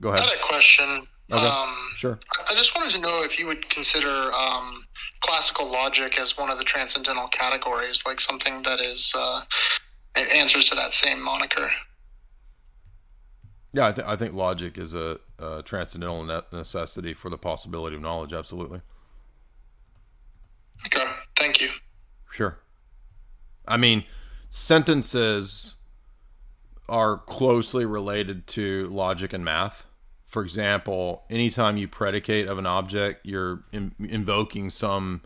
Go 0.00 0.10
ahead. 0.10 0.20
I 0.20 0.30
had 0.30 0.38
a 0.38 0.42
question. 0.42 1.06
Okay. 1.30 1.46
Um, 1.46 1.74
Sure. 1.96 2.18
I 2.48 2.54
just 2.54 2.74
wanted 2.74 2.90
to 2.92 2.98
know 2.98 3.22
if 3.22 3.38
you 3.38 3.46
would 3.46 3.68
consider 3.70 4.32
um, 4.32 4.84
classical 5.22 5.70
logic 5.70 6.18
as 6.18 6.36
one 6.36 6.50
of 6.50 6.58
the 6.58 6.64
transcendental 6.64 7.28
categories, 7.28 8.02
like 8.04 8.20
something 8.20 8.62
that 8.62 8.80
is 8.80 9.12
uh, 9.16 9.42
it 10.16 10.30
answers 10.30 10.66
to 10.66 10.74
that 10.74 10.92
same 10.94 11.22
moniker. 11.22 11.68
Yeah, 13.72 13.88
I, 13.88 13.92
th- 13.92 14.06
I 14.06 14.16
think 14.16 14.34
logic 14.34 14.76
is 14.76 14.92
a, 14.92 15.18
a 15.38 15.62
transcendental 15.62 16.24
ne- 16.24 16.42
necessity 16.52 17.14
for 17.14 17.30
the 17.30 17.38
possibility 17.38 17.96
of 17.96 18.02
knowledge. 18.02 18.32
Absolutely. 18.32 18.82
Okay, 20.86 21.06
thank 21.38 21.60
you. 21.60 21.70
Sure. 22.30 22.58
I 23.66 23.76
mean, 23.76 24.04
sentences 24.48 25.74
are 26.88 27.16
closely 27.16 27.86
related 27.86 28.46
to 28.48 28.88
logic 28.90 29.32
and 29.32 29.44
math. 29.44 29.86
For 30.32 30.42
example, 30.42 31.24
anytime 31.28 31.76
you 31.76 31.86
predicate 31.86 32.48
of 32.48 32.56
an 32.56 32.64
object, 32.64 33.26
you're 33.26 33.64
in- 33.70 33.92
invoking 33.98 34.70
some 34.70 35.20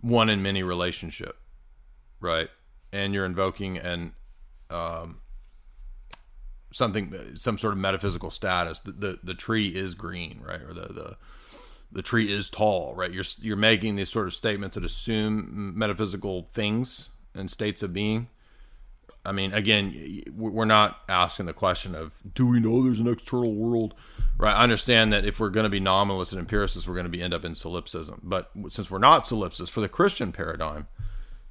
one 0.00 0.28
in 0.28 0.42
many 0.42 0.64
relationship, 0.64 1.36
right? 2.18 2.48
And 2.92 3.14
you're 3.14 3.24
invoking 3.24 3.78
an 3.78 4.14
um, 4.68 5.20
something, 6.72 7.36
some 7.36 7.56
sort 7.56 7.72
of 7.74 7.78
metaphysical 7.78 8.32
status. 8.32 8.80
The, 8.80 8.90
the 8.90 9.18
the 9.22 9.34
tree 9.34 9.68
is 9.68 9.94
green, 9.94 10.42
right? 10.44 10.60
Or 10.60 10.74
the 10.74 10.92
the 10.92 11.16
the 11.92 12.02
tree 12.02 12.28
is 12.28 12.50
tall, 12.50 12.96
right? 12.96 13.12
You're 13.12 13.24
you're 13.40 13.56
making 13.56 13.94
these 13.94 14.08
sort 14.08 14.26
of 14.26 14.34
statements 14.34 14.74
that 14.74 14.84
assume 14.84 15.72
metaphysical 15.78 16.48
things 16.52 17.10
and 17.32 17.48
states 17.48 17.80
of 17.80 17.92
being. 17.92 18.26
I 19.24 19.30
mean, 19.30 19.52
again, 19.52 20.22
we're 20.34 20.64
not 20.64 21.00
asking 21.08 21.46
the 21.46 21.52
question 21.52 21.94
of 21.94 22.12
do 22.34 22.46
we 22.46 22.58
know 22.58 22.82
there's 22.82 22.98
an 22.98 23.06
external 23.06 23.54
world, 23.54 23.94
right? 24.36 24.54
I 24.54 24.64
understand 24.64 25.12
that 25.12 25.24
if 25.24 25.38
we're 25.38 25.50
going 25.50 25.64
to 25.64 25.70
be 25.70 25.78
nominalists 25.78 26.32
and 26.32 26.40
empiricists, 26.40 26.88
we're 26.88 26.94
going 26.94 27.04
to 27.04 27.10
be 27.10 27.22
end 27.22 27.32
up 27.32 27.44
in 27.44 27.54
solipsism. 27.54 28.20
But 28.24 28.50
since 28.68 28.90
we're 28.90 28.98
not 28.98 29.26
solipsists, 29.26 29.72
for 29.72 29.80
the 29.80 29.88
Christian 29.88 30.32
paradigm, 30.32 30.88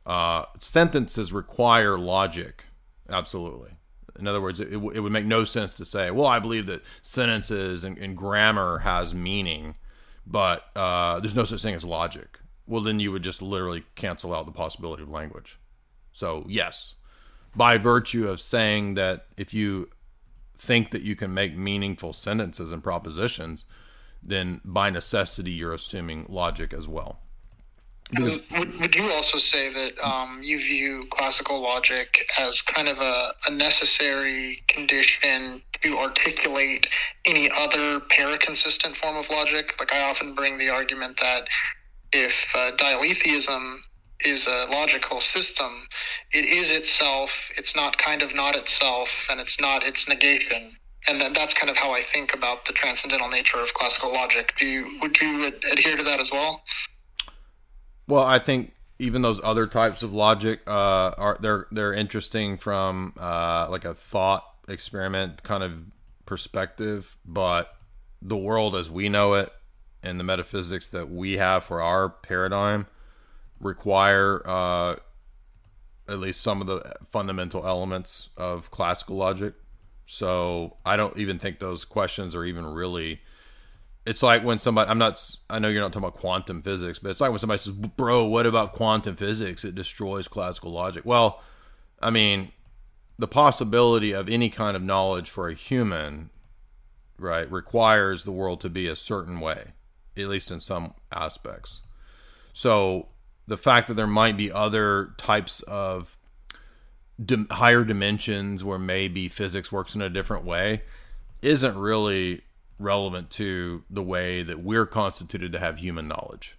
uh, 0.05 0.45
sentences 0.59 1.31
require 1.31 1.97
logic, 1.97 2.65
absolutely. 3.09 3.71
In 4.19 4.27
other 4.27 4.41
words, 4.41 4.59
it, 4.59 4.73
it 4.73 4.75
it 4.75 4.99
would 4.99 5.11
make 5.11 5.25
no 5.25 5.45
sense 5.45 5.73
to 5.75 5.85
say, 5.85 6.11
well, 6.11 6.27
I 6.27 6.39
believe 6.39 6.65
that 6.65 6.83
sentences 7.01 7.85
and, 7.85 7.97
and 7.97 8.17
grammar 8.17 8.79
has 8.79 9.13
meaning, 9.13 9.75
but 10.27 10.65
uh, 10.75 11.21
there's 11.21 11.35
no 11.35 11.45
such 11.45 11.61
thing 11.61 11.75
as 11.75 11.85
logic. 11.85 12.39
Well, 12.67 12.81
then 12.81 12.99
you 12.99 13.13
would 13.13 13.23
just 13.23 13.41
literally 13.41 13.85
cancel 13.95 14.33
out 14.33 14.45
the 14.45 14.51
possibility 14.51 15.03
of 15.03 15.09
language. 15.09 15.57
So, 16.13 16.45
yes, 16.49 16.95
by 17.55 17.77
virtue 17.77 18.27
of 18.27 18.39
saying 18.39 18.93
that 18.95 19.25
if 19.37 19.53
you 19.53 19.89
think 20.57 20.91
that 20.91 21.01
you 21.01 21.15
can 21.15 21.33
make 21.33 21.57
meaningful 21.57 22.13
sentences 22.13 22.71
and 22.71 22.83
propositions, 22.83 23.65
then 24.21 24.61
by 24.63 24.89
necessity 24.89 25.51
you're 25.51 25.73
assuming 25.73 26.25
logic 26.29 26.73
as 26.73 26.87
well. 26.87 27.19
Because- 28.11 28.39
would, 28.51 28.79
would 28.79 28.95
you 28.95 29.09
also 29.11 29.37
say 29.37 29.73
that 29.73 29.93
um, 30.05 30.41
you 30.43 30.59
view 30.59 31.07
classical 31.11 31.61
logic 31.61 32.27
as 32.37 32.59
kind 32.61 32.89
of 32.89 32.99
a, 32.99 33.33
a 33.47 33.51
necessary 33.51 34.61
condition 34.67 35.61
to 35.81 35.97
articulate 35.97 36.87
any 37.25 37.49
other 37.57 38.01
paraconsistent 38.01 38.97
form 38.97 39.15
of 39.15 39.29
logic? 39.29 39.73
Like 39.79 39.93
I 39.93 40.09
often 40.09 40.35
bring 40.35 40.57
the 40.57 40.69
argument 40.69 41.19
that 41.21 41.47
if 42.11 42.45
uh, 42.53 42.71
dialetheism 42.71 43.83
is 44.25 44.47
a 44.47 44.67
logical 44.69 45.19
system, 45.19 45.87
it 46.31 46.45
is 46.45 46.69
itself, 46.69 47.31
it's 47.57 47.75
not 47.75 47.97
kind 47.97 48.21
of 48.21 48.35
not 48.35 48.55
itself, 48.55 49.09
and 49.29 49.39
it's 49.39 49.59
not 49.59 49.83
its 49.83 50.07
negation. 50.07 50.75
And 51.07 51.19
then 51.19 51.33
that's 51.33 51.53
kind 51.53 51.69
of 51.69 51.77
how 51.77 51.93
I 51.93 52.03
think 52.13 52.33
about 52.33 52.65
the 52.65 52.73
transcendental 52.73 53.29
nature 53.29 53.59
of 53.59 53.73
classical 53.73 54.13
logic. 54.13 54.53
Do 54.59 54.67
you 54.67 54.99
would 55.01 55.19
you 55.19 55.51
adhere 55.71 55.97
to 55.97 56.03
that 56.03 56.19
as 56.19 56.29
well? 56.31 56.61
Well, 58.07 58.23
I 58.23 58.37
think 58.37 58.73
even 58.99 59.23
those 59.23 59.41
other 59.43 59.65
types 59.65 60.03
of 60.03 60.13
logic 60.13 60.61
uh, 60.67 61.13
are 61.17 61.37
they're 61.41 61.65
they're 61.71 61.93
interesting 61.93 62.57
from 62.57 63.13
uh, 63.19 63.67
like 63.69 63.83
a 63.83 63.95
thought 63.95 64.45
experiment 64.67 65.41
kind 65.41 65.63
of 65.63 65.73
perspective, 66.25 67.17
but 67.25 67.73
the 68.21 68.37
world 68.37 68.75
as 68.75 68.91
we 68.91 69.09
know 69.09 69.33
it 69.33 69.51
and 70.03 70.19
the 70.19 70.23
metaphysics 70.23 70.87
that 70.89 71.09
we 71.09 71.37
have 71.37 71.63
for 71.63 71.81
our 71.81 72.09
paradigm 72.09 72.85
require 73.61 74.41
uh, 74.45 74.95
at 76.09 76.19
least 76.19 76.41
some 76.41 76.61
of 76.61 76.67
the 76.67 76.93
fundamental 77.09 77.65
elements 77.65 78.29
of 78.35 78.71
classical 78.71 79.15
logic. 79.15 79.53
So 80.05 80.77
I 80.85 80.97
don't 80.97 81.17
even 81.17 81.39
think 81.39 81.59
those 81.59 81.85
questions 81.85 82.35
are 82.35 82.43
even 82.43 82.65
really 82.65 83.21
it's 84.05 84.23
like 84.23 84.43
when 84.43 84.57
somebody 84.57 84.89
I'm 84.89 84.97
not 84.97 85.23
I 85.49 85.59
know 85.59 85.67
you're 85.67 85.81
not 85.81 85.93
talking 85.93 86.07
about 86.07 86.19
quantum 86.19 86.61
physics, 86.61 86.99
but 86.99 87.09
it's 87.09 87.21
like 87.21 87.29
when 87.29 87.39
somebody 87.39 87.59
says, 87.59 87.73
"Bro, 87.73 88.25
what 88.25 88.45
about 88.45 88.73
quantum 88.73 89.15
physics? 89.15 89.63
It 89.63 89.75
destroys 89.75 90.27
classical 90.27 90.71
logic." 90.71 91.05
Well, 91.05 91.41
I 92.01 92.09
mean, 92.09 92.51
the 93.19 93.27
possibility 93.27 94.11
of 94.11 94.27
any 94.27 94.49
kind 94.49 94.75
of 94.75 94.81
knowledge 94.81 95.29
for 95.29 95.47
a 95.49 95.53
human, 95.53 96.31
right, 97.17 97.49
requires 97.51 98.23
the 98.23 98.31
world 98.31 98.59
to 98.61 98.69
be 98.69 98.87
a 98.87 98.95
certain 98.95 99.39
way, 99.39 99.73
at 100.17 100.27
least 100.27 100.49
in 100.49 100.59
some 100.59 100.95
aspects. 101.11 101.81
So, 102.53 103.09
the 103.51 103.57
fact 103.57 103.89
that 103.89 103.95
there 103.95 104.07
might 104.07 104.37
be 104.37 104.49
other 104.49 105.13
types 105.17 105.59
of 105.63 106.17
higher 107.49 107.83
dimensions 107.83 108.63
where 108.63 108.79
maybe 108.79 109.27
physics 109.27 109.73
works 109.73 109.93
in 109.93 110.01
a 110.01 110.09
different 110.09 110.45
way 110.45 110.83
isn't 111.41 111.77
really 111.77 112.43
relevant 112.79 113.29
to 113.29 113.83
the 113.89 114.01
way 114.01 114.41
that 114.41 114.63
we're 114.63 114.85
constituted 114.85 115.51
to 115.51 115.59
have 115.59 115.79
human 115.79 116.07
knowledge. 116.07 116.55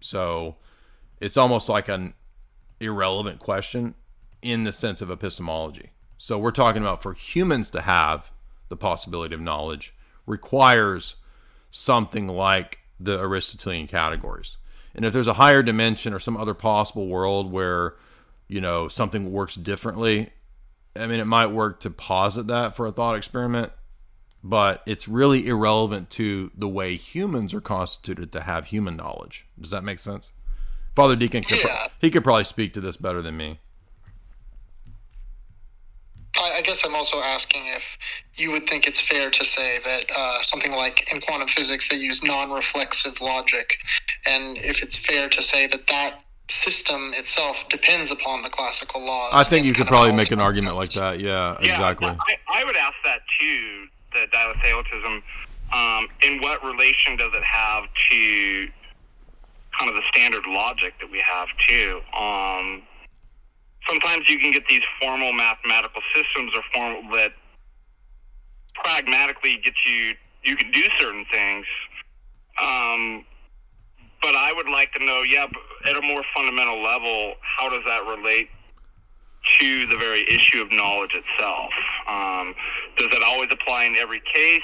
So 0.00 0.56
it's 1.20 1.36
almost 1.36 1.68
like 1.68 1.86
an 1.88 2.14
irrelevant 2.80 3.38
question 3.38 3.94
in 4.42 4.64
the 4.64 4.72
sense 4.72 5.00
of 5.00 5.12
epistemology. 5.12 5.90
So 6.18 6.36
we're 6.36 6.50
talking 6.50 6.82
about 6.82 7.00
for 7.00 7.12
humans 7.12 7.70
to 7.70 7.82
have 7.82 8.32
the 8.68 8.76
possibility 8.76 9.36
of 9.36 9.40
knowledge 9.40 9.94
requires 10.26 11.14
something 11.70 12.26
like 12.26 12.80
the 12.98 13.20
Aristotelian 13.20 13.86
categories. 13.86 14.56
And 14.94 15.04
if 15.04 15.12
there's 15.12 15.26
a 15.26 15.34
higher 15.34 15.62
dimension 15.62 16.12
or 16.12 16.18
some 16.20 16.36
other 16.36 16.54
possible 16.54 17.06
world 17.08 17.50
where, 17.50 17.94
you 18.48 18.60
know, 18.60 18.88
something 18.88 19.32
works 19.32 19.56
differently, 19.56 20.30
I 20.96 21.06
mean, 21.06 21.18
it 21.20 21.24
might 21.26 21.46
work 21.48 21.80
to 21.80 21.90
posit 21.90 22.46
that 22.46 22.76
for 22.76 22.86
a 22.86 22.92
thought 22.92 23.16
experiment, 23.16 23.72
but 24.42 24.82
it's 24.86 25.08
really 25.08 25.46
irrelevant 25.48 26.10
to 26.10 26.52
the 26.56 26.68
way 26.68 26.96
humans 26.96 27.52
are 27.52 27.60
constituted 27.60 28.30
to 28.32 28.42
have 28.42 28.66
human 28.66 28.96
knowledge. 28.96 29.46
Does 29.60 29.70
that 29.70 29.82
make 29.82 29.98
sense? 29.98 30.30
Father 30.94 31.16
Deacon, 31.16 31.42
could 31.42 31.60
pro- 31.60 31.70
Yeah. 31.70 31.86
he 32.00 32.10
could 32.10 32.22
probably 32.22 32.44
speak 32.44 32.72
to 32.74 32.80
this 32.80 32.96
better 32.96 33.20
than 33.20 33.36
me. 33.36 33.58
I, 36.36 36.58
I 36.58 36.62
guess 36.62 36.82
I'm 36.84 36.94
also 36.94 37.20
asking 37.20 37.66
if 37.66 37.82
you 38.34 38.50
would 38.52 38.68
think 38.68 38.86
it's 38.86 39.00
fair 39.00 39.30
to 39.30 39.44
say 39.44 39.80
that 39.84 40.06
uh, 40.16 40.42
something 40.42 40.72
like 40.72 41.06
in 41.12 41.20
quantum 41.20 41.48
physics 41.48 41.88
they 41.88 41.96
use 41.96 42.22
non-reflexive 42.22 43.20
logic, 43.20 43.74
and 44.26 44.56
if 44.58 44.82
it's 44.82 44.98
fair 44.98 45.28
to 45.28 45.42
say 45.42 45.66
that 45.68 45.86
that 45.88 46.24
system 46.50 47.12
itself 47.14 47.56
depends 47.70 48.10
upon 48.10 48.42
the 48.42 48.50
classical 48.50 49.04
laws. 49.04 49.30
I 49.32 49.44
think 49.44 49.64
you 49.64 49.72
could 49.72 49.86
probably 49.86 50.12
make 50.12 50.30
an 50.30 50.40
argument 50.40 50.76
like 50.76 50.92
that. 50.92 51.20
Yeah, 51.20 51.56
Yeah, 51.60 51.72
exactly. 51.72 52.08
I, 52.08 52.60
I 52.60 52.64
would 52.64 52.76
ask 52.76 52.94
that 53.04 53.20
too, 53.40 53.86
the 54.12 54.26
dialetheism. 54.30 55.22
Um, 55.72 56.08
in 56.22 56.40
what 56.40 56.62
relation 56.62 57.16
does 57.16 57.32
it 57.34 57.42
have 57.42 57.84
to 58.10 58.68
kind 59.78 59.90
of 59.90 59.96
the 59.96 60.02
standard 60.12 60.44
logic 60.46 60.94
that 61.00 61.10
we 61.10 61.20
have 61.20 61.48
too? 61.66 62.00
Um, 62.16 62.82
sometimes 63.88 64.28
you 64.28 64.38
can 64.38 64.50
get 64.50 64.66
these 64.68 64.82
formal 65.00 65.32
mathematical 65.32 66.02
systems 66.14 66.52
or 66.54 66.62
formal 66.72 67.02
that 67.16 67.32
pragmatically 68.74 69.60
get 69.62 69.74
you 69.86 70.14
you 70.42 70.56
can 70.56 70.70
do 70.70 70.82
certain 70.98 71.24
things. 71.30 71.66
Um, 72.62 73.24
but 74.20 74.34
I 74.34 74.52
would 74.52 74.68
like 74.68 74.92
to 74.92 75.04
know, 75.04 75.22
yeah, 75.22 75.46
at 75.86 75.96
a 75.96 76.02
more 76.02 76.22
fundamental 76.34 76.82
level, 76.82 77.34
how 77.40 77.68
does 77.68 77.82
that 77.86 78.04
relate 78.06 78.48
to 79.58 79.86
the 79.86 79.96
very 79.96 80.24
issue 80.30 80.62
of 80.62 80.70
knowledge 80.70 81.12
itself? 81.14 81.70
Um, 82.08 82.54
does 82.96 83.08
it 83.12 83.22
always 83.22 83.50
apply 83.50 83.84
in 83.84 83.96
every 83.96 84.20
case? 84.20 84.62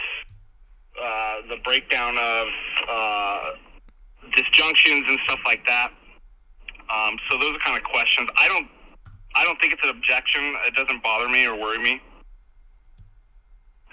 Uh, 1.00 1.36
the 1.48 1.56
breakdown 1.64 2.16
of 2.18 2.48
uh, 2.88 3.50
disjunctions 4.34 5.04
and 5.08 5.18
stuff 5.24 5.40
like 5.44 5.64
that. 5.66 5.92
Um, 6.92 7.18
so 7.30 7.38
those 7.38 7.54
are 7.56 7.58
kind 7.58 7.76
of 7.76 7.84
questions. 7.84 8.28
I 8.36 8.48
don't, 8.48 8.68
I 9.34 9.44
don't 9.44 9.60
think 9.60 9.72
it's 9.72 9.82
an 9.82 9.90
objection. 9.90 10.54
It 10.66 10.74
doesn't 10.74 11.02
bother 11.02 11.28
me 11.28 11.44
or 11.44 11.54
worry 11.54 11.78
me. 11.78 12.00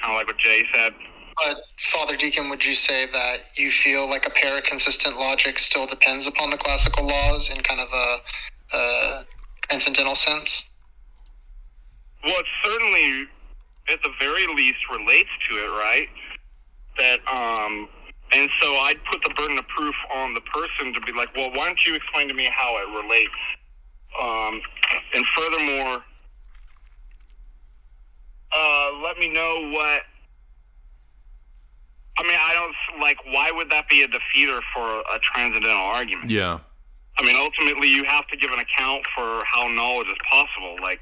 Kind 0.02 0.14
of 0.14 0.16
like 0.16 0.28
what 0.28 0.38
Jay 0.38 0.64
said. 0.74 0.94
But 1.38 1.58
Father 1.94 2.18
Deacon, 2.18 2.50
would 2.50 2.66
you 2.66 2.74
say 2.74 3.06
that 3.12 3.42
you 3.56 3.70
feel 3.70 4.10
like 4.10 4.26
a 4.26 4.32
paraconsistent 4.32 5.18
logic 5.20 5.60
still 5.60 5.86
depends 5.86 6.26
upon 6.26 6.50
the 6.50 6.58
classical 6.58 7.06
laws 7.06 7.50
in 7.50 7.62
kind 7.62 7.80
of 7.80 7.88
a, 7.94 8.18
a 8.76 9.26
transcendental 9.70 10.16
sense? 10.16 10.64
Well, 12.24 12.40
it 12.40 12.46
certainly, 12.66 13.28
at 13.88 14.00
the 14.02 14.10
very 14.20 14.48
least, 14.48 14.80
relates 14.92 15.30
to 15.50 15.58
it, 15.58 15.68
right? 15.68 16.10
That, 16.98 17.20
um, 17.32 17.88
and 18.34 18.50
so 18.60 18.76
I'd 18.78 19.00
put 19.12 19.22
the 19.24 19.34
burden 19.36 19.60
of 19.60 19.68
proof 19.68 19.96
on 20.16 20.34
the 20.34 20.42
person 20.42 20.94
to 20.94 21.02
be 21.02 21.12
like, 21.12 21.36
well, 21.36 21.52
why 21.52 21.68
don't 21.68 21.80
you 21.86 21.94
explain 21.94 22.28
to 22.30 22.34
me 22.34 22.50
how 22.52 22.78
it 22.78 22.90
relates? 22.98 23.32
Um, 24.19 24.61
and 25.14 25.26
furthermore, 25.35 26.03
uh, 28.52 28.91
let 29.03 29.18
me 29.18 29.30
know 29.30 29.72
what. 29.72 30.02
I 32.19 32.23
mean, 32.23 32.38
I 32.41 32.53
don't 32.53 33.02
like. 33.02 33.18
Why 33.26 33.52
would 33.52 33.69
that 33.69 33.88
be 33.89 34.02
a 34.02 34.07
defeater 34.07 34.61
for 34.73 35.02
a 35.02 35.19
transcendental 35.22 35.77
argument? 35.77 36.31
Yeah. 36.31 36.60
I 37.19 37.23
mean, 37.23 37.35
ultimately, 37.35 37.88
you 37.88 38.03
have 38.06 38.27
to 38.27 38.38
give 38.38 38.52
an 38.52 38.60
account 38.60 39.03
for 39.15 39.44
how 39.45 39.68
knowledge 39.68 40.07
is 40.07 40.18
possible. 40.31 40.77
Like, 40.81 41.02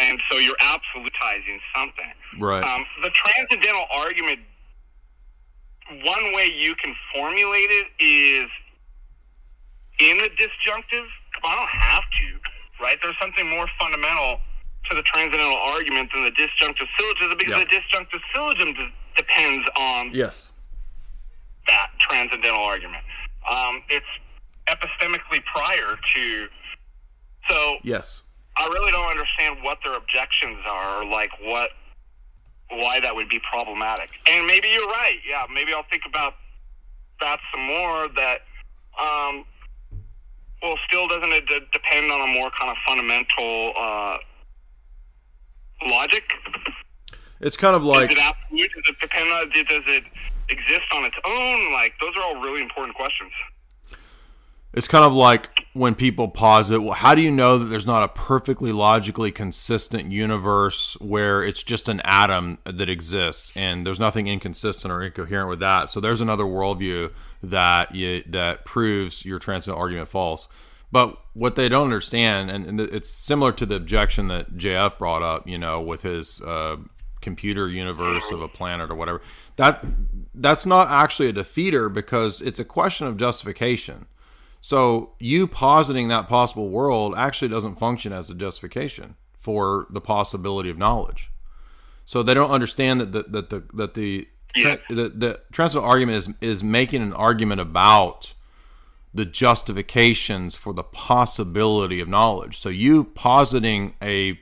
and 0.00 0.20
so 0.30 0.38
you're 0.38 0.56
absolutizing 0.56 1.58
something. 1.74 2.12
Right. 2.38 2.62
Um, 2.62 2.86
the 3.02 3.10
transcendental 3.10 3.86
argument, 3.92 4.40
one 6.02 6.32
way 6.34 6.46
you 6.46 6.74
can 6.76 6.94
formulate 7.14 7.70
it 7.70 7.86
is 8.02 8.50
in 10.00 10.18
the 10.18 10.28
disjunctive. 10.30 11.06
I 11.44 11.54
don't 11.56 11.68
have 11.68 12.02
to, 12.04 12.82
right? 12.82 12.98
There's 13.02 13.16
something 13.20 13.48
more 13.48 13.68
fundamental 13.78 14.40
to 14.88 14.96
the 14.96 15.02
transcendental 15.02 15.56
argument 15.56 16.10
than 16.12 16.24
the 16.24 16.30
disjunctive 16.32 16.86
syllogism 16.98 17.36
because 17.38 17.52
Yeah. 17.52 17.64
the 17.64 17.66
disjunctive 17.66 18.20
syllogism 18.32 18.72
d- 18.74 18.92
depends 19.16 19.68
on 19.76 20.12
Yes. 20.14 20.52
that 21.66 21.90
transcendental 22.00 22.62
argument. 22.64 23.04
Um, 23.48 23.82
it's 23.88 24.06
epistemically 24.66 25.44
prior 25.44 25.98
to. 26.14 26.48
So 27.48 27.78
Yes. 27.82 28.22
I 28.56 28.66
really 28.68 28.90
don't 28.92 29.08
understand 29.08 29.62
what 29.62 29.82
their 29.82 29.94
objections 29.94 30.64
are, 30.66 30.98
or 31.02 31.04
like 31.04 31.30
what, 31.40 31.70
why 32.68 33.00
that 33.00 33.14
would 33.14 33.28
be 33.28 33.38
problematic. 33.40 34.10
And 34.26 34.46
maybe 34.46 34.68
you're 34.68 34.86
right. 34.88 35.20
Yeah, 35.24 35.46
maybe 35.50 35.72
I'll 35.72 35.82
think 35.84 36.04
about 36.06 36.36
that 37.20 37.40
some 37.50 37.62
more. 37.62 38.08
That, 38.08 38.42
um, 38.98 39.44
well, 40.62 40.76
still 40.86 41.08
doesn't 41.08 41.32
it 41.32 41.46
de- 41.46 41.66
depend 41.72 42.10
on 42.12 42.20
a 42.20 42.26
more 42.26 42.50
kind 42.58 42.70
of 42.70 42.76
fundamental 42.86 43.72
uh, 43.78 44.18
logic? 45.86 46.24
It's 47.40 47.56
kind 47.56 47.74
of 47.74 47.82
like 47.82 48.12
it 48.12 48.18
absolute? 48.18 48.70
Does 48.74 48.84
it 48.88 49.00
depend 49.00 49.30
on? 49.30 49.48
Does 49.48 49.84
it 49.86 50.04
exist 50.50 50.86
on 50.92 51.04
its 51.04 51.16
own? 51.24 51.72
Like 51.72 51.94
those 52.00 52.14
are 52.16 52.22
all 52.22 52.40
really 52.40 52.60
important 52.60 52.96
questions. 52.96 53.32
It's 54.72 54.86
kind 54.86 55.04
of 55.04 55.12
like 55.12 55.66
when 55.72 55.96
people 55.96 56.28
posit, 56.28 56.80
well, 56.80 56.92
how 56.92 57.16
do 57.16 57.22
you 57.22 57.30
know 57.30 57.58
that 57.58 57.64
there's 57.64 57.86
not 57.86 58.04
a 58.04 58.08
perfectly 58.08 58.70
logically 58.70 59.32
consistent 59.32 60.12
universe 60.12 60.96
where 61.00 61.42
it's 61.42 61.64
just 61.64 61.88
an 61.88 62.00
atom 62.04 62.58
that 62.64 62.88
exists 62.88 63.50
and 63.56 63.84
there's 63.84 63.98
nothing 63.98 64.28
inconsistent 64.28 64.92
or 64.92 65.02
incoherent 65.02 65.48
with 65.48 65.58
that? 65.58 65.90
So 65.90 65.98
there's 65.98 66.20
another 66.20 66.44
worldview 66.44 67.12
that 67.42 67.94
you, 67.94 68.22
that 68.28 68.64
proves 68.64 69.24
your 69.24 69.40
transcendental 69.40 69.82
argument 69.82 70.08
false. 70.08 70.46
But 70.92 71.20
what 71.34 71.56
they 71.56 71.68
don't 71.68 71.84
understand, 71.84 72.50
and, 72.50 72.66
and 72.66 72.80
it's 72.80 73.10
similar 73.10 73.52
to 73.52 73.66
the 73.66 73.76
objection 73.76 74.28
that 74.28 74.56
JF 74.56 74.98
brought 74.98 75.22
up, 75.22 75.48
you 75.48 75.58
know, 75.58 75.80
with 75.80 76.02
his 76.02 76.40
uh, 76.42 76.76
computer 77.20 77.68
universe 77.68 78.24
of 78.30 78.40
a 78.40 78.48
planet 78.48 78.90
or 78.90 78.94
whatever. 78.94 79.20
That 79.56 79.84
that's 80.34 80.66
not 80.66 80.88
actually 80.88 81.28
a 81.28 81.32
defeater 81.32 81.92
because 81.92 82.40
it's 82.40 82.58
a 82.58 82.64
question 82.64 83.06
of 83.06 83.16
justification. 83.16 84.06
So 84.60 85.14
you 85.18 85.46
positing 85.46 86.08
that 86.08 86.28
possible 86.28 86.68
world 86.68 87.14
actually 87.16 87.48
doesn't 87.48 87.78
function 87.78 88.12
as 88.12 88.28
a 88.30 88.34
justification 88.34 89.16
for 89.38 89.86
the 89.90 90.00
possibility 90.00 90.68
of 90.68 90.76
knowledge. 90.76 91.30
So 92.04 92.22
they 92.22 92.34
don't 92.34 92.50
understand 92.50 93.00
that 93.00 93.12
the, 93.12 93.22
that 93.22 93.48
the 93.48 93.62
that 93.74 93.94
the 93.94 94.28
the, 94.88 95.08
the 95.08 95.40
transcendental 95.52 95.90
argument 95.90 96.18
is 96.18 96.28
is 96.40 96.62
making 96.62 97.02
an 97.02 97.12
argument 97.12 97.60
about 97.60 98.34
the 99.14 99.24
justifications 99.24 100.54
for 100.54 100.72
the 100.72 100.82
possibility 100.82 102.00
of 102.00 102.08
knowledge. 102.08 102.58
So 102.58 102.68
you 102.68 103.04
positing 103.04 103.94
a 104.02 104.38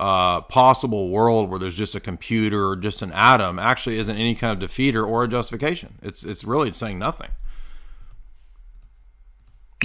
uh, 0.00 0.42
possible 0.42 1.10
world 1.10 1.50
where 1.50 1.58
there's 1.58 1.76
just 1.76 1.94
a 1.94 2.00
computer 2.00 2.68
or 2.68 2.76
just 2.76 3.02
an 3.02 3.12
atom 3.12 3.58
actually 3.58 3.98
isn't 3.98 4.16
any 4.16 4.34
kind 4.34 4.62
of 4.62 4.70
defeater 4.70 5.06
or 5.06 5.24
a 5.24 5.28
justification. 5.28 5.98
It's 6.02 6.24
it's 6.24 6.44
really 6.44 6.72
saying 6.72 6.98
nothing. 6.98 7.30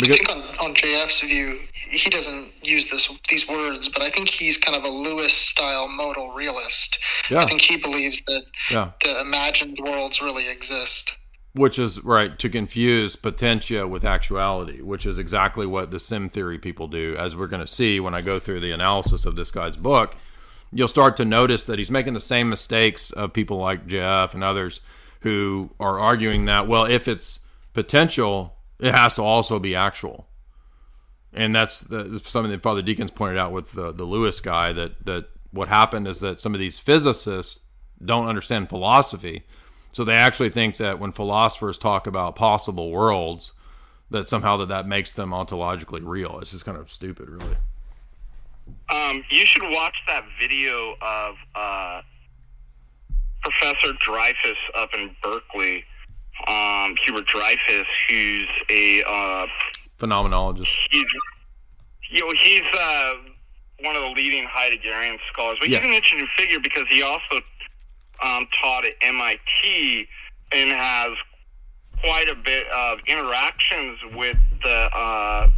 I 0.01 0.07
think 0.07 0.27
on, 0.29 0.41
on 0.59 0.73
JF's 0.73 1.21
view, 1.21 1.59
he 1.73 2.09
doesn't 2.09 2.51
use 2.63 2.89
this 2.89 3.11
these 3.29 3.47
words, 3.47 3.87
but 3.89 4.01
I 4.01 4.09
think 4.09 4.27
he's 4.29 4.57
kind 4.57 4.75
of 4.75 4.83
a 4.83 4.89
Lewis 4.89 5.33
style 5.33 5.87
modal 5.87 6.31
realist. 6.31 6.97
Yeah. 7.29 7.41
I 7.41 7.45
think 7.45 7.61
he 7.61 7.77
believes 7.77 8.21
that 8.25 8.43
Yeah. 8.71 8.91
the 9.03 9.21
imagined 9.21 9.77
worlds 9.79 10.19
really 10.21 10.49
exist. 10.49 11.13
Which 11.53 11.77
is 11.77 12.03
right 12.03 12.39
to 12.39 12.49
confuse 12.49 13.15
potentia 13.15 13.87
with 13.87 14.03
actuality, 14.03 14.81
which 14.81 15.05
is 15.05 15.19
exactly 15.19 15.67
what 15.67 15.91
the 15.91 15.99
sim 15.99 16.27
theory 16.27 16.57
people 16.57 16.87
do. 16.87 17.15
As 17.15 17.35
we're 17.35 17.45
going 17.45 17.65
to 17.65 17.71
see 17.71 17.99
when 17.99 18.15
I 18.15 18.21
go 18.21 18.39
through 18.39 18.61
the 18.61 18.71
analysis 18.71 19.25
of 19.25 19.35
this 19.35 19.51
guy's 19.51 19.77
book, 19.77 20.15
you'll 20.71 20.87
start 20.87 21.15
to 21.17 21.25
notice 21.25 21.65
that 21.65 21.77
he's 21.77 21.91
making 21.91 22.13
the 22.15 22.19
same 22.19 22.49
mistakes 22.49 23.11
of 23.11 23.33
people 23.33 23.57
like 23.57 23.85
Jeff 23.85 24.33
and 24.33 24.43
others 24.43 24.79
who 25.19 25.69
are 25.79 25.99
arguing 25.99 26.45
that 26.45 26.67
well, 26.67 26.85
if 26.85 27.07
it's 27.07 27.37
potential, 27.73 28.52
it 28.79 28.93
has 28.93 29.15
to 29.15 29.21
also 29.21 29.59
be 29.59 29.75
actual. 29.75 30.27
And 31.33 31.55
that's 31.55 31.79
the, 31.79 32.21
something 32.25 32.51
that 32.51 32.61
Father 32.61 32.81
Deacons 32.81 33.11
pointed 33.11 33.37
out 33.37 33.51
with 33.51 33.71
the, 33.71 33.91
the 33.91 34.03
Lewis 34.03 34.39
guy 34.39 34.71
that 34.73 35.05
that 35.05 35.29
what 35.51 35.67
happened 35.67 36.07
is 36.07 36.19
that 36.19 36.39
some 36.39 36.53
of 36.53 36.59
these 36.59 36.79
physicists 36.79 37.59
don't 38.03 38.27
understand 38.27 38.69
philosophy. 38.69 39.43
So 39.93 40.03
they 40.03 40.15
actually 40.15 40.49
think 40.49 40.77
that 40.77 40.99
when 40.99 41.11
philosophers 41.11 41.77
talk 41.77 42.07
about 42.07 42.35
possible 42.35 42.91
worlds, 42.91 43.53
that 44.09 44.27
somehow 44.27 44.57
that 44.57 44.69
that 44.69 44.87
makes 44.87 45.13
them 45.13 45.29
ontologically 45.29 46.01
real. 46.03 46.39
It's 46.39 46.51
just 46.51 46.65
kind 46.65 46.77
of 46.77 46.91
stupid, 46.91 47.29
really. 47.29 47.55
Um, 48.89 49.23
you 49.29 49.45
should 49.45 49.63
watch 49.63 49.95
that 50.07 50.23
video 50.39 50.95
of 51.01 51.35
uh, 51.55 52.01
Professor 53.41 53.93
Dreyfus 54.05 54.57
up 54.75 54.89
in 54.93 55.15
Berkeley, 55.21 55.83
um, 56.47 56.95
Hubert 57.05 57.25
Dreyfus, 57.27 57.87
who's 58.09 58.47
a 58.69 59.03
uh, 59.03 59.47
Phenomenologist. 59.99 60.73
he's 60.91 61.05
you 62.09 62.19
know 62.21 62.33
he's 62.43 62.63
uh, 62.79 63.13
one 63.81 63.95
of 63.95 64.01
the 64.03 64.09
leading 64.09 64.45
Heideggerian 64.47 65.17
scholars, 65.31 65.57
but 65.59 65.69
Yes. 65.69 65.81
he's 65.81 65.89
an 65.89 65.95
interesting 65.95 66.27
figure 66.37 66.59
because 66.59 66.83
he 66.89 67.01
also 67.01 67.41
um, 68.23 68.47
taught 68.61 68.85
at 68.85 68.93
MIT 69.01 70.07
and 70.51 70.69
has 70.71 71.11
quite 72.01 72.27
a 72.29 72.35
bit 72.35 72.67
of 72.67 72.99
interactions 73.07 73.97
with 74.13 74.37
the 74.61 74.69
uh, 74.95 75.49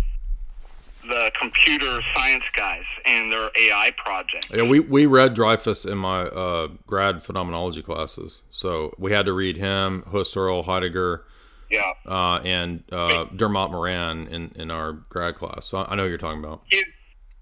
the 1.08 1.32
computer 1.40 2.02
science 2.16 2.44
guys 2.56 2.84
and 3.06 3.32
their 3.32 3.52
AI 3.56 3.92
project. 3.98 4.48
Yeah, 4.52 4.64
we, 4.64 4.80
we 4.80 5.06
read 5.06 5.36
Dreyfus 5.36 5.86
in 5.86 6.00
my 6.00 6.22
uh, 6.24 6.70
grad 6.88 7.22
phenomenology 7.22 7.84
classes. 7.84 8.42
So 8.56 8.94
we 8.98 9.12
had 9.12 9.26
to 9.26 9.34
read 9.34 9.58
him, 9.58 10.04
Husserl, 10.08 10.64
Heidegger, 10.64 11.26
Yeah. 11.70 11.92
uh, 12.06 12.40
and 12.46 12.84
uh, 12.90 13.26
Dermot 13.36 13.70
Moran 13.70 14.28
in, 14.28 14.52
in 14.56 14.72
our 14.72 14.94
grad 14.94 15.36
class. 15.36 15.66
So 15.68 15.86
I 15.88 15.96
know 15.96 16.06
you're 16.06 16.18
talking 16.18 16.40
about. 16.40 16.62
his 16.72 16.84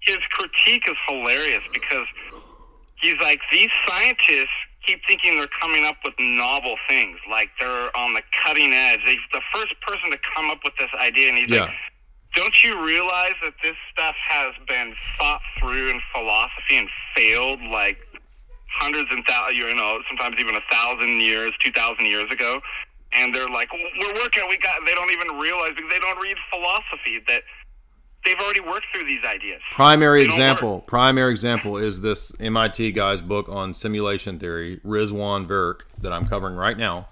his 0.00 0.18
critique 0.32 0.82
is 0.88 0.96
hilarious 1.08 1.62
because 1.72 2.06
he's 3.00 3.18
like 3.20 3.40
these 3.52 3.70
scientists 3.88 4.50
keep 4.86 5.00
thinking 5.08 5.38
they're 5.38 5.46
coming 5.62 5.84
up 5.86 5.96
with 6.04 6.12
novel 6.18 6.76
things, 6.88 7.16
like 7.30 7.48
they're 7.58 7.96
on 7.96 8.12
the 8.12 8.20
cutting 8.44 8.72
edge. 8.74 9.00
They're 9.06 9.16
the 9.32 9.40
first 9.54 9.72
person 9.80 10.10
to 10.10 10.18
come 10.36 10.50
up 10.50 10.58
with 10.64 10.74
this 10.78 10.90
idea, 11.00 11.28
and 11.30 11.38
he's 11.38 11.48
Yeah. 11.48 11.62
like, 11.62 11.74
"Don't 12.34 12.62
you 12.64 12.84
realize 12.84 13.32
that 13.42 13.54
this 13.62 13.76
stuff 13.92 14.14
has 14.28 14.52
been 14.68 14.94
thought 15.16 15.40
through 15.58 15.88
in 15.90 16.02
philosophy 16.12 16.76
and 16.76 16.90
failed 17.16 17.62
like 17.62 18.03
hundreds 18.76 19.10
and 19.10 19.24
thousands, 19.26 19.58
you 19.58 19.74
know, 19.74 20.00
sometimes 20.08 20.36
even 20.38 20.54
a 20.54 20.60
thousand 20.70 21.20
years, 21.20 21.52
two 21.62 21.72
thousand 21.72 22.06
years 22.06 22.30
ago?" 22.30 22.60
And 23.12 23.34
they're 23.34 23.48
like, 23.48 23.72
"We're 23.72 24.14
working. 24.14 24.44
We 24.48 24.56
got." 24.58 24.84
They 24.84 24.94
don't 24.94 25.10
even 25.10 25.38
realize 25.38 25.74
because 25.74 25.90
they 25.90 26.00
don't 26.00 26.20
read 26.20 26.36
philosophy 26.50 27.22
that. 27.28 27.42
They've 28.24 28.38
already 28.38 28.60
worked 28.60 28.86
through 28.90 29.04
these 29.04 29.22
ideas. 29.22 29.60
Primary 29.72 30.24
They 30.24 30.30
example. 30.30 30.80
Primary 30.80 31.30
example 31.30 31.76
is 31.76 32.00
this 32.00 32.32
MIT 32.40 32.92
guy's 32.92 33.20
book 33.20 33.50
on 33.50 33.74
simulation 33.74 34.38
theory, 34.38 34.80
Rizwan 34.82 35.46
Virk, 35.46 35.82
that 36.00 36.10
I'm 36.10 36.26
covering 36.26 36.54
right 36.56 36.78
now. 36.78 37.08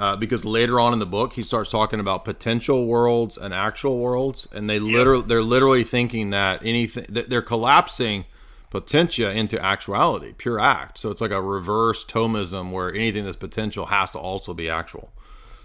Uh, 0.00 0.16
because 0.16 0.44
later 0.44 0.80
on 0.80 0.92
in 0.92 0.98
the 0.98 1.06
book, 1.06 1.34
he 1.34 1.44
starts 1.44 1.70
talking 1.70 2.00
about 2.00 2.24
potential 2.24 2.86
worlds 2.86 3.36
and 3.36 3.54
actual 3.54 4.00
worlds, 4.00 4.48
and 4.50 4.68
they 4.68 4.80
literally 4.80 5.24
they're 5.24 5.42
literally 5.42 5.84
thinking 5.84 6.30
that 6.30 6.60
anything 6.64 7.06
they're 7.08 7.40
collapsing 7.40 8.24
potentia 8.72 9.30
into 9.30 9.62
actuality, 9.62 10.32
pure 10.32 10.58
act. 10.58 10.96
So 10.96 11.10
it's 11.10 11.20
like 11.20 11.30
a 11.30 11.42
reverse 11.42 12.06
Thomism 12.06 12.70
where 12.70 12.88
anything 12.88 13.26
that's 13.26 13.36
potential 13.36 13.84
has 13.84 14.12
to 14.12 14.18
also 14.18 14.54
be 14.54 14.70
actual. 14.70 15.12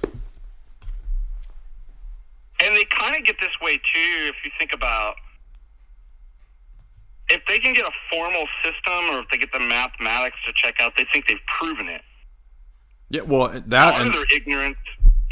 And 0.04 0.12
they 2.76 2.84
kind 2.84 3.16
of 3.16 3.26
get 3.26 3.38
this 3.40 3.54
way 3.62 3.78
too 3.78 4.30
if 4.30 4.36
you 4.44 4.52
think 4.60 4.74
about 4.74 5.16
if 7.30 7.42
they 7.48 7.60
can 7.60 7.74
get 7.74 7.86
a 7.86 7.92
formal 8.12 8.46
system 8.62 9.16
or 9.16 9.20
if 9.20 9.30
they 9.32 9.38
get 9.38 9.54
the 9.54 9.60
mathematics 9.60 10.36
to 10.46 10.52
check 10.62 10.82
out, 10.82 10.92
they 10.98 11.06
think 11.14 11.28
they've 11.28 11.38
proven 11.58 11.88
it. 11.88 12.02
Yeah, 13.10 13.22
well, 13.22 13.48
that 13.48 13.92
Part 13.92 14.02
and 14.02 14.10
of 14.10 14.16
their 14.16 14.26
ignorance 14.36 14.76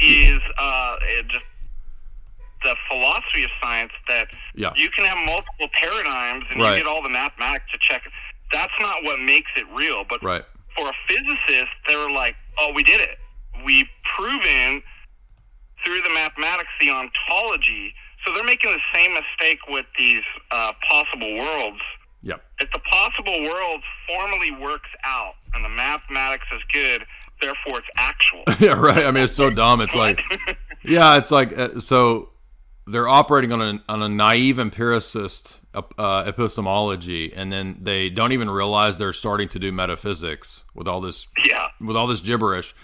is 0.00 0.40
uh, 0.56 0.96
just 1.28 1.44
the 2.66 2.74
philosophy 2.88 3.44
of 3.44 3.50
science 3.62 3.92
that 4.08 4.28
Yeah. 4.54 4.70
you 4.74 4.90
can 4.90 5.04
have 5.04 5.18
multiple 5.18 5.68
paradigms 5.72 6.44
and 6.50 6.60
Right. 6.60 6.72
you 6.78 6.82
get 6.84 6.86
all 6.90 7.02
the 7.02 7.08
mathematics 7.08 7.70
to 7.72 7.78
check. 7.78 8.02
That's 8.52 8.72
not 8.80 9.04
what 9.04 9.20
makes 9.20 9.50
it 9.56 9.66
real. 9.72 10.04
But 10.04 10.22
right. 10.22 10.42
for 10.76 10.88
a 10.88 10.92
physicist, 11.08 11.70
they 11.86 11.96
were 11.96 12.10
like, 12.10 12.34
"Oh, 12.58 12.72
we 12.72 12.82
did 12.82 13.00
it. 13.00 13.18
We've 13.64 13.88
proven 14.16 14.82
through 15.84 16.02
the 16.02 16.10
mathematics 16.10 16.70
the 16.80 16.90
ontology." 16.90 17.94
So 18.24 18.32
they're 18.34 18.44
making 18.44 18.72
the 18.72 18.80
same 18.92 19.14
mistake 19.14 19.60
with 19.68 19.86
these 19.98 20.24
uh, 20.50 20.72
possible 20.88 21.36
worlds. 21.38 21.80
Yep. 22.22 22.42
If 22.58 22.70
the 22.72 22.80
possible 22.80 23.42
world 23.44 23.82
formally 24.08 24.50
works 24.50 24.88
out 25.04 25.34
and 25.54 25.64
the 25.64 25.68
mathematics 25.68 26.46
is 26.52 26.60
good, 26.72 27.06
therefore 27.40 27.78
it's 27.78 27.88
actual. 27.96 28.42
yeah, 28.58 28.72
right. 28.72 29.04
I 29.06 29.10
mean, 29.12 29.24
it's 29.24 29.34
so 29.34 29.50
dumb. 29.62 29.80
It's 29.80 29.94
like, 29.94 30.22
yeah, 30.82 31.16
it's 31.18 31.30
like 31.30 31.56
uh, 31.56 31.78
so 31.80 32.30
they're 32.86 33.08
operating 33.08 33.52
on 33.52 33.60
a 33.60 33.82
on 33.88 34.02
a 34.02 34.08
naive 34.08 34.58
empiricist 34.58 35.58
uh, 35.98 36.24
epistemology, 36.26 37.32
and 37.34 37.52
then 37.52 37.76
they 37.80 38.08
don't 38.08 38.32
even 38.32 38.48
realize 38.48 38.96
they're 38.98 39.12
starting 39.12 39.48
to 39.50 39.58
do 39.58 39.72
metaphysics 39.72 40.62
with 40.74 40.86
all 40.88 41.00
this 41.00 41.26
Yeah. 41.44 41.68
with 41.80 41.96
all 41.96 42.06
this 42.06 42.20
gibberish. 42.20 42.74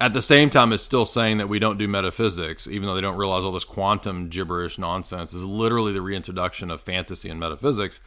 At 0.00 0.14
the 0.14 0.22
same 0.22 0.50
time, 0.50 0.72
it's 0.72 0.82
still 0.82 1.06
saying 1.06 1.38
that 1.38 1.48
we 1.48 1.60
don't 1.60 1.78
do 1.78 1.86
metaphysics, 1.86 2.66
even 2.66 2.88
though 2.88 2.94
they 2.94 3.00
don't 3.00 3.16
realize 3.16 3.44
all 3.44 3.52
this 3.52 3.64
quantum 3.64 4.28
gibberish 4.28 4.76
nonsense 4.78 5.32
is 5.32 5.44
literally 5.44 5.92
the 5.92 6.02
reintroduction 6.02 6.70
of 6.70 6.80
fantasy 6.80 7.30
and 7.30 7.38
metaphysics. 7.38 8.00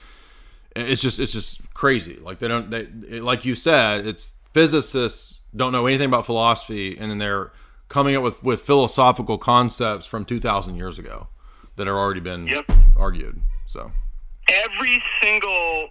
It's 0.75 1.01
just 1.01 1.19
it's 1.19 1.31
just 1.31 1.61
crazy. 1.73 2.17
Like 2.17 2.39
they 2.39 2.49
don't 2.49 2.69
they 2.69 2.85
like 3.21 3.45
you 3.45 3.55
said, 3.55 4.05
it's 4.05 4.33
physicists 4.53 5.41
don't 5.55 5.71
know 5.71 5.85
anything 5.87 6.07
about 6.07 6.25
philosophy, 6.25 6.97
and 6.97 7.09
then 7.09 7.17
they're 7.17 7.53
coming 7.87 8.15
up 8.17 8.23
with 8.23 8.43
with 8.43 8.61
philosophical 8.61 9.37
concepts 9.37 10.05
from 10.05 10.25
two 10.25 10.41
thousand 10.41 10.75
years 10.75 10.99
ago 10.99 11.29
that 11.77 11.87
have 11.87 11.95
already 11.95 12.21
been 12.21 12.47
Yep. 12.47 12.65
argued. 12.97 13.41
So 13.65 13.91
Every 14.49 15.01
single, 15.21 15.89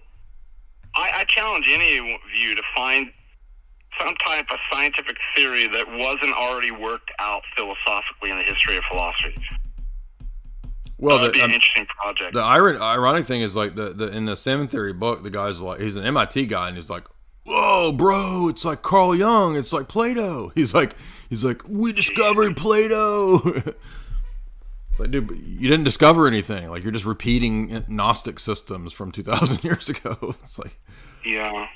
I, 0.95 1.09
I 1.21 1.25
challenge 1.27 1.65
any 1.69 1.97
of 1.97 2.05
you 2.39 2.55
to 2.55 2.61
find 2.75 3.11
some 3.99 4.15
type 4.25 4.45
of 4.51 4.59
scientific 4.71 5.17
theory 5.35 5.67
that 5.67 5.85
wasn't 5.89 6.33
already 6.33 6.71
worked 6.71 7.11
out 7.19 7.43
philosophically 7.55 8.29
in 8.31 8.37
the 8.37 8.43
history 8.43 8.77
of 8.77 8.83
philosophy. 8.89 9.35
well, 10.97 11.17
That'd 11.17 11.33
the, 11.33 11.37
be 11.37 11.39
an 11.43 11.45
um, 11.45 11.51
interesting 11.53 11.85
project. 11.85 12.33
The 12.33 12.41
iron, 12.41 12.77
ironic 12.81 13.25
thing 13.25 13.41
is 13.41 13.55
like 13.55 13.75
the, 13.75 13.89
the 13.93 14.07
in 14.07 14.25
the 14.25 14.35
salmon 14.37 14.67
theory 14.67 14.93
book, 14.93 15.23
the 15.23 15.29
guy's 15.29 15.59
like 15.61 15.79
he's 15.81 15.95
an 15.97 16.05
MIT 16.05 16.45
guy, 16.47 16.67
and 16.69 16.75
he's 16.77 16.89
like, 16.89 17.03
"Whoa, 17.45 17.91
bro, 17.91 18.47
it's 18.49 18.63
like 18.65 18.81
Carl 18.81 19.15
Jung, 19.15 19.55
it's 19.55 19.71
like 19.73 19.87
Plato." 19.87 20.49
He's 20.55 20.73
like, 20.73 20.95
he's 21.29 21.43
like, 21.43 21.61
"We 21.67 21.91
discovered 21.93 22.55
Plato." 22.57 23.39
it's 24.95 24.99
like, 25.01 25.11
dude, 25.11 25.29
you 25.45 25.67
didn't 25.69 25.83
discover 25.83 26.25
anything. 26.25 26.69
Like 26.69 26.83
you're 26.83 26.93
just 26.93 27.03
repeating 27.03 27.83
Gnostic 27.89 28.39
systems 28.39 28.93
from 28.93 29.11
two 29.11 29.23
thousand 29.23 29.61
years 29.63 29.89
ago. 29.89 30.35
It's 30.41 30.57
like, 30.57 30.79
Yeah. 31.25 31.67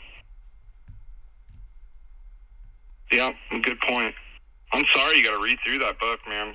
Yeah, 3.11 3.33
good 3.63 3.79
point. 3.81 4.15
I'm 4.71 4.85
sorry 4.95 5.17
you 5.17 5.23
got 5.25 5.31
to 5.31 5.43
read 5.43 5.57
through 5.65 5.79
that 5.79 5.99
book, 5.99 6.19
man. 6.29 6.53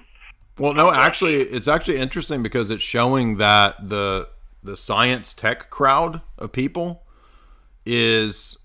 well, 0.56 0.72
no, 0.72 0.90
actually, 0.90 1.42
it's 1.42 1.68
actually 1.68 1.98
interesting 1.98 2.42
because 2.42 2.70
it's 2.70 2.82
showing 2.82 3.36
that 3.38 3.88
the 3.88 4.28
the 4.62 4.76
science 4.76 5.34
tech 5.34 5.68
crowd 5.68 6.22
of 6.38 6.50
people 6.52 7.02
is 7.84 8.56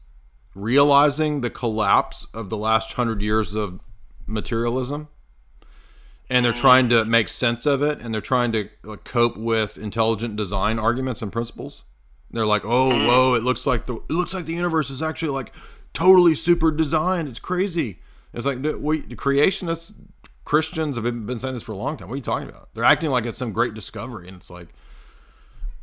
realizing 0.56 1.42
the 1.42 1.50
collapse 1.50 2.28
of 2.34 2.50
the 2.50 2.56
last 2.58 2.94
hundred 2.94 3.22
years 3.22 3.56
of 3.56 3.82
materialism 4.26 5.10
and 6.30 6.46
they're 6.46 6.54
trying 6.54 6.90
to 6.90 7.04
make 7.06 7.28
sense 7.28 7.66
of 7.66 7.82
it 7.82 8.00
and 8.00 8.14
they're 8.14 8.22
trying 8.22 8.52
to 8.52 8.70
like, 8.84 9.04
cope 9.04 9.36
with 9.36 9.78
intelligent 9.78 10.36
design 10.36 10.78
arguments 10.78 11.22
and 11.22 11.32
principles. 11.32 11.84
They're 12.32 12.46
like 12.46 12.64
oh 12.64 13.06
whoa 13.06 13.34
it 13.34 13.44
looks 13.44 13.66
like 13.66 13.86
the 13.86 13.96
it 13.96 14.12
looks 14.12 14.34
like 14.34 14.46
the 14.46 14.54
universe 14.54 14.90
is 14.90 15.02
actually 15.02 15.30
like 15.30 15.54
totally 15.94 16.36
super 16.36 16.72
designed. 16.72 17.28
It's 17.28 17.40
crazy. 17.40 18.00
It's 18.34 18.46
like 18.46 18.62
the, 18.62 18.78
we, 18.78 19.02
the 19.02 19.16
creationists 19.16 19.94
christians 20.46 20.96
have 20.96 21.04
been, 21.04 21.26
been 21.26 21.40
saying 21.40 21.54
this 21.54 21.64
for 21.64 21.72
a 21.72 21.78
long 21.78 21.98
time. 21.98 22.08
What 22.08 22.16
are 22.16 22.18
you 22.18 22.24
talking 22.24 22.50
about? 22.50 22.70
They're 22.74 22.84
acting 22.84 23.10
like 23.10 23.26
it's 23.26 23.38
some 23.38 23.52
great 23.52 23.74
discovery 23.74 24.28
and 24.28 24.38
it's 24.38 24.50
like 24.50 24.70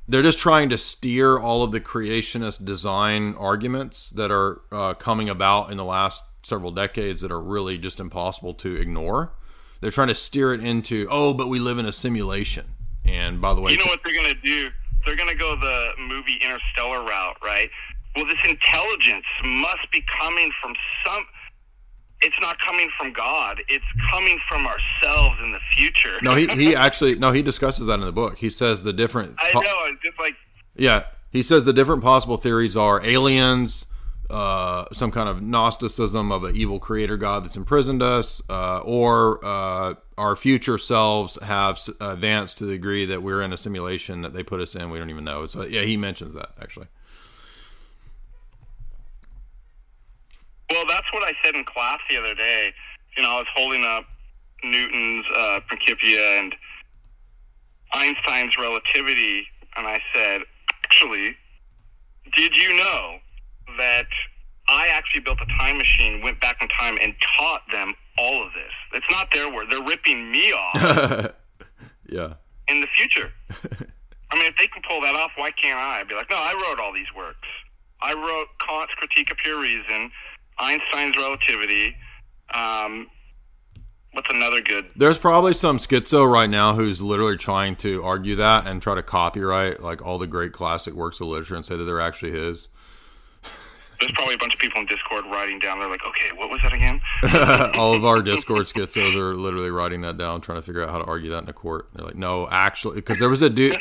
they're 0.08 0.22
just 0.22 0.38
trying 0.38 0.68
to 0.68 0.78
steer 0.78 1.38
all 1.38 1.62
of 1.64 1.72
the 1.72 1.80
creationist 1.80 2.64
design 2.64 3.34
arguments 3.34 4.10
that 4.10 4.30
are 4.30 4.60
uh, 4.70 4.94
coming 4.94 5.28
about 5.28 5.72
in 5.72 5.76
the 5.76 5.84
last 5.84 6.22
several 6.44 6.70
decades 6.70 7.22
that 7.22 7.32
are 7.32 7.40
really 7.40 7.76
just 7.76 7.98
impossible 7.98 8.54
to 8.54 8.76
ignore. 8.76 9.32
They're 9.80 9.90
trying 9.90 10.08
to 10.08 10.14
steer 10.14 10.54
it 10.54 10.64
into, 10.64 11.06
oh, 11.10 11.34
but 11.34 11.48
we 11.48 11.58
live 11.58 11.78
in 11.78 11.86
a 11.86 11.92
simulation. 11.92 12.66
And 13.04 13.40
by 13.40 13.54
the 13.54 13.60
way, 13.60 13.72
you 13.72 13.78
know 13.78 13.84
what 13.86 14.00
they're 14.04 14.14
going 14.14 14.34
to 14.34 14.40
do? 14.40 14.70
They're 15.04 15.16
going 15.16 15.28
to 15.28 15.36
go 15.36 15.54
the 15.56 15.90
movie 15.98 16.38
Interstellar 16.42 17.04
route, 17.04 17.36
right? 17.42 17.70
Well, 18.16 18.26
this 18.26 18.38
intelligence 18.44 19.26
must 19.44 19.90
be 19.92 20.02
coming 20.20 20.50
from 20.60 20.74
some. 21.06 21.24
It's 22.22 22.34
not 22.40 22.56
coming 22.58 22.88
from 22.98 23.12
God. 23.12 23.62
It's 23.68 23.84
coming 24.10 24.40
from 24.48 24.66
ourselves 24.66 25.36
in 25.42 25.52
the 25.52 25.60
future. 25.76 26.18
no, 26.22 26.34
he, 26.34 26.46
he 26.48 26.74
actually, 26.76 27.16
no, 27.18 27.30
he 27.30 27.42
discusses 27.42 27.86
that 27.86 27.94
in 27.94 28.06
the 28.06 28.12
book. 28.12 28.38
He 28.38 28.50
says 28.50 28.82
the 28.82 28.92
different, 28.92 29.36
I 29.38 29.52
know. 29.52 29.60
It's 29.86 30.02
just 30.02 30.18
like 30.18 30.34
yeah, 30.76 31.04
he 31.30 31.42
says 31.42 31.64
the 31.64 31.72
different 31.72 32.02
possible 32.02 32.36
theories 32.36 32.76
are 32.76 33.04
aliens, 33.04 33.86
uh, 34.30 34.86
some 34.92 35.10
kind 35.10 35.28
of 35.28 35.42
Gnosticism 35.42 36.32
of 36.32 36.44
an 36.44 36.56
evil 36.56 36.78
creator 36.78 37.16
god 37.16 37.44
that's 37.44 37.56
imprisoned 37.56 38.02
us, 38.02 38.42
uh, 38.48 38.78
or 38.78 39.44
uh, 39.44 39.94
our 40.18 40.36
future 40.36 40.78
selves 40.78 41.38
have 41.42 41.78
advanced 42.00 42.58
to 42.58 42.66
the 42.66 42.72
degree 42.72 43.04
that 43.06 43.22
we're 43.22 43.42
in 43.42 43.52
a 43.52 43.56
simulation 43.56 44.22
that 44.22 44.32
they 44.32 44.42
put 44.42 44.60
us 44.60 44.74
in. 44.74 44.90
We 44.90 44.98
don't 44.98 45.10
even 45.10 45.24
know. 45.24 45.46
So 45.46 45.64
yeah, 45.64 45.82
he 45.82 45.96
mentions 45.96 46.34
that 46.34 46.50
actually. 46.60 46.86
Well, 50.70 50.84
that's 50.88 51.06
what 51.12 51.22
I 51.22 51.32
said 51.44 51.54
in 51.54 51.64
class 51.64 52.00
the 52.10 52.16
other 52.16 52.34
day. 52.34 52.72
You 53.16 53.22
know, 53.22 53.30
I 53.30 53.38
was 53.38 53.46
holding 53.54 53.84
up 53.84 54.04
Newton's 54.64 55.24
uh, 55.36 55.60
Principia 55.68 56.40
and 56.40 56.54
Einstein's 57.92 58.58
relativity, 58.58 59.46
and 59.76 59.86
I 59.86 60.00
said, 60.12 60.42
actually, 60.84 61.36
did 62.34 62.56
you 62.56 62.76
know 62.76 63.18
that 63.78 64.06
I 64.68 64.88
actually 64.88 65.20
built 65.20 65.38
a 65.40 65.46
time 65.58 65.78
machine, 65.78 66.22
went 66.22 66.40
back 66.40 66.58
in 66.60 66.68
time, 66.68 66.98
and 67.00 67.14
taught 67.38 67.62
them 67.70 67.94
all 68.18 68.44
of 68.44 68.52
this? 68.52 68.72
It's 68.94 69.06
not 69.10 69.28
their 69.32 69.50
word. 69.52 69.66
They're 69.70 69.82
ripping 69.82 70.30
me 70.30 70.52
off 70.52 70.74
yeah. 72.08 72.34
in 72.68 72.80
the 72.80 72.88
future. 72.96 73.30
I 74.30 74.36
mean, 74.36 74.46
if 74.46 74.56
they 74.58 74.66
can 74.66 74.82
pull 74.88 75.00
that 75.02 75.14
off, 75.14 75.32
why 75.36 75.50
can't 75.50 75.78
I? 75.78 76.00
I'd 76.00 76.08
be 76.08 76.14
like, 76.14 76.30
no, 76.30 76.36
I 76.36 76.52
wrote 76.52 76.80
all 76.80 76.92
these 76.92 77.06
works. 77.16 77.48
I 78.02 78.12
wrote 78.12 78.48
Kant's 78.66 78.92
Critique 78.94 79.30
of 79.30 79.36
Pure 79.38 79.60
Reason, 79.60 80.10
Einstein's 80.58 81.16
Relativity. 81.16 81.96
Um, 82.52 83.08
what's 84.12 84.28
another 84.30 84.60
good? 84.60 84.88
There's 84.96 85.18
probably 85.18 85.54
some 85.54 85.78
schizo 85.78 86.30
right 86.30 86.50
now 86.50 86.74
who's 86.74 87.00
literally 87.00 87.36
trying 87.36 87.76
to 87.76 88.02
argue 88.04 88.36
that 88.36 88.66
and 88.66 88.82
try 88.82 88.94
to 88.94 89.02
copyright 89.02 89.80
like 89.80 90.04
all 90.04 90.18
the 90.18 90.26
great 90.26 90.52
classic 90.52 90.94
works 90.94 91.20
of 91.20 91.28
literature 91.28 91.56
and 91.56 91.64
say 91.64 91.76
that 91.76 91.84
they're 91.84 92.00
actually 92.00 92.32
his. 92.32 92.68
There's 94.00 94.12
probably 94.12 94.34
a 94.34 94.38
bunch 94.38 94.54
of 94.54 94.60
people 94.60 94.80
in 94.80 94.86
Discord 94.86 95.24
writing 95.26 95.58
down. 95.58 95.78
They're 95.78 95.88
like, 95.88 96.04
okay, 96.06 96.34
what 96.36 96.50
was 96.50 96.60
that 96.62 96.72
again? 96.72 97.00
all 97.74 97.94
of 97.94 98.04
our 98.04 98.22
Discord 98.22 98.66
schizos 98.66 99.14
are 99.14 99.34
literally 99.34 99.70
writing 99.70 100.02
that 100.02 100.18
down, 100.18 100.40
trying 100.40 100.58
to 100.58 100.62
figure 100.62 100.82
out 100.82 100.90
how 100.90 100.98
to 100.98 101.04
argue 101.04 101.30
that 101.30 101.38
in 101.38 101.44
the 101.46 101.52
court. 101.52 101.88
They're 101.94 102.04
like, 102.04 102.16
no, 102.16 102.48
actually, 102.50 102.96
because 102.96 103.18
there 103.18 103.28
was 103.28 103.42
a 103.42 103.50
dude, 103.50 103.78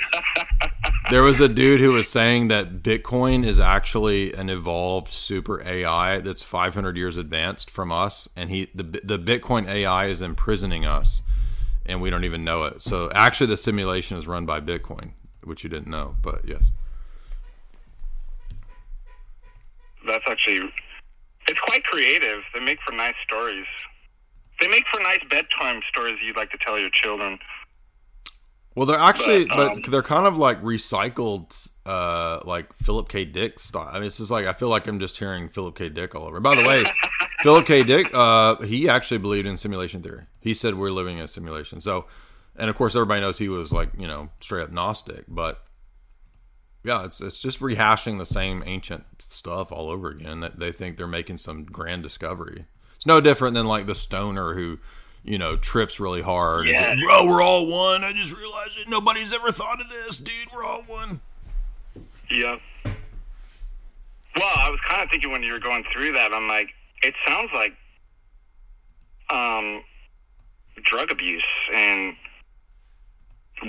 there 1.09 1.23
was 1.23 1.39
a 1.39 1.47
dude 1.47 1.81
who 1.81 1.91
was 1.91 2.09
saying 2.09 2.47
that 2.47 2.81
Bitcoin 2.81 3.45
is 3.45 3.59
actually 3.59 4.33
an 4.33 4.49
evolved 4.49 5.11
super 5.11 5.61
AI 5.65 6.19
that's 6.19 6.41
500 6.41 6.95
years 6.95 7.17
advanced 7.17 7.69
from 7.69 7.91
us, 7.91 8.29
and 8.35 8.49
he 8.49 8.69
the 8.73 8.83
the 9.03 9.19
Bitcoin 9.19 9.67
AI 9.67 10.07
is 10.07 10.21
imprisoning 10.21 10.85
us, 10.85 11.21
and 11.85 12.01
we 12.01 12.09
don't 12.09 12.23
even 12.23 12.43
know 12.43 12.63
it. 12.63 12.81
So 12.81 13.11
actually, 13.13 13.47
the 13.47 13.57
simulation 13.57 14.17
is 14.17 14.27
run 14.27 14.45
by 14.45 14.61
Bitcoin, 14.61 15.11
which 15.43 15.63
you 15.63 15.69
didn't 15.69 15.89
know, 15.89 16.15
but 16.21 16.47
yes. 16.47 16.71
That's 20.05 20.23
actually, 20.27 20.69
it's 21.47 21.59
quite 21.61 21.83
creative. 21.83 22.41
They 22.53 22.59
make 22.59 22.79
for 22.85 22.93
nice 22.93 23.15
stories. 23.23 23.65
They 24.59 24.67
make 24.67 24.85
for 24.91 25.01
nice 25.01 25.21
bedtime 25.29 25.81
stories 25.89 26.17
you'd 26.25 26.37
like 26.37 26.51
to 26.51 26.57
tell 26.57 26.79
your 26.79 26.89
children. 26.91 27.39
Well, 28.75 28.85
they're 28.85 28.99
actually, 28.99 29.45
But, 29.45 29.55
but, 29.55 29.71
um, 29.71 29.81
they're 29.89 30.03
kind 30.03 30.27
of 30.27 30.37
like 30.37 30.61
recycled, 30.61 31.69
uh, 31.85 32.39
like 32.43 32.73
Philip 32.73 33.07
K. 33.07 33.23
Dick 33.23 33.59
style. 33.59 33.89
I 33.89 33.99
mean, 33.99 34.07
it's 34.07 34.17
just 34.17 34.31
like 34.31 34.45
I 34.45 34.53
feel 34.53 34.67
like 34.67 34.87
I'm 34.87 34.99
just 34.99 35.17
hearing 35.17 35.47
Philip 35.47 35.77
K. 35.77 35.87
Dick 35.89 36.13
all 36.13 36.23
over. 36.23 36.41
By 36.41 36.55
the 36.55 36.67
way, 36.67 36.83
Philip 37.43 37.65
K. 37.65 37.83
Dick, 37.83 38.13
uh, 38.13 38.57
he 38.57 38.89
actually 38.89 39.19
believed 39.19 39.47
in 39.47 39.55
simulation 39.55 40.03
theory. 40.03 40.23
He 40.41 40.53
said 40.53 40.75
we're 40.75 40.91
living 40.91 41.19
in 41.19 41.23
a 41.23 41.27
simulation. 41.27 41.79
So, 41.79 42.05
and 42.57 42.69
of 42.69 42.75
course, 42.75 42.95
everybody 42.95 43.21
knows 43.21 43.37
he 43.37 43.47
was 43.47 43.71
like 43.71 43.91
you 43.97 44.07
know 44.07 44.29
straight 44.41 44.63
up 44.63 44.71
Gnostic. 44.73 45.23
But 45.29 45.63
yeah, 46.85 47.05
it's 47.05 47.19
it's 47.21 47.39
just 47.39 47.59
rehashing 47.59 48.17
the 48.19 48.25
same 48.25 48.63
ancient 48.65 49.05
stuff 49.19 49.71
all 49.71 49.89
over 49.89 50.09
again. 50.09 50.39
That 50.41 50.59
they 50.59 50.71
think 50.71 50.97
they're 50.97 51.07
making 51.07 51.37
some 51.37 51.63
grand 51.65 52.03
discovery. 52.03 52.65
It's 52.95 53.05
no 53.05 53.19
different 53.21 53.55
than 53.55 53.65
like 53.65 53.85
the 53.85 53.95
stoner 53.95 54.53
who. 54.53 54.79
You 55.27 55.39
know, 55.39 55.57
trips 55.57 55.99
really 55.99 56.21
hard. 56.21 56.67
and 56.67 56.75
Yeah. 56.75 56.93
goes, 56.93 57.03
Bro, 57.03 57.25
we're 57.25 57.41
all 57.41 57.65
one. 57.65 58.03
I 58.03 58.13
just 58.13 58.37
realized 58.37 58.77
it. 58.77 58.87
Nobody's 58.87 59.33
ever 59.33 59.51
thought 59.51 59.81
of 59.81 59.89
this, 59.89 60.17
dude. 60.17 60.53
We're 60.53 60.63
all 60.63 60.83
one. 60.83 61.19
Yeah. 62.29 62.57
Well, 62.83 64.53
I 64.55 64.69
was 64.69 64.79
kind 64.87 65.01
of 65.01 65.09
thinking 65.09 65.31
when 65.31 65.41
you 65.41 65.51
were 65.53 65.59
going 65.59 65.83
through 65.91 66.11
that, 66.11 66.31
I'm 66.31 66.47
like, 66.47 66.69
it 67.01 67.15
sounds 67.25 67.49
like 67.55 67.73
um, 69.31 69.83
drug 70.83 71.09
abuse 71.09 71.43
and 71.73 72.15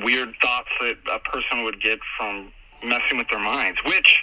weird 0.03 0.35
thoughts 0.43 0.69
that 0.81 0.97
a 1.11 1.19
person 1.21 1.63
would 1.65 1.81
get 1.81 2.01
from 2.19 2.53
messing 2.87 3.19
with 3.19 3.29
their 3.29 3.41
minds. 3.41 3.79
Which 3.85 4.23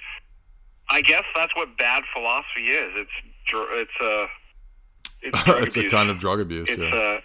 I 0.90 1.02
guess 1.02 1.24
that's 1.36 1.56
what 1.56 1.78
bad 1.78 2.04
philosophy 2.14 2.68
is. 2.70 2.92
It's 2.96 3.12
dr- 3.50 3.70
it's 3.72 3.92
a 4.02 4.28
it's 5.22 5.40
it's 5.78 5.78
a 5.78 5.90
kind 5.90 6.10
of 6.10 6.18
drug 6.18 6.40
abuse. 6.40 6.68
It's 6.70 6.82
yeah. 6.82 6.94
uh, 6.94 7.20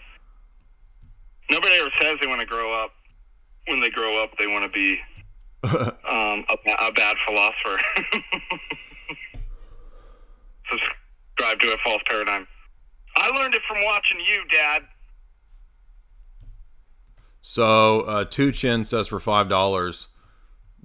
nobody 1.51 1.75
ever 1.77 1.91
says 2.01 2.19
they 2.21 2.27
want 2.27 2.41
to 2.41 2.47
grow 2.47 2.73
up. 2.73 2.93
When 3.67 3.81
they 3.81 3.91
grow 3.91 4.23
up, 4.23 4.31
they 4.39 4.47
want 4.47 4.65
to 4.65 4.71
be 4.71 4.99
um, 5.65 6.45
a, 6.49 6.57
a 6.81 6.93
bad 6.93 7.17
philosopher. 7.27 7.83
Subscribe 10.71 11.61
to 11.61 11.73
a 11.73 11.77
false 11.85 12.03
paradigm. 12.09 12.47
I 13.17 13.29
learned 13.31 13.55
it 13.55 13.63
from 13.69 13.85
watching 13.85 14.21
you, 14.21 14.45
Dad. 14.51 14.83
So 17.43 18.03
uh, 18.03 18.25
Two 18.25 18.53
Chin 18.53 18.85
says 18.85 19.09
for 19.09 19.21
five 19.21 19.49
dollars, 19.49 20.09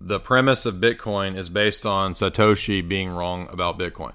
the 0.05 0.19
premise 0.19 0.65
of 0.65 0.75
Bitcoin 0.75 1.37
is 1.37 1.47
based 1.49 1.85
on 1.85 2.13
Satoshi 2.13 2.85
being 2.87 3.09
wrong 3.09 3.47
about 3.51 3.79
Bitcoin. 3.79 4.13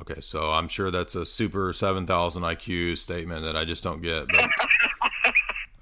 Okay, 0.00 0.20
so 0.20 0.52
I'm 0.52 0.68
sure 0.68 0.90
that's 0.92 1.14
a 1.16 1.26
super 1.26 1.72
seven 1.72 2.06
thousand 2.06 2.42
IQ 2.44 2.96
statement 2.98 3.44
that 3.44 3.56
I 3.56 3.64
just 3.64 3.82
don't 3.82 4.00
get, 4.00 4.28
but 4.28 4.48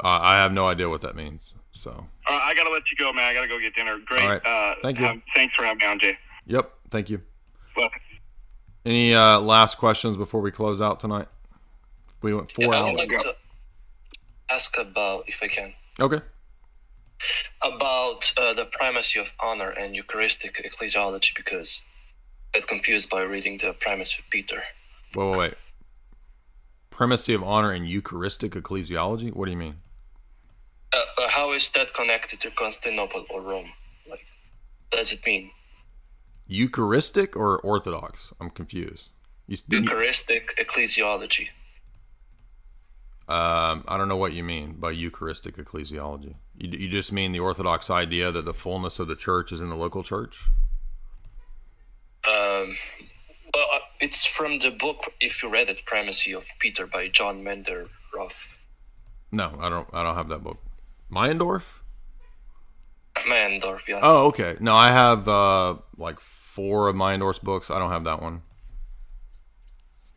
I 0.01 0.37
have 0.39 0.53
no 0.53 0.67
idea 0.69 0.89
what 0.89 1.03
that 1.03 1.15
means. 1.17 1.53
So, 1.73 2.07
Uh, 2.27 2.33
I 2.43 2.55
gotta 2.55 2.71
let 2.71 2.83
you 2.91 2.97
go, 2.97 3.13
man. 3.13 3.25
I 3.25 3.35
gotta 3.35 3.49
go 3.49 3.61
get 3.61 3.75
dinner. 3.75 3.99
Great. 4.07 4.23
All 4.23 4.29
right. 4.31 4.47
Uh, 4.47 4.75
Thank 4.83 4.99
you. 4.99 5.07
um, 5.07 5.23
thanks 5.35 5.55
for 5.55 5.65
having 5.65 5.79
me 5.79 5.87
on, 5.87 5.99
Jay. 6.01 6.17
yep, 6.47 6.73
thank 6.91 7.11
you. 7.11 7.21
Well, 7.77 7.91
Any 8.87 9.15
uh, 9.15 9.41
last 9.41 9.77
questions 9.77 10.17
before 10.17 10.41
we 10.41 10.51
close 10.51 10.81
out 10.81 11.01
tonight? 11.01 11.29
We 12.23 12.33
went 12.35 12.51
four 12.53 12.65
Yeah, 12.67 12.71
I 12.71 12.77
hours. 12.79 12.97
would 12.97 13.11
like 13.11 13.23
to 13.23 13.35
ask 14.49 14.75
about, 14.79 15.25
if 15.29 15.35
I 15.43 15.49
can, 15.49 15.75
Okay. 16.01 16.21
About 17.63 18.33
uh, 18.37 18.53
the 18.55 18.67
primacy 18.67 19.19
of 19.19 19.27
honor 19.41 19.71
and 19.71 19.95
Eucharistic 19.95 20.63
ecclesiology 20.63 21.35
because 21.35 21.83
I 22.55 22.59
get 22.61 22.69
confused 22.69 23.09
by 23.09 23.23
reading 23.23 23.59
the 23.59 23.73
primacy 23.73 24.17
of 24.19 24.31
Peter. 24.31 24.63
Wait, 25.15 25.31
wait, 25.31 25.39
wait. 25.39 25.55
Primacy 26.91 27.35
of 27.35 27.43
honor 27.43 27.73
and 27.73 27.89
Eucharistic 27.89 28.53
ecclesiology? 28.53 29.33
What 29.35 29.47
do 29.47 29.51
you 29.51 29.57
mean? 29.57 29.77
Uh, 30.93 30.99
uh, 31.23 31.29
how 31.29 31.53
is 31.53 31.69
that 31.75 31.93
connected 31.95 32.41
to 32.41 32.51
Constantinople 32.51 33.27
or 33.31 33.43
Rome? 33.43 33.71
Like, 34.09 34.25
what 34.91 34.99
does 34.99 35.13
it 35.13 35.25
mean? 35.27 35.51
Eucharistic 36.47 37.37
or 37.37 37.59
Orthodox? 37.59 38.33
I'm 38.41 38.51
confused. 38.51 39.11
You, 39.47 39.57
didn't 39.57 39.85
you- 39.85 39.91
Eucharistic 39.91 40.57
ecclesiology. 40.59 41.49
Um, 43.29 43.85
I 43.89 43.97
don't 43.99 44.09
know 44.09 44.17
what 44.17 44.35
you 44.35 44.45
mean 44.45 44.75
by 44.75 44.93
Eucharistic 44.93 45.57
ecclesiology. 45.57 46.37
You, 46.59 46.71
you 46.79 46.89
just 46.89 47.13
mean 47.13 47.33
the 47.33 47.41
Orthodox 47.41 47.91
idea 47.91 48.33
that 48.33 48.45
the 48.45 48.55
fullness 48.55 48.99
of 48.99 49.09
the 49.09 49.17
church 49.17 49.53
is 49.53 49.61
in 49.61 49.69
the 49.69 49.77
local 49.77 50.03
church? 50.03 50.41
Um, 52.27 52.77
well, 53.55 53.67
uh, 53.75 53.79
it's 54.01 54.25
from 54.25 54.59
the 54.59 54.71
book, 54.71 55.13
if 55.21 55.43
you 55.43 55.49
read 55.49 55.69
it, 55.69 55.85
Primacy 55.87 56.33
of 56.33 56.45
Peter 56.59 56.87
by 56.87 57.09
John 57.09 57.43
Menderoff. 57.43 58.33
No, 59.33 59.57
I 59.61 59.69
don't. 59.69 59.89
I 59.93 60.03
don't 60.03 60.17
have 60.17 60.29
that 60.29 60.43
book. 60.43 60.59
Meyendorff? 61.11 61.63
Mendorf, 63.27 63.81
yeah. 63.89 64.01
Oh, 64.03 64.27
okay. 64.27 64.57
No, 64.61 64.75
I 64.75 64.89
have 64.89 65.27
uh, 65.29 65.77
like 65.97 66.21
four 66.21 66.89
of 66.89 66.97
Meyendorff's 66.97 67.39
books. 67.39 67.71
I 67.71 67.79
don't 67.79 67.91
have 67.91 68.05
that 68.05 68.21
one. 68.23 68.43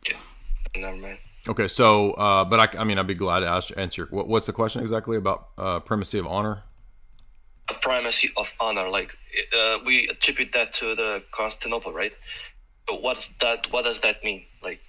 Yeah, 0.08 0.16
Never 0.76 0.96
mind. 0.96 1.18
Okay, 1.48 1.68
so 1.68 2.12
uh, 2.12 2.44
but 2.44 2.60
I, 2.60 2.80
I 2.80 2.84
mean, 2.84 2.98
I'd 2.98 3.06
be 3.06 3.14
glad 3.14 3.40
to 3.40 3.46
ask, 3.46 3.70
answer. 3.76 4.06
What, 4.10 4.28
what's 4.28 4.46
the 4.46 4.52
question 4.52 4.82
exactly 4.82 5.16
about 5.16 5.48
uh, 5.56 5.80
primacy 5.80 6.18
of 6.18 6.26
honor? 6.26 6.64
A 7.68 7.74
primacy 7.74 8.30
of 8.36 8.48
honor, 8.60 8.88
like 8.88 9.16
uh, 9.56 9.78
we 9.84 10.08
attribute 10.08 10.52
that 10.52 10.74
to 10.74 10.94
the 10.94 11.22
Constantinople, 11.32 11.92
right? 11.92 12.12
But 12.86 13.02
what's 13.02 13.28
that? 13.40 13.66
What 13.70 13.84
does 13.84 14.00
that 14.00 14.22
mean? 14.22 14.44
Like, 14.62 14.80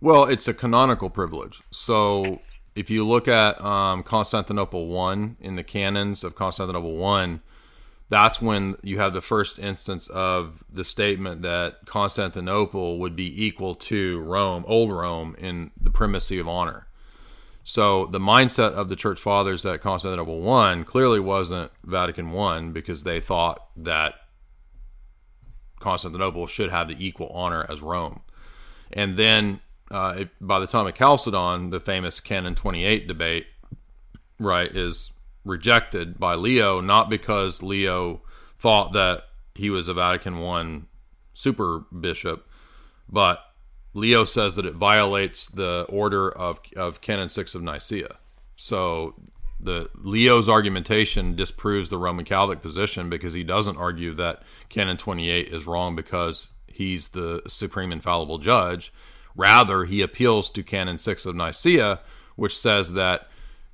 Well, 0.00 0.24
it's 0.24 0.48
a 0.48 0.54
canonical 0.54 1.10
privilege. 1.10 1.60
So 1.70 2.40
if 2.74 2.88
you 2.88 3.06
look 3.06 3.28
at 3.28 3.60
um, 3.60 4.02
Constantinople 4.02 4.86
1 4.86 5.36
in 5.40 5.56
the 5.56 5.64
canons 5.64 6.24
of 6.24 6.34
Constantinople 6.34 6.96
1, 6.96 7.42
that's 8.10 8.42
when 8.42 8.76
you 8.82 8.98
have 8.98 9.14
the 9.14 9.20
first 9.20 9.58
instance 9.60 10.08
of 10.08 10.64
the 10.70 10.84
statement 10.84 11.42
that 11.42 11.86
Constantinople 11.86 12.98
would 12.98 13.14
be 13.14 13.46
equal 13.46 13.76
to 13.76 14.20
Rome, 14.20 14.64
old 14.66 14.90
Rome, 14.92 15.36
in 15.38 15.70
the 15.80 15.90
primacy 15.90 16.40
of 16.40 16.48
honor. 16.48 16.88
So 17.62 18.06
the 18.06 18.18
mindset 18.18 18.72
of 18.72 18.88
the 18.88 18.96
church 18.96 19.20
fathers 19.20 19.64
at 19.64 19.80
Constantinople 19.80 20.40
1 20.40 20.84
clearly 20.84 21.20
wasn't 21.20 21.70
Vatican 21.84 22.32
1 22.32 22.72
because 22.72 23.04
they 23.04 23.20
thought 23.20 23.64
that 23.76 24.14
Constantinople 25.78 26.48
should 26.48 26.70
have 26.70 26.88
the 26.88 26.96
equal 26.98 27.28
honor 27.28 27.64
as 27.68 27.80
Rome. 27.80 28.22
And 28.92 29.16
then 29.16 29.60
uh, 29.88 30.14
it, 30.18 30.30
by 30.40 30.58
the 30.58 30.66
time 30.66 30.88
of 30.88 30.96
Chalcedon, 30.96 31.70
the 31.70 31.78
famous 31.78 32.18
Canon 32.18 32.56
28 32.56 33.06
debate, 33.06 33.46
right, 34.40 34.74
is 34.74 35.12
rejected 35.44 36.18
by 36.18 36.34
Leo, 36.34 36.80
not 36.80 37.08
because 37.08 37.62
Leo 37.62 38.22
thought 38.58 38.92
that 38.92 39.24
he 39.54 39.70
was 39.70 39.88
a 39.88 39.94
Vatican 39.94 40.42
I 40.42 40.82
super 41.34 41.84
bishop, 41.98 42.48
but 43.08 43.40
Leo 43.94 44.24
says 44.24 44.56
that 44.56 44.66
it 44.66 44.74
violates 44.74 45.48
the 45.48 45.86
order 45.88 46.30
of 46.30 46.60
of 46.76 47.00
Canon 47.00 47.28
Six 47.28 47.54
of 47.54 47.62
Nicaea. 47.62 48.16
So 48.56 49.14
the 49.58 49.90
Leo's 49.94 50.48
argumentation 50.48 51.34
disproves 51.34 51.90
the 51.90 51.98
Roman 51.98 52.24
Catholic 52.24 52.62
position 52.62 53.10
because 53.10 53.34
he 53.34 53.44
doesn't 53.44 53.76
argue 53.76 54.14
that 54.14 54.42
Canon 54.68 54.96
28 54.96 55.48
is 55.48 55.66
wrong 55.66 55.94
because 55.94 56.48
he's 56.66 57.08
the 57.08 57.42
supreme 57.46 57.92
infallible 57.92 58.38
judge. 58.38 58.92
Rather, 59.36 59.84
he 59.84 60.00
appeals 60.00 60.50
to 60.50 60.62
Canon 60.62 60.98
6 60.98 61.26
of 61.26 61.34
Nicaea, 61.34 62.00
which 62.36 62.56
says 62.56 62.94
that 62.94 63.28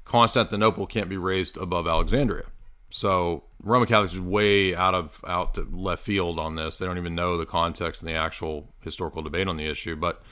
Constantinople 0.07 0.87
can't 0.87 1.09
be 1.09 1.17
raised 1.17 1.57
above 1.57 1.87
Alexandria. 1.87 2.45
So 2.91 3.45
Roman 3.63 3.89
Catholics 3.89 4.15
is 4.15 4.21
way 4.21 4.75
out 4.75 4.95
of 4.95 5.23
out 5.27 5.55
to 5.55 5.69
left 5.71 6.03
field 6.03 6.39
on 6.39 6.55
this. 6.55 6.79
They 6.79 6.87
don't 6.87 6.99
even 6.99 7.15
know 7.15 7.37
the 7.37 7.45
context 7.45 8.01
and 8.01 8.09
the 8.09 8.15
actual 8.15 8.73
historical 8.81 9.23
debate 9.23 9.49
on 9.49 9.57
the 9.57 9.67
issue. 9.67 9.97
But 9.97 10.23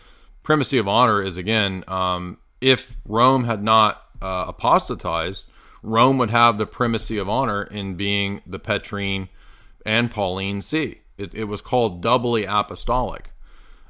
primacy 0.43 0.79
of 0.79 0.89
honor 0.89 1.21
is 1.21 1.37
again, 1.37 1.85
um, 1.89 2.39
if 2.61 2.97
Rome 3.05 3.45
had 3.45 3.63
not 3.63 4.03
uh, 4.23 4.47
apostatized, 4.49 5.47
Rome 5.83 6.17
would 6.19 6.31
have 6.31 6.57
the 6.57 6.67
primacy 6.67 7.19
of 7.19 7.29
honor 7.29 7.63
in 7.65 7.97
being 7.97 8.41
the 8.47 8.59
Petrine 8.59 9.29
and 9.85 10.11
Pauline 10.11 10.63
See. 10.63 11.03
It, 11.19 11.35
it 11.35 11.45
was 11.45 11.61
called 11.61 12.01
doubly 12.01 12.45
apostolic. 12.45 13.31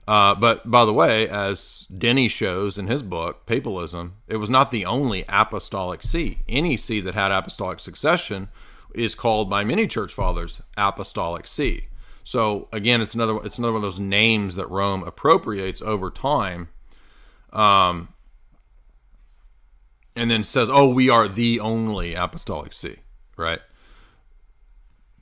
Uh, 0.07 0.35
but 0.35 0.71
by 0.71 0.85
the 0.85 0.93
way, 0.93 1.29
as 1.29 1.87
Denny 1.97 2.29
shows 2.29 2.77
in 2.77 2.89
his 2.89 3.03
book, 3.03 3.47
Papalism, 3.47 4.13
it 4.29 4.37
was 4.37 4.51
not 4.51 4.71
the 4.71 4.85
only 4.85 5.25
apostolic 5.29 6.03
see. 6.03 6.41
Any 6.49 6.77
see 6.77 7.01
that 7.01 7.15
had 7.15 7.33
apostolic 7.33 7.81
succession 7.81 8.49
is 8.95 9.15
called 9.15 9.49
by 9.49 9.65
many 9.65 9.87
church 9.87 10.13
fathers 10.13 10.61
apostolic 10.77 11.47
see. 11.49 11.89
So 12.23 12.69
again, 12.73 13.01
it's 13.01 13.15
another 13.15 13.39
it's 13.45 13.59
another 13.59 13.75
one 13.75 13.79
of 13.79 13.83
those 13.83 14.01
names 14.01 14.57
that 14.57 14.71
Rome 14.71 15.03
appropriates 15.03 15.83
over 15.83 16.11
time. 16.11 16.69
Um, 17.53 18.09
and 20.17 20.31
then 20.31 20.45
says, 20.45 20.71
"Oh, 20.71 20.89
we 20.89 21.11
are 21.11 21.29
the 21.29 21.61
only 21.61 22.15
apostolic 22.15 22.73
see," 22.73 22.97
right? 23.37 23.61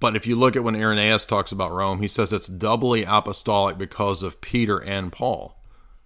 But 0.02 0.16
if 0.16 0.26
you 0.26 0.34
look 0.34 0.56
at 0.56 0.64
when 0.64 0.74
Irenaeus 0.74 1.24
talks 1.24 1.52
about 1.52 1.70
Rome, 1.70 2.02
he 2.02 2.08
says 2.08 2.32
it's 2.32 2.48
doubly 2.48 3.04
apostolic 3.04 3.78
because 3.78 4.24
of 4.24 4.40
Peter 4.40 4.78
and 4.78 5.12
Paul. 5.12 5.56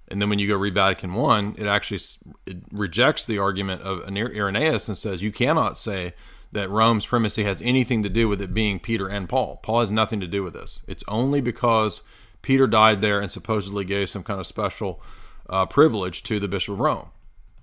And 0.07 0.21
then 0.21 0.29
when 0.29 0.39
you 0.39 0.47
go 0.47 0.57
read 0.59 0.75
Vatican 0.75 1.15
One, 1.15 1.55
it 1.57 1.65
actually 1.65 2.01
it 2.45 2.59
rejects 2.71 3.25
the 3.25 3.39
argument 3.39 3.81
of 3.81 4.07
Irenaeus 4.07 4.87
and 4.87 4.99
says 4.99 5.23
you 5.23 5.33
cannot 5.33 5.79
say 5.79 6.13
that 6.53 6.69
Rome's 6.69 7.07
primacy 7.07 7.45
has 7.45 7.63
anything 7.63 8.03
to 8.03 8.11
do 8.11 8.29
with 8.29 8.43
it 8.43 8.53
being 8.53 8.81
Peter 8.81 9.09
and 9.09 9.31
Paul. 9.31 9.61
Paul 9.63 9.81
has 9.81 9.91
nothing 9.91 10.21
to 10.21 10.27
do 10.27 10.43
with 10.43 10.53
this. 10.53 10.83
It's 10.87 11.05
only 11.09 11.41
because 11.41 12.03
Peter 12.43 12.67
died 12.67 13.01
there 13.01 13.19
and 13.19 13.31
supposedly 13.33 13.87
gave 13.87 14.11
some 14.11 14.23
kind 14.23 14.39
of 14.39 14.47
special 14.47 15.01
uh, 15.49 15.65
privilege 15.65 16.23
to 16.25 16.39
the 16.39 16.49
Bishop 16.49 16.75
of 16.75 16.81
Rome 16.81 17.09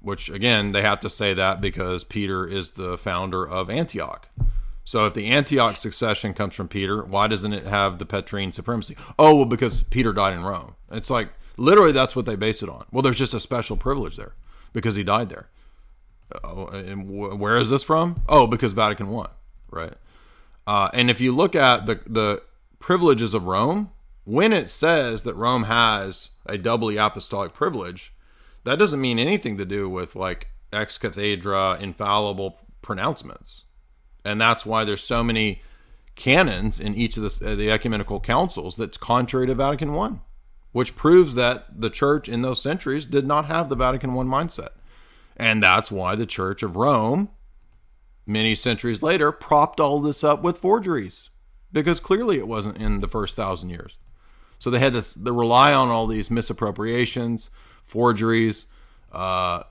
which 0.01 0.30
again 0.30 0.73
they 0.73 0.81
have 0.81 0.99
to 0.99 1.10
say 1.10 1.34
that 1.34 1.61
because 1.61 2.03
Peter 2.03 2.45
is 2.45 2.72
the 2.72 2.97
founder 2.97 3.47
of 3.47 3.69
Antioch. 3.69 4.27
So 4.85 5.05
if 5.05 5.14
the 5.14 5.27
Antioch 5.27 5.77
succession 5.77 6.34
comes 6.34 6.55
from 6.55 6.68
Peter, 6.68 7.03
why 7.03 7.27
doesn't 7.27 7.53
it 7.53 7.65
have 7.65 7.99
the 7.99 8.05
Petrine 8.05 8.51
supremacy? 8.51 8.97
Oh, 9.18 9.35
well, 9.35 9.45
because 9.45 9.84
Peter 9.84 10.11
died 10.11 10.34
in 10.34 10.43
Rome. 10.43 10.76
It's 10.91 11.10
like 11.10 11.30
literally 11.57 11.91
that's 11.91 12.15
what 12.15 12.26
they 12.26 12.35
base 12.35 12.61
it 12.61 12.69
on. 12.69 12.85
Well, 12.91 13.01
there's 13.01 13.18
just 13.18 13.34
a 13.34 13.39
special 13.39 13.77
privilege 13.77 14.18
there 14.18 14.34
because 14.73 14.95
he 14.95 15.03
died 15.03 15.30
there. 15.30 15.49
Oh, 16.43 16.68
and 16.68 17.10
where 17.39 17.57
is 17.57 17.69
this 17.69 17.84
from? 17.84 18.23
Oh, 18.27 18.47
because 18.47 18.73
Vatican 18.73 19.10
One, 19.10 19.30
right? 19.69 19.93
Uh, 20.65 20.89
and 20.93 21.10
if 21.10 21.22
you 21.22 21.31
look 21.31 21.55
at 21.55 21.85
the 21.85 22.01
the 22.07 22.41
privileges 22.80 23.34
of 23.34 23.45
Rome, 23.45 23.91
when 24.23 24.51
it 24.51 24.69
says 24.69 25.23
that 25.23 25.35
Rome 25.35 25.64
has 25.64 26.31
a 26.45 26.57
doubly 26.57 26.97
apostolic 26.97 27.53
privilege, 27.53 28.14
that 28.64 28.80
doesn't 28.80 28.99
mean 28.99 29.19
anything 29.19 29.57
to 29.57 29.65
do 29.65 29.88
with 29.88 30.15
like 30.15 30.47
ex 30.72 30.97
cathedra 30.97 31.77
infallible 31.80 32.60
pronouncements 32.81 33.62
and 34.26 34.40
that's 34.40 34.66
why 34.66 34.84
there's 34.84 35.04
so 35.04 35.24
many 35.24 35.62
canons 36.16 36.80
in 36.80 36.94
each 36.94 37.18
of 37.18 37.24
the, 37.24 37.52
uh, 37.52 37.56
the 37.56 37.72
ecumenical 37.72 38.20
councils 38.20 38.76
that's 38.76 38.98
contrary 38.98 39.48
to 39.48 39.56
vatican 39.56 39.94
one 39.94 40.22
which 40.72 40.95
proves 40.95 41.36
that 41.36 41.66
the 41.80 41.90
church 41.90 42.28
in 42.28 42.41
those 42.41 42.62
centuries 42.62 43.06
did 43.06 43.26
not 43.26 43.45
have 43.45 43.70
the 43.70 43.76
vatican 43.76 44.14
one 44.14 44.28
mindset 44.28 44.70
and 45.36 45.64
that's 45.64 45.91
why 45.91 46.16
the 46.16 46.26
church 46.26 46.62
of 46.62 46.76
rome 46.76 47.30
many 48.26 48.54
centuries 48.56 49.02
later 49.02 49.32
propped 49.32 49.80
all 49.80 50.00
this 50.00 50.24
up 50.24 50.41
with 50.41 50.58
forgeries 50.58 51.30
because 51.72 52.00
clearly 52.00 52.38
it 52.38 52.48
wasn't 52.48 52.78
in 52.78 53.00
the 53.02 53.08
first 53.08 53.36
thousand 53.36 53.70
years 53.70 53.98
so 54.60 54.70
they 54.70 54.80
had 54.80 54.94
to, 54.94 55.24
to 55.24 55.34
rely 55.34 55.74
on 55.74 55.90
all 55.90 56.08
these 56.08 56.30
misappropriations 56.30 57.50
forgeries, 57.86 58.66
uh, 59.12 59.64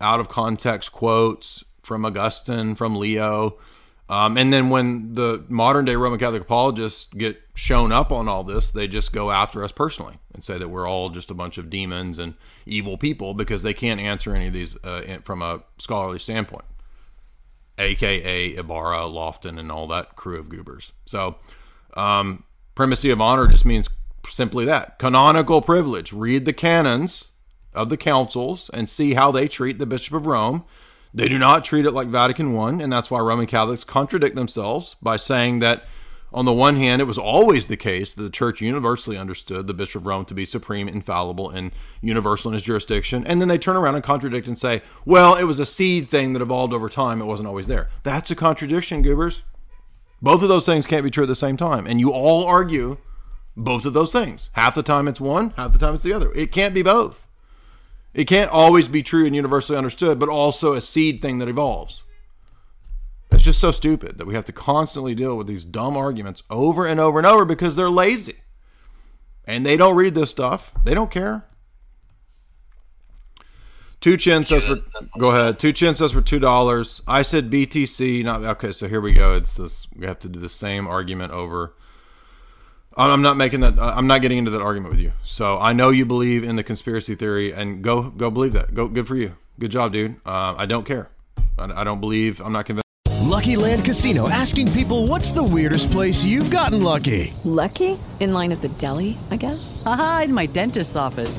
out 0.00 0.20
of 0.20 0.28
context 0.28 0.92
quotes 0.92 1.64
from 1.82 2.04
Augustine, 2.04 2.74
from 2.74 2.96
Leo. 2.96 3.58
Um, 4.10 4.36
and 4.36 4.52
then 4.52 4.70
when 4.70 5.14
the 5.14 5.44
modern 5.48 5.84
day 5.84 5.94
Roman 5.94 6.18
Catholic 6.18 6.42
apologists 6.42 7.06
get 7.14 7.40
shown 7.54 7.92
up 7.92 8.10
on 8.10 8.26
all 8.26 8.42
this, 8.42 8.72
they 8.72 8.88
just 8.88 9.12
go 9.12 9.30
after 9.30 9.62
us 9.62 9.70
personally 9.70 10.18
and 10.34 10.42
say 10.42 10.58
that 10.58 10.68
we're 10.68 10.88
all 10.88 11.10
just 11.10 11.30
a 11.30 11.34
bunch 11.34 11.58
of 11.58 11.70
demons 11.70 12.18
and 12.18 12.34
evil 12.66 12.98
people 12.98 13.34
because 13.34 13.62
they 13.62 13.72
can't 13.72 14.00
answer 14.00 14.34
any 14.34 14.48
of 14.48 14.52
these 14.52 14.76
uh, 14.82 15.18
from 15.22 15.42
a 15.42 15.62
scholarly 15.78 16.18
standpoint, 16.18 16.64
aka 17.78 18.48
Ybarra, 18.48 19.02
Lofton, 19.02 19.60
and 19.60 19.70
all 19.70 19.86
that 19.86 20.16
crew 20.16 20.40
of 20.40 20.48
goobers. 20.48 20.90
So, 21.04 21.36
um, 21.94 22.42
primacy 22.74 23.10
of 23.10 23.20
honor 23.20 23.46
just 23.46 23.64
means 23.64 23.88
simply 24.28 24.64
that 24.64 24.98
canonical 24.98 25.62
privilege. 25.62 26.12
Read 26.12 26.46
the 26.46 26.52
canons 26.52 27.26
of 27.72 27.90
the 27.90 27.96
councils 27.96 28.70
and 28.74 28.88
see 28.88 29.14
how 29.14 29.30
they 29.30 29.46
treat 29.46 29.78
the 29.78 29.86
Bishop 29.86 30.14
of 30.14 30.26
Rome. 30.26 30.64
They 31.12 31.28
do 31.28 31.38
not 31.38 31.64
treat 31.64 31.86
it 31.86 31.92
like 31.92 32.08
Vatican 32.08 32.56
I, 32.56 32.68
and 32.68 32.92
that's 32.92 33.10
why 33.10 33.20
Roman 33.20 33.46
Catholics 33.46 33.84
contradict 33.84 34.36
themselves 34.36 34.96
by 35.02 35.16
saying 35.16 35.58
that, 35.58 35.84
on 36.32 36.44
the 36.44 36.52
one 36.52 36.76
hand, 36.76 37.02
it 37.02 37.06
was 37.06 37.18
always 37.18 37.66
the 37.66 37.76
case 37.76 38.14
that 38.14 38.22
the 38.22 38.30
Church 38.30 38.60
universally 38.60 39.16
understood 39.16 39.66
the 39.66 39.74
Bishop 39.74 40.02
of 40.02 40.06
Rome 40.06 40.24
to 40.26 40.34
be 40.34 40.44
supreme, 40.44 40.88
infallible, 40.88 41.50
and 41.50 41.72
universal 42.00 42.50
in 42.50 42.54
his 42.54 42.62
jurisdiction, 42.62 43.26
and 43.26 43.40
then 43.40 43.48
they 43.48 43.58
turn 43.58 43.76
around 43.76 43.96
and 43.96 44.04
contradict 44.04 44.46
and 44.46 44.56
say, 44.56 44.82
well, 45.04 45.34
it 45.34 45.44
was 45.44 45.58
a 45.58 45.66
seed 45.66 46.08
thing 46.08 46.32
that 46.32 46.42
evolved 46.42 46.72
over 46.72 46.88
time, 46.88 47.20
it 47.20 47.26
wasn't 47.26 47.48
always 47.48 47.66
there. 47.66 47.90
That's 48.04 48.30
a 48.30 48.36
contradiction, 48.36 49.02
goobers. 49.02 49.42
Both 50.22 50.42
of 50.42 50.48
those 50.48 50.66
things 50.66 50.86
can't 50.86 51.02
be 51.02 51.10
true 51.10 51.24
at 51.24 51.28
the 51.28 51.34
same 51.34 51.56
time, 51.56 51.86
and 51.86 51.98
you 51.98 52.12
all 52.12 52.44
argue 52.44 52.98
both 53.56 53.84
of 53.84 53.94
those 53.94 54.12
things. 54.12 54.50
Half 54.52 54.76
the 54.76 54.84
time 54.84 55.08
it's 55.08 55.20
one, 55.20 55.50
half 55.56 55.72
the 55.72 55.78
time 55.78 55.94
it's 55.94 56.04
the 56.04 56.12
other. 56.12 56.30
It 56.34 56.52
can't 56.52 56.74
be 56.74 56.82
both. 56.82 57.26
It 58.12 58.24
can't 58.24 58.50
always 58.50 58.88
be 58.88 59.02
true 59.02 59.24
and 59.24 59.36
universally 59.36 59.78
understood, 59.78 60.18
but 60.18 60.28
also 60.28 60.72
a 60.72 60.80
seed 60.80 61.22
thing 61.22 61.38
that 61.38 61.48
evolves. 61.48 62.04
It's 63.30 63.44
just 63.44 63.60
so 63.60 63.70
stupid 63.70 64.18
that 64.18 64.26
we 64.26 64.34
have 64.34 64.44
to 64.46 64.52
constantly 64.52 65.14
deal 65.14 65.36
with 65.36 65.46
these 65.46 65.64
dumb 65.64 65.96
arguments 65.96 66.42
over 66.50 66.86
and 66.86 66.98
over 66.98 67.18
and 67.18 67.26
over 67.26 67.44
because 67.44 67.76
they're 67.76 67.88
lazy. 67.88 68.38
And 69.46 69.64
they 69.64 69.76
don't 69.76 69.96
read 69.96 70.14
this 70.14 70.30
stuff. 70.30 70.72
They 70.84 70.94
don't 70.94 71.10
care. 71.10 71.44
Two 74.00 74.16
chin 74.16 74.44
says 74.44 74.64
for 74.64 74.76
go 75.18 75.30
ahead. 75.30 75.58
Two 75.58 75.72
chin 75.72 75.94
says 75.94 76.12
for 76.12 76.22
two 76.22 76.38
dollars. 76.38 77.02
I 77.06 77.22
said 77.22 77.50
BTC. 77.50 78.24
Not 78.24 78.42
okay. 78.42 78.72
So 78.72 78.88
here 78.88 79.00
we 79.00 79.12
go. 79.12 79.34
It's 79.34 79.56
this. 79.56 79.86
We 79.94 80.06
have 80.06 80.18
to 80.20 80.28
do 80.28 80.40
the 80.40 80.48
same 80.48 80.86
argument 80.86 81.32
over 81.32 81.74
I'm 82.96 83.22
not 83.22 83.36
making 83.36 83.60
that. 83.60 83.78
I'm 83.78 84.06
not 84.06 84.20
getting 84.20 84.38
into 84.38 84.50
that 84.50 84.60
argument 84.62 84.94
with 84.94 85.00
you. 85.00 85.12
So 85.24 85.58
I 85.58 85.72
know 85.72 85.90
you 85.90 86.04
believe 86.04 86.42
in 86.42 86.56
the 86.56 86.64
conspiracy 86.64 87.14
theory, 87.14 87.52
and 87.52 87.82
go 87.82 88.10
go 88.10 88.30
believe 88.30 88.52
that. 88.52 88.74
Go 88.74 88.88
good 88.88 89.06
for 89.06 89.16
you. 89.16 89.36
Good 89.58 89.70
job, 89.70 89.92
dude. 89.92 90.16
Uh, 90.26 90.54
I 90.56 90.66
don't 90.66 90.84
care. 90.84 91.08
I, 91.58 91.80
I 91.80 91.84
don't 91.84 92.00
believe. 92.00 92.40
I'm 92.40 92.52
not 92.52 92.66
convinced. 92.66 92.84
Lucky 93.22 93.54
Land 93.54 93.84
Casino 93.84 94.28
asking 94.28 94.72
people, 94.72 95.06
"What's 95.06 95.30
the 95.30 95.42
weirdest 95.42 95.90
place 95.92 96.24
you've 96.24 96.50
gotten 96.50 96.82
lucky?" 96.82 97.32
Lucky 97.44 97.98
in 98.18 98.32
line 98.32 98.52
at 98.52 98.60
the 98.60 98.68
deli, 98.70 99.18
I 99.30 99.36
guess. 99.36 99.82
Aha, 99.86 100.22
in 100.24 100.34
my 100.34 100.46
dentist's 100.46 100.96
office. 100.96 101.38